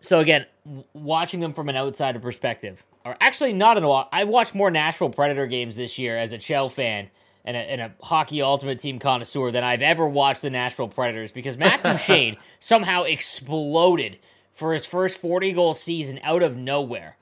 so 0.01 0.19
again, 0.19 0.45
watching 0.93 1.39
them 1.39 1.53
from 1.53 1.69
an 1.69 1.77
outsider 1.77 2.19
perspective, 2.19 2.83
or 3.05 3.15
actually 3.21 3.53
not 3.53 3.77
at 3.77 3.83
all. 3.83 4.09
I 4.11 4.23
watched 4.23 4.55
more 4.55 4.71
Nashville 4.71 5.09
Predator 5.09 5.45
games 5.45 5.75
this 5.75 5.99
year 5.99 6.17
as 6.17 6.33
a 6.33 6.37
Chel 6.37 6.69
fan 6.69 7.09
and 7.45 7.55
a, 7.55 7.59
and 7.59 7.81
a, 7.81 7.93
hockey 8.01 8.41
ultimate 8.41 8.79
team 8.79 8.97
connoisseur 8.97 9.51
than 9.51 9.63
I've 9.63 9.81
ever 9.81 10.07
watched 10.07 10.41
the 10.41 10.49
Nashville 10.49 10.87
Predators 10.87 11.31
because 11.31 11.57
Matt 11.57 11.83
Duchene 11.83 12.37
somehow 12.59 13.03
exploded 13.03 14.17
for 14.53 14.73
his 14.73 14.85
first 14.85 15.17
40 15.19 15.51
goal 15.53 15.73
season 15.73 16.19
out 16.23 16.41
of 16.41 16.57
nowhere. 16.57 17.17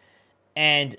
And 0.55 0.95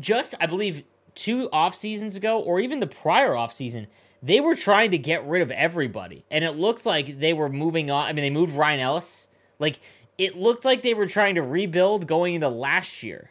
just, 0.00 0.34
I 0.40 0.46
believe, 0.46 0.84
two 1.14 1.48
off 1.52 1.74
seasons 1.74 2.16
ago, 2.16 2.40
or 2.40 2.60
even 2.60 2.80
the 2.80 2.86
prior 2.86 3.36
off 3.36 3.52
season, 3.52 3.86
they 4.22 4.40
were 4.40 4.54
trying 4.54 4.90
to 4.90 4.98
get 4.98 5.26
rid 5.26 5.42
of 5.42 5.50
everybody. 5.50 6.24
And 6.30 6.44
it 6.44 6.52
looks 6.52 6.86
like 6.86 7.20
they 7.20 7.32
were 7.32 7.48
moving 7.48 7.90
on. 7.90 8.06
I 8.06 8.12
mean, 8.12 8.22
they 8.22 8.30
moved 8.30 8.54
Ryan 8.54 8.80
Ellis. 8.80 9.28
Like, 9.58 9.80
it 10.18 10.36
looked 10.36 10.64
like 10.64 10.82
they 10.82 10.94
were 10.94 11.06
trying 11.06 11.34
to 11.34 11.42
rebuild 11.42 12.06
going 12.06 12.34
into 12.34 12.48
last 12.48 13.02
year. 13.02 13.30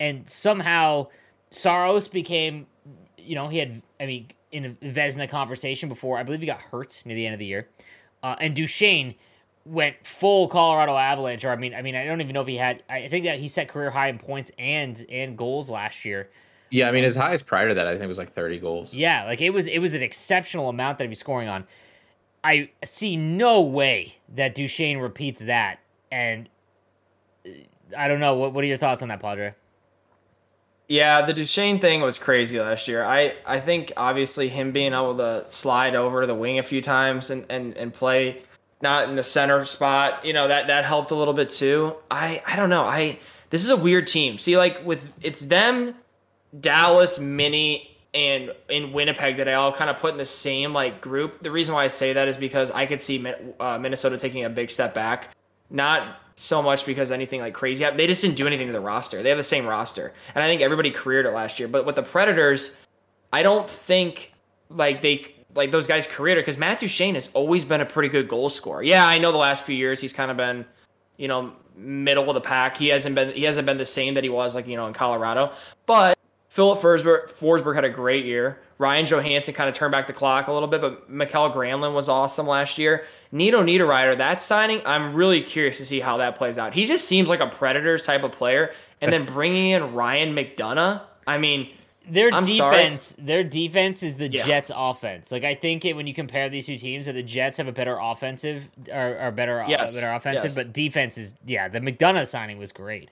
And 0.00 0.28
somehow 0.28 1.08
Saros 1.50 2.08
became, 2.08 2.66
you 3.18 3.34
know, 3.34 3.48
he 3.48 3.58
had, 3.58 3.82
I 4.00 4.06
mean, 4.06 4.28
in 4.50 4.64
a 4.64 4.70
Vezina 4.86 5.28
conversation 5.28 5.88
before, 5.88 6.18
I 6.18 6.22
believe 6.22 6.40
he 6.40 6.46
got 6.46 6.60
hurt 6.60 7.02
near 7.04 7.16
the 7.16 7.26
end 7.26 7.34
of 7.34 7.38
the 7.38 7.46
year. 7.46 7.68
Uh, 8.22 8.36
and 8.40 8.54
Duchene 8.54 9.14
went 9.64 9.96
full 10.06 10.48
Colorado 10.48 10.96
Avalanche. 10.96 11.44
Or 11.44 11.50
I 11.50 11.56
mean, 11.56 11.74
I 11.74 11.82
mean, 11.82 11.94
I 11.94 12.04
don't 12.04 12.20
even 12.20 12.34
know 12.34 12.42
if 12.42 12.48
he 12.48 12.56
had. 12.56 12.82
I 12.88 13.08
think 13.08 13.24
that 13.24 13.38
he 13.38 13.48
set 13.48 13.68
career 13.68 13.90
high 13.90 14.08
in 14.08 14.18
points 14.18 14.50
and 14.58 15.04
and 15.08 15.36
goals 15.36 15.70
last 15.70 16.04
year. 16.04 16.30
Yeah, 16.70 16.88
I 16.88 16.92
mean, 16.92 17.04
his 17.04 17.14
highest 17.14 17.46
prior 17.46 17.68
to 17.68 17.74
that, 17.74 17.86
I 17.86 17.96
think, 17.96 18.08
was 18.08 18.18
like 18.18 18.32
thirty 18.32 18.58
goals. 18.58 18.94
Yeah, 18.94 19.24
like 19.24 19.40
it 19.40 19.50
was 19.50 19.66
it 19.66 19.78
was 19.78 19.94
an 19.94 20.02
exceptional 20.02 20.68
amount 20.68 20.98
that 20.98 21.04
he 21.04 21.08
was 21.08 21.18
scoring 21.18 21.48
on. 21.48 21.66
I 22.42 22.70
see 22.84 23.16
no 23.16 23.62
way 23.62 24.16
that 24.34 24.54
Duchene 24.54 24.98
repeats 24.98 25.40
that, 25.44 25.78
and 26.10 26.48
uh, 27.46 27.50
I 27.96 28.08
don't 28.08 28.20
know. 28.20 28.34
What 28.34 28.52
what 28.52 28.64
are 28.64 28.66
your 28.66 28.76
thoughts 28.76 29.02
on 29.02 29.08
that, 29.08 29.20
Padre? 29.20 29.54
Yeah, 30.88 31.22
the 31.22 31.32
Duchene 31.32 31.78
thing 31.78 32.02
was 32.02 32.18
crazy 32.18 32.60
last 32.60 32.88
year. 32.88 33.04
I, 33.04 33.36
I 33.46 33.58
think 33.58 33.92
obviously 33.96 34.50
him 34.50 34.70
being 34.70 34.92
able 34.92 35.16
to 35.16 35.44
slide 35.48 35.94
over 35.94 36.20
to 36.20 36.26
the 36.26 36.34
wing 36.34 36.58
a 36.58 36.62
few 36.62 36.82
times 36.82 37.30
and, 37.30 37.46
and, 37.48 37.74
and 37.78 37.92
play 37.92 38.42
not 38.84 39.08
in 39.08 39.16
the 39.16 39.24
center 39.24 39.64
spot, 39.64 40.24
you 40.24 40.32
know, 40.32 40.46
that, 40.46 40.68
that 40.68 40.84
helped 40.84 41.10
a 41.10 41.16
little 41.16 41.34
bit 41.34 41.50
too. 41.50 41.96
I, 42.08 42.40
I 42.46 42.54
don't 42.54 42.70
know. 42.70 42.84
I 42.84 43.18
this 43.50 43.64
is 43.64 43.70
a 43.70 43.76
weird 43.76 44.06
team. 44.06 44.38
See, 44.38 44.56
like 44.56 44.84
with 44.86 45.12
it's 45.22 45.40
them, 45.40 45.94
Dallas, 46.60 47.18
Mini, 47.18 47.96
and 48.12 48.52
in 48.68 48.92
Winnipeg 48.92 49.38
that 49.38 49.48
I 49.48 49.54
all 49.54 49.72
kind 49.72 49.90
of 49.90 49.96
put 49.96 50.12
in 50.12 50.18
the 50.18 50.26
same 50.26 50.72
like 50.72 51.00
group. 51.00 51.42
The 51.42 51.50
reason 51.50 51.74
why 51.74 51.84
I 51.84 51.88
say 51.88 52.12
that 52.12 52.28
is 52.28 52.36
because 52.36 52.70
I 52.70 52.86
could 52.86 53.00
see 53.00 53.24
uh, 53.58 53.78
Minnesota 53.78 54.18
taking 54.18 54.44
a 54.44 54.50
big 54.50 54.70
step 54.70 54.94
back. 54.94 55.30
Not 55.70 56.16
so 56.36 56.62
much 56.62 56.84
because 56.84 57.10
anything 57.10 57.40
like 57.40 57.54
crazy 57.54 57.84
happened. 57.84 58.00
They 58.00 58.06
just 58.06 58.22
didn't 58.22 58.36
do 58.36 58.46
anything 58.46 58.66
to 58.68 58.72
the 58.72 58.80
roster. 58.80 59.22
They 59.22 59.30
have 59.30 59.38
the 59.38 59.44
same 59.44 59.66
roster, 59.66 60.12
and 60.34 60.44
I 60.44 60.46
think 60.46 60.60
everybody 60.60 60.90
careered 60.90 61.26
it 61.26 61.32
last 61.32 61.58
year. 61.58 61.68
But 61.68 61.86
with 61.86 61.96
the 61.96 62.02
Predators, 62.02 62.76
I 63.32 63.42
don't 63.42 63.68
think 63.68 64.32
like 64.68 65.02
they 65.02 65.33
like 65.54 65.70
those 65.70 65.86
guys 65.86 66.06
careered 66.06 66.38
it 66.38 66.42
because 66.42 66.58
Matt 66.58 66.80
Duchene 66.80 67.14
has 67.14 67.30
always 67.34 67.64
been 67.64 67.80
a 67.80 67.86
pretty 67.86 68.08
good 68.08 68.28
goal 68.28 68.50
scorer. 68.50 68.82
Yeah, 68.82 69.06
I 69.06 69.18
know 69.18 69.32
the 69.32 69.38
last 69.38 69.64
few 69.64 69.76
years 69.76 70.00
he's 70.00 70.12
kind 70.12 70.30
of 70.30 70.36
been, 70.36 70.64
you 71.16 71.28
know, 71.28 71.52
middle 71.76 72.28
of 72.28 72.34
the 72.34 72.40
pack. 72.40 72.76
He 72.76 72.88
hasn't 72.88 73.14
been 73.14 73.32
he 73.32 73.44
hasn't 73.44 73.66
been 73.66 73.78
the 73.78 73.86
same 73.86 74.14
that 74.14 74.24
he 74.24 74.30
was 74.30 74.54
like 74.54 74.66
you 74.66 74.76
know 74.76 74.86
in 74.86 74.92
Colorado, 74.92 75.52
but 75.86 76.18
Filip 76.54 76.78
Forsberg, 76.78 77.30
Forsberg 77.30 77.74
had 77.74 77.84
a 77.84 77.90
great 77.90 78.24
year. 78.24 78.60
Ryan 78.78 79.06
Johansen 79.06 79.54
kind 79.54 79.68
of 79.68 79.74
turned 79.74 79.90
back 79.90 80.06
the 80.06 80.12
clock 80.12 80.46
a 80.46 80.52
little 80.52 80.68
bit, 80.68 80.80
but 80.80 81.10
Mikael 81.10 81.52
Granlund 81.52 81.94
was 81.94 82.08
awesome 82.08 82.46
last 82.46 82.78
year. 82.78 83.06
Nino 83.32 83.60
Niederreiter, 83.60 84.16
that 84.18 84.40
signing, 84.40 84.80
I'm 84.86 85.14
really 85.14 85.42
curious 85.42 85.78
to 85.78 85.84
see 85.84 85.98
how 85.98 86.16
that 86.18 86.36
plays 86.36 86.56
out. 86.56 86.72
He 86.72 86.86
just 86.86 87.08
seems 87.08 87.28
like 87.28 87.40
a 87.40 87.48
Predators 87.48 88.04
type 88.04 88.22
of 88.22 88.30
player. 88.30 88.72
And 89.00 89.12
then 89.12 89.26
bringing 89.26 89.70
in 89.70 89.94
Ryan 89.94 90.32
McDonagh, 90.32 91.02
I 91.26 91.38
mean, 91.38 91.70
their 92.08 92.32
I'm 92.32 92.44
defense, 92.44 93.02
sorry. 93.02 93.26
their 93.26 93.44
defense 93.44 94.02
is 94.02 94.16
the 94.16 94.30
yeah. 94.30 94.44
Jets' 94.44 94.70
offense. 94.74 95.32
Like 95.32 95.44
I 95.44 95.54
think 95.54 95.84
it, 95.84 95.94
when 95.94 96.06
you 96.06 96.14
compare 96.14 96.48
these 96.48 96.66
two 96.66 96.76
teams, 96.76 97.06
that 97.06 97.12
the 97.12 97.22
Jets 97.22 97.56
have 97.56 97.68
a 97.68 97.72
better 97.72 97.98
offensive 98.00 98.70
or, 98.92 99.18
or 99.18 99.30
better, 99.30 99.62
uh, 99.62 99.68
yes. 99.68 99.96
uh, 99.96 100.00
better 100.00 100.14
offensive, 100.14 100.50
yes. 100.50 100.54
but 100.54 100.72
defense 100.72 101.18
is 101.18 101.34
yeah. 101.46 101.68
The 101.68 101.80
McDonagh 101.80 102.26
signing 102.26 102.58
was 102.58 102.72
great 102.72 103.10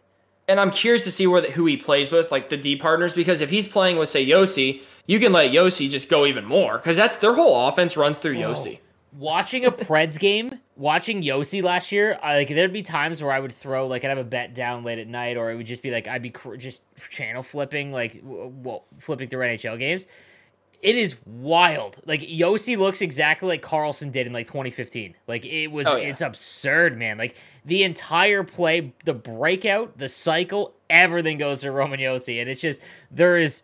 and 0.49 0.61
I'm 0.61 0.71
curious 0.71 1.05
to 1.05 1.11
see 1.11 1.27
where 1.27 1.41
the, 1.41 1.51
who 1.51 1.67
he 1.67 1.77
plays 1.77 2.13
with, 2.13 2.31
like 2.31 2.49
the 2.49 2.57
D 2.57 2.77
partners, 2.77 3.15
because 3.15 3.41
if 3.41 3.51
he's 3.51 3.67
playing 3.67 3.97
with 3.97 4.09
say 4.09 4.27
Josi, 4.27 4.83
you 5.07 5.19
can 5.19 5.33
let 5.33 5.53
Josi 5.53 5.89
just 5.89 6.09
go 6.09 6.27
even 6.27 6.45
more 6.45 6.77
because 6.79 6.97
that's 6.97 7.17
their 7.17 7.35
whole 7.35 7.69
offense 7.69 7.97
runs 7.97 8.19
through 8.19 8.39
Whoa. 8.39 8.53
Josi. 8.53 8.81
Watching 9.17 9.65
a 9.65 9.71
Preds 9.71 10.19
game, 10.19 10.61
watching 10.77 11.23
Josi 11.23 11.63
last 11.63 11.93
year, 11.93 12.19
I, 12.23 12.39
like 12.39 12.49
there'd 12.49 12.73
be 12.73 12.83
times 12.83 13.23
where 13.23 13.33
I 13.33 13.41
would 13.41 13.53
throw 13.53 13.87
like 13.87 14.05
I'd 14.05 14.09
have 14.09 14.19
a 14.19 14.25
bet 14.25 14.55
down 14.55 14.85
late 14.85 14.99
at 14.99 15.09
night, 15.09 15.37
or 15.37 15.51
it 15.51 15.57
would 15.57 15.67
just 15.67 15.83
be 15.83 15.91
like 15.91 16.09
I'd 16.09 16.23
be 16.23 16.31
cr- 16.31 16.57
just 16.57 16.83
channel 17.11 17.43
flipping, 17.43 17.93
like 17.93 18.21
well, 18.23 18.85
flipping 18.99 19.29
through 19.29 19.47
NHL 19.47 19.79
games. 19.79 20.07
It 20.81 20.97
is 20.97 21.17
wild. 21.25 22.01
Like 22.07 22.23
Josi 22.23 22.77
looks 22.77 23.03
exactly 23.03 23.49
like 23.49 23.63
Karlsson 23.63 24.11
did 24.11 24.27
in 24.27 24.33
like 24.33 24.47
2015. 24.47 25.15
Like 25.29 25.47
it 25.47 25.69
was, 25.69 25.87
oh, 25.87 25.95
yeah. 25.95 26.09
it's 26.09 26.23
absurd, 26.23 26.99
man. 26.99 27.19
Like 27.19 27.37
the 27.65 27.85
entire 27.85 28.43
play, 28.43 28.93
the 29.05 29.15
breakout, 29.15 29.99
the 29.99 30.09
cycle, 30.09 30.75
everything 30.91 31.39
goes 31.39 31.61
to 31.61 31.71
Roman 31.71 32.01
Josi, 32.01 32.41
and 32.41 32.51
it's 32.51 32.61
just 32.61 32.81
there 33.11 33.37
is. 33.37 33.63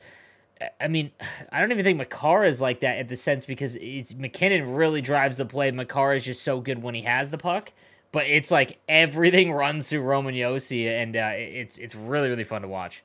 I 0.80 0.88
mean, 0.88 1.10
I 1.52 1.60
don't 1.60 1.72
even 1.72 1.84
think 1.84 1.98
Makar 1.98 2.44
is 2.44 2.60
like 2.60 2.80
that 2.80 2.98
at 2.98 3.08
the 3.08 3.16
sense 3.16 3.44
because 3.44 3.76
it's 3.76 4.14
MacKinnon 4.14 4.74
really 4.74 5.00
drives 5.00 5.38
the 5.38 5.46
play. 5.46 5.70
Makar 5.70 6.14
is 6.14 6.24
just 6.24 6.42
so 6.42 6.60
good 6.60 6.82
when 6.82 6.94
he 6.94 7.02
has 7.02 7.30
the 7.30 7.38
puck, 7.38 7.72
but 8.12 8.26
it's 8.26 8.50
like 8.50 8.78
everything 8.88 9.52
runs 9.52 9.88
through 9.88 10.02
Roman 10.02 10.34
Josi, 10.34 10.88
and 10.88 11.16
uh, 11.16 11.32
it's 11.34 11.78
it's 11.78 11.94
really 11.94 12.28
really 12.28 12.44
fun 12.44 12.62
to 12.62 12.68
watch. 12.68 13.02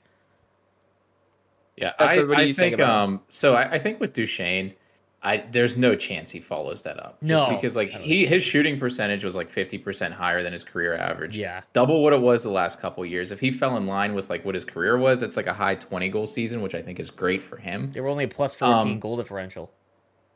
Yeah, 1.76 1.94
so 2.08 2.32
I, 2.32 2.36
I 2.36 2.44
think, 2.46 2.56
think 2.56 2.80
um, 2.80 3.22
so. 3.30 3.56
I, 3.56 3.72
I, 3.72 3.80
think 3.80 4.00
with 4.00 4.14
Duchene, 4.14 4.76
I 5.24 5.46
there's 5.52 5.78
no 5.78 5.96
chance 5.96 6.32
he 6.32 6.40
follows 6.40 6.82
that 6.82 7.00
up. 7.00 7.18
No, 7.22 7.38
just 7.38 7.50
because 7.50 7.76
like 7.76 7.90
he 7.90 8.26
his 8.26 8.44
shooting 8.44 8.78
percentage 8.78 9.24
was 9.24 9.36
like 9.36 9.50
fifty 9.50 9.78
percent 9.78 10.14
higher 10.14 10.44
than 10.44 10.52
his 10.52 10.64
career 10.64 10.96
average. 10.96 11.38
Yeah, 11.38 11.62
double 11.72 12.04
what 12.04 12.12
it 12.12 12.20
was 12.20 12.44
the 12.44 12.52
last 12.52 12.80
couple 12.80 13.06
years. 13.06 13.32
If 13.32 13.40
he 13.40 13.50
fell 13.50 13.78
in 13.78 13.88
line 13.88 14.16
with 14.16 14.30
like 14.30 14.44
what 14.44 14.54
his 14.54 14.66
career 14.66 14.98
was, 14.98 15.24
it's 15.24 15.38
like 15.38 15.48
a 15.48 15.54
high 15.54 15.76
twenty 15.76 16.10
goal 16.10 16.28
season, 16.28 16.62
which 16.62 16.76
I 16.76 16.82
think 16.82 17.00
is 17.00 17.10
great 17.10 17.42
for 17.42 17.56
him. 17.56 17.92
They 17.92 18.02
were 18.02 18.10
only 18.10 18.26
a 18.26 18.28
plus 18.28 18.54
fourteen 18.54 18.94
um, 18.94 19.00
goal 19.00 19.16
differential. 19.16 19.72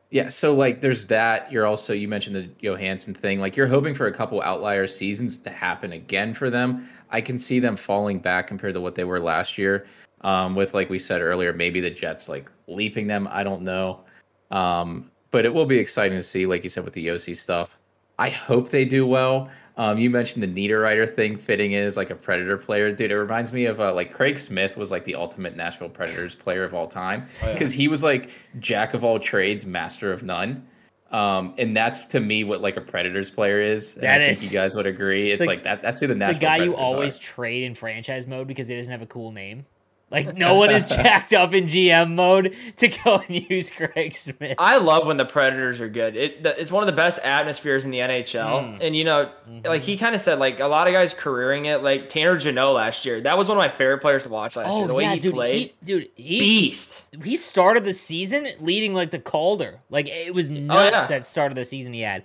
Yeah, 0.09 0.29
so 0.29 0.53
like 0.53 0.79
there's 0.79 1.07
that. 1.07 1.51
You're 1.51 1.65
also 1.65 1.91
you 1.91 2.07
mentioned 2.07 2.35
the 2.37 2.49
Johansen 2.65 3.13
thing. 3.13 3.41
Like 3.41 3.57
you're 3.57 3.67
hoping 3.67 3.93
for 3.93 4.07
a 4.07 4.13
couple 4.13 4.41
outlier 4.41 4.87
seasons 4.87 5.37
to 5.39 5.49
happen 5.49 5.91
again 5.91 6.33
for 6.33 6.49
them. 6.49 6.87
I 7.09 7.19
can 7.19 7.37
see 7.37 7.59
them 7.59 7.75
falling 7.75 8.19
back 8.19 8.47
compared 8.47 8.73
to 8.75 8.81
what 8.81 8.95
they 8.95 9.03
were 9.03 9.19
last 9.19 9.57
year. 9.57 9.85
Um, 10.21 10.55
with 10.55 10.73
like 10.73 10.89
we 10.89 10.97
said 10.97 11.21
earlier, 11.21 11.51
maybe 11.51 11.81
the 11.81 11.89
Jets 11.89 12.29
like 12.29 12.49
leaping 12.67 13.07
them. 13.07 13.27
I 13.29 13.43
don't 13.43 13.63
know. 13.63 14.05
Um, 14.51 15.11
but 15.31 15.45
it 15.45 15.53
will 15.53 15.65
be 15.65 15.77
exciting 15.77 16.17
to 16.17 16.23
see, 16.23 16.45
like 16.45 16.63
you 16.63 16.69
said, 16.69 16.85
with 16.85 16.93
the 16.93 17.05
Josi 17.05 17.35
stuff. 17.35 17.77
I 18.19 18.29
hope 18.29 18.69
they 18.69 18.85
do 18.85 19.05
well. 19.05 19.49
Um, 19.77 19.99
you 19.99 20.09
mentioned 20.09 20.41
the 20.41 20.47
Niederreiter 20.47 21.07
thing 21.07 21.37
fitting 21.37 21.73
in 21.73 21.83
as 21.83 21.97
like 21.97 22.09
a 22.09 22.15
Predator 22.15 22.57
player, 22.57 22.91
dude. 22.91 23.11
It 23.11 23.17
reminds 23.17 23.53
me 23.53 23.65
of 23.65 23.79
uh, 23.79 23.93
like 23.93 24.11
Craig 24.11 24.39
Smith 24.39 24.75
was 24.75 24.89
like 24.89 25.05
the 25.05 25.13
ultimate 25.13 25.55
Nashville 25.55 25.89
Predators 25.89 26.33
player 26.33 26.63
of 26.63 26.73
all 26.73 26.87
time 26.87 27.27
because 27.53 27.71
oh, 27.71 27.73
yeah. 27.73 27.77
he 27.77 27.87
was 27.87 28.03
like 28.03 28.31
jack 28.59 28.95
of 28.95 29.03
all 29.03 29.19
trades, 29.19 29.67
master 29.67 30.11
of 30.11 30.23
none. 30.23 30.65
Um, 31.11 31.53
and 31.57 31.77
that's 31.77 32.01
to 32.07 32.19
me 32.19 32.43
what 32.43 32.61
like 32.61 32.75
a 32.75 32.81
Predators 32.81 33.29
player 33.29 33.61
is. 33.61 33.93
And 33.93 34.03
that 34.03 34.21
I 34.21 34.25
is, 34.25 34.39
think 34.39 34.51
you 34.51 34.57
guys 34.57 34.73
would 34.75 34.87
agree. 34.87 35.31
It's 35.31 35.41
like, 35.41 35.47
like 35.47 35.63
that. 35.63 35.83
That's 35.83 35.99
who 35.99 36.07
the 36.07 36.15
Nashville 36.15 36.39
the 36.39 36.45
guy 36.45 36.57
Predators 36.57 36.79
you 36.79 36.83
always 36.83 37.17
are. 37.17 37.21
trade 37.21 37.63
in 37.63 37.75
franchise 37.75 38.25
mode 38.25 38.47
because 38.47 38.67
he 38.67 38.75
doesn't 38.75 38.91
have 38.91 39.03
a 39.03 39.07
cool 39.07 39.31
name. 39.31 39.63
Like 40.09 40.37
no 40.37 40.55
one 40.55 40.71
is 40.71 40.85
jacked 40.87 41.33
up 41.33 41.53
in 41.53 41.65
GM 41.65 42.13
mode 42.13 42.55
to 42.77 42.87
go 42.87 43.17
and 43.17 43.49
use 43.49 43.69
Craig 43.69 44.15
Smith. 44.15 44.55
I 44.57 44.77
love 44.77 45.05
when 45.05 45.17
the 45.17 45.25
Predators 45.25 45.81
are 45.81 45.89
good. 45.89 46.15
It, 46.15 46.45
it's 46.45 46.71
one 46.71 46.81
of 46.81 46.87
the 46.87 46.93
best 46.93 47.19
atmospheres 47.19 47.83
in 47.83 47.91
the 47.91 47.99
NHL. 47.99 48.77
Mm. 48.77 48.77
And 48.79 48.95
you 48.95 49.03
know, 49.03 49.29
mm-hmm. 49.49 49.67
like 49.67 49.81
he 49.81 49.97
kind 49.97 50.15
of 50.15 50.21
said, 50.21 50.39
like 50.39 50.61
a 50.61 50.67
lot 50.67 50.87
of 50.87 50.93
guys 50.93 51.13
careering 51.13 51.65
it. 51.65 51.83
Like 51.83 52.07
Tanner 52.07 52.37
Jeannot 52.37 52.71
last 52.71 53.05
year, 53.05 53.19
that 53.19 53.37
was 53.37 53.49
one 53.49 53.57
of 53.57 53.61
my 53.61 53.69
favorite 53.69 53.97
players 53.97 54.23
to 54.23 54.29
watch 54.29 54.55
last 54.55 54.69
oh, 54.69 54.79
year. 54.79 54.87
The 54.87 54.93
way 54.93 55.03
yeah, 55.03 55.13
he 55.13 55.19
dude, 55.19 55.33
played, 55.33 55.59
he, 55.59 55.73
dude, 55.83 56.09
he, 56.15 56.39
beast. 56.39 57.13
He 57.21 57.35
started 57.35 57.83
the 57.83 57.93
season 57.93 58.47
leading 58.61 58.93
like 58.93 59.11
the 59.11 59.19
Calder. 59.19 59.81
Like 59.89 60.07
it 60.07 60.33
was 60.33 60.49
nuts 60.51 60.79
oh, 60.79 60.97
yeah. 60.99 61.07
that 61.07 61.25
start 61.25 61.51
of 61.51 61.57
the 61.57 61.65
season 61.65 61.91
he 61.91 62.01
had. 62.01 62.23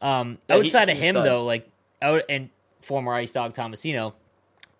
Um, 0.00 0.38
yeah, 0.48 0.56
outside 0.56 0.88
he, 0.88 0.92
of 0.92 0.98
him 0.98 1.14
though, 1.14 1.44
like 1.44 1.68
out 2.00 2.22
and 2.28 2.50
former 2.82 3.14
Ice 3.14 3.32
Dog 3.32 3.52
Tomasino, 3.52 4.12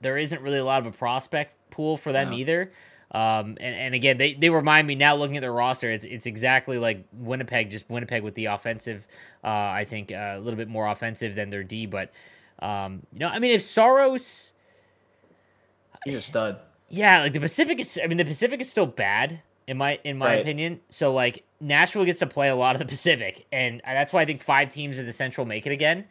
there 0.01 0.17
isn't 0.17 0.43
really 0.43 0.59
a 0.59 0.65
lot 0.65 0.81
of 0.81 0.87
a 0.87 0.97
prospect 0.97 1.55
pool 1.75 1.97
for 1.97 2.13
them 2.13 2.33
yeah. 2.33 2.39
either. 2.39 2.73
Um, 3.11 3.57
and, 3.61 3.77
and 3.77 3.95
again, 3.95 4.19
they, 4.19 4.35
they 4.35 4.51
remind 4.51 4.89
me 4.89 4.95
now 4.97 5.15
looking 5.15 5.37
at 5.37 5.41
their 5.41 5.53
roster, 5.53 5.91
it's 5.91 6.05
it's 6.05 6.27
exactly 6.27 6.79
like 6.79 7.05
Winnipeg, 7.13 7.71
just 7.71 7.89
Winnipeg 7.89 8.23
with 8.23 8.35
the 8.35 8.47
offensive. 8.47 9.07
Uh, 9.45 9.49
I 9.49 9.85
think 9.85 10.11
uh, 10.11 10.35
a 10.37 10.41
little 10.41 10.57
bit 10.57 10.69
more 10.69 10.89
offensive 10.89 11.35
than 11.35 11.51
their 11.51 11.63
D, 11.63 11.87
but 11.87 12.11
um, 12.61 13.03
you 13.13 13.21
know, 13.21 13.29
I 13.29 13.39
mean, 13.39 13.53
if 13.53 13.63
Saros, 13.63 14.53
he's 16.05 16.17
a 16.17 16.21
stud. 16.21 16.59
Yeah, 16.89 17.23
like 17.23 17.33
the 17.33 17.41
Pacific 17.41 17.79
is. 17.79 17.99
I 18.03 18.09
mean, 18.09 18.19
the 18.19 18.25
Pacific 18.25 18.61
is 18.61 18.69
still 18.69 18.87
bad 18.87 19.43
in 19.67 19.77
my 19.77 20.01
in 20.03 20.19
my 20.19 20.27
right. 20.27 20.41
opinion. 20.41 20.81
So 20.89 21.13
like 21.13 21.45
Nashville 21.61 22.05
gets 22.05 22.19
to 22.19 22.27
play 22.27 22.49
a 22.49 22.57
lot 22.57 22.75
of 22.75 22.79
the 22.81 22.87
Pacific, 22.87 23.47
and 23.53 23.81
that's 23.85 24.13
why 24.13 24.23
I 24.23 24.25
think 24.25 24.43
five 24.43 24.71
teams 24.71 24.99
in 24.99 25.07
the 25.07 25.13
Central 25.13 25.47
make 25.47 25.67
it 25.67 25.73
again. 25.73 26.05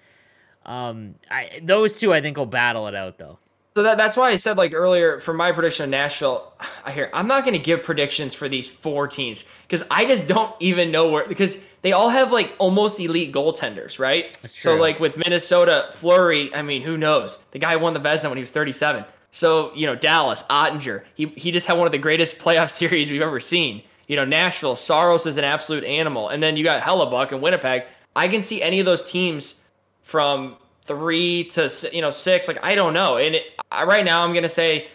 Um, 0.65 1.15
I 1.29 1.59
those 1.61 1.97
two 1.97 2.13
I 2.13 2.21
think 2.21 2.37
will 2.37 2.45
battle 2.45 2.87
it 2.87 2.95
out 2.95 3.17
though. 3.17 3.39
So 3.75 3.81
that, 3.81 3.97
that's 3.97 4.15
why 4.15 4.29
I 4.29 4.35
said 4.35 4.57
like 4.57 4.73
earlier 4.73 5.19
for 5.19 5.33
my 5.33 5.51
prediction 5.51 5.85
of 5.85 5.89
Nashville, 5.89 6.53
I 6.85 6.91
hear 6.91 7.09
I'm 7.13 7.27
not 7.27 7.43
going 7.43 7.53
to 7.53 7.63
give 7.63 7.83
predictions 7.83 8.35
for 8.35 8.47
these 8.47 8.69
four 8.69 9.07
teams 9.07 9.45
because 9.67 9.85
I 9.89 10.05
just 10.05 10.27
don't 10.27 10.53
even 10.59 10.91
know 10.91 11.09
where 11.09 11.27
because 11.27 11.57
they 11.81 11.91
all 11.91 12.09
have 12.09 12.31
like 12.31 12.53
almost 12.59 12.99
elite 12.99 13.33
goaltenders, 13.33 13.99
right? 13.99 14.37
So 14.47 14.75
like 14.75 14.99
with 14.99 15.17
Minnesota, 15.17 15.89
Fleury, 15.93 16.53
I 16.53 16.61
mean, 16.61 16.81
who 16.81 16.97
knows? 16.97 17.39
The 17.51 17.59
guy 17.59 17.75
won 17.75 17.93
the 17.93 17.99
Vezina 17.99 18.29
when 18.29 18.37
he 18.37 18.41
was 18.41 18.51
37. 18.51 19.05
So 19.31 19.73
you 19.73 19.87
know 19.87 19.95
Dallas, 19.95 20.43
Oettinger, 20.43 21.03
he 21.15 21.27
he 21.35 21.51
just 21.51 21.65
had 21.65 21.77
one 21.77 21.87
of 21.87 21.91
the 21.91 21.97
greatest 21.97 22.37
playoff 22.39 22.69
series 22.69 23.09
we've 23.09 23.21
ever 23.21 23.39
seen. 23.39 23.81
You 24.07 24.17
know 24.17 24.25
Nashville, 24.25 24.75
Saros 24.75 25.25
is 25.25 25.37
an 25.37 25.43
absolute 25.43 25.83
animal, 25.83 26.29
and 26.29 26.43
then 26.43 26.57
you 26.57 26.63
got 26.63 26.81
Hellebuyck 26.81 27.31
and 27.31 27.41
Winnipeg. 27.41 27.83
I 28.15 28.27
can 28.27 28.43
see 28.43 28.61
any 28.61 28.79
of 28.79 28.85
those 28.85 29.03
teams 29.03 29.55
from 30.03 30.57
three 30.85 31.45
to 31.45 31.71
you 31.91 32.01
know 32.01 32.11
six. 32.11 32.47
Like 32.47 32.63
I 32.63 32.75
don't 32.75 32.93
know. 32.93 33.17
And 33.17 33.35
it, 33.35 33.43
right 33.85 34.05
now, 34.05 34.23
I'm 34.23 34.33
gonna 34.33 34.49
say 34.49 34.87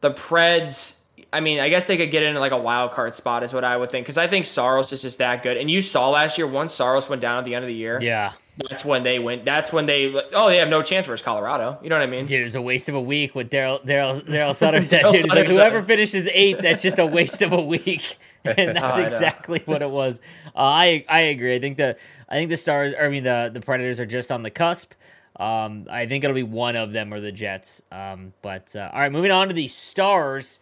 the 0.00 0.10
Preds. 0.10 0.98
I 1.32 1.40
mean, 1.40 1.58
I 1.58 1.68
guess 1.68 1.86
they 1.86 1.96
could 1.96 2.10
get 2.10 2.22
in 2.22 2.36
like 2.36 2.52
a 2.52 2.58
wild 2.58 2.92
card 2.92 3.14
spot 3.14 3.42
is 3.42 3.52
what 3.52 3.64
I 3.64 3.76
would 3.76 3.90
think 3.90 4.06
because 4.06 4.18
I 4.18 4.28
think 4.28 4.46
Saros 4.46 4.92
is 4.92 5.02
just 5.02 5.18
that 5.18 5.42
good. 5.42 5.56
And 5.56 5.70
you 5.70 5.82
saw 5.82 6.08
last 6.10 6.38
year 6.38 6.46
once 6.46 6.74
Saros 6.74 7.08
went 7.08 7.20
down 7.20 7.38
at 7.38 7.44
the 7.44 7.54
end 7.54 7.64
of 7.64 7.68
the 7.68 7.74
year. 7.74 7.98
Yeah. 8.00 8.32
That's 8.68 8.84
when 8.84 9.02
they 9.02 9.18
went. 9.18 9.44
That's 9.44 9.72
when 9.72 9.86
they. 9.86 10.14
Oh, 10.32 10.48
they 10.48 10.58
have 10.58 10.68
no 10.68 10.80
chance 10.80 11.08
versus 11.08 11.24
Colorado. 11.24 11.76
You 11.82 11.90
know 11.90 11.96
what 11.96 12.04
I 12.04 12.06
mean? 12.06 12.24
Dude, 12.24 12.40
it 12.40 12.44
was 12.44 12.54
a 12.54 12.62
waste 12.62 12.88
of 12.88 12.94
a 12.94 13.00
week. 13.00 13.34
with 13.34 13.50
Daryl 13.50 13.84
Daryl 13.84 14.24
Daryl 14.24 14.54
Sutter 14.54 14.80
said. 14.82 15.02
Dude, 15.12 15.28
like 15.28 15.48
whoever 15.48 15.82
finishes 15.82 16.28
eighth, 16.28 16.60
that's 16.60 16.80
just 16.80 17.00
a 17.00 17.06
waste 17.06 17.42
of 17.42 17.52
a 17.52 17.60
week. 17.60 18.16
and 18.44 18.76
that's 18.76 18.98
oh, 18.98 19.02
exactly 19.02 19.62
what 19.64 19.80
it 19.80 19.88
was. 19.88 20.20
Uh, 20.54 20.60
I 20.60 21.04
I 21.08 21.20
agree. 21.20 21.54
I 21.54 21.60
think 21.60 21.78
the 21.78 21.96
I 22.28 22.34
think 22.34 22.50
the 22.50 22.58
stars. 22.58 22.92
I 23.00 23.08
mean 23.08 23.24
the 23.24 23.50
the 23.52 23.60
Predators 23.60 23.98
are 23.98 24.06
just 24.06 24.30
on 24.30 24.42
the 24.42 24.50
cusp. 24.50 24.92
Um, 25.36 25.86
I 25.90 26.06
think 26.06 26.22
it'll 26.22 26.34
be 26.34 26.42
one 26.42 26.76
of 26.76 26.92
them 26.92 27.12
or 27.12 27.20
the 27.20 27.32
Jets. 27.32 27.82
Um, 27.90 28.32
but 28.42 28.74
uh, 28.76 28.90
all 28.92 29.00
right, 29.00 29.12
moving 29.12 29.30
on 29.30 29.48
to 29.48 29.54
the 29.54 29.68
Stars. 29.68 30.60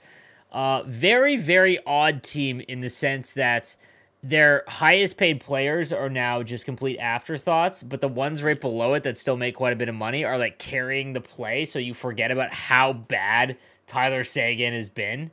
Uh, 0.51 0.83
very, 0.85 1.37
very 1.37 1.79
odd 1.87 2.23
team 2.23 2.61
in 2.69 2.81
the 2.81 2.91
sense 2.91 3.35
that 3.35 3.75
their 4.23 4.63
highest 4.69 5.17
paid 5.17 5.41
players 5.41 5.93
are 5.93 6.09
now 6.09 6.43
just 6.43 6.65
complete 6.65 6.99
afterthoughts, 6.99 7.83
but 7.83 8.01
the 8.01 8.09
ones 8.09 8.43
right 8.43 8.61
below 8.61 8.95
it 8.95 9.03
that 9.03 9.19
still 9.19 9.37
make 9.37 9.57
quite 9.57 9.73
a 9.73 9.77
bit 9.77 9.89
of 9.89 9.95
money 9.95 10.25
are 10.25 10.39
like 10.39 10.59
carrying 10.59 11.13
the 11.13 11.21
play. 11.21 11.65
So 11.65 11.79
you 11.79 11.93
forget 11.93 12.31
about 12.31 12.53
how 12.53 12.93
bad 12.93 13.57
Tyler 13.87 14.25
Seguin 14.25 14.75
has 14.75 14.89
been. 14.89 15.31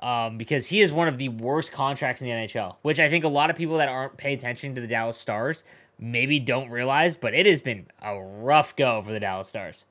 Um, 0.00 0.36
because 0.36 0.66
he 0.66 0.80
is 0.80 0.92
one 0.92 1.06
of 1.06 1.16
the 1.16 1.28
worst 1.28 1.70
contracts 1.70 2.20
in 2.20 2.26
the 2.26 2.32
NHL, 2.32 2.74
which 2.82 2.98
I 2.98 3.08
think 3.08 3.22
a 3.22 3.28
lot 3.28 3.50
of 3.50 3.56
people 3.56 3.78
that 3.78 3.88
aren't 3.88 4.16
paying 4.16 4.36
attention 4.36 4.74
to 4.74 4.80
the 4.80 4.88
Dallas 4.88 5.16
Stars 5.16 5.62
maybe 6.02 6.40
don't 6.40 6.68
realize, 6.68 7.16
but 7.16 7.32
it 7.32 7.46
has 7.46 7.60
been 7.60 7.86
a 8.02 8.20
rough 8.20 8.74
go 8.74 9.00
for 9.02 9.12
the 9.12 9.20
Dallas 9.20 9.48
Stars. 9.48 9.84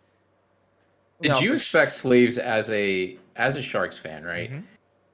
Did 1.21 1.33
no, 1.33 1.39
you 1.39 1.53
expect 1.53 1.93
Sleeves 1.93 2.37
as 2.37 2.69
a 2.69 3.17
as 3.35 3.55
a 3.55 3.61
Sharks 3.61 3.97
fan, 3.97 4.23
right? 4.23 4.51
Mm-hmm. 4.51 4.61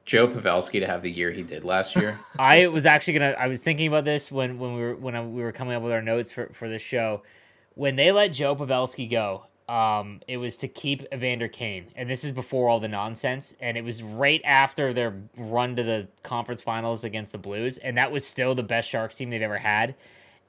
Joe 0.05 0.27
Pavelski 0.27 0.79
to 0.79 0.87
have 0.87 1.03
the 1.03 1.11
year 1.11 1.31
he 1.31 1.43
did 1.43 1.65
last 1.65 1.95
year. 1.95 2.17
I 2.39 2.67
was 2.67 2.85
actually 2.85 3.13
gonna. 3.13 3.35
I 3.37 3.47
was 3.47 3.61
thinking 3.61 3.87
about 3.87 4.05
this 4.05 4.31
when 4.31 4.57
when 4.57 4.73
we 4.73 4.81
were 4.81 4.95
when 4.95 5.15
I, 5.15 5.23
we 5.23 5.43
were 5.43 5.51
coming 5.51 5.75
up 5.75 5.83
with 5.83 5.91
our 5.91 6.01
notes 6.01 6.31
for 6.31 6.49
for 6.53 6.67
this 6.67 6.81
show. 6.81 7.23
When 7.75 7.95
they 7.95 8.11
let 8.11 8.29
Joe 8.29 8.55
Pavelski 8.55 9.07
go, 9.07 9.45
um, 9.69 10.21
it 10.27 10.37
was 10.37 10.57
to 10.57 10.67
keep 10.67 11.03
Evander 11.13 11.47
Kane, 11.47 11.87
and 11.95 12.09
this 12.09 12.23
is 12.23 12.31
before 12.31 12.69
all 12.69 12.79
the 12.79 12.87
nonsense. 12.87 13.53
And 13.59 13.77
it 13.77 13.83
was 13.83 14.01
right 14.01 14.41
after 14.45 14.93
their 14.93 15.21
run 15.35 15.75
to 15.75 15.83
the 15.83 16.07
conference 16.23 16.61
finals 16.61 17.03
against 17.03 17.33
the 17.33 17.37
Blues, 17.37 17.77
and 17.77 17.97
that 17.97 18.11
was 18.11 18.25
still 18.25 18.55
the 18.55 18.63
best 18.63 18.89
Sharks 18.89 19.15
team 19.15 19.29
they've 19.29 19.41
ever 19.41 19.59
had. 19.59 19.93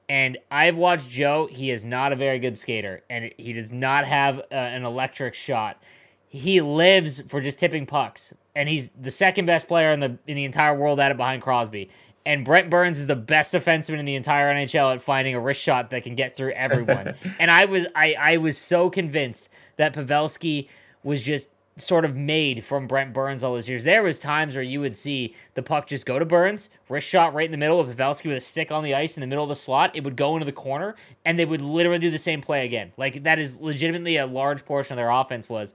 And 0.09 0.39
I've 0.51 0.77
watched 0.77 1.11
Joe. 1.11 1.47
He 1.51 1.71
is 1.71 1.85
not 1.85 2.13
a 2.13 2.17
very 2.17 2.39
good 2.39 2.57
skater, 2.57 3.03
and 3.11 3.33
he 3.37 3.53
does 3.53 3.71
not 3.71 4.07
have 4.07 4.39
uh, 4.39 4.55
an 4.55 4.85
electric 4.85 5.35
shot. 5.35 5.83
He 6.29 6.61
lives 6.61 7.23
for 7.29 7.41
just 7.41 7.59
tipping 7.59 7.87
pucks, 7.87 8.33
and 8.57 8.69
he's 8.69 8.91
the 8.99 9.11
second 9.11 9.47
best 9.47 9.69
player 9.69 9.91
in 9.91 10.01
the 10.01 10.19
in 10.27 10.37
the 10.37 10.45
entire 10.45 10.75
world 10.75 10.99
at 11.01 11.11
it 11.11 11.17
behind 11.17 11.43
Crosby. 11.43 11.91
And 12.25 12.45
Brent 12.45 12.69
Burns 12.69 12.99
is 12.99 13.07
the 13.07 13.17
best 13.17 13.55
defenseman 13.55 13.99
in 13.99 14.05
the 14.05 14.15
entire 14.15 14.55
NHL 14.55 14.95
at 14.95 15.03
finding 15.03 15.35
a 15.35 15.41
wrist 15.41 15.63
shot 15.63 15.91
that 15.91 16.03
can 16.03 16.15
get 16.15 16.37
through 16.37 16.53
everyone. 16.53 17.15
and 17.41 17.51
I 17.51 17.65
was 17.67 17.87
I 17.95 18.15
I 18.19 18.37
was 18.39 18.59
so 18.59 18.91
convinced 18.91 19.49
that 19.77 19.95
Pavelski 19.95 20.69
was 21.03 21.23
just 21.23 21.49
sort 21.79 22.05
of 22.05 22.17
made 22.17 22.65
from 22.65 22.87
Brent 22.87 23.13
Burns 23.13 23.45
all 23.45 23.55
those 23.55 23.69
years. 23.69 23.85
There 23.85 24.03
was 24.03 24.19
times 24.19 24.55
where 24.55 24.63
you 24.63 24.81
would 24.81 24.97
see 24.97 25.35
the 25.55 25.63
puck 25.63 25.87
just 25.87 26.07
go 26.07 26.19
to 26.19 26.25
Burns, 26.25 26.71
wrist 26.89 27.07
shot 27.07 27.35
right 27.35 27.45
in 27.45 27.53
the 27.53 27.59
middle 27.59 27.83
with 27.83 27.97
Pavelski 27.97 28.27
with 28.27 28.37
a 28.37 28.41
stick 28.41 28.71
on 28.71 28.83
the 28.83 28.95
ice 28.95 29.17
in 29.17 29.21
the 29.21 29.27
middle 29.27 29.45
of 29.45 29.49
the 29.49 29.57
slot. 29.57 29.97
It 29.97 30.05
would 30.05 30.17
go 30.17 30.35
into 30.35 30.45
the 30.45 30.53
corner, 30.53 30.97
and 31.25 31.39
they 31.39 31.45
would 31.45 31.61
literally 31.61 31.99
do 31.99 32.11
the 32.11 32.19
same 32.19 32.41
play 32.41 32.65
again. 32.65 32.93
Like 32.97 33.23
that 33.25 33.39
is 33.39 33.61
legitimately 33.61 34.17
a 34.17 34.27
large 34.27 34.65
portion 34.65 34.95
of 34.95 34.97
their 34.97 35.11
offense 35.11 35.49
was, 35.49 35.75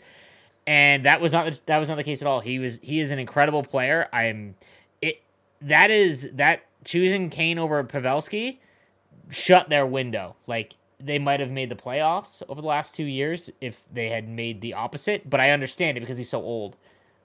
and 0.67 1.03
that 1.03 1.21
was 1.21 1.33
not 1.33 1.59
that 1.65 1.77
was 1.77 1.89
not 1.89 1.95
the 1.95 2.03
case 2.03 2.21
at 2.21 2.27
all. 2.27 2.39
He 2.39 2.59
was 2.59 2.79
he 2.81 2.99
is 2.99 3.11
an 3.11 3.19
incredible 3.19 3.63
player. 3.63 4.07
I'm 4.13 4.55
it 5.01 5.21
that 5.61 5.91
is 5.91 6.29
that 6.33 6.61
choosing 6.83 7.29
Kane 7.29 7.59
over 7.59 7.83
Pavelski 7.83 8.59
shut 9.29 9.69
their 9.69 9.85
window. 9.85 10.35
Like 10.47 10.73
they 11.03 11.19
might 11.19 11.39
have 11.39 11.51
made 11.51 11.69
the 11.69 11.75
playoffs 11.75 12.41
over 12.47 12.61
the 12.61 12.67
last 12.67 12.93
two 12.95 13.03
years 13.03 13.49
if 13.61 13.81
they 13.91 14.09
had 14.09 14.27
made 14.27 14.61
the 14.61 14.73
opposite. 14.73 15.29
But 15.29 15.39
I 15.39 15.51
understand 15.51 15.97
it 15.97 16.01
because 16.01 16.17
he's 16.17 16.29
so 16.29 16.41
old. 16.41 16.77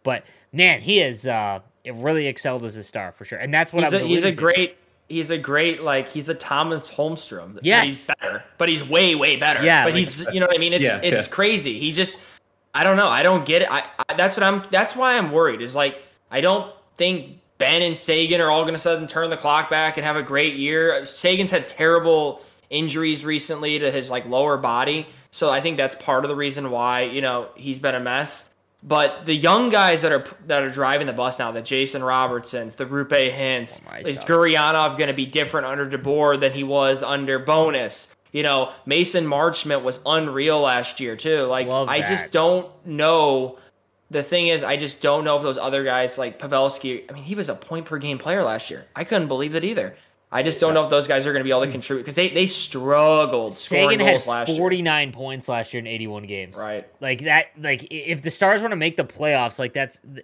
But 0.02 0.24
man, 0.52 0.80
he 0.80 0.98
has 0.98 1.26
uh, 1.26 1.60
really 1.86 2.26
excelled 2.26 2.64
as 2.64 2.76
a 2.76 2.84
star 2.84 3.12
for 3.12 3.24
sure, 3.24 3.38
and 3.38 3.52
that's 3.52 3.72
what 3.72 3.84
he's 3.84 3.94
I 3.94 3.96
was. 3.96 4.02
A, 4.02 4.06
he's 4.06 4.24
a 4.24 4.30
to. 4.30 4.36
great. 4.36 4.76
He's 5.08 5.30
a 5.30 5.38
great 5.38 5.82
like 5.82 6.08
he's 6.08 6.28
a 6.28 6.34
Tomas 6.34 6.90
Holmstrom. 6.90 7.58
Yes, 7.62 7.86
he's 7.86 8.06
better, 8.06 8.44
but 8.58 8.68
he's 8.68 8.86
way 8.86 9.14
way 9.14 9.36
better. 9.36 9.64
Yeah, 9.64 9.84
but 9.84 9.94
like, 9.94 9.98
he's 9.98 10.26
you 10.32 10.40
know 10.40 10.46
what 10.46 10.56
I 10.56 10.58
mean. 10.58 10.72
It's 10.72 10.84
yeah, 10.84 11.00
it's 11.02 11.28
yeah. 11.28 11.34
crazy. 11.34 11.78
He 11.78 11.92
just 11.92 12.20
I 12.74 12.84
don't 12.84 12.96
know. 12.96 13.08
I 13.08 13.22
don't 13.22 13.46
get 13.46 13.62
it. 13.62 13.70
I, 13.70 13.84
I 14.08 14.14
that's 14.14 14.36
what 14.36 14.44
I'm. 14.44 14.64
That's 14.70 14.94
why 14.94 15.16
I'm 15.16 15.32
worried. 15.32 15.62
Is 15.62 15.74
like 15.74 16.02
I 16.30 16.40
don't 16.40 16.72
think 16.96 17.38
Benn 17.58 17.82
and 17.82 17.96
Seguin 17.96 18.40
are 18.40 18.50
all 18.50 18.62
going 18.62 18.74
to 18.74 18.78
sudden 18.78 19.06
turn 19.06 19.30
the 19.30 19.36
clock 19.36 19.70
back 19.70 19.96
and 19.96 20.06
have 20.06 20.16
a 20.16 20.22
great 20.22 20.54
year. 20.54 21.04
Seguin's 21.04 21.50
had 21.50 21.66
terrible 21.66 22.42
injuries 22.70 23.24
recently 23.24 23.78
to 23.78 23.90
his 23.90 24.10
like 24.10 24.26
lower 24.26 24.56
body. 24.56 25.06
So 25.30 25.50
I 25.50 25.60
think 25.60 25.76
that's 25.76 25.96
part 25.96 26.24
of 26.24 26.28
the 26.28 26.36
reason 26.36 26.70
why, 26.70 27.02
you 27.02 27.20
know, 27.20 27.48
he's 27.54 27.78
been 27.78 27.94
a 27.94 28.00
mess. 28.00 28.48
But 28.82 29.26
the 29.26 29.34
young 29.34 29.70
guys 29.70 30.02
that 30.02 30.12
are 30.12 30.24
that 30.46 30.62
are 30.62 30.70
driving 30.70 31.08
the 31.08 31.12
bus 31.12 31.38
now, 31.38 31.50
the 31.50 31.60
Jason 31.60 32.02
Robertsons, 32.02 32.76
the 32.76 32.86
Roope 32.86 33.34
Hintz, 33.34 33.82
oh 33.90 34.08
is 34.08 34.20
Gurianov 34.20 34.96
going 34.96 35.08
to 35.08 35.14
be 35.14 35.26
different 35.26 35.66
under 35.66 35.88
DeBoer 35.88 36.38
than 36.38 36.52
he 36.52 36.62
was 36.62 37.02
under 37.02 37.40
Bowness? 37.40 38.14
You 38.30 38.44
know, 38.44 38.72
Mason 38.86 39.24
Marchment 39.24 39.82
was 39.82 39.98
unreal 40.06 40.60
last 40.60 41.00
year 41.00 41.16
too. 41.16 41.42
Like 41.44 41.66
I 41.68 42.02
just 42.02 42.30
don't 42.30 42.68
know. 42.86 43.58
The 44.10 44.22
thing 44.22 44.46
is, 44.46 44.62
I 44.62 44.76
just 44.76 45.02
don't 45.02 45.24
know 45.24 45.36
if 45.36 45.42
those 45.42 45.58
other 45.58 45.82
guys 45.82 46.16
like 46.16 46.38
Pavelski. 46.38 47.10
I 47.10 47.14
mean, 47.14 47.24
he 47.24 47.34
was 47.34 47.48
a 47.48 47.54
point 47.54 47.84
per 47.84 47.98
game 47.98 48.16
player 48.16 48.42
last 48.44 48.70
year. 48.70 48.86
I 48.94 49.04
couldn't 49.04 49.28
believe 49.28 49.54
it 49.54 49.64
either. 49.64 49.96
I 50.30 50.42
just 50.42 50.60
don't 50.60 50.74
know 50.74 50.84
if 50.84 50.90
those 50.90 51.08
guys 51.08 51.26
are 51.26 51.32
going 51.32 51.40
to 51.40 51.44
be 51.44 51.50
able 51.50 51.62
to 51.62 51.70
contribute 51.70 52.02
because 52.02 52.16
they, 52.16 52.28
they 52.28 52.46
struggled. 52.46 53.52
Seguin 53.52 54.00
had 54.00 54.22
49 54.22 55.12
points 55.12 55.48
last 55.48 55.72
year 55.72 55.80
in 55.80 55.86
81 55.86 56.24
games. 56.24 56.56
Right. 56.56 56.86
Like 57.00 57.24
that, 57.24 57.46
like 57.58 57.86
if 57.90 58.20
the 58.20 58.30
Stars 58.30 58.60
want 58.60 58.72
to 58.72 58.76
make 58.76 58.96
the 58.98 59.04
playoffs, 59.04 59.58
like 59.58 59.72
that's 59.72 59.98
the, 60.04 60.22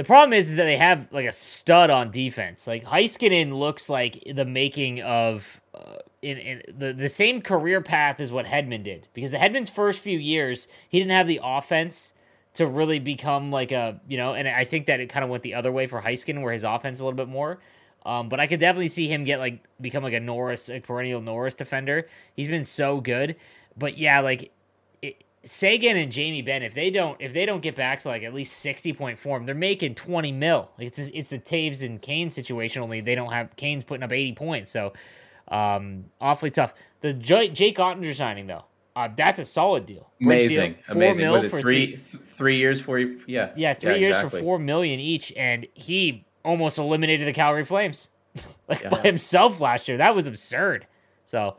the 0.00 0.04
problem 0.04 0.32
is, 0.32 0.48
is 0.48 0.56
that 0.56 0.64
they 0.64 0.78
have 0.78 1.12
like 1.12 1.26
a 1.26 1.32
stud 1.32 1.90
on 1.90 2.10
defense. 2.10 2.66
Like 2.66 2.86
Heiskanen 2.86 3.52
looks 3.52 3.90
like 3.90 4.22
the 4.34 4.46
making 4.46 5.02
of 5.02 5.60
uh, 5.74 5.96
in, 6.22 6.38
in 6.38 6.62
the, 6.74 6.94
the 6.94 7.08
same 7.08 7.42
career 7.42 7.82
path 7.82 8.18
as 8.18 8.32
what 8.32 8.46
Hedman 8.46 8.82
did 8.82 9.08
because 9.12 9.30
the 9.32 9.36
Hedman's 9.36 9.68
first 9.68 10.00
few 10.00 10.18
years, 10.18 10.68
he 10.88 10.98
didn't 10.98 11.10
have 11.10 11.26
the 11.26 11.40
offense 11.42 12.14
to 12.54 12.66
really 12.66 12.98
become 12.98 13.50
like 13.50 13.72
a, 13.72 14.00
you 14.08 14.16
know, 14.16 14.32
and 14.32 14.48
I 14.48 14.64
think 14.64 14.86
that 14.86 15.00
it 15.00 15.10
kind 15.10 15.22
of 15.22 15.28
went 15.28 15.42
the 15.42 15.52
other 15.52 15.70
way 15.70 15.86
for 15.86 16.00
Heiskanen 16.00 16.40
where 16.40 16.54
his 16.54 16.64
offense 16.64 16.98
a 16.98 17.04
little 17.04 17.16
bit 17.16 17.28
more. 17.28 17.58
Um, 18.04 18.28
but 18.28 18.40
I 18.40 18.46
could 18.46 18.60
definitely 18.60 18.88
see 18.88 19.08
him 19.08 19.24
get 19.24 19.38
like 19.38 19.62
become 19.80 20.02
like 20.02 20.14
a 20.14 20.20
Norris, 20.20 20.70
a 20.70 20.80
perennial 20.80 21.20
Norris 21.20 21.54
defender. 21.54 22.08
He's 22.34 22.48
been 22.48 22.64
so 22.64 23.00
good. 23.00 23.36
But 23.76 23.98
yeah, 23.98 24.20
like 24.20 24.52
it, 25.02 25.22
Seguin 25.44 25.96
and 25.96 26.10
Jamie 26.10 26.42
Benn, 26.42 26.62
if 26.62 26.74
they 26.74 26.90
don't 26.90 27.20
if 27.20 27.34
they 27.34 27.44
don't 27.44 27.60
get 27.60 27.74
back 27.74 27.98
to 28.00 28.08
like 28.08 28.22
at 28.22 28.32
least 28.32 28.58
sixty 28.58 28.92
point 28.92 29.18
form, 29.18 29.44
they're 29.44 29.54
making 29.54 29.94
twenty 29.96 30.32
mil. 30.32 30.70
Like 30.78 30.88
it's 30.88 30.98
it's 30.98 31.30
the 31.30 31.38
Toews 31.38 31.82
and 31.82 32.00
Kane 32.00 32.30
situation. 32.30 32.82
Only 32.82 33.00
they 33.00 33.14
don't 33.14 33.32
have 33.32 33.54
Kane's 33.56 33.84
putting 33.84 34.02
up 34.02 34.12
eighty 34.12 34.32
points. 34.32 34.70
So 34.70 34.94
um, 35.48 36.06
awfully 36.20 36.50
tough. 36.50 36.74
The 37.00 37.12
J- 37.12 37.48
Jake 37.48 37.76
Oettinger 37.76 38.14
signing 38.14 38.46
though. 38.46 38.64
Uh, 38.96 39.08
that's 39.14 39.38
a 39.38 39.44
solid 39.44 39.86
deal. 39.86 40.10
Amazing, 40.20 40.72
deal, 40.72 40.96
amazing. 40.96 41.30
Was 41.30 41.44
it 41.44 41.50
three, 41.50 41.94
three 41.94 42.20
three 42.24 42.56
years 42.56 42.80
for 42.80 42.98
you? 42.98 43.20
Yeah, 43.26 43.50
yeah, 43.56 43.72
three 43.72 43.92
yeah, 43.92 43.96
years 43.96 44.08
exactly. 44.10 44.40
for 44.40 44.44
four 44.44 44.58
million 44.58 44.98
each, 44.98 45.32
and 45.36 45.66
he 45.74 46.26
almost 46.44 46.78
eliminated 46.78 47.26
the 47.26 47.32
Calgary 47.32 47.64
Flames 47.64 48.08
like 48.68 48.82
yeah. 48.82 48.90
by 48.90 49.00
himself 49.02 49.60
last 49.60 49.88
year. 49.88 49.98
That 49.98 50.14
was 50.14 50.26
absurd. 50.26 50.86
So 51.24 51.56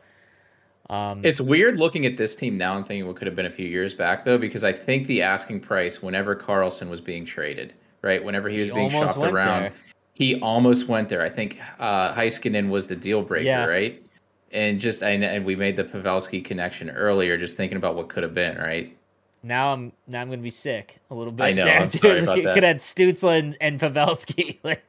um, 0.90 1.24
it's 1.24 1.40
weird 1.40 1.78
looking 1.78 2.04
at 2.06 2.16
this 2.16 2.34
team 2.34 2.56
now 2.56 2.76
and 2.76 2.86
thinking 2.86 3.06
what 3.06 3.16
could 3.16 3.26
have 3.26 3.36
been 3.36 3.46
a 3.46 3.50
few 3.50 3.66
years 3.66 3.94
back 3.94 4.24
though, 4.24 4.38
because 4.38 4.64
I 4.64 4.72
think 4.72 5.06
the 5.06 5.22
asking 5.22 5.60
price 5.60 6.02
whenever 6.02 6.36
Karlsson 6.36 6.90
was 6.90 7.00
being 7.00 7.24
traded, 7.24 7.72
right, 8.02 8.22
whenever 8.22 8.48
he 8.48 8.60
was 8.60 8.68
he 8.68 8.74
being 8.74 8.90
shopped 8.90 9.18
around, 9.18 9.62
there. 9.62 9.72
he 10.14 10.40
almost 10.40 10.88
went 10.88 11.08
there. 11.08 11.22
I 11.22 11.30
think 11.30 11.58
uh, 11.78 12.14
Heiskanen 12.14 12.68
was 12.68 12.86
the 12.86 12.96
deal 12.96 13.22
breaker, 13.22 13.46
yeah. 13.46 13.66
right? 13.66 14.02
And 14.50 14.78
just 14.78 15.02
and, 15.02 15.24
and 15.24 15.46
we 15.46 15.56
made 15.56 15.76
the 15.76 15.84
Pavelski 15.84 16.44
connection 16.44 16.90
earlier, 16.90 17.38
just 17.38 17.56
thinking 17.56 17.78
about 17.78 17.94
what 17.94 18.10
could 18.10 18.22
have 18.22 18.34
been, 18.34 18.58
right? 18.58 18.94
Now 19.42 19.72
I'm 19.72 19.92
now 20.06 20.20
I'm 20.20 20.28
gonna 20.28 20.42
be 20.42 20.50
sick 20.50 20.98
a 21.10 21.14
little 21.14 21.32
bit. 21.32 21.44
I 21.44 21.52
know. 21.52 21.64
There, 21.64 21.80
I'm 21.82 21.90
sorry 21.90 22.22
about 22.22 22.42
that. 22.42 22.54
Could 22.54 22.62
have 22.62 22.76
Stützle 22.76 23.38
and, 23.38 23.56
and 23.60 23.80
Pavelski. 23.80 24.58
like, 24.62 24.84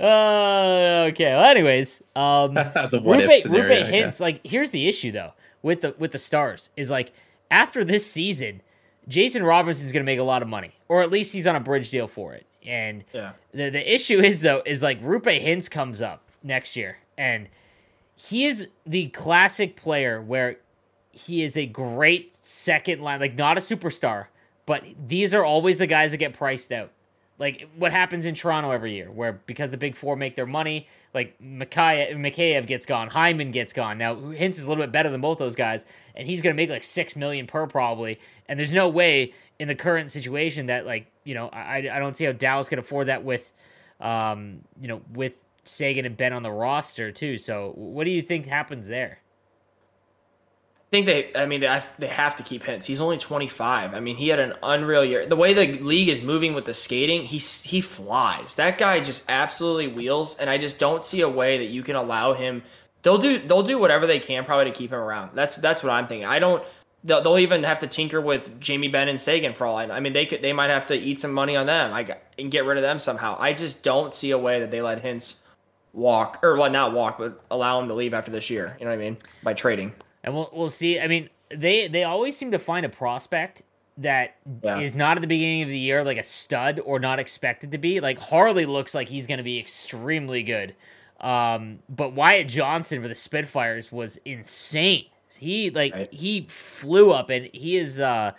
uh, 0.00 1.08
okay. 1.10 1.30
Well, 1.30 1.44
anyways, 1.44 2.02
um, 2.16 2.54
the 2.54 3.00
what 3.02 3.20
Roope, 3.20 3.46
Roope 3.46 3.90
Hintz. 3.90 4.20
Like, 4.20 4.44
here's 4.44 4.70
the 4.70 4.88
issue 4.88 5.12
though 5.12 5.32
with 5.62 5.82
the 5.82 5.94
with 5.98 6.12
the 6.12 6.18
stars 6.18 6.70
is 6.76 6.90
like 6.90 7.12
after 7.50 7.84
this 7.84 8.10
season, 8.10 8.62
Jason 9.06 9.42
Robertson 9.42 9.86
is 9.86 9.92
gonna 9.92 10.04
make 10.04 10.18
a 10.18 10.24
lot 10.24 10.42
of 10.42 10.48
money, 10.48 10.72
or 10.88 11.02
at 11.02 11.10
least 11.10 11.32
he's 11.32 11.46
on 11.46 11.54
a 11.54 11.60
bridge 11.60 11.90
deal 11.90 12.08
for 12.08 12.34
it. 12.34 12.46
And 12.66 13.04
yeah. 13.12 13.32
the 13.52 13.70
the 13.70 13.94
issue 13.94 14.18
is 14.18 14.40
though 14.40 14.62
is 14.66 14.82
like 14.82 15.00
Roope 15.02 15.42
Hintz 15.42 15.70
comes 15.70 16.02
up 16.02 16.22
next 16.42 16.74
year, 16.74 16.98
and 17.16 17.48
he 18.16 18.46
is 18.46 18.68
the 18.84 19.08
classic 19.08 19.76
player 19.76 20.20
where 20.20 20.58
he 21.12 21.42
is 21.42 21.56
a 21.56 21.66
great 21.66 22.32
second 22.34 23.02
line, 23.02 23.20
like 23.20 23.36
not 23.36 23.58
a 23.58 23.60
superstar, 23.60 24.26
but 24.66 24.84
these 25.06 25.34
are 25.34 25.44
always 25.44 25.78
the 25.78 25.86
guys 25.86 26.12
that 26.12 26.18
get 26.18 26.32
priced 26.32 26.72
out. 26.72 26.90
Like 27.38 27.68
what 27.76 27.90
happens 27.90 28.26
in 28.26 28.34
Toronto 28.34 28.70
every 28.70 28.92
year, 28.94 29.10
where 29.10 29.32
because 29.32 29.70
the 29.70 29.78
big 29.78 29.96
four 29.96 30.14
make 30.14 30.36
their 30.36 30.46
money, 30.46 30.86
like 31.14 31.40
Mikheyev 31.40 32.66
gets 32.66 32.84
gone, 32.84 33.08
Hyman 33.08 33.50
gets 33.50 33.72
gone. 33.72 33.96
Now 33.96 34.14
Hintz 34.14 34.58
is 34.58 34.66
a 34.66 34.68
little 34.68 34.84
bit 34.84 34.92
better 34.92 35.08
than 35.08 35.22
both 35.22 35.38
those 35.38 35.56
guys, 35.56 35.86
and 36.14 36.26
he's 36.26 36.42
going 36.42 36.54
to 36.54 36.56
make 36.56 36.68
like 36.68 36.84
six 36.84 37.16
million 37.16 37.46
per 37.46 37.66
probably. 37.66 38.20
And 38.46 38.58
there's 38.58 38.72
no 38.74 38.88
way 38.88 39.32
in 39.58 39.68
the 39.68 39.74
current 39.74 40.10
situation 40.10 40.66
that 40.66 40.84
like 40.84 41.06
you 41.24 41.34
know 41.34 41.48
I 41.48 41.88
I 41.90 41.98
don't 41.98 42.14
see 42.14 42.26
how 42.26 42.32
Dallas 42.32 42.68
can 42.68 42.78
afford 42.78 43.08
that 43.08 43.24
with, 43.24 43.52
um 44.00 44.60
you 44.78 44.88
know 44.88 45.00
with 45.12 45.42
Seguin 45.64 46.04
and 46.04 46.16
Benn 46.16 46.34
on 46.34 46.42
the 46.42 46.52
roster 46.52 47.10
too. 47.10 47.38
So 47.38 47.72
what 47.74 48.04
do 48.04 48.10
you 48.10 48.20
think 48.20 48.46
happens 48.46 48.86
there? 48.86 49.20
Think 50.90 51.06
they. 51.06 51.30
I 51.36 51.46
mean, 51.46 51.60
they, 51.60 51.80
they 52.00 52.08
have 52.08 52.34
to 52.36 52.42
keep 52.42 52.64
Hintz. 52.64 52.84
He's 52.84 53.00
only 53.00 53.16
25. 53.16 53.94
I 53.94 54.00
mean, 54.00 54.16
he 54.16 54.28
had 54.28 54.40
an 54.40 54.54
unreal 54.60 55.04
year. 55.04 55.24
The 55.24 55.36
way 55.36 55.54
the 55.54 55.78
league 55.80 56.08
is 56.08 56.20
moving 56.20 56.52
with 56.52 56.64
the 56.64 56.74
skating, 56.74 57.22
he 57.22 57.38
he 57.38 57.80
flies. 57.80 58.56
That 58.56 58.76
guy 58.76 58.98
just 58.98 59.22
absolutely 59.28 59.86
wheels, 59.86 60.36
and 60.36 60.50
I 60.50 60.58
just 60.58 60.80
don't 60.80 61.04
see 61.04 61.20
a 61.20 61.28
way 61.28 61.58
that 61.58 61.66
you 61.66 61.84
can 61.84 61.94
allow 61.94 62.32
him. 62.32 62.64
They'll 63.02 63.18
do 63.18 63.38
they'll 63.38 63.62
do 63.62 63.78
whatever 63.78 64.08
they 64.08 64.18
can 64.18 64.44
probably 64.44 64.64
to 64.64 64.76
keep 64.76 64.90
him 64.90 64.98
around. 64.98 65.30
That's 65.34 65.54
that's 65.56 65.84
what 65.84 65.92
I'm 65.92 66.08
thinking. 66.08 66.26
I 66.26 66.40
don't. 66.40 66.64
They'll, 67.04 67.22
they'll 67.22 67.38
even 67.38 67.62
have 67.62 67.78
to 67.78 67.86
tinker 67.86 68.20
with 68.20 68.60
Jamie 68.60 68.88
Benn 68.88 69.08
and 69.08 69.18
Seguin 69.20 69.54
for 69.54 69.66
all 69.66 69.76
I 69.76 69.86
know. 69.86 69.94
I 69.94 70.00
mean, 70.00 70.12
they 70.12 70.26
could 70.26 70.42
they 70.42 70.52
might 70.52 70.70
have 70.70 70.86
to 70.86 70.94
eat 70.94 71.20
some 71.20 71.32
money 71.32 71.54
on 71.54 71.66
them. 71.66 71.92
I 71.92 72.16
and 72.36 72.50
get 72.50 72.64
rid 72.64 72.78
of 72.78 72.82
them 72.82 72.98
somehow. 72.98 73.36
I 73.38 73.52
just 73.52 73.84
don't 73.84 74.12
see 74.12 74.32
a 74.32 74.38
way 74.38 74.58
that 74.58 74.72
they 74.72 74.82
let 74.82 75.04
Hintz 75.04 75.36
walk 75.92 76.40
or 76.42 76.56
well 76.56 76.68
not 76.68 76.92
walk, 76.92 77.16
but 77.16 77.40
allow 77.48 77.80
him 77.80 77.86
to 77.86 77.94
leave 77.94 78.12
after 78.12 78.32
this 78.32 78.50
year. 78.50 78.76
You 78.80 78.86
know 78.86 78.90
what 78.90 78.98
I 78.98 79.02
mean? 79.04 79.18
By 79.44 79.54
trading 79.54 79.94
and 80.22 80.34
we'll 80.34 80.50
we'll 80.52 80.68
see. 80.68 81.00
I 81.00 81.06
mean, 81.06 81.30
they 81.48 81.88
they 81.88 82.04
always 82.04 82.36
seem 82.36 82.50
to 82.52 82.58
find 82.58 82.84
a 82.86 82.88
prospect 82.88 83.62
that 83.98 84.36
yeah. 84.62 84.78
is 84.78 84.94
not 84.94 85.16
at 85.16 85.20
the 85.20 85.26
beginning 85.26 85.62
of 85.62 85.68
the 85.68 85.78
year 85.78 86.02
like 86.02 86.16
a 86.16 86.24
stud 86.24 86.80
or 86.84 86.98
not 86.98 87.18
expected 87.18 87.72
to 87.72 87.78
be. 87.78 88.00
Like 88.00 88.18
Harley 88.18 88.66
looks 88.66 88.94
like 88.94 89.08
he's 89.08 89.26
going 89.26 89.38
to 89.38 89.44
be 89.44 89.58
extremely 89.58 90.42
good. 90.42 90.74
Um, 91.20 91.80
but 91.88 92.14
Wyatt 92.14 92.48
Johnston 92.48 93.02
for 93.02 93.08
the 93.08 93.14
Spitfires 93.14 93.92
was 93.92 94.16
insane. 94.24 95.06
He 95.36 95.70
like 95.70 95.94
right. 95.94 96.12
he 96.12 96.46
flew 96.48 97.12
up 97.12 97.30
and 97.30 97.48
he 97.52 97.76
is 97.76 98.00
uh 98.00 98.32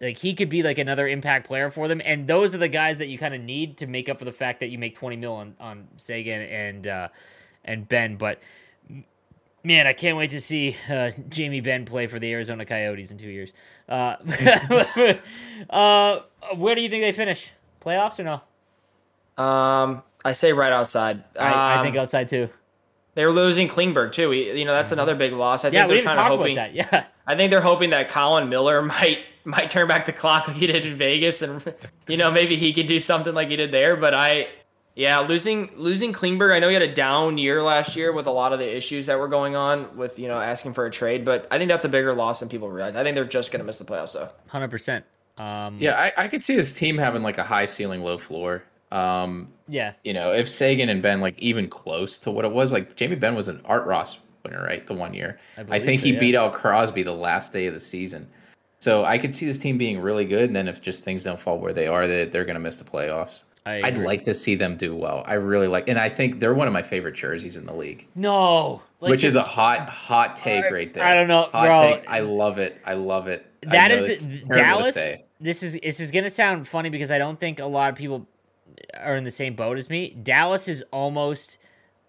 like 0.00 0.18
he 0.18 0.34
could 0.34 0.48
be 0.48 0.62
like 0.62 0.78
another 0.78 1.08
impact 1.08 1.46
player 1.46 1.70
for 1.70 1.88
them. 1.88 2.02
And 2.04 2.26
those 2.26 2.54
are 2.54 2.58
the 2.58 2.68
guys 2.68 2.98
that 2.98 3.08
you 3.08 3.18
kind 3.18 3.34
of 3.34 3.40
need 3.40 3.78
to 3.78 3.86
make 3.86 4.08
up 4.08 4.18
for 4.18 4.24
the 4.24 4.32
fact 4.32 4.60
that 4.60 4.68
you 4.68 4.78
make 4.78 4.94
20 4.94 5.16
mil 5.16 5.32
on, 5.32 5.54
on 5.58 5.88
Seguin 5.96 6.42
and 6.42 6.86
uh 6.86 7.08
and 7.64 7.88
Benn, 7.88 8.16
But 8.16 8.40
Man, 9.66 9.88
I 9.88 9.94
can't 9.94 10.16
wait 10.16 10.30
to 10.30 10.40
see 10.40 10.76
uh, 10.88 11.10
Jamie 11.28 11.60
Benn 11.60 11.86
play 11.86 12.06
for 12.06 12.20
the 12.20 12.32
Arizona 12.32 12.64
Coyotes 12.64 13.10
in 13.10 13.18
two 13.18 13.28
years. 13.28 13.52
Uh, 13.88 14.14
uh, 15.70 16.20
where 16.54 16.76
do 16.76 16.80
you 16.80 16.88
think 16.88 17.02
they 17.02 17.10
finish? 17.10 17.50
Playoffs 17.84 18.20
or 18.20 18.22
no? 18.22 19.42
Um, 19.42 20.04
I 20.24 20.34
say 20.34 20.52
right 20.52 20.72
outside. 20.72 21.24
I, 21.36 21.48
um, 21.48 21.80
I 21.80 21.82
think 21.82 21.96
outside 21.96 22.28
too. 22.28 22.48
They're 23.16 23.32
losing 23.32 23.66
Klingberg 23.66 24.12
too. 24.12 24.28
We, 24.28 24.56
you 24.56 24.64
know, 24.64 24.72
that's 24.72 24.92
mm-hmm. 24.92 25.00
another 25.00 25.16
big 25.16 25.32
loss. 25.32 25.64
I 25.64 25.70
think 25.70 25.74
yeah, 25.74 25.86
they're 25.88 25.96
we 25.96 26.00
didn't 26.02 26.14
talk 26.14 26.28
hoping, 26.28 26.56
about 26.56 26.72
that. 26.72 26.74
Yeah, 26.92 27.06
I 27.26 27.34
think 27.34 27.50
they're 27.50 27.60
hoping 27.60 27.90
that 27.90 28.08
Colin 28.08 28.48
Miller 28.48 28.82
might 28.82 29.18
might 29.44 29.68
turn 29.68 29.88
back 29.88 30.06
the 30.06 30.12
clock 30.12 30.46
like 30.46 30.58
he 30.58 30.68
did 30.68 30.84
in 30.84 30.94
Vegas, 30.94 31.42
and 31.42 31.74
you 32.06 32.16
know 32.16 32.30
maybe 32.30 32.56
he 32.56 32.72
can 32.72 32.86
do 32.86 33.00
something 33.00 33.34
like 33.34 33.48
he 33.48 33.56
did 33.56 33.72
there. 33.72 33.96
But 33.96 34.14
I 34.14 34.46
yeah, 34.96 35.18
losing 35.18 35.70
losing 35.76 36.14
Klingberg. 36.14 36.54
I 36.54 36.58
know 36.58 36.68
he 36.68 36.74
had 36.74 36.82
a 36.82 36.92
down 36.92 37.36
year 37.36 37.62
last 37.62 37.96
year 37.96 38.12
with 38.12 38.26
a 38.26 38.30
lot 38.30 38.54
of 38.54 38.58
the 38.58 38.76
issues 38.76 39.06
that 39.06 39.18
were 39.18 39.28
going 39.28 39.54
on 39.54 39.94
with 39.94 40.18
you 40.18 40.26
know 40.26 40.40
asking 40.40 40.72
for 40.72 40.86
a 40.86 40.90
trade, 40.90 41.22
but 41.24 41.46
I 41.50 41.58
think 41.58 41.68
that's 41.68 41.84
a 41.84 41.88
bigger 41.88 42.14
loss 42.14 42.40
than 42.40 42.48
people 42.48 42.70
realize. 42.70 42.96
I 42.96 43.04
think 43.04 43.14
they're 43.14 43.26
just 43.26 43.52
going 43.52 43.60
to 43.60 43.66
miss 43.66 43.78
the 43.78 43.84
playoffs 43.84 44.14
though. 44.14 44.30
Hundred 44.48 44.70
percent. 44.70 45.04
Um, 45.36 45.76
yeah, 45.78 46.00
I, 46.00 46.24
I 46.24 46.28
could 46.28 46.42
see 46.42 46.56
this 46.56 46.72
team 46.72 46.96
having 46.96 47.22
like 47.22 47.36
a 47.36 47.44
high 47.44 47.66
ceiling, 47.66 48.02
low 48.02 48.16
floor. 48.16 48.64
Um, 48.90 49.52
yeah, 49.68 49.92
you 50.02 50.14
know, 50.14 50.32
if 50.32 50.48
Seguin 50.48 50.88
and 50.88 51.02
Benn 51.02 51.20
like 51.20 51.38
even 51.38 51.68
close 51.68 52.18
to 52.20 52.30
what 52.30 52.46
it 52.46 52.52
was, 52.52 52.72
like 52.72 52.96
Jamie 52.96 53.16
Benn 53.16 53.34
was 53.34 53.48
an 53.48 53.60
Art 53.66 53.84
Ross 53.84 54.16
winner, 54.44 54.64
right? 54.64 54.86
The 54.86 54.94
one 54.94 55.12
year, 55.12 55.38
I, 55.58 55.76
I 55.76 55.78
think 55.78 56.00
so, 56.00 56.06
he 56.06 56.14
yeah. 56.14 56.20
beat 56.20 56.34
out 56.34 56.54
Crosby 56.54 57.02
the 57.02 57.12
last 57.12 57.52
day 57.52 57.66
of 57.66 57.74
the 57.74 57.80
season. 57.80 58.26
So 58.78 59.04
I 59.04 59.18
could 59.18 59.34
see 59.34 59.44
this 59.44 59.58
team 59.58 59.76
being 59.76 60.00
really 60.00 60.24
good, 60.24 60.44
and 60.44 60.56
then 60.56 60.68
if 60.68 60.80
just 60.80 61.04
things 61.04 61.22
don't 61.22 61.38
fall 61.38 61.58
where 61.58 61.74
they 61.74 61.86
are, 61.86 62.06
that 62.06 62.32
they're 62.32 62.46
going 62.46 62.54
to 62.54 62.60
miss 62.60 62.76
the 62.76 62.84
playoffs. 62.84 63.42
I 63.66 63.90
would 63.90 63.98
like 63.98 64.24
to 64.24 64.34
see 64.34 64.54
them 64.54 64.76
do 64.76 64.94
well. 64.94 65.24
I 65.26 65.34
really 65.34 65.66
like, 65.66 65.88
and 65.88 65.98
I 65.98 66.08
think 66.08 66.38
they're 66.38 66.54
one 66.54 66.68
of 66.68 66.72
my 66.72 66.82
favorite 66.82 67.14
jerseys 67.16 67.56
in 67.56 67.66
the 67.66 67.74
league. 67.74 68.06
No, 68.14 68.80
like 69.00 69.10
which 69.10 69.24
is 69.24 69.34
a 69.34 69.42
hot, 69.42 69.90
hot 69.90 70.36
take 70.36 70.70
right 70.70 70.92
there. 70.94 71.04
I 71.04 71.14
don't 71.14 71.28
know, 71.28 71.48
hot 71.52 71.66
bro. 71.66 71.82
Take. 71.96 72.08
I 72.08 72.20
love 72.20 72.58
it. 72.58 72.80
I 72.84 72.94
love 72.94 73.26
it. 73.26 73.44
That 73.62 73.90
is 73.90 74.24
Dallas. 74.24 74.94
This 75.40 75.62
is 75.62 75.78
this 75.82 76.00
is 76.00 76.10
gonna 76.12 76.30
sound 76.30 76.68
funny 76.68 76.90
because 76.90 77.10
I 77.10 77.18
don't 77.18 77.38
think 77.38 77.58
a 77.58 77.66
lot 77.66 77.90
of 77.90 77.96
people 77.96 78.26
are 78.94 79.16
in 79.16 79.24
the 79.24 79.30
same 79.30 79.54
boat 79.54 79.78
as 79.78 79.90
me. 79.90 80.10
Dallas 80.10 80.68
is 80.68 80.84
almost 80.92 81.58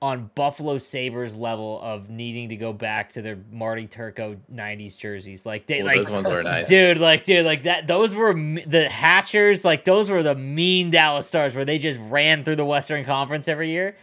on 0.02 0.30
Buffalo 0.36 0.78
Sabres 0.78 1.36
level 1.36 1.82
of 1.82 2.10
needing 2.10 2.50
to 2.50 2.56
go 2.56 2.72
back 2.72 3.12
to 3.14 3.22
their 3.22 3.38
Marty 3.52 3.88
Turco 3.88 4.38
'90s 4.54 4.96
jerseys. 4.98 5.46
Like 5.46 5.66
they, 5.66 5.82
like 5.82 5.98
those 5.98 6.10
ones 6.10 6.28
were 6.28 6.44
nice, 6.44 6.70
dude. 6.70 7.00
Like 7.00 7.26
dude, 7.26 7.46
like 7.46 7.64
that. 7.64 7.88
Those 7.88 8.14
were 8.14 8.34
the 8.34 8.88
Hatchers. 8.90 9.66
Like 9.66 9.86
those 9.86 10.10
were 10.10 10.22
the 10.22 10.36
mean 10.36 10.92
Dallas 10.92 11.28
Stars 11.28 11.56
where 11.56 11.66
they 11.66 11.80
just 11.80 12.00
ran 12.10 12.44
through 12.44 12.58
the 12.58 12.66
Western 12.66 13.06
Conference 13.06 13.48
every 13.48 13.72
year. 13.72 13.96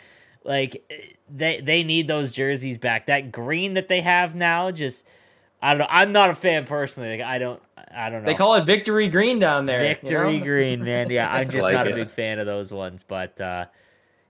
Like 0.43 0.93
they 1.31 1.61
they 1.61 1.85
need 1.85 2.09
those 2.09 2.33
jerseys 2.33 2.77
back. 2.77 3.07
That 3.07 3.31
green 3.31 3.75
that 3.75 3.89
they 3.89 4.01
have 4.01 4.35
now, 4.35 4.73
just 4.73 5.05
I 5.63 5.71
don't 5.71 5.79
know. 5.79 5.87
I'm 5.89 6.13
not 6.13 6.31
a 6.31 6.35
fan 6.35 6.65
personally. 6.65 7.19
Like 7.19 7.27
I 7.27 7.39
don't. 7.39 7.63
I 7.97 8.11
don't 8.11 8.23
know. 8.23 8.27
They 8.27 8.35
call 8.35 8.55
it 8.55 8.67
Victory 8.67 9.09
Green 9.09 9.39
down 9.39 9.67
there. 9.67 9.79
Victory 9.79 10.35
you 10.35 10.39
know? 10.41 10.45
Green, 10.45 10.83
man. 10.83 11.09
Yeah, 11.11 11.33
I'm 11.33 11.49
just 11.51 11.63
like 11.63 11.75
not 11.75 11.87
it. 11.87 11.93
a 11.93 11.95
big 11.95 12.11
fan 12.11 12.41
of 12.41 12.47
those 12.47 12.73
ones, 12.73 13.05
but. 13.05 13.41
uh 13.41 13.67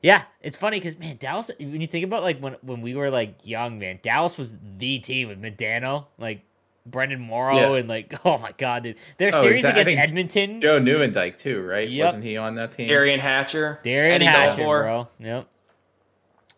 yeah, 0.05 0.25
it's 0.43 0.59
funny 0.59 0.79
because 0.79 0.99
man, 0.99 1.17
Dallas. 1.17 1.51
When 1.59 1.81
you 1.81 1.87
think 1.87 2.05
about 2.05 2.23
like 2.23 2.39
when 2.39 2.57
when 2.61 2.83
we 2.83 2.95
were 2.95 3.09
like 3.09 3.39
young, 3.43 3.79
man, 3.79 4.01
Dallas 4.03 4.37
was 4.37 4.53
the 4.77 4.99
team 4.99 5.29
with 5.29 5.41
Modano, 5.41 6.05
like 6.19 6.43
Brenden 6.87 7.21
Morrow, 7.21 7.73
yeah. 7.73 7.81
and 7.81 7.89
like 7.89 8.21
oh 8.27 8.37
my 8.37 8.53
god, 8.59 8.83
dude, 8.83 8.97
their 9.17 9.31
oh, 9.33 9.41
series 9.41 9.61
exactly. 9.61 9.95
against 9.95 10.11
Edmonton. 10.11 10.61
Joe 10.61 10.79
Nieuwendyk 10.79 11.39
too, 11.39 11.63
right? 11.63 11.89
Yep. 11.89 12.05
Wasn't 12.05 12.25
he 12.25 12.37
on 12.37 12.55
that 12.57 12.77
team? 12.77 12.91
Derian 12.91 13.19
Hatcher, 13.19 13.81
Derian 13.83 14.11
Eddie 14.11 14.27
Hatcher, 14.27 14.63
Belfour. 14.63 14.83
bro. 14.83 15.09
Yep. 15.21 15.49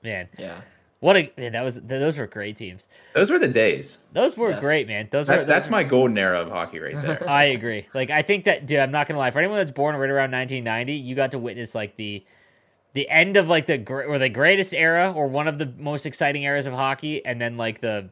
Man, 0.03 0.29
yeah. 0.37 0.61
What 0.99 1.17
a 1.17 1.33
man, 1.39 1.53
that 1.53 1.63
was 1.63 1.77
those 1.77 2.19
were 2.19 2.27
great 2.27 2.57
teams. 2.57 2.89
Those 3.15 3.31
were 3.31 3.39
the 3.39 3.47
days. 3.47 3.99
Those 4.13 4.37
were 4.37 4.51
yes. 4.51 4.61
great, 4.61 4.89
man. 4.89 5.07
Those 5.13 5.29
that's, 5.29 5.37
were, 5.37 5.41
those 5.43 5.47
that's 5.47 5.71
my 5.71 5.85
golden 5.85 6.19
era 6.19 6.41
of 6.41 6.49
hockey 6.49 6.81
right 6.81 7.01
there. 7.01 7.31
I 7.31 7.45
agree. 7.45 7.87
Like 7.95 8.11
I 8.11 8.23
think 8.23 8.47
that 8.47 8.67
dude, 8.67 8.81
I'm 8.81 8.91
not 8.91 9.07
gonna 9.07 9.21
lie. 9.21 9.31
For 9.31 9.39
anyone 9.39 9.59
that's 9.59 9.71
born 9.71 9.95
right 9.95 10.11
around 10.11 10.33
1990, 10.33 10.95
you 10.95 11.15
got 11.15 11.31
to 11.31 11.39
witness 11.39 11.77
like 11.77 11.95
the 11.95 12.25
the 12.97 13.09
end 13.11 13.37
of 13.37 13.47
like 13.47 13.67
the 13.67 13.87
or 13.93 14.19
the 14.19 14.31
greatest 14.31 14.73
era 14.73 15.13
or 15.15 15.29
one 15.29 15.47
of 15.47 15.59
the 15.59 15.71
most 15.79 16.07
exciting 16.07 16.43
eras 16.43 16.67
of 16.67 16.73
hockey, 16.73 17.25
and 17.25 17.41
then 17.41 17.59
like 17.59 17.81
the 17.83 18.09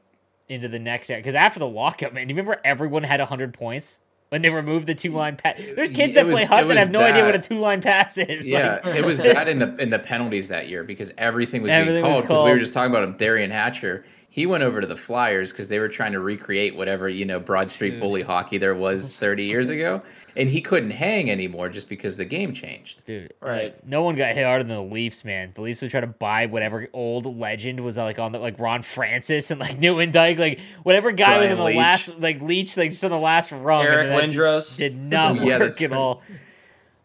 into 0.47 0.69
the 0.69 0.79
next 0.79 1.11
era. 1.11 1.19
Because 1.19 1.35
after 1.35 1.59
the 1.59 1.67
lockout, 1.67 2.13
man, 2.13 2.29
do 2.29 2.35
you 2.35 2.37
remember 2.37 2.61
everyone 2.65 3.03
had 3.03 3.19
hundred 3.21 3.55
points? 3.55 3.99
when 4.31 4.43
they 4.43 4.51
removed 4.51 4.89
the 4.89 4.95
two 4.95 5.13
line 5.13 5.37
pass. 5.37 5.61
There's 5.77 5.93
kids 5.93 6.15
that 6.15 6.27
was, 6.27 6.35
play 6.35 6.45
HUT 6.45 6.67
that 6.67 6.77
have 6.77 6.91
no 6.91 6.99
that. 6.99 7.13
idea 7.13 7.25
what 7.25 7.37
a 7.37 7.39
two 7.39 7.61
line 7.61 7.81
pass 7.81 8.19
is. 8.19 8.49
Yeah, 8.49 8.81
like, 8.83 8.97
it 8.97 9.05
was 9.05 9.19
that 9.23 9.49
in 9.49 9.59
the 9.61 9.77
in 9.77 9.91
the 9.91 9.99
penalties 9.99 10.49
that 10.49 10.69
year 10.69 10.83
because 10.83 11.13
everything 11.17 11.63
was 11.63 11.71
everything 11.71 12.03
being 12.03 12.13
called 12.13 12.25
because 12.25 12.43
we 12.43 12.51
were 12.51 12.59
just 12.59 12.75
talking 12.75 12.91
about 12.91 13.05
him, 13.05 13.17
Derian 13.17 13.51
Hatcher 13.51 14.05
he 14.35 14.47
went 14.47 14.65
over 14.65 14.81
to 14.81 14.87
the 14.89 14.97
Flyers 14.97 15.53
because 15.53 15.69
they 15.69 15.79
were 15.79 15.89
trying 15.89 16.11
to 16.11 16.19
recreate 16.19 16.75
whatever 16.75 17.09
you 17.09 17.25
know 17.25 17.39
Broad 17.39 17.71
Street 17.71 17.93
Dude. 17.93 18.01
bully 18.01 18.23
hockey 18.23 18.59
there 18.59 18.75
was 18.75 19.17
30 19.21 19.45
years 19.45 19.71
ago, 19.71 20.03
and 20.35 20.49
he 20.49 20.61
couldn't 20.61 20.91
hang 20.91 21.31
anymore 21.31 21.69
just 21.69 21.89
because 21.89 22.17
the 22.17 22.25
game 22.25 22.53
changed. 22.53 23.05
Dude, 23.07 23.33
right? 23.41 23.77
No 23.87 24.03
one 24.03 24.17
got 24.17 24.35
hit 24.35 24.45
harder 24.45 24.65
than 24.65 24.75
the 24.75 24.93
Leafs, 24.93 25.25
man. 25.25 25.53
The 25.55 25.61
Leafs 25.61 25.83
would 25.83 25.93
try 25.93 26.01
to 26.01 26.09
buy 26.09 26.47
whatever 26.47 26.89
old 26.93 27.39
legend 27.39 27.79
was 27.79 27.97
like 27.97 28.19
on 28.19 28.33
the 28.33 28.41
like 28.41 28.59
Ron 28.59 28.83
Francis 28.83 29.53
and 29.53 29.61
like 29.61 29.77
Nieuwendyk, 29.81 30.37
like 30.37 30.59
whatever 30.83 31.13
guy 31.13 31.37
Brian 31.37 31.41
was 31.43 31.51
in 31.53 31.59
the 31.59 31.65
Leetch. 31.65 31.77
last 31.77 32.19
like 32.19 32.41
Leetch, 32.41 32.77
like 32.77 32.91
just 32.91 33.05
on 33.05 33.13
the 33.13 33.19
last 33.19 33.53
rung. 33.53 33.85
Eric 33.85 34.09
Lindros 34.09 34.77
did 34.77 34.97
not 34.97 35.37
yeah, 35.45 35.61
work 35.61 35.81
at 35.81 35.93
all. 35.93 36.23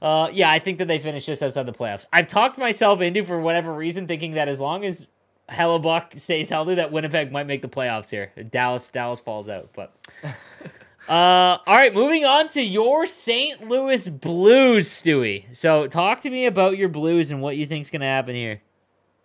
Uh, 0.02 0.30
yeah, 0.34 0.50
I 0.50 0.58
think 0.58 0.80
that 0.80 0.88
they 0.88 0.98
finished 0.98 1.28
just 1.28 1.44
outside 1.44 1.68
the 1.68 1.74
playoffs. 1.74 2.08
I've 2.12 2.26
talked 2.26 2.58
myself 2.58 3.02
into 3.02 3.24
for 3.24 3.40
whatever 3.40 3.72
reason, 3.72 4.08
thinking 4.08 4.32
that 4.32 4.48
as 4.48 4.60
long 4.60 4.84
as 4.84 5.06
Hellebuyck 5.50 6.20
stays 6.20 6.50
healthy, 6.50 6.76
that 6.76 6.92
Winnipeg 6.92 7.32
might 7.32 7.48
make 7.48 7.62
the 7.62 7.70
playoffs 7.70 8.10
here. 8.10 8.32
Dallas 8.52 8.90
Dallas 8.90 9.20
falls 9.20 9.50
out, 9.50 9.70
but 9.74 9.94
Uh, 11.10 11.58
all 11.66 11.76
right, 11.76 11.92
moving 11.92 12.24
on 12.24 12.48
to 12.50 12.62
your 12.62 13.08
St. 13.08 13.68
Louis 13.68 14.08
Blues, 14.08 14.88
Stewie. 14.88 15.44
So, 15.56 15.88
talk 15.88 16.22
to 16.22 16.30
me 16.30 16.46
about 16.46 16.78
your 16.78 16.88
Blues 16.88 17.32
and 17.32 17.42
what 17.42 17.58
you 17.58 17.66
think 17.66 17.82
is 17.82 17.90
going 17.90 18.02
to 18.02 18.06
happen 18.06 18.36
here. 18.36 18.62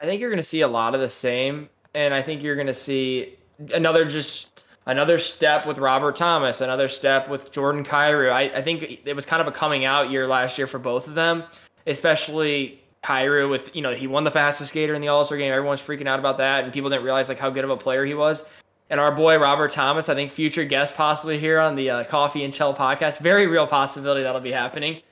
I 0.01 0.07
think 0.07 0.18
you're 0.18 0.31
going 0.31 0.39
to 0.39 0.43
see 0.43 0.62
a 0.62 0.68
lot 0.68 0.95
of 0.95 1.03
the 1.03 1.11
same, 1.11 1.68
and 1.95 2.14
I 2.14 2.22
think 2.22 2.43
you're 2.43 2.55
going 2.55 2.68
to 2.68 2.75
see 2.75 3.37
another 3.75 4.07
just 4.07 4.62
another 4.87 5.18
step 5.18 5.66
with 5.66 5.77
Robert 5.77 6.16
Thomas, 6.16 6.62
another 6.62 6.89
step 6.89 7.29
with 7.29 7.53
Jordan 7.53 7.85
Kyrou. 7.85 8.33
I, 8.33 8.45
I 8.45 8.62
think 8.62 9.01
it 9.05 9.14
was 9.14 9.27
kind 9.27 9.43
of 9.43 9.49
a 9.49 9.53
coming 9.53 9.85
out 9.85 10.11
year 10.11 10.27
last 10.27 10.57
year 10.57 10.66
for 10.66 10.79
both 10.79 11.07
of 11.07 11.14
them, 11.14 11.45
especially 11.87 12.83
Kyrou 13.05 13.51
with 13.51 13.75
you 13.77 13.83
know 13.83 13.93
he 13.93 14.07
won 14.07 14.25
the 14.25 14.31
fastest 14.31 14.71
skater 14.71 14.95
in 14.95 15.01
the 15.01 15.09
All 15.09 15.25
Star 15.25 15.37
game. 15.37 15.53
Everyone's 15.53 15.81
freaking 15.81 16.09
out 16.09 16.19
about 16.19 16.39
that, 16.39 16.65
and 16.65 16.73
people 16.73 16.89
didn't 16.91 17.05
realize 17.05 17.29
like 17.29 17.39
how 17.39 17.51
good 17.51 17.65
of 17.65 17.71
a 17.71 17.77
player 17.77 18.05
he 18.05 18.15
was. 18.15 18.45
And 18.91 19.01
our 19.01 19.13
boy 19.13 19.39
Robert 19.39 19.73
Thomas, 19.73 20.09
I 20.09 20.15
think 20.15 20.31
future 20.31 20.65
guest 20.65 20.95
possibly 20.95 21.39
here 21.39 21.59
on 21.59 21.75
the 21.75 21.91
uh, 21.91 22.05
Coffee 22.05 22.45
and 22.45 22.53
Chel 22.53 22.75
podcast. 22.75 23.19
Very 23.19 23.47
real 23.47 23.67
possibility 23.67 24.23
that'll 24.23 24.41
be 24.41 24.53
happening. 24.53 25.03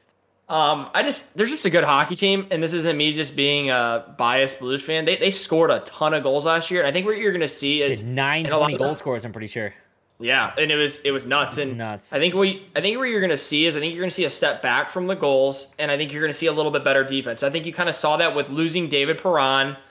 Um, 0.49 0.91
I 0.95 1.03
just 1.03 1.37
there's 1.37 1.51
just 1.51 1.65
a 1.65 1.71
good 1.71 1.85
hockey 1.85 2.17
team, 2.17 2.47
and 2.51 2.63
this 2.63 2.73
isn't 2.73 2.97
me 2.97 3.13
just 3.13 3.37
being 3.37 3.71
a 3.71 4.15
biased 4.19 4.59
Blues 4.59 4.83
fan. 4.83 5.05
They 5.05 5.17
they 5.17 5.31
scored 5.31 5.71
a 5.71 5.81
ton 5.81 6.15
of 6.15 6.23
goals 6.23 6.45
last 6.45 6.71
year, 6.71 6.81
and 6.81 6.89
I 6.89 6.93
think 6.93 7.07
what 7.07 7.17
you're 7.17 7.33
gonna 7.33 7.49
see 7.49 7.83
is 7.83 8.03
nine 8.03 8.45
twenty 8.47 8.77
goal 8.77 8.95
scores. 8.95 9.25
I'm 9.25 9.33
pretty 9.33 9.47
sure. 9.47 9.75
Yeah, 10.23 10.53
and 10.57 10.71
it 10.71 10.77
was 10.77 11.01
it 11.01 11.11
was 11.11 11.27
nuts. 11.27 11.59
It's 11.59 11.69
and 11.69 11.79
nuts. 11.79 12.13
I 12.13 12.19
think 12.19 12.35
what 12.35 12.49
I 12.77 12.81
think 12.81 12.97
what 12.99 13.09
you're 13.09 13.21
going 13.21 13.31
to 13.31 13.39
see 13.39 13.67
is 13.67 13.77
I 13.77 13.81
think 13.81 13.93
you're 13.93 14.03
going 14.03 14.11
to 14.11 14.15
see 14.15 14.25
a 14.25 14.31
step 14.31 14.63
back 14.63 14.91
from 14.91 15.07
the 15.07 15.17
goals, 15.17 15.75
and 15.79 15.91
I 15.91 15.97
think 15.97 16.13
you're 16.13 16.23
going 16.23 16.33
to 16.33 16.39
see 16.39 16.47
a 16.47 16.53
little 16.53 16.71
bit 16.71 16.85
better 16.85 17.05
defense. 17.05 17.43
I 17.43 17.51
think 17.51 17.67
you 17.67 17.73
kind 17.73 17.89
of 17.89 17.97
saw 17.97 18.17
that 18.19 18.35
with 18.35 18.49
losing 18.49 18.89
David 18.89 19.19
Perron. 19.19 19.77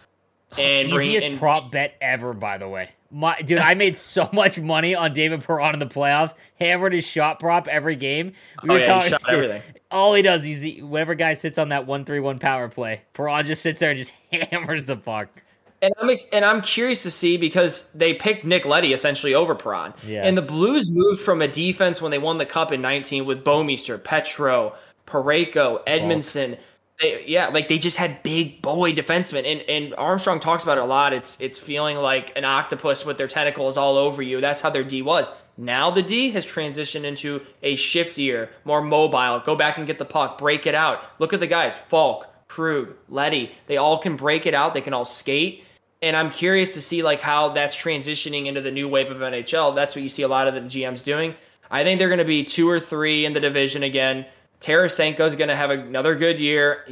And 0.59 0.89
easiest 0.89 1.25
and, 1.25 1.39
prop 1.39 1.71
bet 1.71 1.95
ever, 2.01 2.33
by 2.33 2.57
the 2.57 2.67
way. 2.67 2.89
My 3.09 3.41
dude, 3.41 3.59
I 3.59 3.73
made 3.73 3.95
so 3.95 4.27
much 4.33 4.59
money 4.59 4.93
on 4.93 5.13
David 5.13 5.45
Perron 5.45 5.73
in 5.73 5.79
the 5.79 5.85
playoffs. 5.85 6.33
Hammered 6.59 6.91
his 6.91 7.05
shot 7.05 7.39
prop 7.39 7.69
every 7.69 7.95
game. 7.95 8.33
We 8.61 8.69
oh, 8.69 8.73
were 8.73 8.79
yeah, 8.79 8.85
talking, 8.85 9.09
shot 9.11 9.21
dude, 9.29 9.33
everything. 9.33 9.61
All 9.89 10.13
he 10.13 10.21
does 10.21 10.43
is 10.43 10.81
whenever 10.81 11.15
guy 11.15 11.35
sits 11.35 11.57
on 11.57 11.69
that 11.69 11.87
one 11.87 12.03
three 12.03 12.19
one 12.19 12.37
power 12.37 12.67
play, 12.67 13.03
Perron 13.13 13.45
just 13.45 13.61
sits 13.61 13.79
there 13.79 13.91
and 13.91 13.97
just 13.97 14.11
hammers 14.51 14.85
the 14.85 14.97
puck. 14.97 15.40
And 15.81 15.93
I'm 15.99 16.15
and 16.31 16.45
I'm 16.45 16.61
curious 16.61 17.01
to 17.03 17.11
see 17.11 17.37
because 17.37 17.89
they 17.95 18.13
picked 18.13 18.45
Nick 18.45 18.65
Leddy 18.65 18.93
essentially 18.93 19.33
over 19.33 19.55
Perron. 19.55 19.93
Yeah. 20.05 20.23
And 20.23 20.37
the 20.37 20.41
Blues 20.43 20.91
moved 20.91 21.21
from 21.21 21.41
a 21.41 21.47
defense 21.47 22.01
when 22.01 22.11
they 22.11 22.19
won 22.19 22.37
the 22.37 22.45
cup 22.45 22.71
in 22.71 22.81
19 22.81 23.25
with 23.25 23.43
Bouwmeester, 23.43 24.01
Petro, 24.03 24.75
Parayko, 25.07 25.83
Edmundson. 25.85 26.59
They, 26.99 27.25
yeah, 27.25 27.47
like 27.47 27.67
they 27.67 27.79
just 27.79 27.97
had 27.97 28.21
big 28.21 28.61
boy 28.61 28.93
defensemen, 28.93 29.51
and 29.51 29.61
and 29.61 29.95
Armstrong 29.95 30.39
talks 30.39 30.61
about 30.61 30.77
it 30.77 30.83
a 30.83 30.85
lot. 30.85 31.13
It's 31.13 31.39
it's 31.41 31.57
feeling 31.57 31.97
like 31.97 32.37
an 32.37 32.45
octopus 32.45 33.03
with 33.03 33.17
their 33.17 33.27
tentacles 33.27 33.75
all 33.75 33.97
over 33.97 34.21
you. 34.21 34.39
That's 34.39 34.61
how 34.61 34.69
their 34.69 34.83
D 34.83 35.01
was. 35.01 35.31
Now 35.57 35.89
the 35.89 36.03
D 36.03 36.29
has 36.31 36.45
transitioned 36.45 37.05
into 37.05 37.41
a 37.63 37.75
shiftier, 37.75 38.49
more 38.65 38.83
mobile. 38.83 39.39
Go 39.39 39.55
back 39.55 39.79
and 39.79 39.87
get 39.87 39.97
the 39.97 40.05
puck, 40.05 40.37
break 40.37 40.67
it 40.67 40.75
out. 40.75 41.01
Look 41.17 41.33
at 41.33 41.39
the 41.39 41.47
guys: 41.47 41.75
Faulk, 41.75 42.27
Krug, 42.47 42.93
Leddy. 43.09 43.51
They 43.65 43.77
all 43.77 43.97
can 43.97 44.15
break 44.15 44.45
it 44.45 44.53
out. 44.53 44.75
They 44.75 44.81
can 44.81 44.93
all 44.93 45.05
skate 45.05 45.63
and 46.01 46.15
I'm 46.15 46.29
curious 46.29 46.73
to 46.73 46.81
see 46.81 47.03
like 47.03 47.21
how 47.21 47.49
that's 47.49 47.75
transitioning 47.75 48.47
into 48.47 48.61
the 48.61 48.71
new 48.71 48.87
wave 48.87 49.11
of 49.11 49.17
NHL. 49.17 49.75
That's 49.75 49.95
what 49.95 50.01
you 50.01 50.09
see 50.09 50.23
a 50.23 50.27
lot 50.27 50.47
of 50.47 50.53
the 50.53 50.61
GMs 50.61 51.03
doing. 51.03 51.35
I 51.69 51.83
think 51.83 51.99
they're 51.99 52.09
going 52.09 52.19
to 52.19 52.25
be 52.25 52.43
two 52.43 52.69
or 52.69 52.79
three 52.79 53.25
in 53.25 53.33
the 53.33 53.39
division 53.39 53.83
again. 53.83 54.25
Tarasenko 54.59 55.21
is 55.21 55.35
going 55.35 55.47
to 55.47 55.55
have 55.55 55.69
another 55.69 56.15
good 56.15 56.39
year. 56.39 56.85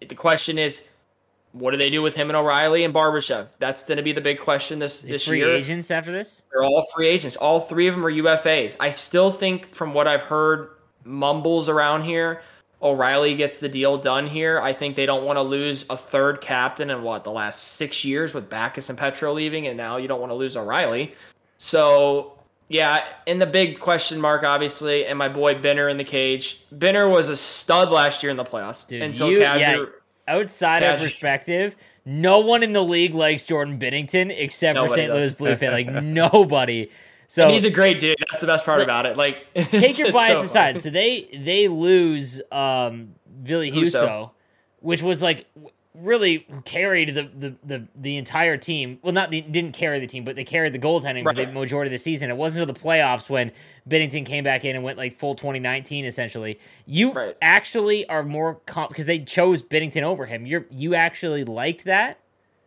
The 0.00 0.14
question 0.14 0.58
is, 0.58 0.82
what 1.52 1.70
do 1.70 1.78
they 1.78 1.88
do 1.88 2.02
with 2.02 2.14
him 2.14 2.28
and 2.28 2.36
O'Reilly 2.36 2.84
and 2.84 2.92
Barbashev? 2.92 3.48
That's 3.58 3.82
going 3.84 3.96
to 3.96 4.02
be 4.02 4.12
the 4.12 4.20
big 4.20 4.38
question 4.38 4.78
this 4.78 5.00
this 5.00 5.24
free 5.26 5.38
year. 5.38 5.46
Free 5.46 5.54
agents 5.54 5.90
after 5.90 6.12
this? 6.12 6.42
They're 6.52 6.64
all 6.64 6.84
free 6.94 7.08
agents. 7.08 7.36
All 7.36 7.60
three 7.60 7.86
of 7.86 7.94
them 7.94 8.04
are 8.04 8.12
UFAs. 8.12 8.76
I 8.78 8.90
still 8.90 9.30
think, 9.30 9.74
from 9.74 9.94
what 9.94 10.06
I've 10.06 10.22
heard, 10.22 10.70
mumbles 11.04 11.68
around 11.68 12.04
here 12.04 12.42
O'Reilly 12.82 13.34
gets 13.34 13.58
the 13.58 13.68
deal 13.68 13.96
done 13.96 14.26
here. 14.26 14.60
I 14.60 14.72
think 14.72 14.96
they 14.96 15.06
don't 15.06 15.24
want 15.24 15.38
to 15.38 15.42
lose 15.42 15.86
a 15.88 15.96
third 15.96 16.40
captain 16.40 16.90
in 16.90 17.02
what 17.02 17.24
the 17.24 17.30
last 17.30 17.62
six 17.74 18.04
years 18.04 18.34
with 18.34 18.50
Backes 18.50 18.88
and 18.88 18.98
Petro 18.98 19.32
leaving, 19.32 19.66
and 19.66 19.76
now 19.76 19.96
you 19.96 20.08
don't 20.08 20.20
want 20.20 20.30
to 20.30 20.34
lose 20.34 20.56
O'Reilly. 20.56 21.14
So 21.58 22.36
yeah, 22.68 23.06
and 23.26 23.40
the 23.40 23.46
big 23.46 23.78
question 23.78 24.20
mark, 24.20 24.42
obviously, 24.42 25.06
and 25.06 25.18
my 25.18 25.28
boy 25.28 25.54
Benner 25.54 25.88
in 25.88 25.96
the 25.96 26.04
cage. 26.04 26.64
Benner 26.72 27.08
was 27.08 27.28
a 27.28 27.36
stud 27.36 27.90
last 27.90 28.22
year 28.22 28.30
in 28.30 28.36
the 28.36 28.44
playoffs 28.44 28.86
Dude, 28.86 29.02
until 29.02 29.30
you, 29.30 29.40
yeah, 29.40 29.84
outside 30.26 30.82
of 30.82 31.00
perspective, 31.00 31.76
no 32.04 32.40
one 32.40 32.62
in 32.62 32.72
the 32.72 32.82
league 32.82 33.14
likes 33.14 33.46
Jordan 33.46 33.78
Binnington 33.78 34.34
except 34.36 34.74
nobody 34.74 35.06
for 35.06 35.06
St. 35.06 35.14
Louis 35.14 35.34
Blue 35.34 35.54
fan. 35.56 35.72
Like 35.72 35.88
nobody. 36.02 36.90
So 37.28 37.44
and 37.44 37.52
he's 37.52 37.64
a 37.64 37.70
great 37.70 38.00
dude. 38.00 38.16
That's 38.30 38.40
the 38.40 38.46
best 38.46 38.64
part 38.64 38.80
about 38.80 39.06
it. 39.06 39.16
Like 39.16 39.52
take 39.54 39.98
your 39.98 40.12
bias 40.12 40.38
so 40.38 40.44
aside. 40.44 40.80
So 40.80 40.90
they 40.90 41.28
they 41.42 41.68
lose 41.68 42.40
um 42.52 43.14
Ville 43.42 43.62
Husso, 43.62 44.30
which 44.80 45.02
was 45.02 45.22
like 45.22 45.46
really 45.98 46.46
carried 46.64 47.14
the, 47.14 47.22
the, 47.22 47.54
the, 47.64 47.86
the 47.96 48.16
entire 48.16 48.56
team. 48.56 48.98
Well, 49.02 49.12
not 49.12 49.30
the, 49.30 49.40
didn't 49.40 49.72
carry 49.72 49.98
the 49.98 50.06
team, 50.06 50.24
but 50.24 50.36
they 50.36 50.44
carried 50.44 50.72
the 50.72 50.78
goaltending 50.78 51.24
right. 51.24 51.36
for 51.36 51.46
the 51.46 51.52
majority 51.52 51.88
of 51.88 51.92
the 51.92 51.98
season. 51.98 52.30
It 52.30 52.36
wasn't 52.36 52.62
until 52.62 52.74
the 52.74 52.80
playoffs 52.80 53.28
when 53.28 53.50
Binnington 53.88 54.26
came 54.26 54.44
back 54.44 54.64
in 54.64 54.76
and 54.76 54.84
went 54.84 54.98
like 54.98 55.18
full 55.18 55.34
2019 55.34 56.04
essentially. 56.04 56.58
You 56.84 57.12
right. 57.12 57.36
actually 57.40 58.06
are 58.08 58.22
more 58.22 58.56
comp 58.66 58.90
because 58.90 59.06
they 59.06 59.20
chose 59.20 59.62
Binnington 59.62 60.02
over 60.02 60.26
him. 60.26 60.46
You're 60.46 60.66
you 60.70 60.94
actually 60.94 61.44
liked 61.44 61.84
that? 61.84 62.18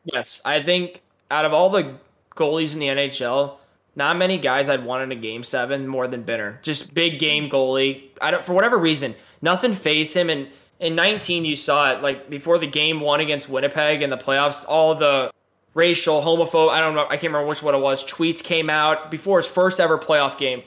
Yes, 0.05 0.41
I 0.43 0.61
think 0.61 1.01
out 1.29 1.45
of 1.45 1.53
all 1.53 1.69
the 1.69 1.97
goalies 2.35 2.73
in 2.73 2.79
the 2.79 2.87
NHL, 2.87 3.57
not 3.99 4.17
many 4.17 4.37
guys 4.37 4.69
I'd 4.69 4.83
want 4.83 5.03
in 5.03 5.11
a 5.11 5.21
game 5.21 5.43
seven 5.43 5.85
more 5.85 6.07
than 6.07 6.23
Benner. 6.23 6.57
Just 6.63 6.93
big 6.93 7.19
game 7.19 7.49
goalie. 7.49 8.05
I 8.19 8.31
don't 8.31 8.43
for 8.43 8.53
whatever 8.53 8.77
reason, 8.77 9.13
nothing 9.41 9.73
phased 9.75 10.15
him. 10.15 10.29
And 10.29 10.47
in 10.79 10.95
19, 10.95 11.45
you 11.45 11.55
saw 11.55 11.91
it 11.91 12.01
like 12.01 12.29
before 12.29 12.57
the 12.57 12.65
game 12.65 13.01
one 13.01 13.19
against 13.19 13.49
Winnipeg 13.49 14.01
in 14.01 14.09
the 14.09 14.17
playoffs. 14.17 14.65
All 14.67 14.95
the 14.95 15.31
racial, 15.73 16.21
homophobe. 16.21 16.69
I 16.71 16.79
don't 16.79 16.95
know. 16.95 17.05
I 17.05 17.17
can't 17.17 17.33
remember 17.33 17.47
which 17.47 17.61
one 17.61 17.75
it 17.75 17.79
was. 17.79 18.03
Tweets 18.05 18.41
came 18.41 18.69
out 18.69 19.11
before 19.11 19.37
his 19.37 19.47
first 19.47 19.79
ever 19.79 19.99
playoff 19.99 20.37
game. 20.37 20.63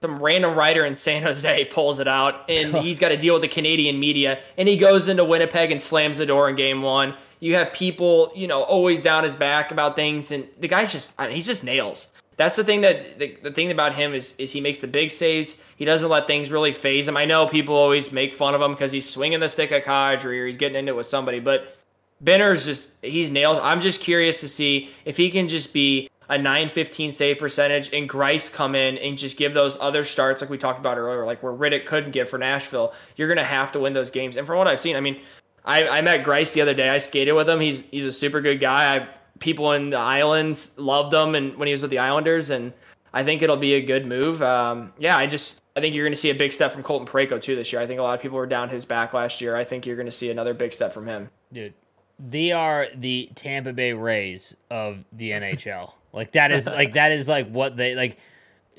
Some 0.00 0.22
random 0.22 0.54
writer 0.54 0.84
in 0.84 0.94
San 0.94 1.24
Jose 1.24 1.64
pulls 1.72 1.98
it 1.98 2.06
out, 2.06 2.48
and 2.48 2.76
he's 2.76 3.00
got 3.00 3.08
to 3.08 3.16
deal 3.16 3.34
with 3.34 3.42
the 3.42 3.48
Canadian 3.48 3.98
media. 3.98 4.40
And 4.56 4.68
he 4.68 4.76
goes 4.76 5.08
into 5.08 5.24
Winnipeg 5.24 5.72
and 5.72 5.82
slams 5.82 6.18
the 6.18 6.26
door 6.26 6.48
in 6.48 6.54
game 6.54 6.82
one. 6.82 7.14
You 7.40 7.56
have 7.56 7.72
people, 7.72 8.32
you 8.34 8.46
know, 8.46 8.62
always 8.62 9.02
down 9.02 9.24
his 9.24 9.34
back 9.34 9.72
about 9.72 9.96
things, 9.96 10.30
and 10.32 10.46
the 10.60 10.68
guy's 10.68 10.92
just, 10.92 11.20
he's 11.20 11.46
just 11.46 11.64
nails 11.64 12.08
that's 12.36 12.56
the 12.56 12.64
thing 12.64 12.82
that 12.82 13.18
the, 13.18 13.36
the 13.42 13.50
thing 13.50 13.70
about 13.70 13.94
him 13.94 14.12
is 14.12 14.34
is 14.38 14.52
he 14.52 14.60
makes 14.60 14.80
the 14.80 14.86
big 14.86 15.10
saves. 15.10 15.58
He 15.76 15.84
doesn't 15.84 16.08
let 16.08 16.26
things 16.26 16.50
really 16.50 16.72
phase 16.72 17.08
him. 17.08 17.16
I 17.16 17.24
know 17.24 17.46
people 17.46 17.74
always 17.74 18.12
make 18.12 18.34
fun 18.34 18.54
of 18.54 18.60
him 18.60 18.72
because 18.72 18.92
he's 18.92 19.08
swinging 19.08 19.40
the 19.40 19.48
stick 19.48 19.72
at 19.72 19.84
Kadri 19.84 20.40
or 20.40 20.46
he's 20.46 20.56
getting 20.56 20.78
into 20.78 20.92
it 20.92 20.96
with 20.96 21.06
somebody, 21.06 21.40
but 21.40 21.76
Benner's 22.20 22.64
just 22.64 22.90
he's 23.02 23.30
nails. 23.30 23.58
I'm 23.62 23.80
just 23.80 24.00
curious 24.00 24.40
to 24.40 24.48
see 24.48 24.90
if 25.04 25.16
he 25.16 25.30
can 25.30 25.48
just 25.48 25.72
be 25.72 26.10
a 26.28 26.36
915 26.36 27.12
save 27.12 27.38
percentage 27.38 27.92
and 27.92 28.08
Greiss 28.08 28.52
come 28.52 28.74
in 28.74 28.98
and 28.98 29.16
just 29.16 29.36
give 29.36 29.54
those 29.54 29.78
other 29.80 30.04
starts 30.04 30.40
like 30.40 30.50
we 30.50 30.58
talked 30.58 30.80
about 30.80 30.98
earlier, 30.98 31.24
like 31.24 31.42
where 31.42 31.52
Rittich 31.52 31.86
couldn't 31.86 32.10
give 32.10 32.28
for 32.28 32.38
Nashville. 32.38 32.92
You're 33.16 33.28
gonna 33.28 33.44
have 33.44 33.72
to 33.72 33.80
win 33.80 33.92
those 33.92 34.10
games. 34.10 34.36
And 34.36 34.46
from 34.46 34.58
what 34.58 34.66
I've 34.66 34.80
seen, 34.80 34.96
I 34.96 35.00
mean, 35.00 35.20
I, 35.64 35.86
I 35.88 36.00
met 36.00 36.24
Greiss 36.24 36.52
the 36.52 36.60
other 36.60 36.74
day. 36.74 36.88
I 36.88 36.98
skated 36.98 37.34
with 37.34 37.48
him. 37.48 37.60
He's 37.60 37.84
he's 37.84 38.04
a 38.04 38.12
super 38.12 38.40
good 38.40 38.60
guy. 38.60 38.96
I 38.96 39.08
people 39.38 39.72
in 39.72 39.90
the 39.90 39.98
islands 39.98 40.72
loved 40.76 41.12
him 41.12 41.34
and 41.34 41.56
when 41.56 41.66
he 41.66 41.72
was 41.72 41.82
with 41.82 41.90
the 41.90 41.98
Islanders 41.98 42.50
and 42.50 42.72
I 43.12 43.24
think 43.24 43.40
it'll 43.40 43.56
be 43.56 43.74
a 43.74 43.80
good 43.80 44.06
move. 44.06 44.42
Um, 44.42 44.92
yeah, 44.98 45.16
I 45.16 45.26
just 45.26 45.62
I 45.74 45.80
think 45.80 45.94
you're 45.94 46.04
going 46.04 46.12
to 46.12 46.20
see 46.20 46.30
a 46.30 46.34
big 46.34 46.52
step 46.52 46.72
from 46.72 46.82
Colton 46.82 47.06
Parayko 47.06 47.40
too 47.40 47.56
this 47.56 47.72
year. 47.72 47.80
I 47.80 47.86
think 47.86 47.98
a 47.98 48.02
lot 48.02 48.14
of 48.14 48.20
people 48.20 48.36
were 48.36 48.46
down 48.46 48.68
his 48.68 48.84
back 48.84 49.14
last 49.14 49.40
year. 49.40 49.56
I 49.56 49.64
think 49.64 49.86
you're 49.86 49.96
going 49.96 50.06
to 50.06 50.12
see 50.12 50.30
another 50.30 50.52
big 50.52 50.72
step 50.72 50.92
from 50.92 51.06
him. 51.06 51.30
Dude, 51.52 51.72
they 52.18 52.52
are 52.52 52.86
the 52.94 53.30
Tampa 53.34 53.72
Bay 53.72 53.92
Rays 53.92 54.56
of 54.70 55.04
the 55.12 55.30
NHL. 55.30 55.92
like 56.12 56.32
that 56.32 56.50
is 56.52 56.66
like 56.66 56.94
that 56.94 57.12
is 57.12 57.28
like 57.28 57.48
what 57.48 57.76
they 57.76 57.94
like. 57.94 58.18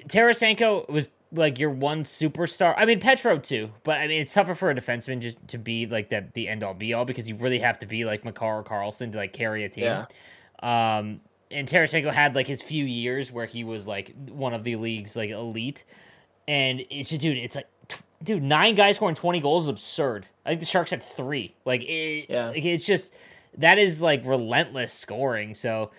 Tarasenko 0.08 0.88
was 0.88 1.08
like 1.32 1.60
your 1.60 1.70
one 1.70 2.02
superstar. 2.02 2.74
I 2.78 2.86
mean 2.86 3.00
Petro 3.00 3.38
too, 3.38 3.72
but 3.84 4.00
I 4.00 4.08
mean 4.08 4.22
it's 4.22 4.34
tougher 4.34 4.56
for 4.56 4.70
a 4.70 4.76
defenseman 4.76 5.20
just 5.20 5.38
to 5.50 5.58
be 5.58 5.86
like 5.86 6.10
that 6.10 6.34
the 6.34 6.48
end 6.48 6.64
all 6.64 6.74
be 6.74 6.94
all 6.94 7.06
because 7.06 7.28
you 7.28 7.36
really 7.36 7.60
have 7.60 7.80
to 7.80 7.86
be 7.86 8.06
like 8.06 8.24
Makar 8.24 8.60
or 8.60 8.64
Karlsson 8.64 9.12
to 9.12 9.18
like 9.18 9.34
carry 9.34 9.64
a 9.64 9.70
team. 9.70 9.86
Yeah. 9.86 10.06
Um, 10.62 11.22
and 11.50 11.68
Tarasenko 11.68 12.12
had 12.12 12.36
like 12.36 12.48
his 12.48 12.62
few 12.62 12.84
years 12.84 13.32
where 13.32 13.46
he 13.46 13.64
was 13.64 13.88
like 13.88 14.14
one 14.30 14.54
of 14.54 14.64
the 14.64 14.76
league's 14.76 15.16
like 15.16 15.30
elite, 15.30 15.84
and 16.48 16.86
it's 16.90 17.10
just, 17.10 17.22
dude, 17.22 17.38
it's 17.38 17.56
like, 17.56 17.68
dude, 18.24 18.44
nine 18.44 18.76
guys 18.76 18.98
scoring 18.98 19.16
twenty 19.16 19.40
goals 19.40 19.64
is 19.64 19.70
absurd. 19.70 20.26
I 20.46 20.50
think 20.50 20.60
the 20.60 20.66
Sharks 20.66 20.92
had 20.92 21.04
three. 21.04 21.56
Like, 21.66 21.84
it, 21.84 22.28
yeah, 22.30 22.50
like, 22.50 22.66
it's 22.66 22.86
just 22.86 23.14
that 23.58 23.78
is 23.78 24.02
like 24.02 24.26
relentless 24.26 24.94
scoring. 24.94 25.54
So 25.54 25.92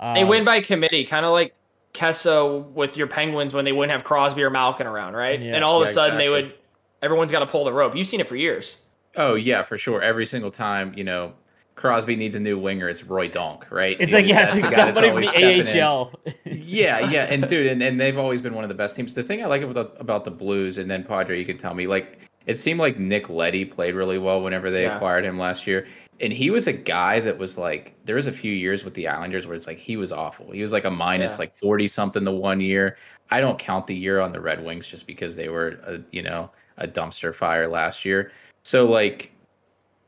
um, 0.00 0.14
they 0.14 0.24
win 0.24 0.44
by 0.44 0.60
committee, 0.60 1.04
kind 1.04 1.24
of 1.24 1.32
like 1.32 1.54
Kesso 1.92 2.70
with 2.72 2.96
your 2.96 3.06
Penguins 3.06 3.54
when 3.54 3.64
they 3.64 3.72
wouldn't 3.72 3.92
have 3.92 4.04
Crosby 4.04 4.42
or 4.42 4.50
Malkin 4.50 4.86
around, 4.86 5.14
right? 5.14 5.40
Yeah, 5.40 5.54
and 5.54 5.64
all 5.64 5.80
of 5.80 5.86
yeah, 5.86 5.90
a 5.90 5.94
sudden 5.94 6.14
exactly. 6.14 6.24
they 6.24 6.42
would, 6.48 6.54
everyone's 7.02 7.32
got 7.32 7.40
to 7.40 7.46
pull 7.46 7.64
the 7.64 7.72
rope. 7.72 7.94
You've 7.96 8.08
seen 8.08 8.20
it 8.20 8.28
for 8.28 8.36
years. 8.36 8.78
Oh 9.16 9.34
yeah, 9.34 9.62
for 9.62 9.78
sure. 9.78 10.02
Every 10.02 10.26
single 10.26 10.50
time, 10.50 10.92
you 10.94 11.04
know, 11.04 11.32
Crosby 11.76 12.16
needs 12.16 12.34
a 12.34 12.40
new 12.40 12.58
winger, 12.58 12.88
it's 12.88 13.04
Roy 13.04 13.28
Donk, 13.28 13.70
right? 13.70 13.96
It's 14.00 14.12
like 14.12 14.26
yeah, 14.26 14.46
it's 14.46 14.60
like 14.60 14.72
somebody 14.72 15.10
from 15.10 15.20
the 15.20 15.80
AHL. 15.80 16.12
yeah, 16.44 16.98
yeah, 17.10 17.24
and 17.24 17.46
dude, 17.46 17.66
and, 17.66 17.82
and 17.82 18.00
they've 18.00 18.18
always 18.18 18.40
been 18.40 18.54
one 18.54 18.64
of 18.64 18.68
the 18.68 18.74
best 18.74 18.96
teams. 18.96 19.14
The 19.14 19.22
thing 19.22 19.42
I 19.42 19.46
like 19.46 19.62
about 19.62 19.94
about 20.00 20.24
the 20.24 20.30
Blues, 20.30 20.78
and 20.78 20.90
then 20.90 21.04
Padre, 21.04 21.38
you 21.38 21.44
can 21.44 21.58
tell 21.58 21.74
me, 21.74 21.86
like 21.86 22.18
it 22.46 22.58
seemed 22.58 22.78
like 22.78 22.98
Nick 22.98 23.28
Leddy 23.28 23.64
played 23.64 23.94
really 23.94 24.18
well 24.18 24.40
whenever 24.40 24.70
they 24.70 24.84
yeah. 24.84 24.94
acquired 24.94 25.24
him 25.24 25.38
last 25.38 25.66
year. 25.66 25.86
And 26.20 26.32
he 26.32 26.50
was 26.50 26.66
a 26.66 26.72
guy 26.72 27.20
that 27.20 27.36
was 27.36 27.58
like, 27.58 27.94
there 28.04 28.16
was 28.16 28.28
a 28.28 28.32
few 28.32 28.52
years 28.52 28.84
with 28.84 28.94
the 28.94 29.08
Islanders 29.08 29.46
where 29.46 29.56
it's 29.56 29.66
like 29.66 29.78
he 29.78 29.96
was 29.96 30.12
awful. 30.12 30.52
He 30.52 30.62
was 30.62 30.72
like 30.72 30.84
a 30.84 30.90
minus 30.90 31.34
yeah. 31.34 31.40
like 31.40 31.56
40 31.56 31.88
something 31.88 32.24
the 32.24 32.32
one 32.32 32.60
year. 32.60 32.96
I 33.30 33.40
don't 33.40 33.58
count 33.58 33.88
the 33.88 33.96
year 33.96 34.20
on 34.20 34.32
the 34.32 34.40
Red 34.40 34.64
Wings 34.64 34.86
just 34.86 35.08
because 35.08 35.34
they 35.34 35.48
were, 35.48 35.80
a, 35.86 35.98
you 36.12 36.22
know, 36.22 36.50
a 36.78 36.86
dumpster 36.86 37.34
fire 37.34 37.66
last 37.66 38.04
year. 38.04 38.30
So 38.62 38.86
like 38.86 39.32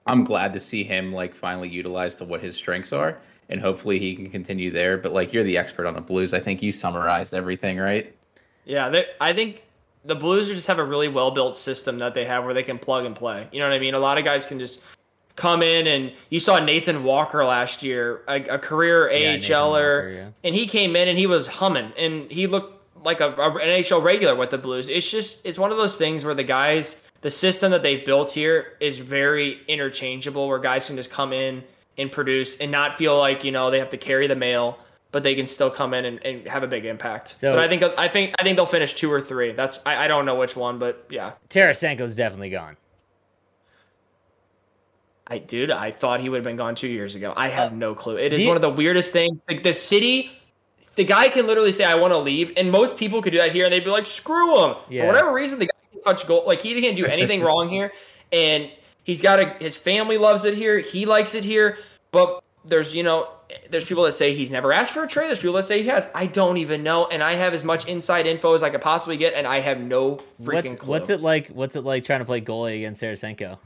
I'm 0.09 0.25
glad 0.25 0.53
to 0.55 0.61
see 0.61 0.85
him 0.85 1.13
like 1.13 1.35
finally 1.35 1.69
utilize 1.69 2.15
to 2.17 2.25
what 2.25 2.41
his 2.41 2.57
strengths 2.57 2.93
are, 2.93 3.19
and 3.49 3.61
hopefully 3.61 3.99
he 3.99 4.15
can 4.15 4.31
continue 4.31 4.71
there. 4.71 4.99
But 4.99 5.13
like 5.13 5.33
you're 5.33 5.45
the 5.45 5.57
expert 5.57 5.87
on 5.87 5.95
the 5.95 6.01
Blues, 6.01 6.35
I 6.35 6.41
think 6.41 6.63
you 6.63 6.73
summarized 6.73 7.35
everything 7.35 7.79
right. 7.79 8.15
Yeah, 8.65 9.03
I 9.21 9.33
think 9.33 9.63
the 10.05 10.15
Blues 10.15 10.49
just 10.49 10.67
have 10.67 10.79
a 10.79 10.85
really 10.85 11.09
well 11.09 11.31
built 11.31 11.57
system 11.57 11.99
that 11.99 12.15
they 12.15 12.25
have 12.25 12.45
where 12.45 12.55
they 12.55 12.63
can 12.63 12.79
plug 12.79 13.05
and 13.05 13.15
play. 13.15 13.47
You 13.53 13.61
know 13.61 13.69
what 13.69 13.75
I 13.75 13.79
mean? 13.79 13.95
A 13.95 13.99
lot 13.99 14.19
of 14.19 14.25
guys 14.25 14.47
can 14.47 14.59
just 14.59 14.81
come 15.37 15.63
in 15.63 15.87
and 15.87 16.13
you 16.31 16.41
saw 16.41 16.59
Nathan 16.59 17.05
Walker 17.05 17.45
last 17.45 17.83
year, 17.83 18.23
a, 18.27 18.43
a 18.45 18.59
career 18.59 19.11
yeah, 19.11 19.37
AHLer, 19.37 20.15
yeah. 20.15 20.29
and 20.45 20.55
he 20.55 20.67
came 20.67 20.97
in 20.97 21.09
and 21.09 21.17
he 21.17 21.27
was 21.27 21.47
humming 21.47 21.93
and 21.97 22.31
he 22.31 22.47
looked 22.47 22.75
like 23.05 23.21
a, 23.21 23.33
a, 23.35 23.55
an 23.57 23.81
NHL 23.81 24.03
regular 24.03 24.35
with 24.35 24.51
the 24.51 24.59
Blues. 24.59 24.89
It's 24.89 25.11
just 25.11 25.45
it's 25.47 25.59
one 25.59 25.71
of 25.71 25.77
those 25.77 25.97
things 25.97 26.25
where 26.25 26.35
the 26.35 26.45
guys 26.45 27.01
the 27.21 27.31
system 27.31 27.73
that 27.73 27.83
they've 27.83 28.05
built 28.05 28.33
here 28.33 28.75
is 28.81 28.99
very 28.99 29.61
interchangeable 29.67 30.49
where 30.49 30.59
guys 30.59 30.87
can 30.87 30.97
just 30.97 31.11
come 31.11 31.33
in 31.33 31.65
and 31.97 32.13
produce 32.13 32.57
and 32.59 32.71
not 32.71 32.97
feel 32.97 33.19
like 33.19 33.45
you 33.45 33.53
know 33.53 33.71
they 33.71 33.79
have 33.79 33.91
to 33.91 33.97
carry 33.97 34.27
the 34.27 34.37
mail 34.37 34.79
but 35.11 35.23
they 35.23 35.35
can 35.35 35.47
still 35.47 35.71
come 35.71 35.95
in 35.95 36.05
and, 36.05 36.25
and 36.25 36.47
have 36.47 36.63
a 36.63 36.67
big 36.67 36.85
impact. 36.85 37.37
So 37.37 37.53
but 37.53 37.59
i 37.61 37.69
think 37.69 37.83
i 37.99 38.09
think 38.09 38.35
i 38.39 38.43
think 38.43 38.57
they'll 38.57 38.67
finish 38.67 38.95
two 38.95 39.13
or 39.13 39.21
three. 39.21 39.53
That's 39.53 39.81
i, 39.85 40.05
I 40.05 40.09
don't 40.09 40.25
know 40.25 40.37
which 40.37 40.57
one 40.57 40.79
but 40.79 41.07
yeah. 41.11 41.33
Tarasenko's 41.51 42.17
definitely 42.17 42.51
gone. 42.51 42.77
I 45.27 45.39
dude 45.39 45.71
i 45.71 45.91
thought 45.91 46.21
he 46.21 46.29
would 46.29 46.39
have 46.39 46.45
been 46.45 46.57
gone 46.57 46.75
two 46.75 46.89
years 46.89 47.15
ago. 47.15 47.33
I 47.37 47.49
have 47.49 47.73
uh, 47.73 47.77
no 47.77 47.95
clue. 47.95 48.17
It 48.17 48.33
is 48.33 48.43
you, 48.43 48.49
one 48.49 48.57
of 48.57 48.63
the 48.63 48.71
weirdest 48.71 49.13
things. 49.13 49.45
Like 49.49 49.63
the 49.63 49.75
city 49.75 50.31
the 50.95 51.05
guy 51.05 51.29
can 51.29 51.47
literally 51.47 51.71
say 51.71 51.85
i 51.85 51.95
want 51.95 52.13
to 52.13 52.19
leave 52.19 52.53
and 52.57 52.73
most 52.73 52.97
people 52.97 53.23
could 53.23 53.33
do 53.33 53.39
that 53.39 53.53
here 53.53 53.65
and 53.65 53.73
they'd 53.73 53.85
be 53.85 53.91
like 53.91 54.05
screw 54.05 54.65
him 54.65 54.77
yeah. 54.91 55.03
for 55.03 55.07
whatever 55.07 55.33
reason 55.33 55.61
the 55.61 55.67
guy 55.67 55.78
touch 56.05 56.27
goal. 56.27 56.45
Like 56.47 56.61
he 56.61 56.75
didn't 56.75 56.97
do 56.97 57.07
anything 57.07 57.41
wrong 57.43 57.69
here, 57.69 57.93
and 58.33 58.71
he's 59.05 59.23
got 59.23 59.41
a 59.41 59.47
his 59.61 59.77
family 59.77 60.19
loves 60.19 60.45
it 60.45 60.55
here. 60.55 60.79
He 60.79 61.07
likes 61.07 61.35
it 61.35 61.45
here, 61.45 61.79
but 62.11 62.43
there's 62.65 62.95
you 62.95 63.03
know 63.03 63.29
there's 63.71 63.85
people 63.85 64.05
that 64.05 64.15
say 64.15 64.35
he's 64.35 64.51
never 64.51 64.73
asked 64.73 64.93
for 64.93 65.03
a 65.03 65.09
trade. 65.09 65.29
There's 65.29 65.39
people 65.39 65.55
that 65.55 65.67
say 65.67 65.83
he 65.83 65.89
has. 65.89 66.09
I 66.15 66.27
don't 66.27 66.59
even 66.59 66.83
know, 66.83 67.07
and 67.07 67.23
I 67.23 67.35
have 67.35 67.55
as 67.55 67.65
much 67.65 67.87
inside 67.87 68.27
info 68.27 68.55
as 68.55 68.63
I 68.63 68.71
could 68.71 68.83
possibly 68.83 69.17
get, 69.17 69.35
and 69.35 69.47
I 69.47 69.61
have 69.61 69.81
no 69.81 70.17
freaking 70.43 70.65
what's, 70.65 70.75
clue. 70.77 70.91
What's 70.91 71.11
it 71.11 71.21
like? 71.21 71.49
What's 71.49 71.77
it 71.77 71.83
like 71.83 72.05
trying 72.05 72.21
to 72.21 72.25
play 72.25 72.41
goalie 72.41 72.77
against 72.77 73.03
Tarasenko? 73.03 73.59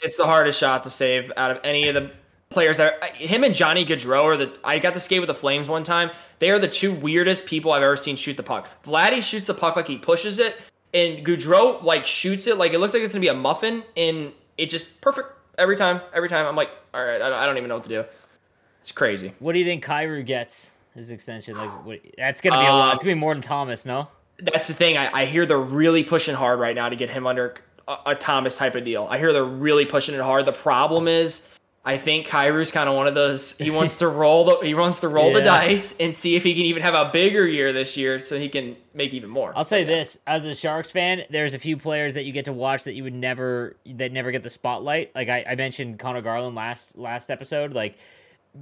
It's 0.00 0.16
the 0.16 0.26
hardest 0.26 0.58
shot 0.58 0.84
to 0.84 0.90
save 0.90 1.32
out 1.36 1.50
of 1.50 1.60
any 1.64 1.88
of 1.88 1.94
the 1.94 2.10
players. 2.50 2.78
That, 2.78 3.02
him 3.16 3.44
and 3.44 3.54
Johnny 3.54 3.84
Gaudreau 3.84 4.24
are 4.24 4.36
the. 4.36 4.56
I 4.64 4.78
got 4.78 4.94
to 4.94 5.00
skate 5.00 5.20
with 5.20 5.28
the 5.28 5.34
Flames 5.34 5.68
one 5.68 5.84
time. 5.84 6.10
They 6.38 6.50
are 6.50 6.58
the 6.58 6.68
two 6.68 6.92
weirdest 6.92 7.46
people 7.46 7.72
I've 7.72 7.82
ever 7.82 7.96
seen 7.96 8.16
shoot 8.16 8.36
the 8.36 8.42
puck. 8.42 8.68
Vladdy 8.84 9.22
shoots 9.22 9.46
the 9.46 9.54
puck 9.54 9.76
like 9.76 9.88
he 9.88 9.98
pushes 9.98 10.38
it, 10.38 10.56
and 10.94 11.24
Gaudreau 11.24 11.82
like 11.82 12.06
shoots 12.06 12.46
it 12.46 12.56
like 12.56 12.72
it 12.72 12.78
looks 12.78 12.94
like 12.94 13.02
it's 13.02 13.12
gonna 13.12 13.20
be 13.20 13.28
a 13.28 13.34
muffin, 13.34 13.82
and 13.96 14.32
it 14.56 14.70
just 14.70 15.00
perfect 15.00 15.28
every 15.58 15.76
time. 15.76 16.00
Every 16.12 16.28
time 16.28 16.46
I'm 16.46 16.56
like, 16.56 16.70
all 16.94 17.04
right, 17.04 17.20
I 17.20 17.46
don't 17.46 17.56
even 17.56 17.68
know 17.68 17.76
what 17.76 17.84
to 17.84 17.90
do. 17.90 18.04
It's 18.80 18.92
crazy. 18.92 19.34
What 19.38 19.52
do 19.52 19.58
you 19.58 19.64
think 19.64 19.84
Kyrou 19.84 20.24
gets 20.24 20.70
his 20.94 21.10
extension? 21.10 21.56
Like, 21.56 21.84
what, 21.84 22.00
that's 22.16 22.40
gonna 22.40 22.60
be 22.60 22.66
a 22.66 22.70
lot. 22.70 22.94
It's 22.94 23.02
gonna 23.02 23.14
be 23.14 23.20
more 23.20 23.34
than 23.34 23.42
Thomas, 23.42 23.84
no? 23.84 24.08
That's 24.38 24.68
the 24.68 24.74
thing. 24.74 24.96
I, 24.96 25.22
I 25.22 25.24
hear 25.26 25.46
they're 25.46 25.58
really 25.58 26.04
pushing 26.04 26.34
hard 26.34 26.60
right 26.60 26.74
now 26.74 26.88
to 26.88 26.96
get 26.96 27.10
him 27.10 27.26
under 27.26 27.54
a, 27.88 27.96
a 28.06 28.14
Thomas 28.14 28.56
type 28.56 28.76
of 28.76 28.84
deal. 28.84 29.06
I 29.10 29.18
hear 29.18 29.32
they're 29.32 29.44
really 29.44 29.84
pushing 29.84 30.14
it 30.14 30.20
hard. 30.20 30.46
The 30.46 30.52
problem 30.52 31.08
is 31.08 31.48
I 31.84 31.96
think 31.96 32.26
Kyrou's 32.26 32.70
kind 32.70 32.88
of 32.88 32.96
one 32.96 33.06
of 33.06 33.14
those. 33.14 33.56
He 33.56 33.70
wants 33.70 33.96
to 33.96 34.08
roll 34.08 34.44
the 34.44 34.66
he 34.66 34.74
wants 34.74 35.00
to 35.00 35.08
roll 35.08 35.28
yeah. 35.28 35.38
the 35.38 35.44
dice 35.44 35.96
and 35.98 36.14
see 36.14 36.36
if 36.36 36.42
he 36.42 36.54
can 36.54 36.64
even 36.64 36.82
have 36.82 36.94
a 36.94 37.10
bigger 37.10 37.46
year 37.46 37.72
this 37.72 37.96
year, 37.96 38.18
so 38.18 38.38
he 38.38 38.48
can 38.48 38.76
make 38.92 39.14
even 39.14 39.30
more. 39.30 39.52
I'll 39.56 39.64
say 39.64 39.84
this: 39.84 40.18
as 40.26 40.44
a 40.44 40.54
Sharks 40.54 40.90
fan, 40.90 41.22
there's 41.30 41.54
a 41.54 41.58
few 41.58 41.76
players 41.76 42.14
that 42.14 42.24
you 42.24 42.32
get 42.32 42.44
to 42.46 42.52
watch 42.52 42.84
that 42.84 42.94
you 42.94 43.04
would 43.04 43.14
never 43.14 43.76
that 43.86 44.12
never 44.12 44.30
get 44.32 44.42
the 44.42 44.50
spotlight. 44.50 45.14
Like 45.14 45.28
I, 45.28 45.44
I 45.48 45.54
mentioned 45.54 45.98
Conor 45.98 46.20
Garland 46.20 46.54
last 46.54 46.98
last 46.98 47.30
episode. 47.30 47.72
Like 47.72 47.96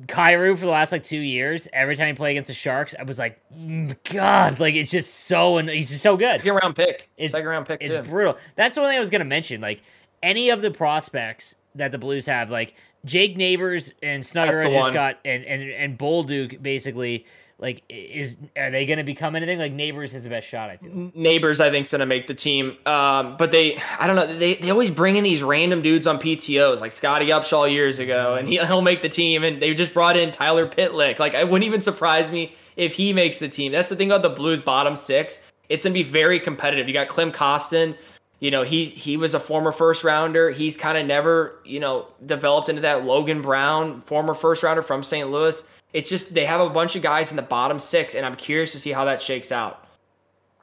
Kyrou 0.07 0.55
for 0.55 0.67
the 0.67 0.71
last 0.71 0.93
like 0.93 1.03
two 1.03 1.19
years, 1.19 1.69
every 1.73 1.97
time 1.97 2.09
he 2.09 2.13
played 2.13 2.33
against 2.33 2.49
the 2.49 2.55
Sharks, 2.55 2.95
I 2.99 3.05
was 3.05 3.19
like, 3.19 3.41
mm, 3.53 3.97
God, 4.13 4.61
like 4.61 4.75
it's 4.75 4.91
just 4.91 5.13
so 5.27 5.59
and 5.59 5.69
he's 5.69 5.89
just 5.89 6.03
so 6.03 6.17
good. 6.17 6.41
Second 6.41 6.55
round 6.55 6.77
pick. 6.77 7.11
It's 7.17 7.33
second 7.33 7.49
round 7.49 7.67
pick. 7.67 7.81
It's 7.81 7.95
too. 7.95 8.03
brutal. 8.03 8.37
That's 8.57 8.75
the 8.75 8.83
one 8.83 8.91
thing 8.91 8.99
I 8.99 9.01
was 9.01 9.11
gonna 9.11 9.25
mention. 9.25 9.61
Like 9.61 9.83
any 10.23 10.51
of 10.51 10.61
the 10.61 10.71
prospects 10.71 11.57
that 11.75 11.93
the 11.93 11.99
Blues 11.99 12.27
have, 12.27 12.51
like 12.51 12.75
Jake 13.07 13.37
Neighbours 13.37 13.95
and 14.03 14.23
Snugger 14.23 14.65
just 14.65 14.77
one. 14.77 14.93
got 14.93 15.19
and 15.25 15.45
and 15.45 15.63
and 15.71 15.99
Bolduc 15.99 16.61
basically 16.61 17.25
like 17.59 17.83
is 17.89 18.37
are 18.57 18.71
they 18.71 18.85
going 18.85 18.99
to 18.99 19.05
become 19.05 19.35
anything? 19.35 19.59
Like 19.59 19.73
neighbours 19.73 20.13
is 20.13 20.25
the 20.25 20.29
best 20.29 20.47
shot 20.47 20.69
i 20.69 20.77
feel. 20.77 21.13
Neighbors 21.15 21.61
i 21.61 21.71
think 21.71 21.87
is 21.87 21.93
going 21.93 22.01
to 22.01 22.07
make 22.07 22.27
the 22.27 22.35
team. 22.35 22.77
Um, 22.85 23.37
but 23.39 23.51
they 23.51 23.81
i 23.99 24.07
don't 24.07 24.17
know 24.17 24.27
they, 24.27 24.55
they 24.57 24.71
always 24.71 24.91
bring 24.91 25.17
in 25.17 25.25
these 25.25 25.43
random 25.43 25.81
dudes 25.81 26.07
on 26.07 26.19
ptos 26.19 26.81
like 26.81 26.93
scotty 26.93 27.27
upshall 27.27 27.71
years 27.71 27.99
ago 27.99 28.35
and 28.35 28.49
he, 28.49 28.59
he'll 28.67 28.83
make 28.83 29.03
the 29.03 29.09
team 29.09 29.45
and 29.45 29.63
they 29.63 29.73
just 29.73 29.95
brought 29.95 30.17
in 30.17 30.31
tyler 30.31 30.69
pitlick. 30.69 31.19
Like 31.19 31.35
i 31.35 31.45
wouldn't 31.45 31.67
even 31.67 31.81
surprise 31.81 32.31
me 32.31 32.55
if 32.77 32.93
he 32.93 33.15
makes 33.15 33.39
the 33.39 33.49
team. 33.49 33.73
That's 33.73 33.89
the 33.89 33.97
thing 33.97 34.11
about 34.11 34.23
the 34.23 34.31
blues 34.31 34.61
bottom 34.61 34.97
six. 34.97 35.41
It's 35.69 35.85
going 35.85 35.95
to 35.95 35.99
be 35.99 36.09
very 36.09 36.39
competitive. 36.39 36.87
You 36.87 36.93
got 36.93 37.09
klim 37.09 37.33
kostin 37.33 37.97
you 38.39 38.51
know, 38.51 38.63
he 38.63 38.85
he 38.85 39.17
was 39.17 39.35
a 39.35 39.41
former 39.41 39.73
first 39.73 40.05
rounder. 40.05 40.51
He's 40.51 40.77
kind 40.77 40.99
of 40.99 41.07
never, 41.07 41.61
you 41.65 41.81
know, 41.81 42.07
developed 42.25 42.69
into 42.69 42.83
that 42.83 43.05
Logan 43.05 43.41
Brown, 43.43 44.03
former 44.03 44.35
first 44.35 44.63
rounder 44.63 44.83
from 44.83 45.03
St. 45.03 45.31
Louis. 45.31 45.63
It's 45.93 46.11
just 46.11 46.35
they 46.35 46.45
have 46.45 46.61
a 46.61 46.69
bunch 46.69 46.97
of 46.97 47.03
guys 47.03 47.31
in 47.31 47.37
the 47.37 47.43
bottom 47.43 47.81
six, 47.81 48.15
and 48.15 48.27
I'm 48.27 48.35
curious 48.35 48.73
to 48.73 48.79
see 48.79 48.93
how 48.93 49.07
that 49.07 49.23
shakes 49.23 49.51
out. 49.51 49.87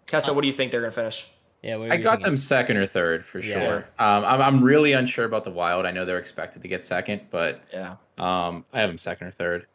Kessler, 0.05 0.33
what 0.33 0.41
do 0.41 0.47
you 0.47 0.53
think 0.53 0.71
they're 0.71 0.81
going 0.81 0.91
to 0.91 0.95
finish? 0.95 1.27
Yeah, 1.63 1.77
I 1.77 1.95
got 1.97 2.15
thinking? 2.15 2.25
them 2.25 2.37
second 2.37 2.77
or 2.77 2.85
third 2.85 3.25
for 3.25 3.39
yeah. 3.39 3.53
sure. 3.53 3.77
Um, 3.97 4.25
I'm 4.25 4.41
I'm 4.41 4.63
really 4.63 4.91
unsure 4.91 5.25
about 5.25 5.45
the 5.45 5.49
Wild. 5.49 5.85
I 5.85 5.91
know 5.91 6.03
they're 6.03 6.19
expected 6.19 6.61
to 6.61 6.67
get 6.67 6.83
second, 6.83 7.21
but 7.31 7.63
yeah, 7.71 7.95
um, 8.17 8.65
I 8.73 8.81
have 8.81 8.89
them 8.89 8.97
second 8.97 9.27
or 9.27 9.31
third. 9.31 9.65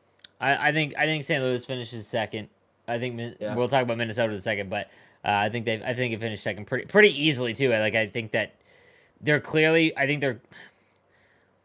I, 0.41 0.69
I 0.69 0.73
think 0.73 0.95
I 0.97 1.07
think 1.07 1.25
St. 1.25 1.43
Louis 1.43 1.65
finishes 1.65 2.07
second. 2.07 2.49
I 2.87 2.99
think 2.99 3.37
yeah. 3.41 3.55
we'll 3.55 3.69
talk 3.69 3.83
about 3.83 3.97
Minnesota 3.97 4.31
in 4.31 4.37
a 4.37 4.41
second, 4.41 4.71
but 4.71 4.91
uh, 5.29 5.41
I 5.41 5.51
think 5.51 5.67
they 5.67 5.83
I 5.83 5.93
think 5.93 6.15
it 6.15 6.21
finished 6.21 6.43
second 6.43 6.67
pretty 6.67 6.87
pretty 6.87 7.11
easily 7.23 7.53
too. 7.53 7.69
Like 7.71 7.95
I 7.95 8.07
think 8.07 8.33
that 8.33 8.55
they're 9.21 9.41
clearly 9.41 9.95
I 9.97 10.07
think 10.07 10.23
they're 10.23 10.41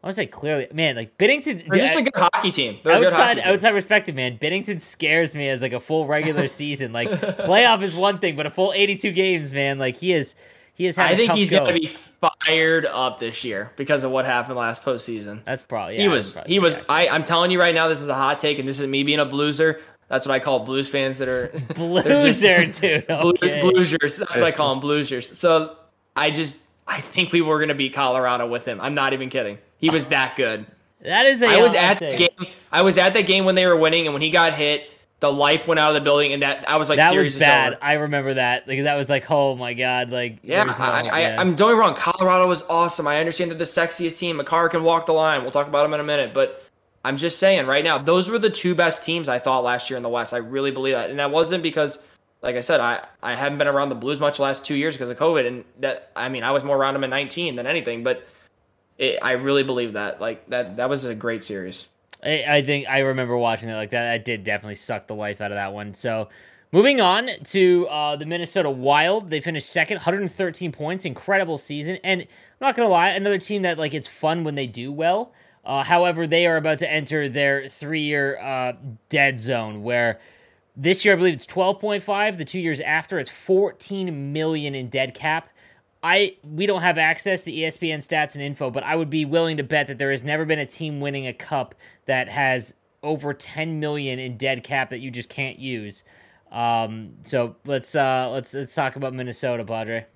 I 0.02 0.08
would 0.08 0.14
say 0.14 0.26
clearly, 0.26 0.66
man. 0.70 0.96
Like 0.96 1.16
Binnington, 1.16 1.66
they're 1.66 1.80
just 1.80 1.96
a 1.96 2.02
good 2.02 2.14
hockey 2.14 2.50
team. 2.50 2.78
They're 2.82 3.06
outside, 3.06 3.38
team. 3.38 3.44
outside 3.46 3.70
perspective, 3.70 4.14
man. 4.14 4.36
Binnington 4.36 4.78
scares 4.78 5.34
me 5.34 5.48
as 5.48 5.62
like 5.62 5.72
a 5.72 5.80
full 5.80 6.06
regular 6.06 6.46
season. 6.60 6.92
Like 6.92 7.08
playoff 7.08 7.80
is 7.80 7.94
one 7.94 8.18
thing, 8.18 8.36
but 8.36 8.44
a 8.44 8.50
full 8.50 8.74
eighty-two 8.74 9.12
games, 9.12 9.54
man. 9.54 9.78
Like 9.78 9.96
he 9.96 10.12
is, 10.12 10.34
he 10.74 10.84
is. 10.84 10.98
I 10.98 11.16
think 11.16 11.32
he's 11.32 11.48
going 11.48 11.64
to 11.64 11.72
be 11.72 11.86
fired 11.86 12.84
up 12.84 13.18
this 13.18 13.44
year 13.44 13.72
because 13.76 14.04
of 14.04 14.10
what 14.10 14.26
happened 14.26 14.58
last 14.58 14.82
postseason. 14.82 15.42
That's 15.46 15.62
probably 15.62 15.94
yeah, 15.94 16.02
he 16.02 16.08
was. 16.08 16.32
Probably, 16.32 16.52
he 16.52 16.58
was. 16.58 16.76
I, 16.86 17.08
I'm 17.08 17.24
telling 17.24 17.50
you 17.50 17.58
right 17.58 17.74
now, 17.74 17.88
this 17.88 18.02
is 18.02 18.08
a 18.08 18.14
hot 18.14 18.40
take, 18.40 18.58
and 18.58 18.68
this 18.68 18.80
is 18.80 18.86
me 18.86 19.04
being 19.04 19.20
a 19.20 19.26
blueser. 19.26 19.80
That's 20.08 20.26
what 20.26 20.34
I 20.34 20.38
call 20.38 20.60
Blues 20.60 20.88
fans 20.88 21.18
that 21.18 21.28
are 21.28 21.48
Blueser, 21.74 22.66
dude. 22.80 23.10
Okay. 23.10 23.60
Bluesers. 23.60 24.18
That's 24.18 24.34
what 24.34 24.44
I 24.44 24.52
call 24.52 24.74
them, 24.74 24.82
Bluesers. 24.82 25.34
So 25.34 25.76
I 26.16 26.30
just 26.30 26.58
I 26.86 27.00
think 27.00 27.32
we 27.32 27.40
were 27.40 27.58
gonna 27.58 27.74
beat 27.74 27.94
Colorado 27.94 28.46
with 28.46 28.66
him. 28.66 28.80
I'm 28.80 28.94
not 28.94 29.12
even 29.12 29.30
kidding. 29.30 29.58
He 29.78 29.90
was 29.90 30.08
that 30.08 30.36
good. 30.36 30.66
that 31.02 31.26
is 31.26 31.42
a 31.42 31.48
I 31.48 31.62
was 31.62 31.74
uh, 31.74 31.78
at 31.78 31.98
the 31.98 32.16
game. 32.16 32.48
I 32.70 32.82
was 32.82 32.98
at 32.98 33.14
the 33.14 33.22
game 33.22 33.44
when 33.44 33.54
they 33.54 33.66
were 33.66 33.76
winning, 33.76 34.06
and 34.06 34.14
when 34.14 34.22
he 34.22 34.30
got 34.30 34.54
hit, 34.54 34.90
the 35.20 35.32
life 35.32 35.66
went 35.66 35.78
out 35.80 35.90
of 35.90 35.94
the 35.94 36.00
building, 36.00 36.32
and 36.32 36.42
that 36.42 36.68
I 36.68 36.76
was 36.76 36.90
like, 36.90 36.98
that 36.98 37.14
was 37.14 37.38
bad. 37.38 37.78
I 37.80 37.94
remember 37.94 38.34
that. 38.34 38.68
Like 38.68 38.82
that 38.82 38.96
was 38.96 39.08
like, 39.08 39.30
oh 39.30 39.54
my 39.54 39.72
god, 39.72 40.10
like 40.10 40.40
yeah. 40.42 40.64
No, 40.64 40.74
I, 40.76 41.08
I, 41.10 41.20
am 41.40 41.56
doing 41.56 41.78
wrong. 41.78 41.94
Colorado 41.94 42.46
was 42.46 42.62
awesome. 42.64 43.06
I 43.06 43.18
understand 43.20 43.50
they're 43.50 43.58
the 43.58 43.64
sexiest 43.64 44.18
team. 44.18 44.36
Makar 44.36 44.68
can 44.68 44.82
walk 44.82 45.06
the 45.06 45.12
line. 45.12 45.42
We'll 45.42 45.50
talk 45.50 45.66
about 45.66 45.86
him 45.86 45.94
in 45.94 46.00
a 46.00 46.04
minute, 46.04 46.34
but 46.34 46.63
I'm 47.04 47.16
just 47.16 47.38
saying 47.38 47.66
right 47.66 47.84
now, 47.84 47.98
those 47.98 48.30
were 48.30 48.38
the 48.38 48.50
two 48.50 48.74
best 48.74 49.04
teams 49.04 49.28
I 49.28 49.38
thought 49.38 49.62
last 49.62 49.90
year 49.90 49.96
in 49.96 50.02
the 50.02 50.08
West. 50.08 50.32
I 50.32 50.38
really 50.38 50.70
believe 50.70 50.94
that. 50.94 51.10
And 51.10 51.18
that 51.18 51.30
wasn't 51.30 51.62
because, 51.62 51.98
like 52.40 52.56
I 52.56 52.62
said, 52.62 52.80
I, 52.80 53.06
I 53.22 53.34
haven't 53.34 53.58
been 53.58 53.68
around 53.68 53.90
the 53.90 53.94
Blues 53.94 54.18
much 54.18 54.38
the 54.38 54.42
last 54.42 54.64
two 54.64 54.74
years 54.74 54.94
because 54.94 55.10
of 55.10 55.18
COVID. 55.18 55.46
And 55.46 55.64
that, 55.80 56.10
I 56.16 56.30
mean, 56.30 56.42
I 56.42 56.52
was 56.52 56.64
more 56.64 56.76
around 56.76 56.94
them 56.94 57.04
in 57.04 57.10
19 57.10 57.56
than 57.56 57.66
anything, 57.66 58.04
but 58.04 58.26
it, 58.96 59.18
I 59.20 59.32
really 59.32 59.64
believe 59.64 59.92
that. 59.92 60.20
Like, 60.20 60.48
that, 60.48 60.78
that 60.78 60.88
was 60.88 61.04
a 61.04 61.14
great 61.14 61.44
series. 61.44 61.88
I, 62.24 62.44
I 62.48 62.62
think 62.62 62.88
I 62.88 63.00
remember 63.00 63.36
watching 63.36 63.68
it 63.68 63.74
like 63.74 63.90
that. 63.90 64.12
That 64.12 64.24
did 64.24 64.42
definitely 64.42 64.76
suck 64.76 65.06
the 65.06 65.14
life 65.14 65.42
out 65.42 65.50
of 65.52 65.56
that 65.56 65.74
one. 65.74 65.92
So, 65.92 66.28
Moving 66.74 67.00
on 67.00 67.30
to 67.44 67.86
uh, 67.86 68.16
the 68.16 68.26
Minnesota 68.26 68.68
Wild, 68.68 69.30
they 69.30 69.40
finished 69.40 69.70
second, 69.70 69.98
113 69.98 70.72
points, 70.72 71.04
incredible 71.04 71.56
season. 71.56 72.00
And 72.02 72.22
I'm 72.22 72.26
not 72.60 72.74
gonna 72.74 72.88
lie, 72.88 73.10
another 73.10 73.38
team 73.38 73.62
that 73.62 73.78
like 73.78 73.94
it's 73.94 74.08
fun 74.08 74.42
when 74.42 74.56
they 74.56 74.66
do 74.66 74.90
well. 74.90 75.32
Uh, 75.64 75.82
however, 75.82 76.26
they 76.26 76.46
are 76.46 76.56
about 76.56 76.78
to 76.80 76.90
enter 76.90 77.28
their 77.28 77.68
three-year 77.68 78.38
uh, 78.38 78.72
dead 79.08 79.38
zone 79.38 79.82
where 79.82 80.20
this 80.76 81.04
year 81.04 81.14
I 81.14 81.16
believe 81.16 81.34
it's 81.34 81.46
12.5. 81.46 82.36
The 82.36 82.44
two 82.44 82.60
years 82.60 82.80
after 82.80 83.18
it's 83.18 83.30
14 83.30 84.32
million 84.32 84.74
in 84.74 84.88
dead 84.88 85.14
cap. 85.14 85.48
I 86.02 86.36
we 86.42 86.66
don't 86.66 86.82
have 86.82 86.98
access 86.98 87.44
to 87.44 87.52
ESPN 87.52 87.98
stats 87.98 88.34
and 88.34 88.42
info, 88.42 88.70
but 88.70 88.82
I 88.82 88.94
would 88.94 89.08
be 89.08 89.24
willing 89.24 89.56
to 89.56 89.62
bet 89.62 89.86
that 89.86 89.96
there 89.96 90.10
has 90.10 90.22
never 90.22 90.44
been 90.44 90.58
a 90.58 90.66
team 90.66 91.00
winning 91.00 91.26
a 91.26 91.32
cup 91.32 91.74
that 92.04 92.28
has 92.28 92.74
over 93.02 93.32
10 93.32 93.80
million 93.80 94.18
in 94.18 94.36
dead 94.36 94.62
cap 94.64 94.90
that 94.90 94.98
you 94.98 95.10
just 95.10 95.28
can't 95.28 95.58
use. 95.58 96.04
Um, 96.52 97.14
so 97.22 97.56
let's 97.64 97.94
uh, 97.94 98.28
let's 98.32 98.52
let's 98.52 98.74
talk 98.74 98.96
about 98.96 99.14
Minnesota, 99.14 99.64
Padre. 99.64 100.06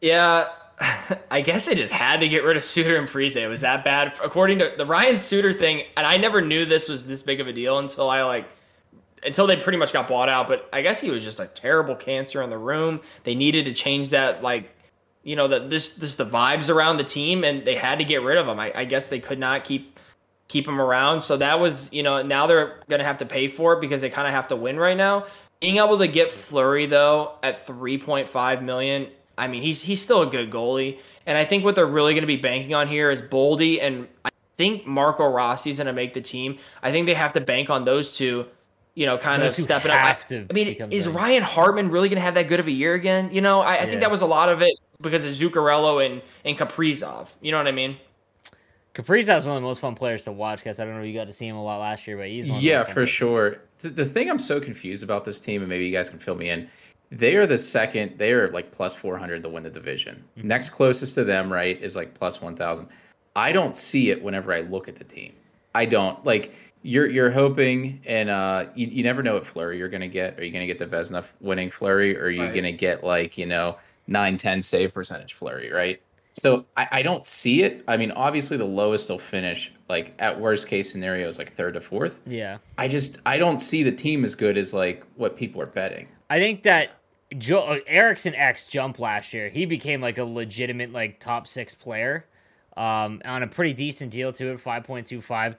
Yeah, 0.00 0.48
I 1.30 1.40
guess 1.40 1.68
I 1.68 1.74
just 1.74 1.92
had 1.92 2.20
to 2.20 2.28
get 2.28 2.44
rid 2.44 2.56
of 2.56 2.64
Suter 2.64 2.96
and 2.96 3.08
Parise. 3.08 3.36
It 3.36 3.48
was 3.48 3.62
that 3.62 3.84
bad. 3.84 4.18
According 4.22 4.58
to 4.58 4.72
the 4.76 4.86
Ryan 4.86 5.18
Suter 5.18 5.52
thing, 5.52 5.84
and 5.96 6.06
I 6.06 6.16
never 6.16 6.40
knew 6.40 6.64
this 6.64 6.88
was 6.88 7.06
this 7.06 7.22
big 7.22 7.40
of 7.40 7.46
a 7.46 7.52
deal 7.52 7.78
until 7.78 8.10
I 8.10 8.22
like 8.22 8.46
until 9.24 9.46
they 9.46 9.56
pretty 9.56 9.78
much 9.78 9.92
got 9.92 10.08
bought 10.08 10.28
out. 10.28 10.48
But 10.48 10.68
I 10.72 10.82
guess 10.82 11.00
he 11.00 11.10
was 11.10 11.24
just 11.24 11.40
a 11.40 11.46
terrible 11.46 11.94
cancer 11.94 12.42
in 12.42 12.50
the 12.50 12.58
room. 12.58 13.00
They 13.24 13.34
needed 13.34 13.64
to 13.64 13.72
change 13.72 14.10
that, 14.10 14.42
like 14.42 14.70
you 15.22 15.34
know, 15.34 15.48
that 15.48 15.70
this 15.70 15.90
this 15.90 16.16
the 16.16 16.26
vibes 16.26 16.72
around 16.72 16.98
the 16.98 17.04
team, 17.04 17.42
and 17.42 17.64
they 17.64 17.74
had 17.74 17.98
to 17.98 18.04
get 18.04 18.22
rid 18.22 18.36
of 18.36 18.46
him. 18.46 18.60
I, 18.60 18.72
I 18.74 18.84
guess 18.84 19.08
they 19.08 19.20
could 19.20 19.38
not 19.38 19.64
keep 19.64 19.98
keep 20.48 20.68
him 20.68 20.80
around. 20.80 21.20
So 21.20 21.38
that 21.38 21.58
was 21.58 21.92
you 21.92 22.02
know 22.02 22.22
now 22.22 22.46
they're 22.46 22.80
gonna 22.88 23.04
have 23.04 23.18
to 23.18 23.26
pay 23.26 23.48
for 23.48 23.72
it 23.74 23.80
because 23.80 24.02
they 24.02 24.10
kind 24.10 24.28
of 24.28 24.34
have 24.34 24.48
to 24.48 24.56
win 24.56 24.78
right 24.78 24.96
now. 24.96 25.26
Being 25.60 25.78
able 25.78 25.98
to 25.98 26.06
get 26.06 26.30
Fleury 26.30 26.84
though 26.84 27.38
at 27.42 27.66
three 27.66 27.96
point 27.96 28.28
five 28.28 28.62
million 28.62 29.08
I 29.38 29.48
mean, 29.48 29.62
he's 29.62 29.82
he's 29.82 30.02
still 30.02 30.22
a 30.22 30.26
good 30.26 30.50
goalie, 30.50 30.98
and 31.26 31.36
I 31.36 31.44
think 31.44 31.64
what 31.64 31.74
they're 31.74 31.86
really 31.86 32.14
going 32.14 32.22
to 32.22 32.26
be 32.26 32.36
banking 32.36 32.74
on 32.74 32.88
here 32.88 33.10
is 33.10 33.20
Boldy, 33.20 33.82
and 33.82 34.08
I 34.24 34.30
think 34.56 34.86
Marco 34.86 35.24
Rossi's 35.24 35.76
going 35.78 35.86
to 35.86 35.92
make 35.92 36.14
the 36.14 36.20
team. 36.20 36.58
I 36.82 36.90
think 36.90 37.06
they 37.06 37.14
have 37.14 37.32
to 37.34 37.40
bank 37.40 37.70
on 37.70 37.84
those 37.84 38.16
two. 38.16 38.46
You 38.94 39.04
know, 39.04 39.18
kind 39.18 39.42
those 39.42 39.58
of 39.58 39.64
stepping 39.64 39.90
up. 39.90 39.98
I, 39.98 40.46
I, 40.48 40.52
mean, 40.54 40.68
is 40.90 41.06
Ryan 41.06 41.42
Hartman 41.42 41.90
really 41.90 42.08
going 42.08 42.16
to 42.16 42.22
have 42.22 42.32
that 42.34 42.48
good 42.48 42.60
of 42.60 42.66
a 42.66 42.70
year 42.70 42.94
again? 42.94 43.28
You 43.30 43.42
know, 43.42 43.60
I, 43.60 43.72
I 43.72 43.74
yeah. 43.74 43.84
think 43.86 44.00
that 44.00 44.10
was 44.10 44.22
a 44.22 44.26
lot 44.26 44.48
of 44.48 44.62
it 44.62 44.74
because 45.02 45.26
of 45.26 45.32
Zuccarello 45.32 46.04
and 46.04 46.22
and 46.46 46.56
Kaprizov. 46.56 47.32
You 47.42 47.52
know 47.52 47.58
what 47.58 47.66
I 47.66 47.72
mean? 47.72 47.98
Kaprizov's 48.94 49.44
one 49.44 49.54
of 49.54 49.62
the 49.62 49.68
most 49.68 49.80
fun 49.80 49.94
players 49.94 50.24
to 50.24 50.32
watch 50.32 50.60
because 50.60 50.80
I 50.80 50.86
don't 50.86 50.94
know 50.94 51.02
if 51.02 51.06
you 51.06 51.12
got 51.12 51.26
to 51.26 51.32
see 51.34 51.46
him 51.46 51.56
a 51.56 51.62
lot 51.62 51.80
last 51.80 52.06
year, 52.06 52.16
but 52.16 52.28
he's 52.28 52.46
yeah, 52.46 52.84
for 52.84 53.04
sure. 53.04 53.58
The, 53.80 53.90
the 53.90 54.06
thing 54.06 54.30
I'm 54.30 54.38
so 54.38 54.58
confused 54.58 55.02
about 55.02 55.26
this 55.26 55.38
team, 55.38 55.60
and 55.60 55.68
maybe 55.68 55.84
you 55.84 55.92
guys 55.92 56.08
can 56.08 56.18
fill 56.18 56.34
me 56.34 56.48
in 56.48 56.66
they 57.10 57.36
are 57.36 57.46
the 57.46 57.58
second. 57.58 58.18
They 58.18 58.32
are 58.32 58.50
like 58.50 58.72
plus 58.72 58.94
four 58.94 59.16
hundred 59.18 59.42
to 59.42 59.48
win 59.48 59.62
the 59.62 59.70
division. 59.70 60.24
Mm-hmm. 60.36 60.48
Next 60.48 60.70
closest 60.70 61.14
to 61.14 61.24
them, 61.24 61.52
right, 61.52 61.80
is 61.80 61.96
like 61.96 62.14
plus 62.14 62.40
one 62.40 62.56
thousand. 62.56 62.88
I 63.34 63.52
don't 63.52 63.76
see 63.76 64.10
it 64.10 64.22
whenever 64.22 64.52
I 64.52 64.60
look 64.60 64.88
at 64.88 64.96
the 64.96 65.04
team. 65.04 65.34
I 65.74 65.84
don't 65.84 66.24
like. 66.24 66.54
You're 66.82 67.06
you're 67.06 67.30
hoping, 67.30 68.00
and 68.06 68.30
uh, 68.30 68.66
you, 68.74 68.86
you 68.86 69.02
never 69.02 69.22
know 69.22 69.34
what 69.34 69.46
Fleury 69.46 69.78
you're 69.78 69.88
gonna 69.88 70.08
get. 70.08 70.38
Are 70.38 70.44
you 70.44 70.52
gonna 70.52 70.66
get 70.66 70.78
the 70.78 70.86
Vezina 70.86 71.24
winning 71.40 71.70
Fleury 71.70 72.16
or 72.16 72.24
are 72.24 72.30
you 72.30 72.42
right. 72.42 72.54
gonna 72.54 72.72
get 72.72 73.02
like 73.02 73.36
you 73.36 73.46
know 73.46 73.76
nine 74.06 74.36
ten 74.36 74.62
save 74.62 74.94
percentage 74.94 75.34
Fleury, 75.34 75.72
right? 75.72 76.00
So 76.38 76.66
I, 76.76 76.88
I 76.92 77.02
don't 77.02 77.24
see 77.24 77.62
it. 77.62 77.82
I 77.88 77.96
mean, 77.96 78.10
obviously 78.12 78.56
the 78.56 78.64
lowest 78.66 79.08
they'll 79.08 79.18
finish, 79.18 79.72
like 79.88 80.14
at 80.18 80.38
worst 80.38 80.68
case 80.68 80.90
scenario, 80.92 81.26
is 81.28 81.38
like 81.38 81.52
third 81.52 81.74
to 81.74 81.80
fourth. 81.80 82.20
Yeah. 82.26 82.58
I 82.76 82.88
just 82.88 83.18
I 83.24 83.38
don't 83.38 83.58
see 83.58 83.82
the 83.82 83.92
team 83.92 84.22
as 84.22 84.34
good 84.34 84.58
as 84.58 84.74
like 84.74 85.04
what 85.16 85.36
people 85.36 85.62
are 85.62 85.66
betting. 85.66 86.08
I 86.28 86.38
think 86.38 86.62
that 86.64 86.95
Joe 87.36 87.60
uh, 87.60 87.78
Eriksson 87.86 88.34
Ek's 88.34 88.66
jump 88.66 88.98
last 88.98 89.32
year. 89.32 89.48
He 89.48 89.66
became 89.66 90.00
like 90.00 90.18
a 90.18 90.24
legitimate 90.24 90.92
like 90.92 91.18
top 91.18 91.46
six 91.46 91.74
player, 91.74 92.24
um, 92.76 93.20
on 93.24 93.42
a 93.42 93.46
pretty 93.46 93.72
decent 93.72 94.12
deal 94.12 94.32
to 94.32 94.52
it, 94.52 94.60
five 94.60 94.84
point 94.84 95.06
two 95.06 95.20
five. 95.20 95.56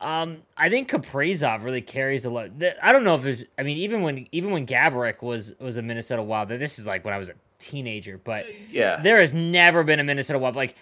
Um, 0.00 0.38
I 0.56 0.70
think 0.70 0.90
Kaprizov 0.90 1.62
really 1.62 1.82
carries 1.82 2.22
the 2.22 2.30
load. 2.30 2.74
I 2.82 2.92
don't 2.92 3.04
know 3.04 3.16
if 3.16 3.22
there's. 3.22 3.44
I 3.58 3.62
mean, 3.62 3.76
even 3.78 4.02
when 4.02 4.26
even 4.32 4.50
when 4.50 4.66
Gaborik 4.66 5.20
was 5.20 5.54
was 5.58 5.76
a 5.76 5.82
Minnesota 5.82 6.22
Wild, 6.22 6.48
this 6.48 6.78
is 6.78 6.86
like 6.86 7.04
when 7.04 7.12
I 7.12 7.18
was 7.18 7.28
a 7.28 7.34
teenager, 7.58 8.18
but 8.22 8.46
yeah, 8.70 9.02
there 9.02 9.20
has 9.20 9.34
never 9.34 9.82
been 9.82 10.00
a 10.00 10.04
Minnesota 10.04 10.38
Wild 10.38 10.56
like 10.56 10.74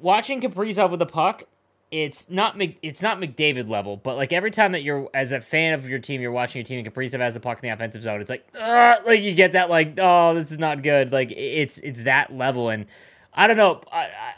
watching 0.00 0.40
Kaprizov 0.40 0.90
with 0.90 0.98
the 0.98 1.06
puck 1.06 1.44
it's 1.90 2.28
not 2.28 2.60
it's 2.82 3.00
not 3.00 3.18
McDavid 3.20 3.68
level, 3.68 3.96
but 3.96 4.16
like 4.16 4.32
every 4.32 4.50
time 4.50 4.72
that 4.72 4.82
you're 4.82 5.08
as 5.14 5.32
a 5.32 5.40
fan 5.40 5.72
of 5.72 5.88
your 5.88 5.98
team, 5.98 6.20
you're 6.20 6.32
watching 6.32 6.60
your 6.60 6.64
team 6.64 6.84
and 6.84 6.94
Kaprizov 6.94 7.20
has 7.20 7.34
the 7.34 7.40
puck 7.40 7.58
in 7.62 7.68
the 7.68 7.72
offensive 7.72 8.02
zone, 8.02 8.20
it's 8.20 8.30
like 8.30 8.46
like 8.54 9.22
you 9.22 9.34
get 9.34 9.52
that 9.52 9.70
like 9.70 9.94
oh 9.98 10.34
this 10.34 10.50
is 10.50 10.58
not 10.58 10.82
good. 10.82 11.12
Like 11.12 11.30
it's 11.30 11.78
it's 11.78 12.02
that 12.02 12.34
level, 12.34 12.70
and 12.70 12.86
I 13.32 13.46
don't 13.46 13.56
know. 13.56 13.82
I, 13.92 13.98
I, 13.98 14.34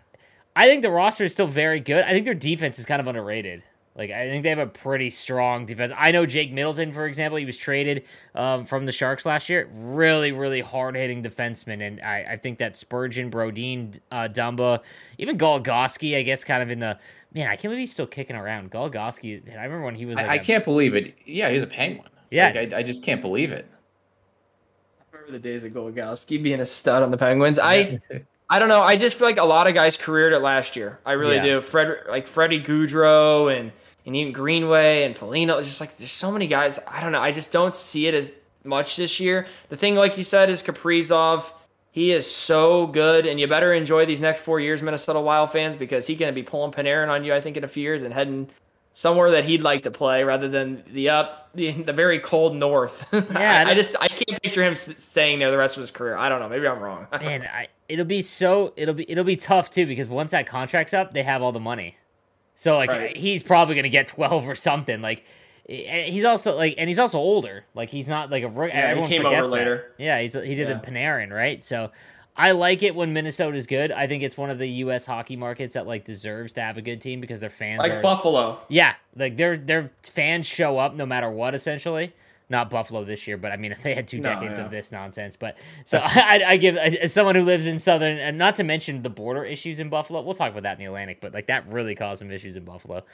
I 0.57 0.67
think 0.67 0.83
the 0.83 0.91
roster 0.91 1.25
is 1.25 1.33
still 1.33 1.47
very 1.47 1.81
good. 1.81 2.05
I 2.05 2.11
think 2.11 2.25
their 2.25 2.35
defense 2.35 2.79
is 2.79 2.85
kind 2.85 3.01
of 3.01 3.07
underrated. 3.07 3.63
Like 3.99 4.13
I 4.13 4.29
think 4.29 4.45
they 4.45 4.49
have 4.51 4.61
a 4.61 4.67
pretty 4.69 5.11
strong 5.11 5.67
defense. 5.67 5.93
I 5.97 6.13
know 6.13 6.25
Jake 6.25 6.53
Middleton, 6.53 6.93
for 6.93 7.07
example, 7.07 7.37
he 7.37 7.45
was 7.45 7.59
traded 7.59 8.05
um, 8.37 8.65
from 8.65 8.87
the 8.87 8.93
Sharks 8.93 9.27
last 9.27 9.49
year. 9.49 9.69
Really, 9.73 10.31
really 10.31 10.61
hard 10.61 10.95
hitting 10.95 11.21
defenseman, 11.21 11.85
and 11.85 12.01
I, 12.01 12.25
I, 12.31 12.37
think 12.37 12.61
that 12.61 12.77
Spurgeon, 12.77 13.29
Brodin, 13.29 13.99
uh, 14.13 14.29
Dumba, 14.31 14.83
even 15.19 15.37
Goligoski, 15.37 16.17
I 16.17 16.23
guess, 16.23 16.45
kind 16.45 16.63
of 16.63 16.71
in 16.71 16.79
the 16.79 16.97
man. 17.35 17.49
I 17.49 17.57
can't 17.57 17.65
believe 17.65 17.81
he's 17.81 17.93
still 17.93 18.07
kicking 18.07 18.37
around. 18.37 18.71
Goligoski. 18.71 19.43
I 19.51 19.65
remember 19.65 19.83
when 19.83 19.97
he 19.97 20.07
was. 20.07 20.15
Like 20.15 20.27
I, 20.27 20.35
I 20.35 20.39
can't 20.39 20.65
believe 20.65 20.95
it. 20.95 21.17
Yeah, 21.27 21.51
he's 21.51 21.65
a 21.65 21.67
Penguin. 21.67 22.09
Yeah, 22.31 22.53
like, 22.55 22.73
I, 22.73 22.79
I 22.79 22.83
just 22.85 23.03
can't 23.03 23.21
believe 23.21 23.51
it. 23.51 23.67
I 25.01 25.17
remember 25.17 25.33
the 25.33 25.41
days 25.41 25.65
of 25.65 25.73
Goligoski 25.73 26.41
being 26.41 26.61
a 26.61 26.65
stud 26.65 27.03
on 27.03 27.11
the 27.11 27.19
Penguins. 27.19 27.59
I. 27.59 28.01
I 28.51 28.59
don't 28.59 28.71
know. 28.71 28.81
I 28.81 28.97
just 28.97 29.19
feel 29.19 29.29
like 29.29 29.37
a 29.37 29.45
lot 29.45 29.69
of 29.69 29.75
guys 29.75 29.99
careered 29.99 30.33
it 30.33 30.39
last 30.39 30.75
year. 30.75 31.01
I 31.05 31.13
really 31.13 31.37
yeah. 31.37 31.43
do. 31.43 31.61
Fred, 31.61 31.99
like 32.09 32.27
Freddie 32.27 32.63
Gaudreau 32.63 33.55
and 33.55 33.71
and 34.09 34.17
even 34.17 34.33
Greenway 34.33 35.05
and 35.05 35.17
Foligno. 35.17 35.59
It's 35.59 35.69
just 35.69 35.81
like 35.81 35.97
there's 35.99 36.11
so 36.11 36.33
many 36.33 36.47
guys. 36.47 36.81
I 36.89 37.03
don't 37.03 37.13
know. 37.13 37.21
I 37.21 37.31
just 37.31 37.53
don't 37.53 37.75
see 37.75 38.07
it 38.07 38.15
as 38.15 38.33
much 38.65 38.97
this 38.97 39.21
year. 39.21 39.47
The 39.69 39.77
thing, 39.77 39.97
like 39.97 40.17
you 40.17 40.25
said, 40.25 40.49
is 40.49 40.63
Kaprizov. 40.63 41.53
He 41.93 42.13
is 42.13 42.31
so 42.31 42.87
good, 42.87 43.27
and 43.27 43.39
you 43.39 43.47
better 43.47 43.73
enjoy 43.75 44.07
these 44.07 44.21
next 44.21 44.43
four 44.43 44.61
years, 44.61 44.83
Minnesota 44.83 45.21
Wild 45.21 45.53
fans, 45.53 45.77
because 45.77 46.07
he's 46.07 46.19
going 46.19 46.33
to 46.33 46.35
be 46.35 46.43
pulling 46.43 46.73
Panarin 46.73 47.09
on 47.09 47.23
you. 47.23 47.35
I 47.35 47.41
think 47.43 47.59
in 47.59 47.65
a 47.65 47.69
few 47.69 47.83
years 47.83 48.03
and 48.03 48.15
heading 48.15 48.49
somewhere 48.95 49.31
that 49.33 49.45
he'd 49.45 49.63
like 49.63 49.83
to 49.83 49.91
play 49.91 50.25
rather 50.25 50.49
than 50.49 50.83
the 50.93 51.11
up 51.11 51.51
the, 51.55 51.73
the 51.73 51.93
very 51.93 52.19
cold 52.19 52.57
north. 52.57 53.05
Yeah, 53.13 53.65
I, 53.67 53.71
I, 53.71 53.75
just 53.75 53.95
I 54.01 54.09
can't 54.09 54.43
picture 54.43 54.63
him 54.63 54.75
staying 54.75 55.39
there 55.39 55.51
the 55.51 55.59
rest 55.59 55.77
of 55.77 55.83
his 55.83 55.91
career. 55.91 56.17
I 56.17 56.31
don't 56.31 56.41
know. 56.41 56.49
Maybe 56.49 56.67
I'm 56.67 56.81
wrong. 56.81 57.07
Man, 57.21 57.43
I, 57.43 57.69
it'll 57.89 58.07
be 58.07 58.23
so 58.23 58.73
it'll 58.77 58.95
be 58.95 59.11
it'll 59.11 59.25
be 59.25 59.37
tough 59.37 59.71
too 59.71 59.87
because 59.87 60.09
once 60.09 60.31
that 60.31 60.47
contract's 60.47 60.95
up, 60.95 61.13
they 61.13 61.25
have 61.25 61.43
all 61.43 61.53
the 61.53 61.61
money. 61.61 61.97
So 62.59 62.77
like 62.77 62.91
right. 62.91 63.17
he's 63.17 63.45
probably 63.45 63.77
gonna 63.77 63.89
get 63.89 64.09
twelve 64.09 64.49
or 64.49 64.57
something. 64.57 65.01
Like 65.01 65.25
he's 65.69 66.25
also 66.25 66.57
like, 66.57 66.75
and 66.77 66.89
he's 66.89 66.99
also 66.99 67.17
older. 67.17 67.65
Like 67.73 67.89
he's 67.89 68.09
not 68.09 68.33
like 68.33 68.43
a 68.43 68.49
rookie. 68.49 68.75
Yeah, 68.75 68.81
Everyone 68.81 69.09
he 69.09 69.17
came 69.17 69.27
over 69.27 69.47
later. 69.47 69.95
That. 69.97 70.03
Yeah, 70.03 70.21
he's 70.21 70.35
he 70.35 70.57
did 70.57 70.69
yeah. 70.69 70.75
the 70.75 70.81
Panarin 70.81 71.31
right. 71.31 71.63
So 71.63 71.93
I 72.37 72.51
like 72.51 72.83
it 72.83 72.97
when 72.97 73.13
Minnesota's 73.13 73.69
good. 73.69 73.93
I 73.93 74.09
think 74.09 74.25
it's 74.25 74.37
one 74.37 74.51
of 74.51 74.59
the 74.59 74.67
U.S. 74.67 75.07
hockey 75.07 75.37
markets 75.37 75.75
that 75.75 75.87
like 75.87 76.05
deserves 76.05 76.53
to 76.55 76.61
have 76.61 76.77
a 76.77 76.83
good 76.83 77.01
team 77.01 77.21
because 77.21 77.41
their 77.41 77.49
fans 77.49 77.79
like 77.79 77.93
are, 77.93 78.03
Buffalo. 78.03 78.59
Yeah, 78.69 78.97
like 79.15 79.37
their 79.37 79.57
their 79.57 79.93
fans 80.03 80.45
show 80.45 80.79
up 80.79 80.95
no 80.95 81.07
matter 81.07 81.31
what 81.31 81.55
essentially 81.55 82.13
not 82.51 82.71
Buffalo 82.71 83.05
this 83.05 83.27
year, 83.27 83.37
but 83.37 83.53
I 83.53 83.57
mean 83.57 83.77
they 83.83 83.95
had 83.95 84.09
two 84.09 84.21
decades 84.21 84.59
no, 84.59 84.63
yeah. 84.63 84.65
of 84.65 84.71
this 84.71 84.93
nonsense. 84.93 85.37
But 85.37 85.57
so 85.85 85.99
I, 86.03 86.43
I, 86.47 86.57
give 86.57 86.77
as 86.77 87.13
someone 87.13 87.35
who 87.35 87.43
lives 87.43 87.67
in 87.67 87.79
southern, 87.79 88.19
and 88.19 88.39
not 88.39 88.57
to 88.57 88.65
mention 88.65 89.03
the 89.03 89.11
border 89.11 89.45
issues 89.45 89.81
in 89.81 89.89
Buffalo. 89.89 90.23
We'll 90.23 90.35
talk 90.35 90.51
about 90.51 90.63
that 90.63 90.73
in 90.73 90.79
the 90.79 90.87
Atlantic, 90.87 91.21
but 91.21 91.35
like 91.35 91.47
that 91.49 91.69
really 91.69 91.95
caused 91.95 92.21
some 92.21 92.31
issues 92.31 92.57
in 92.57 92.65
Buffalo. 92.65 93.05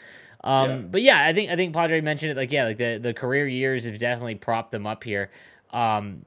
Um, 0.42 0.70
yeah. 0.70 0.76
But 0.76 1.02
yeah, 1.02 1.26
I 1.26 1.32
think 1.32 1.50
I 1.50 1.56
think 1.56 1.72
Padre 1.72 2.00
mentioned 2.00 2.32
it. 2.32 2.36
Like 2.36 2.52
yeah, 2.52 2.64
like 2.64 2.78
the 2.78 2.98
the 2.98 3.14
career 3.14 3.46
years 3.46 3.84
have 3.86 3.98
definitely 3.98 4.36
propped 4.36 4.72
them 4.72 4.86
up 4.86 5.04
here. 5.04 5.30
Um, 5.70 6.22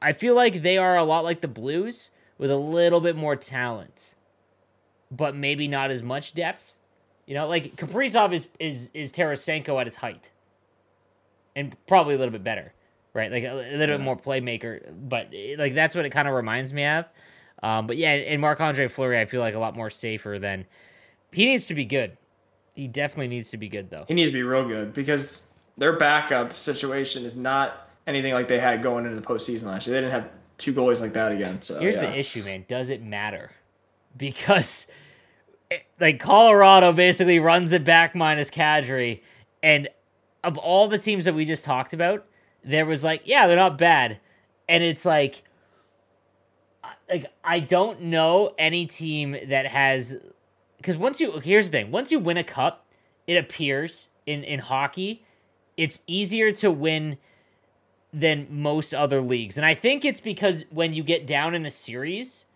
I 0.00 0.14
feel 0.14 0.34
like 0.34 0.62
they 0.62 0.78
are 0.78 0.96
a 0.96 1.04
lot 1.04 1.24
like 1.24 1.42
the 1.42 1.48
Blues 1.48 2.10
with 2.38 2.50
a 2.50 2.56
little 2.56 3.00
bit 3.00 3.16
more 3.16 3.36
talent, 3.36 4.14
but 5.10 5.36
maybe 5.36 5.68
not 5.68 5.90
as 5.90 6.02
much 6.02 6.32
depth. 6.32 6.74
You 7.26 7.34
know, 7.34 7.46
like 7.46 7.76
Kaprizov 7.76 8.32
is 8.32 8.48
is 8.58 8.90
is 8.94 9.12
Tarasenko 9.12 9.78
at 9.78 9.86
his 9.86 9.96
height 9.96 10.30
and 11.60 11.76
probably 11.86 12.14
a 12.14 12.18
little 12.18 12.32
bit 12.32 12.42
better, 12.42 12.72
right? 13.14 13.30
Like 13.30 13.44
a, 13.44 13.52
a 13.52 13.76
little 13.76 13.98
bit 13.98 14.04
more 14.04 14.16
playmaker, 14.16 14.80
but 15.08 15.28
eh, 15.34 15.56
like 15.58 15.74
that's 15.74 15.94
what 15.94 16.04
it 16.04 16.10
kind 16.10 16.26
of 16.26 16.34
reminds 16.34 16.72
me 16.72 16.84
of. 16.86 17.04
Um, 17.62 17.86
but 17.86 17.96
yeah, 17.96 18.12
and 18.12 18.40
Marc 18.40 18.60
Andre 18.60 18.88
Fleury, 18.88 19.20
I 19.20 19.26
feel 19.26 19.40
like 19.40 19.54
a 19.54 19.58
lot 19.58 19.76
more 19.76 19.90
safer 19.90 20.38
than 20.38 20.64
he 21.30 21.44
needs 21.46 21.66
to 21.66 21.74
be 21.74 21.84
good. 21.84 22.16
He 22.74 22.88
definitely 22.88 23.28
needs 23.28 23.50
to 23.50 23.58
be 23.58 23.68
good 23.68 23.90
though. 23.90 24.04
He 24.08 24.14
needs 24.14 24.30
to 24.30 24.34
be 24.34 24.42
real 24.42 24.66
good 24.66 24.94
because 24.94 25.46
their 25.76 25.96
backup 25.96 26.56
situation 26.56 27.24
is 27.24 27.36
not 27.36 27.88
anything 28.06 28.32
like 28.32 28.48
they 28.48 28.58
had 28.58 28.82
going 28.82 29.04
into 29.04 29.20
the 29.20 29.26
postseason 29.26 29.64
last 29.64 29.86
year. 29.86 29.94
They 29.94 30.00
didn't 30.00 30.12
have 30.12 30.30
two 30.58 30.72
goalies 30.72 31.00
like 31.00 31.12
that 31.12 31.32
again. 31.32 31.60
So 31.62 31.78
here's 31.78 31.96
yeah. 31.96 32.02
the 32.02 32.18
issue, 32.18 32.42
man. 32.42 32.64
Does 32.68 32.90
it 32.90 33.02
matter? 33.02 33.52
Because 34.16 34.88
eh, 35.70 35.78
like 36.00 36.18
Colorado 36.18 36.92
basically 36.92 37.38
runs 37.38 37.70
it 37.70 37.84
back 37.84 38.16
minus 38.16 38.50
Kadri, 38.50 39.20
and 39.62 39.88
of 40.42 40.56
all 40.58 40.88
the 40.88 40.98
teams 40.98 41.24
that 41.24 41.34
we 41.34 41.44
just 41.44 41.64
talked 41.64 41.92
about, 41.92 42.24
there 42.64 42.86
was 42.86 43.04
like, 43.04 43.22
yeah, 43.24 43.46
they're 43.46 43.56
not 43.56 43.78
bad. 43.78 44.20
And 44.68 44.82
it's 44.82 45.04
like 45.04 45.42
like 47.10 47.26
I 47.44 47.60
don't 47.60 48.02
know 48.02 48.54
any 48.58 48.86
team 48.86 49.36
that 49.48 49.66
has 49.66 50.16
because 50.76 50.96
once 50.96 51.20
you 51.20 51.32
here's 51.40 51.70
the 51.70 51.78
thing, 51.78 51.90
once 51.90 52.12
you 52.12 52.18
win 52.18 52.36
a 52.36 52.44
cup, 52.44 52.86
it 53.26 53.36
appears 53.36 54.08
in 54.26 54.44
in 54.44 54.60
hockey, 54.60 55.24
it's 55.76 56.00
easier 56.06 56.52
to 56.52 56.70
win 56.70 57.18
than 58.12 58.46
most 58.50 58.94
other 58.94 59.20
leagues, 59.20 59.56
and 59.56 59.66
I 59.66 59.74
think 59.74 60.04
it's 60.04 60.20
because 60.20 60.64
when 60.70 60.94
you 60.94 61.02
get 61.02 61.26
down 61.26 61.54
in 61.54 61.66
a 61.66 61.70
series, 61.70 62.46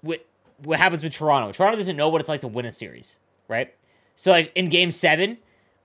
what 0.00 0.26
what 0.62 0.78
happens 0.78 1.02
with 1.02 1.12
Toronto? 1.12 1.52
Toronto 1.52 1.76
doesn't 1.76 1.96
know 1.96 2.08
what 2.08 2.20
it's 2.20 2.28
like 2.28 2.40
to 2.40 2.48
win 2.48 2.64
a 2.64 2.70
series, 2.70 3.16
right? 3.46 3.74
So 4.16 4.30
like 4.32 4.52
in 4.54 4.68
Game 4.68 4.90
Seven, 4.90 5.38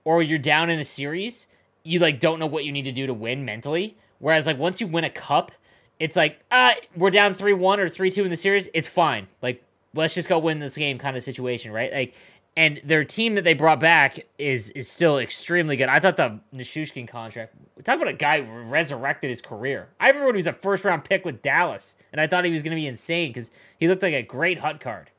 or 0.04 0.22
you're 0.22 0.38
down 0.38 0.70
in 0.70 0.78
a 0.78 0.84
series, 0.84 1.48
you 1.82 1.98
like 1.98 2.20
don't 2.20 2.38
know 2.38 2.46
what 2.46 2.64
you 2.64 2.72
need 2.72 2.84
to 2.84 2.92
do 2.92 3.06
to 3.06 3.14
win 3.14 3.44
mentally. 3.44 3.96
Whereas 4.18 4.46
like 4.46 4.58
once 4.58 4.80
you 4.80 4.86
win 4.86 5.04
a 5.04 5.10
cup, 5.10 5.52
it's 5.98 6.16
like 6.16 6.40
ah, 6.50 6.74
we're 6.96 7.10
down 7.10 7.34
three 7.34 7.52
one 7.52 7.80
or 7.80 7.88
three 7.88 8.10
two 8.10 8.24
in 8.24 8.30
the 8.30 8.36
series. 8.36 8.68
It's 8.74 8.88
fine. 8.88 9.28
Like 9.42 9.64
let's 9.94 10.14
just 10.14 10.28
go 10.28 10.38
win 10.38 10.58
this 10.58 10.76
game 10.76 10.98
kind 10.98 11.16
of 11.16 11.22
situation, 11.22 11.72
right? 11.72 11.92
Like, 11.92 12.14
and 12.56 12.80
their 12.84 13.04
team 13.04 13.34
that 13.34 13.42
they 13.42 13.54
brought 13.54 13.80
back 13.80 14.26
is 14.38 14.70
is 14.70 14.88
still 14.88 15.18
extremely 15.18 15.76
good. 15.76 15.88
I 15.88 15.98
thought 15.98 16.16
the 16.16 16.40
Nichushkin 16.54 17.08
contract. 17.08 17.54
Talk 17.82 17.96
about 17.96 18.08
a 18.08 18.12
guy 18.12 18.40
resurrected 18.40 19.30
his 19.30 19.42
career. 19.42 19.88
I 19.98 20.08
remember 20.08 20.26
when 20.26 20.36
he 20.36 20.38
was 20.38 20.46
a 20.46 20.52
first 20.52 20.84
round 20.84 21.04
pick 21.04 21.24
with 21.24 21.42
Dallas, 21.42 21.96
and 22.12 22.20
I 22.20 22.28
thought 22.28 22.44
he 22.44 22.52
was 22.52 22.62
going 22.62 22.70
to 22.70 22.80
be 22.80 22.86
insane 22.86 23.30
because 23.30 23.50
he 23.78 23.88
looked 23.88 24.02
like 24.02 24.14
a 24.14 24.22
great 24.22 24.58
hut 24.58 24.80
card. 24.80 25.10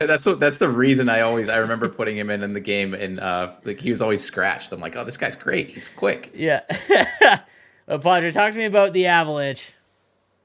That's 0.00 0.24
what. 0.24 0.40
That's 0.40 0.56
the 0.58 0.68
reason 0.68 1.10
I 1.10 1.20
always. 1.20 1.50
I 1.50 1.56
remember 1.56 1.88
putting 1.88 2.16
him 2.16 2.30
in 2.30 2.42
in 2.42 2.54
the 2.54 2.60
game, 2.60 2.94
and 2.94 3.20
uh, 3.20 3.52
like 3.64 3.80
he 3.80 3.90
was 3.90 4.00
always 4.00 4.24
scratched. 4.24 4.72
I'm 4.72 4.80
like, 4.80 4.96
oh, 4.96 5.04
this 5.04 5.18
guy's 5.18 5.36
great. 5.36 5.68
He's 5.68 5.88
quick. 5.88 6.32
Yeah. 6.34 6.62
well, 7.86 7.98
Padre, 7.98 8.30
talk 8.32 8.52
to 8.52 8.58
me 8.58 8.64
about 8.64 8.94
the 8.94 9.06
Avalanche. 9.06 9.72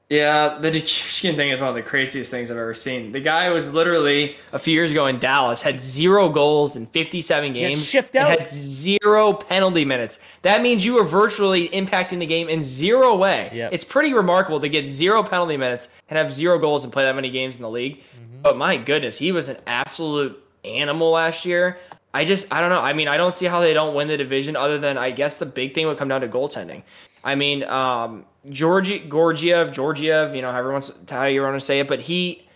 Yeah, 0.08 0.58
the 0.60 0.70
Nichushkin 0.70 1.34
thing 1.34 1.50
is 1.50 1.58
one 1.58 1.68
of 1.68 1.74
the 1.74 1.82
craziest 1.82 2.30
things 2.30 2.48
I've 2.48 2.56
ever 2.56 2.74
seen. 2.74 3.10
The 3.10 3.20
guy 3.20 3.50
was 3.50 3.72
literally 3.72 4.36
a 4.52 4.58
few 4.58 4.72
years 4.72 4.92
ago 4.92 5.06
in 5.06 5.18
Dallas, 5.18 5.62
had 5.62 5.80
zero 5.80 6.28
goals 6.28 6.76
in 6.76 6.86
57 6.86 7.52
games, 7.52 7.84
shipped 7.84 8.14
out, 8.14 8.30
had 8.30 8.46
zero 8.46 9.32
penalty 9.32 9.84
minutes. 9.84 10.20
That 10.42 10.62
means 10.62 10.84
you 10.84 10.94
were 10.94 11.02
virtually 11.02 11.68
impacting 11.70 12.20
the 12.20 12.26
game 12.26 12.48
in 12.48 12.62
zero 12.62 13.16
way. 13.16 13.50
Yep. 13.52 13.72
It's 13.72 13.84
pretty 13.84 14.14
remarkable 14.14 14.60
to 14.60 14.68
get 14.68 14.86
zero 14.86 15.24
penalty 15.24 15.56
minutes 15.56 15.88
and 16.08 16.16
have 16.16 16.32
zero 16.32 16.56
goals 16.56 16.84
and 16.84 16.92
play 16.92 17.02
that 17.02 17.16
many 17.16 17.30
games 17.30 17.56
in 17.56 17.62
the 17.62 17.70
league. 17.70 17.98
Mm-hmm. 17.98 18.35
But 18.46 18.56
my 18.56 18.76
goodness, 18.76 19.18
he 19.18 19.32
was 19.32 19.48
an 19.48 19.56
absolute 19.66 20.40
animal 20.64 21.10
last 21.10 21.44
year. 21.44 21.78
I 22.14 22.24
just, 22.24 22.46
I 22.52 22.60
don't 22.60 22.70
know. 22.70 22.80
I 22.80 22.92
mean, 22.92 23.08
I 23.08 23.16
don't 23.16 23.34
see 23.34 23.46
how 23.46 23.60
they 23.60 23.74
don't 23.74 23.94
win 23.94 24.06
the 24.06 24.16
division 24.16 24.54
other 24.54 24.78
than 24.78 24.96
I 24.96 25.10
guess 25.10 25.38
the 25.38 25.46
big 25.46 25.74
thing 25.74 25.86
would 25.86 25.98
come 25.98 26.08
down 26.08 26.20
to 26.20 26.28
goaltending. 26.28 26.82
I 27.24 27.34
mean, 27.34 27.64
um, 27.64 28.24
Georgi 28.48 29.00
Georgiev, 29.00 29.72
Georgiev, 29.72 30.34
you 30.34 30.42
know, 30.42 30.52
however 30.52 30.70
wants 30.70 30.92
how 31.08 31.24
you 31.24 31.42
want 31.42 31.56
to 31.56 31.60
say 31.60 31.80
it, 31.80 31.88
but 31.88 31.98
he 31.98 32.46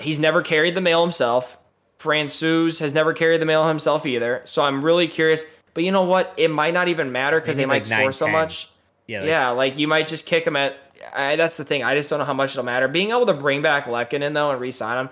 he's 0.00 0.18
never 0.18 0.40
carried 0.40 0.74
the 0.74 0.80
mail 0.80 1.02
himself. 1.02 1.58
Francouz 1.98 2.80
has 2.80 2.94
never 2.94 3.12
carried 3.12 3.42
the 3.42 3.46
mail 3.46 3.68
himself 3.68 4.06
either. 4.06 4.40
So 4.44 4.62
I'm 4.62 4.82
really 4.82 5.06
curious. 5.06 5.44
But 5.74 5.84
you 5.84 5.92
know 5.92 6.04
what? 6.04 6.32
It 6.38 6.50
might 6.50 6.72
not 6.72 6.88
even 6.88 7.12
matter 7.12 7.38
because 7.38 7.58
they 7.58 7.66
might 7.66 7.74
like 7.74 7.84
score 7.84 7.98
9, 7.98 8.12
so 8.14 8.24
10. 8.24 8.32
much. 8.32 8.70
Yeah, 9.06 9.20
like, 9.20 9.28
yeah, 9.28 9.50
like 9.50 9.78
you 9.78 9.86
might 9.86 10.06
just 10.06 10.24
kick 10.24 10.46
him 10.46 10.56
at. 10.56 10.78
I, 11.14 11.36
that's 11.36 11.56
the 11.56 11.64
thing. 11.64 11.82
I 11.84 11.94
just 11.94 12.10
don't 12.10 12.18
know 12.18 12.24
how 12.24 12.34
much 12.34 12.52
it'll 12.52 12.64
matter. 12.64 12.88
Being 12.88 13.10
able 13.10 13.26
to 13.26 13.34
bring 13.34 13.62
back 13.62 13.84
Lehkonen 13.86 14.34
though 14.34 14.50
and 14.50 14.60
re-sign 14.60 15.06
him. 15.06 15.10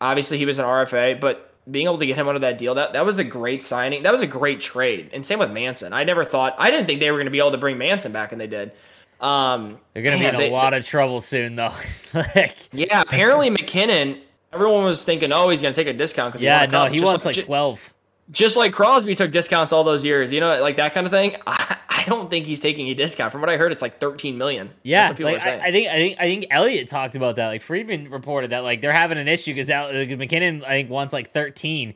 Obviously, 0.00 0.38
he 0.38 0.46
was 0.46 0.58
an 0.58 0.64
RFA, 0.64 1.20
but 1.20 1.54
being 1.70 1.86
able 1.86 1.98
to 1.98 2.06
get 2.06 2.16
him 2.16 2.26
under 2.26 2.38
that 2.40 2.58
deal, 2.58 2.74
that, 2.74 2.94
that 2.94 3.04
was 3.04 3.18
a 3.18 3.24
great 3.24 3.62
signing. 3.62 4.02
That 4.02 4.12
was 4.12 4.22
a 4.22 4.26
great 4.26 4.60
trade. 4.60 5.10
And 5.12 5.26
same 5.26 5.38
with 5.38 5.50
Manson. 5.50 5.92
I 5.92 6.04
never 6.04 6.24
thought, 6.24 6.54
I 6.58 6.70
didn't 6.70 6.86
think 6.86 7.00
they 7.00 7.10
were 7.10 7.18
going 7.18 7.26
to 7.26 7.30
be 7.30 7.38
able 7.38 7.52
to 7.52 7.58
bring 7.58 7.76
Manson 7.76 8.12
back, 8.12 8.32
and 8.32 8.40
they 8.40 8.46
did. 8.46 8.72
Um, 9.20 9.78
They're 9.92 10.02
going 10.02 10.18
to 10.18 10.24
be 10.24 10.26
in 10.26 10.36
they, 10.36 10.48
a 10.48 10.52
lot 10.52 10.72
of 10.72 10.86
trouble 10.86 11.20
soon, 11.20 11.56
though. 11.56 11.74
like, 12.14 12.56
yeah, 12.72 13.02
apparently 13.02 13.50
MacKinnon. 13.50 14.20
everyone 14.52 14.84
was 14.84 15.04
thinking, 15.04 15.32
oh, 15.32 15.50
he's 15.50 15.60
going 15.60 15.74
to 15.74 15.84
take 15.84 15.94
a 15.94 15.96
discount. 15.96 16.32
Cause 16.32 16.42
yeah, 16.42 16.64
no, 16.66 16.86
he 16.86 17.02
wants 17.02 17.26
like, 17.26 17.36
like 17.36 17.44
12 17.44 17.92
just 18.30 18.56
like 18.56 18.72
Crosby 18.72 19.14
took 19.14 19.32
discounts 19.32 19.72
all 19.72 19.84
those 19.84 20.04
years, 20.04 20.32
you 20.32 20.40
know, 20.40 20.60
like 20.60 20.76
that 20.76 20.94
kind 20.94 21.06
of 21.06 21.12
thing. 21.12 21.36
I, 21.46 21.76
I 21.88 22.04
don't 22.04 22.30
think 22.30 22.46
he's 22.46 22.60
taking 22.60 22.88
a 22.88 22.94
discount. 22.94 23.32
From 23.32 23.40
what 23.40 23.50
I 23.50 23.56
heard, 23.56 23.72
it's 23.72 23.82
like 23.82 24.00
13 24.00 24.38
million. 24.38 24.70
Yeah, 24.82 25.14
like, 25.18 25.44
I, 25.46 25.58
I, 25.66 25.70
think 25.70 25.88
I 25.88 25.94
think 25.94 26.16
I 26.18 26.22
think 26.22 26.46
Elliot 26.50 26.88
talked 26.88 27.14
about 27.14 27.36
that. 27.36 27.48
Like 27.48 27.62
Friedman 27.62 28.10
reported 28.10 28.50
that 28.50 28.60
like 28.60 28.80
they're 28.80 28.92
having 28.92 29.18
an 29.18 29.28
issue 29.28 29.54
because 29.54 29.68
MacKinnon 29.68 30.64
I 30.64 30.68
think 30.68 30.90
wants 30.90 31.12
like 31.12 31.32
13 31.32 31.94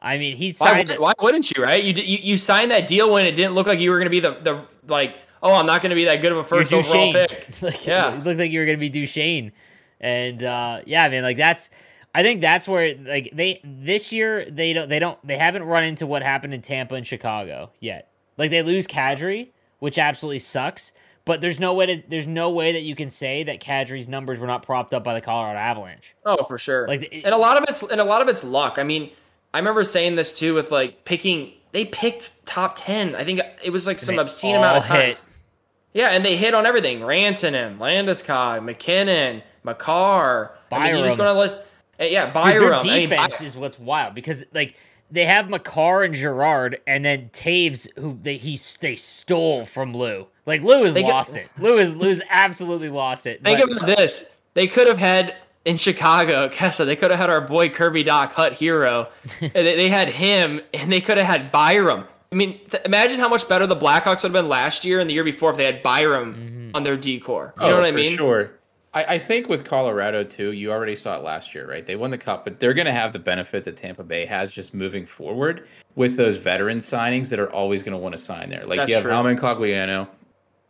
I 0.00 0.18
mean, 0.18 0.36
he 0.36 0.52
signed. 0.52 0.90
Why, 0.90 0.96
why, 0.96 1.12
wouldn't 1.20 1.50
you? 1.50 1.62
Right? 1.62 1.82
You, 1.82 1.92
you 1.92 2.18
you 2.22 2.36
signed 2.36 2.70
that 2.70 2.86
deal 2.86 3.12
when 3.12 3.26
it 3.26 3.32
didn't 3.32 3.54
look 3.54 3.66
like 3.66 3.80
you 3.80 3.90
were 3.90 3.98
going 3.98 4.06
to 4.06 4.10
be 4.10 4.20
the 4.20 4.38
the 4.42 4.64
like. 4.86 5.16
Oh, 5.40 5.54
I'm 5.54 5.66
not 5.66 5.82
going 5.82 5.90
to 5.90 5.96
be 5.96 6.06
that 6.06 6.20
good 6.20 6.32
of 6.32 6.38
a 6.38 6.42
1st 6.42 6.72
overall 6.72 7.12
pick. 7.12 7.48
like, 7.62 7.86
yeah, 7.86 8.12
it 8.12 8.24
looked 8.24 8.40
like 8.40 8.50
you 8.50 8.58
were 8.58 8.66
going 8.66 8.76
to 8.76 8.80
be 8.80 8.88
Duchene, 8.88 9.52
and 10.00 10.42
uh, 10.42 10.80
yeah, 10.84 11.04
I 11.04 11.08
mean, 11.08 11.22
like 11.22 11.36
that's. 11.36 11.70
I 12.18 12.22
think 12.24 12.40
that's 12.40 12.66
where 12.66 12.96
like 12.96 13.30
they 13.32 13.60
this 13.62 14.12
year 14.12 14.44
they 14.50 14.72
don't 14.72 14.88
they 14.88 14.98
don't 14.98 15.24
they 15.24 15.38
haven't 15.38 15.62
run 15.62 15.84
into 15.84 16.04
what 16.04 16.20
happened 16.20 16.52
in 16.52 16.62
Tampa 16.62 16.96
and 16.96 17.06
Chicago 17.06 17.70
yet. 17.78 18.10
Like 18.36 18.50
they 18.50 18.60
lose 18.60 18.88
Kadri, 18.88 19.50
which 19.78 20.00
absolutely 20.00 20.40
sucks. 20.40 20.90
But 21.24 21.40
there's 21.40 21.60
no 21.60 21.74
way 21.74 21.86
to 21.86 22.02
there's 22.08 22.26
no 22.26 22.50
way 22.50 22.72
that 22.72 22.82
you 22.82 22.96
can 22.96 23.08
say 23.08 23.44
that 23.44 23.60
Kadri's 23.60 24.08
numbers 24.08 24.40
were 24.40 24.48
not 24.48 24.64
propped 24.64 24.94
up 24.94 25.04
by 25.04 25.14
the 25.14 25.20
Colorado 25.20 25.60
Avalanche. 25.60 26.16
Oh, 26.26 26.42
for 26.42 26.58
sure. 26.58 26.88
Like, 26.88 27.02
it, 27.02 27.24
and 27.24 27.32
a 27.32 27.38
lot 27.38 27.56
of 27.56 27.68
it's 27.68 27.82
and 27.84 28.00
a 28.00 28.04
lot 28.04 28.20
of 28.20 28.26
it's 28.26 28.42
luck. 28.42 28.80
I 28.80 28.82
mean, 28.82 29.12
I 29.54 29.58
remember 29.58 29.84
saying 29.84 30.16
this 30.16 30.32
too 30.36 30.54
with 30.54 30.72
like 30.72 31.04
picking. 31.04 31.52
They 31.70 31.84
picked 31.84 32.32
top 32.46 32.74
ten. 32.74 33.14
I 33.14 33.22
think 33.22 33.40
it 33.62 33.70
was 33.70 33.86
like 33.86 34.00
some 34.00 34.18
obscene 34.18 34.56
amount 34.56 34.78
of 34.78 34.84
times. 34.86 35.20
Hit. 35.20 35.24
Yeah, 35.92 36.08
and 36.08 36.24
they 36.24 36.36
hit 36.36 36.52
on 36.52 36.66
everything: 36.66 36.98
Rantanen, 36.98 37.78
Landeskog, 37.78 38.64
MacKinnon, 38.64 39.40
Makar. 39.62 40.58
Byram. 40.68 40.82
I 40.82 40.92
mean, 40.92 40.96
you 40.98 41.04
just 41.06 41.16
going 41.16 41.32
to 41.32 41.38
list. 41.38 41.60
Yeah, 41.98 42.30
Byram. 42.30 42.82
Dude, 42.82 42.90
their 42.90 43.00
defense 43.00 43.34
I 43.36 43.40
mean, 43.40 43.46
is 43.46 43.56
what's 43.56 43.78
wild 43.78 44.14
because 44.14 44.44
like 44.52 44.76
they 45.10 45.24
have 45.24 45.48
Makar 45.48 46.04
and 46.04 46.14
Girard, 46.14 46.80
and 46.86 47.04
then 47.04 47.30
Toews, 47.32 47.88
who 47.98 48.18
they 48.22 48.36
he 48.36 48.58
they 48.80 48.96
stole 48.96 49.64
from 49.64 49.94
Lou. 49.96 50.26
Like 50.46 50.62
Lou 50.62 50.84
has 50.84 50.96
lost 50.96 51.34
get, 51.34 51.44
it. 51.44 51.50
Lou 51.58 51.78
is 51.78 51.94
Lou's 51.96 52.20
absolutely 52.28 52.88
lost 52.88 53.26
it. 53.26 53.42
Think 53.42 53.60
but, 53.60 53.72
about 53.72 53.86
this: 53.86 54.24
they 54.54 54.66
could 54.66 54.86
have 54.86 54.98
had 54.98 55.34
in 55.64 55.76
Chicago, 55.76 56.48
Kessa, 56.48 56.86
they 56.86 56.96
could 56.96 57.10
have 57.10 57.20
had 57.20 57.30
our 57.30 57.40
boy 57.40 57.68
Kirby 57.68 58.04
Dach 58.04 58.32
Hut 58.32 58.54
Hero. 58.54 59.08
they, 59.40 59.50
they, 59.50 59.88
had 59.88 60.08
him, 60.08 60.60
and 60.72 60.90
they 60.90 61.00
could 61.00 61.18
have 61.18 61.26
had 61.26 61.52
Byram. 61.52 62.04
I 62.32 62.34
mean, 62.34 62.58
th- 62.70 62.84
imagine 62.84 63.20
how 63.20 63.28
much 63.28 63.48
better 63.48 63.66
the 63.66 63.76
Blackhawks 63.76 64.22
would 64.22 64.32
have 64.32 64.32
been 64.32 64.48
last 64.48 64.84
year 64.84 65.00
and 65.00 65.10
the 65.10 65.14
year 65.14 65.24
before 65.24 65.50
if 65.50 65.56
they 65.56 65.64
had 65.64 65.82
Byram 65.82 66.34
mm-hmm. 66.34 66.76
on 66.76 66.84
their 66.84 66.96
D-core. 66.96 67.54
You 67.58 67.66
oh, 67.66 67.68
know 67.70 67.76
what 67.76 67.84
I 67.84 67.90
mean? 67.90 68.16
Sure. 68.16 68.50
I, 68.98 69.14
I 69.14 69.18
think 69.18 69.48
with 69.48 69.64
Colorado 69.64 70.24
too, 70.24 70.52
you 70.52 70.72
already 70.72 70.96
saw 70.96 71.16
it 71.16 71.22
last 71.22 71.54
year, 71.54 71.68
right? 71.68 71.86
They 71.86 71.96
won 71.96 72.10
the 72.10 72.18
cup, 72.18 72.44
but 72.44 72.58
they're 72.58 72.74
going 72.74 72.86
to 72.86 72.92
have 72.92 73.12
the 73.12 73.18
benefit 73.18 73.64
that 73.64 73.76
Tampa 73.76 74.02
Bay 74.02 74.26
has 74.26 74.50
just 74.50 74.74
moving 74.74 75.06
forward 75.06 75.68
with 75.94 76.16
those 76.16 76.36
veteran 76.36 76.78
signings 76.78 77.28
that 77.30 77.38
are 77.38 77.52
always 77.52 77.82
going 77.82 77.92
to 77.92 77.98
want 77.98 78.14
to 78.14 78.20
sign 78.20 78.50
there. 78.50 78.66
Like 78.66 78.78
That's 78.78 78.90
you 78.90 78.96
have 78.96 79.04
Helman 79.04 79.36
Cogliano, 79.36 80.08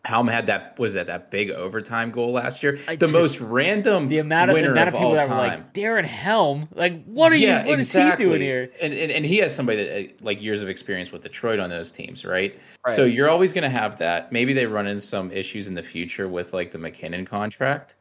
Helm 0.05 0.27
had 0.27 0.47
that 0.47 0.79
was 0.79 0.95
that 0.95 1.07
that 1.07 1.31
big 1.31 1.51
overtime 1.51 2.11
goal 2.11 2.33
last 2.33 2.63
year. 2.63 2.79
I, 2.89 2.97
the 2.97 3.09
most 3.09 3.41
random 3.41 4.09
the 4.09 4.19
amount 4.19 4.51
of, 4.51 4.57
the 4.57 4.71
amount 4.71 4.89
of, 4.89 4.95
of 4.95 5.01
people 5.01 5.13
that 5.13 5.29
were 5.29 5.35
like 5.35 5.75
Darren 5.75 6.07
Helm. 6.07 6.67
Like 6.75 7.05
what 7.05 7.31
are 7.31 7.37
yeah, 7.37 7.63
you? 7.65 7.71
What 7.71 7.79
exactly. 7.79 8.25
is 8.25 8.33
he 8.33 8.39
doing 8.39 8.41
here? 8.41 8.71
And, 8.81 8.95
and 8.95 9.13
and 9.13 9.27
he 9.27 9.37
has 9.39 9.55
somebody 9.55 9.85
that 9.85 9.99
uh, 9.99 10.13
like 10.23 10.41
years 10.41 10.63
of 10.63 10.71
experience 10.71 11.13
with 11.13 11.23
Detroit 11.23 11.59
on 11.59 11.69
those 11.69 11.93
teams, 11.93 12.25
right? 12.25 12.59
right. 12.87 12.95
So 12.95 13.05
you're 13.05 13.29
always 13.29 13.53
going 13.53 13.71
to 13.71 13.79
have 13.79 13.99
that. 13.99 14.33
Maybe 14.33 14.55
they 14.55 14.65
run 14.65 14.87
into 14.87 15.03
some 15.03 15.31
issues 15.31 15.69
in 15.69 15.75
the 15.75 15.83
future 15.83 16.27
with 16.27 16.55
like 16.55 16.71
the 16.71 16.79
MacKinnon 16.79 17.27
contract. 17.27 17.97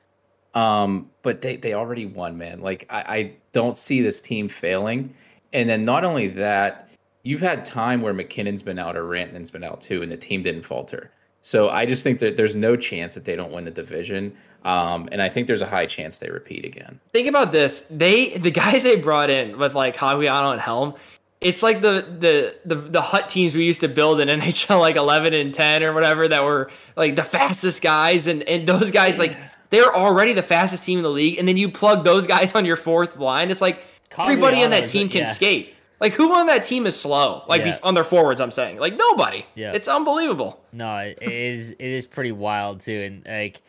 Um, 0.57 1.11
but 1.21 1.41
they 1.41 1.55
they 1.55 1.75
already 1.75 2.07
won, 2.07 2.35
man. 2.35 2.61
Like 2.61 2.87
I, 2.89 2.99
I 2.99 3.31
don't 3.51 3.77
see 3.77 4.01
this 4.01 4.19
team 4.19 4.49
failing. 4.49 5.13
And 5.53 5.69
then 5.69 5.85
not 5.85 6.03
only 6.03 6.27
that, 6.29 6.89
you've 7.21 7.41
had 7.41 7.63
time 7.63 8.01
where 8.01 8.13
MacKinnon's 8.13 8.63
been 8.63 8.79
out 8.79 8.97
or 8.97 9.03
Rantanen's 9.03 9.51
been 9.51 9.63
out 9.63 9.81
too, 9.81 10.01
and 10.01 10.11
the 10.11 10.17
team 10.17 10.41
didn't 10.41 10.63
falter. 10.63 11.11
So 11.43 11.69
I 11.69 11.85
just 11.85 12.03
think 12.03 12.17
that 12.19 12.37
there's 12.37 12.55
no 12.55 12.75
chance 12.75 13.13
that 13.13 13.23
they 13.23 13.35
don't 13.35 13.51
win 13.51 13.65
the 13.65 13.71
division. 13.71 14.35
Um, 14.65 15.07
and 15.11 15.21
I 15.21 15.29
think 15.29 15.45
there's 15.45 15.61
a 15.61 15.67
high 15.67 15.85
chance 15.85 16.17
they 16.17 16.31
repeat 16.31 16.65
again. 16.65 16.99
Think 17.13 17.27
about 17.27 17.51
this. 17.51 17.81
They 17.91 18.37
the 18.37 18.51
guys 18.51 18.81
they 18.81 18.95
brought 18.95 19.29
in 19.29 19.59
with 19.59 19.75
like 19.75 19.95
Cogliano 19.95 20.53
and 20.53 20.59
Helm, 20.59 20.95
it's 21.39 21.61
like 21.61 21.81
the, 21.81 22.03
the 22.19 22.57
the 22.65 22.75
the 22.75 23.01
hut 23.01 23.29
teams 23.29 23.55
we 23.55 23.63
used 23.63 23.81
to 23.81 23.87
build 23.87 24.19
in 24.19 24.27
NHL 24.41 24.79
like 24.79 24.95
11 24.95 25.35
and 25.35 25.53
10 25.53 25.83
or 25.83 25.93
whatever 25.93 26.27
that 26.27 26.43
were 26.43 26.71
like 26.95 27.15
the 27.15 27.23
fastest 27.23 27.83
guys 27.83 28.25
and 28.25 28.41
and 28.43 28.67
those 28.67 28.89
guys 28.89 29.19
like 29.19 29.37
they're 29.69 29.95
already 29.95 30.33
the 30.33 30.43
fastest 30.43 30.85
team 30.85 30.99
in 30.99 31.03
the 31.03 31.09
league 31.09 31.37
and 31.37 31.47
then 31.47 31.57
you 31.57 31.69
plug 31.69 32.03
those 32.03 32.27
guys 32.27 32.53
on 32.55 32.65
your 32.65 32.75
fourth 32.75 33.17
line 33.17 33.51
it's 33.51 33.61
like 33.61 33.81
everybody 34.17 34.63
on 34.63 34.71
that 34.71 34.87
team 34.87 35.09
can 35.09 35.21
yeah. 35.21 35.31
skate 35.31 35.73
like 35.99 36.13
who 36.13 36.33
on 36.33 36.47
that 36.47 36.63
team 36.63 36.85
is 36.85 36.99
slow? 36.99 37.43
Like 37.47 37.65
yeah. 37.65 37.75
on 37.83 37.95
their 37.95 38.03
forwards, 38.03 38.39
I'm 38.39 38.51
saying. 38.51 38.77
Like 38.77 38.95
nobody. 38.95 39.45
Yeah. 39.55 39.73
It's 39.73 39.87
unbelievable. 39.87 40.61
No, 40.71 40.97
it 40.97 41.21
is. 41.21 41.71
It 41.71 41.79
is 41.79 42.05
pretty 42.05 42.31
wild 42.31 42.81
too, 42.81 42.99
and 42.99 43.25
like 43.25 43.61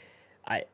I. 0.47 0.65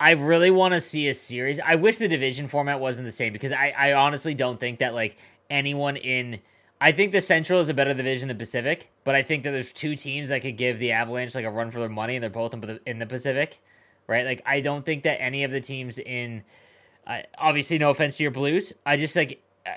I 0.00 0.12
really 0.12 0.52
want 0.52 0.74
to 0.74 0.80
see 0.80 1.08
a 1.08 1.14
series. 1.14 1.58
I 1.58 1.74
wish 1.74 1.98
the 1.98 2.06
division 2.06 2.46
format 2.46 2.78
wasn't 2.78 3.06
the 3.06 3.12
same 3.12 3.32
because 3.32 3.50
I, 3.50 3.74
I 3.76 3.92
honestly 3.94 4.32
don't 4.32 4.60
think 4.60 4.78
that 4.78 4.94
like 4.94 5.16
anyone 5.50 5.96
in 5.96 6.38
I 6.80 6.92
think 6.92 7.12
the 7.12 7.20
Central 7.20 7.60
is 7.60 7.68
a 7.68 7.74
better 7.74 7.92
division 7.92 8.28
than 8.28 8.38
Pacific, 8.38 8.90
but 9.04 9.14
I 9.14 9.22
think 9.22 9.42
that 9.42 9.50
there's 9.50 9.72
two 9.72 9.96
teams 9.96 10.28
that 10.28 10.42
could 10.42 10.56
give 10.56 10.78
the 10.78 10.92
Avalanche 10.92 11.34
like 11.34 11.44
a 11.44 11.50
run 11.50 11.70
for 11.70 11.80
their 11.80 11.88
money, 11.88 12.16
and 12.16 12.22
they're 12.22 12.30
both 12.30 12.54
in 12.54 12.60
the 12.60 12.80
in 12.86 12.98
the 12.98 13.06
Pacific, 13.06 13.60
right? 14.06 14.24
Like 14.24 14.42
I 14.46 14.60
don't 14.60 14.86
think 14.86 15.02
that 15.02 15.20
any 15.20 15.44
of 15.44 15.50
the 15.50 15.60
teams 15.60 15.98
in 15.98 16.44
I, 17.08 17.24
obviously, 17.38 17.78
no 17.78 17.90
offense 17.90 18.18
to 18.18 18.22
your 18.22 18.30
Blues. 18.30 18.74
I 18.84 18.98
just 18.98 19.16
like 19.16 19.42
uh, 19.66 19.72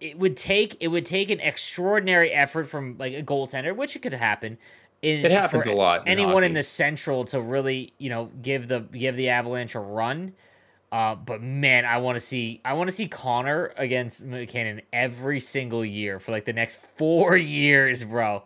it 0.00 0.18
would 0.18 0.36
take 0.36 0.76
it 0.80 0.88
would 0.88 1.06
take 1.06 1.30
an 1.30 1.40
extraordinary 1.40 2.32
effort 2.32 2.64
from 2.64 2.96
like 2.98 3.14
a 3.14 3.22
goaltender, 3.22 3.74
which 3.74 3.94
it 3.94 4.02
could 4.02 4.12
happen. 4.12 4.58
In, 5.00 5.24
it 5.24 5.30
happens 5.30 5.66
a 5.66 5.72
lot. 5.72 6.04
anyone 6.06 6.44
in 6.44 6.54
the 6.54 6.62
Central 6.62 7.24
to 7.26 7.40
really, 7.40 7.92
you 7.98 8.10
know, 8.10 8.30
give 8.42 8.68
the 8.68 8.80
give 8.80 9.16
the 9.16 9.28
Avalanche 9.28 9.74
a 9.74 9.80
run. 9.80 10.32
Uh, 10.94 11.16
but 11.16 11.42
man, 11.42 11.84
I 11.84 11.96
want 11.96 12.14
to 12.14 12.20
see 12.20 12.60
I 12.64 12.74
want 12.74 12.88
to 12.88 12.94
see 12.94 13.08
Connor 13.08 13.72
against 13.76 14.22
MacKinnon 14.22 14.82
every 14.92 15.40
single 15.40 15.84
year 15.84 16.20
for 16.20 16.30
like 16.30 16.44
the 16.44 16.52
next 16.52 16.78
four 16.96 17.36
years, 17.36 18.04
bro. 18.04 18.44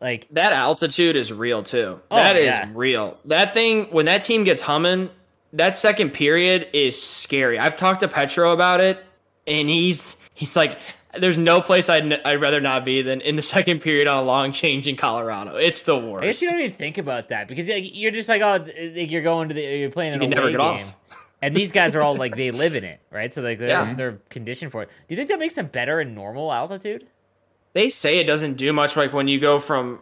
Like 0.00 0.28
that 0.30 0.52
altitude 0.52 1.16
is 1.16 1.32
real 1.32 1.64
too. 1.64 2.00
Oh, 2.08 2.16
that 2.16 2.36
is 2.36 2.46
yeah. 2.46 2.70
real. 2.72 3.18
That 3.24 3.52
thing 3.52 3.86
when 3.86 4.06
that 4.06 4.22
team 4.22 4.44
gets 4.44 4.62
humming, 4.62 5.10
that 5.54 5.76
second 5.76 6.10
period 6.10 6.68
is 6.72 7.02
scary. 7.02 7.58
I've 7.58 7.74
talked 7.74 8.00
to 8.00 8.08
Petro 8.08 8.52
about 8.52 8.80
it, 8.80 9.04
and 9.44 9.68
he's 9.68 10.16
he's 10.34 10.54
like, 10.54 10.78
"There's 11.18 11.36
no 11.36 11.60
place 11.60 11.88
I'd 11.88 12.12
I'd 12.24 12.40
rather 12.40 12.60
not 12.60 12.84
be 12.84 13.02
than 13.02 13.20
in 13.22 13.34
the 13.34 13.42
second 13.56 13.80
period 13.80 14.06
on 14.06 14.22
a 14.22 14.24
long 14.24 14.52
change 14.52 14.86
in 14.86 14.94
Colorado. 14.94 15.56
It's 15.56 15.82
the 15.82 15.98
worst." 15.98 16.22
I 16.22 16.26
guess 16.26 16.42
you 16.42 16.50
don't 16.52 16.60
even 16.60 16.76
think 16.76 16.96
about 16.96 17.30
that 17.30 17.48
because 17.48 17.66
you're 17.66 18.12
just 18.12 18.28
like, 18.28 18.40
oh, 18.40 18.64
you're 18.78 19.22
going 19.22 19.48
to 19.48 19.54
the 19.54 19.62
you're 19.62 19.90
playing 19.90 20.14
an 20.14 20.22
you 20.22 20.40
away 20.40 20.52
game. 20.52 20.60
Off. 20.60 20.94
And 21.44 21.54
these 21.54 21.72
guys 21.72 21.94
are 21.94 22.00
all 22.00 22.16
like 22.16 22.36
they 22.36 22.50
live 22.50 22.74
in 22.74 22.84
it, 22.84 23.00
right? 23.10 23.32
So 23.32 23.42
like 23.42 23.58
they're, 23.58 23.68
yeah. 23.68 23.94
they're 23.94 24.18
conditioned 24.30 24.72
for 24.72 24.82
it. 24.82 24.88
Do 25.08 25.14
you 25.14 25.16
think 25.16 25.28
that 25.28 25.38
makes 25.38 25.54
them 25.54 25.66
better 25.66 26.00
in 26.00 26.14
normal 26.14 26.50
altitude? 26.50 27.06
They 27.74 27.90
say 27.90 28.18
it 28.18 28.24
doesn't 28.24 28.54
do 28.54 28.72
much. 28.72 28.96
Like 28.96 29.12
when 29.12 29.28
you 29.28 29.38
go 29.38 29.58
from 29.58 30.00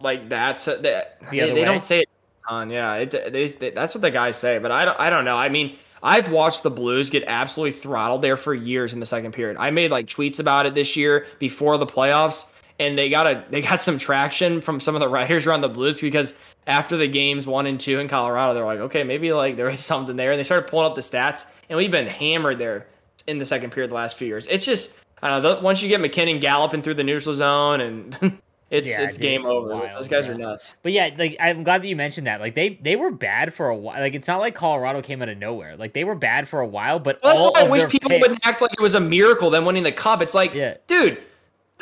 like 0.00 0.30
that 0.30 0.58
to 0.58 0.76
that, 0.76 1.20
the 1.30 1.40
they, 1.40 1.52
they 1.52 1.64
don't 1.64 1.82
say 1.82 2.00
it 2.00 2.08
on. 2.48 2.70
Yeah, 2.70 2.94
it, 2.96 3.10
they, 3.32 3.48
they, 3.48 3.70
that's 3.70 3.94
what 3.94 4.02
the 4.02 4.10
guys 4.10 4.36
say. 4.36 4.58
But 4.58 4.72
I 4.72 4.84
don't. 4.84 4.98
I 4.98 5.10
don't 5.10 5.24
know. 5.24 5.36
I 5.36 5.48
mean, 5.48 5.76
I've 6.02 6.30
watched 6.30 6.62
the 6.62 6.70
Blues 6.70 7.08
get 7.08 7.24
absolutely 7.26 7.78
throttled 7.78 8.22
there 8.22 8.36
for 8.36 8.52
years 8.52 8.92
in 8.92 9.00
the 9.00 9.06
second 9.06 9.32
period. 9.32 9.58
I 9.60 9.70
made 9.70 9.90
like 9.90 10.06
tweets 10.06 10.40
about 10.40 10.66
it 10.66 10.74
this 10.74 10.96
year 10.96 11.26
before 11.38 11.78
the 11.78 11.86
playoffs, 11.86 12.46
and 12.80 12.98
they 12.98 13.08
got 13.10 13.26
a 13.26 13.44
they 13.50 13.60
got 13.60 13.82
some 13.82 13.98
traction 13.98 14.60
from 14.60 14.80
some 14.80 14.96
of 14.96 15.00
the 15.00 15.08
writers 15.10 15.46
around 15.46 15.60
the 15.60 15.68
Blues 15.68 16.00
because 16.00 16.34
after 16.66 16.96
the 16.96 17.08
games 17.08 17.46
one 17.46 17.66
and 17.66 17.80
two 17.80 17.98
in 17.98 18.08
Colorado, 18.08 18.54
they're 18.54 18.64
like, 18.64 18.80
okay, 18.80 19.02
maybe 19.02 19.32
like 19.32 19.56
there 19.56 19.68
is 19.68 19.80
something 19.84 20.16
there, 20.16 20.30
and 20.30 20.38
they 20.38 20.44
started 20.44 20.68
pulling 20.68 20.86
up 20.86 20.94
the 20.94 21.00
stats, 21.00 21.46
and 21.68 21.76
we've 21.76 21.90
been 21.90 22.06
hammered 22.06 22.58
there 22.58 22.86
in 23.26 23.38
the 23.38 23.46
second 23.46 23.70
period 23.70 23.90
the 23.90 23.94
last 23.94 24.16
few 24.16 24.26
years. 24.26 24.46
It's 24.46 24.64
just 24.64 24.94
I 25.22 25.28
don't 25.28 25.42
know. 25.42 25.60
Once 25.60 25.82
you 25.82 25.88
get 25.88 26.00
MacKinnon 26.00 26.40
galloping 26.40 26.82
through 26.82 26.94
the 26.94 27.04
neutral 27.04 27.34
zone, 27.34 27.80
and 27.80 28.14
it's 28.70 28.88
yeah, 28.88 29.02
it's 29.02 29.16
dude, 29.16 29.22
game 29.22 29.40
it's 29.40 29.46
over. 29.46 29.74
Wild, 29.74 29.98
Those 29.98 30.08
guys 30.08 30.28
are 30.28 30.34
nuts. 30.34 30.76
But 30.82 30.92
yeah, 30.92 31.10
like 31.16 31.36
I'm 31.38 31.62
glad 31.62 31.82
that 31.82 31.88
you 31.88 31.96
mentioned 31.96 32.26
that. 32.26 32.40
Like 32.40 32.54
they 32.54 32.78
they 32.82 32.96
were 32.96 33.10
bad 33.10 33.52
for 33.52 33.68
a 33.68 33.76
while. 33.76 34.00
Like 34.00 34.14
it's 34.14 34.28
not 34.28 34.40
like 34.40 34.54
Colorado 34.54 35.02
came 35.02 35.20
out 35.22 35.28
of 35.28 35.38
nowhere. 35.38 35.76
Like 35.76 35.92
they 35.92 36.04
were 36.04 36.14
bad 36.14 36.48
for 36.48 36.60
a 36.60 36.66
while. 36.66 36.98
But 36.98 37.20
well, 37.22 37.36
all 37.36 37.56
I 37.56 37.64
wish 37.64 37.88
people 37.90 38.10
picks, 38.10 38.26
would 38.26 38.38
act 38.44 38.62
like 38.62 38.72
it 38.72 38.80
was 38.80 38.94
a 38.94 39.00
miracle 39.00 39.50
them 39.50 39.64
winning 39.64 39.82
the 39.82 39.92
cup. 39.92 40.22
It's 40.22 40.34
like, 40.34 40.54
yeah. 40.54 40.76
dude, 40.86 41.20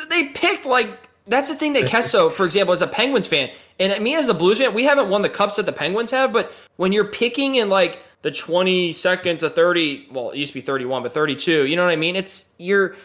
they 0.09 0.29
picked 0.29 0.65
like 0.65 1.08
that's 1.29 1.49
the 1.49 1.55
thing 1.55 1.73
that 1.73 1.85
Kesso, 1.85 2.31
for 2.31 2.45
example, 2.45 2.73
as 2.73 2.81
a 2.81 2.87
Penguins 2.87 3.27
fan, 3.27 3.49
and 3.79 4.03
me 4.03 4.15
as 4.15 4.27
a 4.27 4.33
Blues 4.33 4.57
fan, 4.57 4.73
we 4.73 4.83
haven't 4.83 5.09
won 5.09 5.21
the 5.21 5.29
cups 5.29 5.55
that 5.55 5.65
the 5.65 5.71
Penguins 5.71 6.11
have. 6.11 6.33
But 6.33 6.51
when 6.75 6.91
you're 6.91 7.05
picking 7.05 7.55
in 7.55 7.69
like 7.69 7.99
the 8.23 8.31
20 8.31 8.91
seconds 8.91 9.39
the 9.39 9.49
30, 9.49 10.09
well, 10.11 10.31
it 10.31 10.37
used 10.37 10.51
to 10.51 10.59
be 10.59 10.61
31, 10.61 11.03
but 11.03 11.13
32. 11.13 11.65
You 11.65 11.75
know 11.75 11.85
what 11.85 11.91
I 11.91 11.95
mean? 11.95 12.15
It's 12.15 12.45
you're 12.57 12.95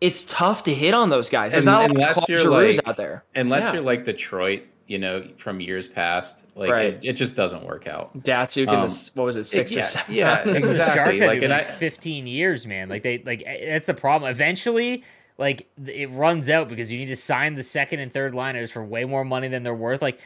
it's 0.00 0.24
tough 0.24 0.64
to 0.64 0.74
hit 0.74 0.94
on 0.94 1.10
those 1.10 1.28
guys. 1.28 1.52
There's 1.52 1.64
and, 1.64 1.72
not 1.72 1.90
a 1.90 1.94
lot 1.94 2.16
of 2.16 2.28
you're 2.28 2.50
like, 2.50 2.86
out 2.86 2.96
there. 2.96 3.24
Unless 3.34 3.64
yeah. 3.64 3.74
you're 3.74 3.82
like 3.82 4.04
Detroit, 4.04 4.62
you 4.86 4.98
know, 4.98 5.26
from 5.36 5.60
years 5.60 5.88
past, 5.88 6.44
like 6.54 6.70
right. 6.70 6.94
it, 6.94 7.04
it, 7.04 7.12
just 7.14 7.34
doesn't 7.34 7.64
work 7.64 7.86
out. 7.88 8.16
Datsyuk 8.20 8.68
um, 8.68 8.74
in 8.74 8.80
the 8.86 9.10
what 9.14 9.24
was 9.24 9.36
it, 9.36 9.44
six 9.44 9.72
it, 9.72 9.76
or 9.76 9.78
yeah, 9.78 9.86
seven? 9.86 10.14
Yeah, 10.14 10.48
exactly. 10.48 11.16
Sharks 11.16 11.20
like, 11.20 11.42
like 11.42 11.78
15 11.78 12.26
years, 12.26 12.66
man. 12.66 12.88
Like 12.88 13.02
they 13.02 13.18
like 13.18 13.44
that's 13.44 13.86
the 13.86 13.94
problem. 13.94 14.30
Eventually, 14.30 15.02
like 15.38 15.68
it 15.86 16.10
runs 16.10 16.50
out 16.50 16.68
because 16.68 16.90
you 16.90 16.98
need 16.98 17.06
to 17.06 17.16
sign 17.16 17.54
the 17.54 17.62
second 17.62 18.00
and 18.00 18.12
third 18.12 18.34
liners 18.34 18.70
for 18.70 18.84
way 18.84 19.04
more 19.04 19.24
money 19.24 19.48
than 19.48 19.62
they're 19.62 19.74
worth. 19.74 20.02
Like 20.02 20.20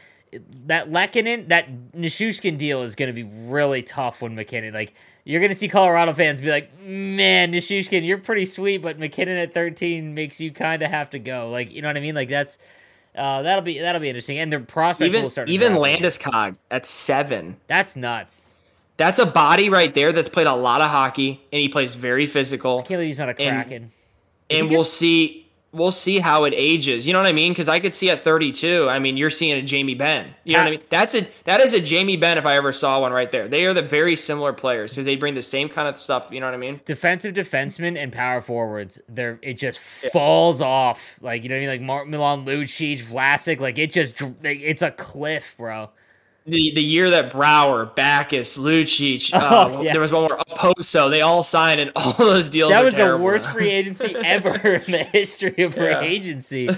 that 0.65 0.89
Lehkonen, 0.89 1.49
that 1.49 1.93
Nichushkin 1.93 2.57
deal 2.57 2.81
is 2.81 2.95
going 2.95 3.07
to 3.07 3.13
be 3.13 3.23
really 3.23 3.83
tough 3.83 4.21
when 4.21 4.35
MacKinnon. 4.35 4.73
like 4.73 4.93
you're 5.25 5.39
gonna 5.39 5.55
see 5.55 5.69
Colorado 5.69 6.13
fans 6.13 6.41
be 6.41 6.49
like, 6.49 6.77
"Man, 6.81 7.53
Nichushkin, 7.53 8.05
you're 8.05 8.17
pretty 8.17 8.45
sweet, 8.45 8.81
but 8.81 8.99
MacKinnon 8.99 9.37
at 9.37 9.53
13 9.53 10.13
makes 10.13 10.41
you 10.41 10.51
kind 10.51 10.81
of 10.81 10.89
have 10.89 11.11
to 11.11 11.19
go." 11.19 11.49
Like, 11.49 11.71
you 11.71 11.81
know 11.81 11.87
what 11.87 11.95
I 11.95 12.01
mean? 12.01 12.15
Like 12.15 12.27
that's 12.27 12.57
uh, 13.15 13.41
that'll 13.41 13.61
be 13.61 13.79
that'll 13.79 14.01
be 14.01 14.09
interesting. 14.09 14.37
And 14.39 14.51
the 14.51 14.59
prospect 14.59 15.07
even, 15.07 15.23
will 15.23 15.29
start. 15.29 15.47
Even 15.47 15.73
Landeskog 15.73 16.55
at 16.69 16.85
seven. 16.85 17.57
That's 17.67 17.95
nuts. 17.95 18.49
That's 18.97 19.17
a 19.17 19.25
body 19.25 19.69
right 19.69 19.93
there 19.93 20.11
that's 20.11 20.29
played 20.29 20.47
a 20.47 20.53
lot 20.53 20.81
of 20.81 20.89
hockey 20.89 21.41
and 21.51 21.61
he 21.61 21.67
plays 21.67 21.95
very 21.95 22.25
physical. 22.25 22.79
I 22.79 22.81
can't 22.81 22.89
believe 22.89 23.07
he's 23.07 23.19
not 23.19 23.29
a 23.29 23.33
kraken. 23.33 23.91
And, 24.55 24.69
we'll 24.69 24.83
see 24.83 25.43
we'll 25.73 25.91
see 25.91 26.19
how 26.19 26.43
it 26.45 26.53
ages. 26.55 27.05
You 27.05 27.13
know 27.13 27.19
what 27.19 27.27
I 27.27 27.33
mean? 27.33 27.51
Because 27.51 27.67
I 27.67 27.79
could 27.79 27.93
see 27.93 28.09
at 28.09 28.21
32. 28.21 28.87
I 28.87 28.99
mean, 28.99 29.17
you're 29.17 29.29
seeing 29.29 29.57
a 29.57 29.61
Jamie 29.61 29.95
Benn. 29.95 30.33
You 30.43 30.53
know 30.53 30.59
what 30.59 30.67
I 30.67 30.71
mean? 30.71 30.81
That's 30.89 31.15
a 31.15 31.27
that 31.45 31.59
is 31.59 31.73
a 31.73 31.79
Jamie 31.79 32.15
Benn 32.15 32.37
if 32.37 32.45
I 32.45 32.55
ever 32.55 32.71
saw 32.71 33.01
one 33.01 33.11
right 33.11 33.31
there. 33.31 33.47
They 33.47 33.65
are 33.65 33.73
the 33.73 33.81
very 33.81 34.15
similar 34.15 34.53
players 34.53 34.91
because 34.91 35.05
they 35.05 35.15
bring 35.15 35.33
the 35.33 35.41
same 35.41 35.67
kind 35.67 35.87
of 35.87 35.97
stuff. 35.97 36.29
You 36.31 36.39
know 36.39 36.45
what 36.45 36.53
I 36.53 36.57
mean? 36.57 36.79
Defensive 36.85 37.33
defensemen 37.33 37.97
and 37.97 38.13
power 38.13 38.41
forwards. 38.41 39.01
They're 39.09 39.39
it 39.41 39.55
just 39.55 39.79
yeah. 40.03 40.11
falls 40.11 40.61
off. 40.61 41.17
Like 41.21 41.43
you 41.43 41.49
know 41.49 41.55
what 41.55 41.57
I 41.57 41.61
mean? 41.61 41.69
Like 41.69 41.81
Mark 41.81 42.07
Milan, 42.07 42.45
Lucic, 42.45 43.03
Vlasic. 43.03 43.59
Like 43.59 43.77
it 43.77 43.91
just 43.91 44.21
it's 44.43 44.81
a 44.81 44.91
cliff, 44.91 45.55
bro 45.57 45.89
the 46.45 46.71
the 46.73 46.83
year 46.83 47.09
that 47.09 47.31
Brouwer, 47.31 47.85
Backes, 47.85 48.57
Lucic, 48.57 49.31
oh, 49.33 49.77
uh, 49.77 49.81
yeah. 49.81 49.93
there 49.93 50.01
was 50.01 50.11
one 50.11 50.23
more 50.23 50.37
Okposo, 50.37 51.09
they 51.09 51.21
all 51.21 51.43
signed, 51.43 51.79
and 51.79 51.91
all 51.95 52.13
those 52.13 52.49
deals. 52.49 52.71
That 52.71 52.83
was 52.83 52.93
terrible. 52.93 53.19
the 53.19 53.23
worst 53.23 53.49
free 53.49 53.69
agency 53.69 54.15
ever 54.25 54.75
in 54.75 54.91
the 54.91 55.03
history 55.03 55.63
of 55.63 55.73
free 55.75 55.89
yeah. 55.89 56.01
agency. 56.01 56.69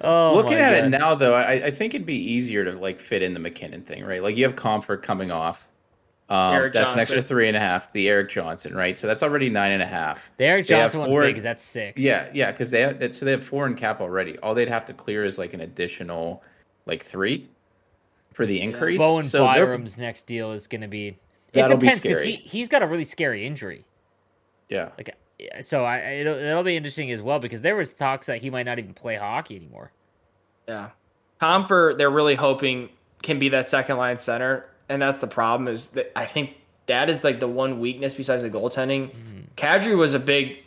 Oh, 0.00 0.34
looking 0.34 0.54
at 0.54 0.74
God. 0.74 0.84
it 0.84 0.88
now, 0.88 1.14
though, 1.14 1.34
I, 1.34 1.52
I, 1.52 1.70
think 1.70 1.94
it'd 1.94 2.06
be 2.06 2.16
easier 2.16 2.64
to 2.64 2.72
like 2.72 2.98
fit 2.98 3.22
in 3.22 3.34
the 3.34 3.40
MacKinnon 3.40 3.82
thing, 3.82 4.04
right? 4.04 4.22
Like 4.22 4.36
you 4.36 4.44
have 4.44 4.56
Compher 4.56 5.00
coming 5.00 5.30
off. 5.30 5.68
Um, 6.28 6.62
that's 6.62 6.78
Johnson. 6.78 6.94
an 6.94 7.00
extra 7.00 7.22
three 7.22 7.48
and 7.48 7.56
a 7.56 7.60
half. 7.60 7.92
The 7.92 8.08
Erik 8.08 8.30
Johnson, 8.30 8.74
right? 8.74 8.98
So 8.98 9.06
that's 9.06 9.22
already 9.22 9.50
nine 9.50 9.72
and 9.72 9.82
a 9.82 9.86
half. 9.86 10.30
The 10.38 10.46
Erik 10.46 10.66
Johnson 10.66 11.00
one's 11.00 11.14
big 11.14 11.26
because 11.26 11.42
that's 11.42 11.62
six. 11.62 12.00
Yeah, 12.00 12.30
yeah, 12.32 12.50
because 12.50 12.70
they 12.70 12.80
have 12.80 13.14
so 13.14 13.26
they 13.26 13.32
have 13.32 13.44
four 13.44 13.66
in 13.66 13.74
cap 13.74 14.00
already. 14.00 14.38
All 14.38 14.54
they'd 14.54 14.68
have 14.68 14.86
to 14.86 14.94
clear 14.94 15.26
is 15.26 15.36
like 15.36 15.52
an 15.52 15.60
additional 15.60 16.42
like 16.86 17.02
three 17.04 17.48
for 18.32 18.46
the 18.46 18.60
increase. 18.60 18.98
Yeah. 18.98 19.06
Bowen 19.06 19.22
so 19.22 19.44
Byram's 19.44 19.98
next 19.98 20.26
deal 20.26 20.52
is 20.52 20.66
going 20.66 20.80
to 20.82 20.88
be. 20.88 21.18
It 21.52 21.68
depends 21.68 22.00
because 22.00 22.22
he 22.22 22.36
he's 22.36 22.68
got 22.68 22.82
a 22.82 22.86
really 22.86 23.04
scary 23.04 23.46
injury. 23.46 23.84
Yeah. 24.68 24.90
Like 24.96 25.14
so, 25.60 25.84
I 25.84 25.98
it'll, 25.98 26.36
it'll 26.36 26.62
be 26.62 26.76
interesting 26.76 27.10
as 27.10 27.22
well 27.22 27.38
because 27.38 27.60
there 27.62 27.76
was 27.76 27.92
talks 27.92 28.26
that 28.26 28.40
he 28.40 28.50
might 28.50 28.64
not 28.64 28.78
even 28.78 28.94
play 28.94 29.16
hockey 29.16 29.56
anymore. 29.56 29.92
Yeah, 30.68 30.90
Compher, 31.40 31.96
they're 31.96 32.10
really 32.10 32.34
hoping 32.34 32.88
can 33.22 33.38
be 33.38 33.48
that 33.50 33.70
second 33.70 33.96
line 33.96 34.16
center, 34.16 34.68
and 34.88 35.00
that's 35.00 35.18
the 35.18 35.26
problem. 35.26 35.68
Is 35.68 35.88
that 35.88 36.12
I 36.16 36.26
think 36.26 36.56
that 36.86 37.10
is 37.10 37.24
like 37.24 37.40
the 37.40 37.48
one 37.48 37.80
weakness 37.80 38.14
besides 38.14 38.42
the 38.42 38.50
goaltending. 38.50 39.10
Mm-hmm. 39.10 39.40
Kadri 39.56 39.96
was 39.96 40.14
a 40.14 40.18
big 40.18 40.58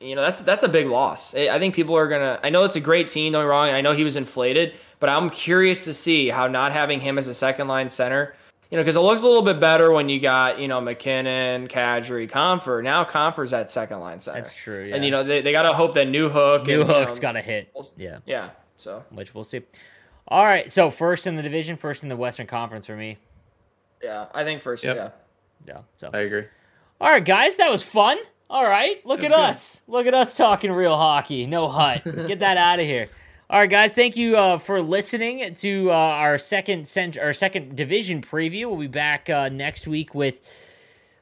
you 0.00 0.14
know 0.14 0.22
that's 0.22 0.40
that's 0.40 0.62
a 0.62 0.68
big 0.68 0.86
loss. 0.86 1.34
I 1.34 1.58
think 1.58 1.74
people 1.74 1.96
are 1.96 2.08
gonna. 2.08 2.40
I 2.42 2.50
know 2.50 2.64
it's 2.64 2.76
a 2.76 2.80
great 2.80 3.08
team. 3.08 3.32
Don't 3.32 3.42
get 3.42 3.48
wrong. 3.48 3.68
I 3.68 3.80
know 3.80 3.92
he 3.92 4.04
was 4.04 4.16
inflated, 4.16 4.74
but 5.00 5.08
I'm 5.08 5.30
curious 5.30 5.84
to 5.84 5.94
see 5.94 6.28
how 6.28 6.46
not 6.46 6.72
having 6.72 7.00
him 7.00 7.18
as 7.18 7.28
a 7.28 7.34
second 7.34 7.68
line 7.68 7.88
center, 7.88 8.34
you 8.70 8.76
know, 8.76 8.82
because 8.82 8.96
it 8.96 9.00
looks 9.00 9.22
a 9.22 9.26
little 9.26 9.42
bit 9.42 9.60
better 9.60 9.92
when 9.92 10.08
you 10.08 10.20
got 10.20 10.58
you 10.58 10.68
know 10.68 10.80
MacKinnon, 10.80 11.68
Kadri, 11.68 12.30
Compher. 12.30 12.82
Now 12.82 13.04
Compher's 13.04 13.52
at 13.52 13.72
second 13.72 14.00
line 14.00 14.20
center. 14.20 14.38
That's 14.38 14.56
true. 14.56 14.84
Yeah. 14.84 14.96
And 14.96 15.04
you 15.04 15.10
know 15.10 15.24
they, 15.24 15.40
they 15.40 15.52
got 15.52 15.62
to 15.62 15.72
hope 15.72 15.94
that 15.94 16.08
Newhook. 16.08 16.66
New 16.66 16.82
and, 16.82 16.90
Hook's 16.90 17.00
you 17.00 17.02
um, 17.02 17.14
know, 17.14 17.20
got 17.20 17.32
to 17.32 17.42
hit. 17.42 17.74
Yeah. 17.96 18.18
Yeah. 18.26 18.50
So 18.76 19.04
which 19.10 19.34
we'll 19.34 19.44
see. 19.44 19.62
All 20.28 20.44
right. 20.44 20.70
So 20.70 20.90
first 20.90 21.26
in 21.26 21.36
the 21.36 21.42
division, 21.42 21.76
first 21.76 22.02
in 22.02 22.08
the 22.08 22.16
Western 22.16 22.46
Conference 22.46 22.86
for 22.86 22.96
me. 22.96 23.18
Yeah, 24.02 24.26
I 24.34 24.44
think 24.44 24.60
first. 24.60 24.84
Yep. 24.84 24.96
Yeah. 24.96 25.10
Yeah. 25.66 25.80
So 25.96 26.10
I 26.12 26.18
agree. 26.18 26.44
All 27.00 27.10
right, 27.10 27.24
guys, 27.24 27.56
that 27.56 27.70
was 27.70 27.82
fun. 27.82 28.18
All 28.48 28.64
right, 28.64 29.04
look 29.04 29.24
at 29.24 29.30
good. 29.30 29.38
us. 29.38 29.80
Look 29.88 30.06
at 30.06 30.14
us 30.14 30.36
talking 30.36 30.70
real 30.70 30.96
hockey. 30.96 31.46
No 31.46 31.68
hut. 31.68 32.04
Get 32.04 32.40
that 32.40 32.56
out 32.56 32.78
of 32.78 32.86
here. 32.86 33.08
All 33.50 33.60
right, 33.60 33.70
guys. 33.70 33.94
Thank 33.94 34.16
you 34.16 34.36
uh, 34.36 34.58
for 34.58 34.80
listening 34.82 35.54
to 35.54 35.90
uh, 35.90 35.94
our 35.94 36.38
second 36.38 36.86
cent- 36.86 37.18
our 37.18 37.32
second 37.32 37.76
division 37.76 38.20
preview. 38.22 38.66
We'll 38.68 38.76
be 38.76 38.86
back 38.86 39.28
uh, 39.30 39.48
next 39.48 39.86
week 39.88 40.14
with 40.14 40.36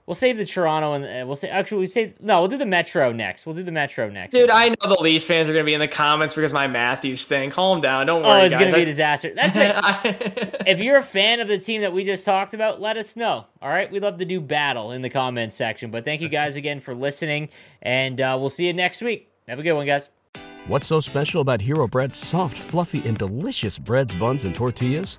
We'll 0.06 0.14
save 0.14 0.36
the 0.36 0.44
Toronto 0.44 0.93
and 0.93 1.05
uh, 1.05 1.26
we'll 1.26 1.36
say 1.36 1.48
actually 1.48 1.78
we 1.78 1.86
say 1.86 2.14
no 2.20 2.40
we'll 2.40 2.48
do 2.48 2.59
the 2.59 2.66
Metro 2.66 3.10
next. 3.12 3.47
We'll 3.47 3.55
do 3.55 3.62
the 3.62 3.72
Metro 3.72 4.10
next. 4.10 4.32
Dude, 4.32 4.51
I 4.51 4.68
know 4.68 4.74
the 4.82 5.01
Leafs 5.01 5.24
fans 5.24 5.48
are 5.48 5.52
gonna 5.52 5.64
be 5.64 5.72
in 5.72 5.81
the 5.81 5.89
comments 5.89 6.35
because 6.35 6.52
my 6.52 6.66
Matthews 6.66 7.24
thing. 7.24 7.51
Calm 7.51 7.81
down, 7.81 8.06
don't 8.06 8.22
worry. 8.22 8.43
Oh, 8.43 8.44
it's 8.44 8.55
guys. 8.55 8.64
gonna 8.64 8.76
be 8.76 8.82
a 8.82 8.85
disaster. 8.85 9.32
That's 9.35 9.56
it. 9.56 10.56
if 10.66 10.78
you're 10.81 10.98
a 10.98 11.02
fan 11.02 11.40
of 11.40 11.48
the 11.48 11.59
team 11.59 11.81
that 11.81 11.93
we 11.93 12.05
just 12.05 12.24
talked 12.24 12.52
about, 12.52 12.81
let 12.81 12.97
us 12.98 13.16
know. 13.16 13.47
All 13.62 13.68
right, 13.70 13.90
we 13.90 13.98
love 13.98 14.18
to 14.18 14.26
do 14.26 14.40
battle 14.40 14.93
in 14.93 15.01
the 15.01 15.10
comments 15.10 15.56
section. 15.56 15.90
But 15.90 16.05
thank 16.05 16.20
you 16.20 16.28
guys 16.28 16.56
again 16.56 16.81
for 16.81 16.94
listening, 16.94 17.48
and 17.81 18.20
uh, 18.20 18.36
we'll 18.39 18.51
see 18.51 18.66
you 18.66 18.74
next 18.74 19.01
week. 19.01 19.31
Have 19.48 19.59
a 19.59 19.62
good 19.62 19.72
one, 19.72 19.86
guys. 19.86 20.10
What's 20.66 20.86
so 20.86 21.01
special 21.01 21.43
about 21.43 21.60
Hero 21.60 21.86
Bread's 21.86 22.18
soft, 22.18 22.56
fluffy, 22.56 23.06
and 23.06 23.16
delicious 23.18 23.78
breads, 23.78 24.14
buns, 24.14 24.44
and 24.44 24.55
tortillas? 24.55 25.18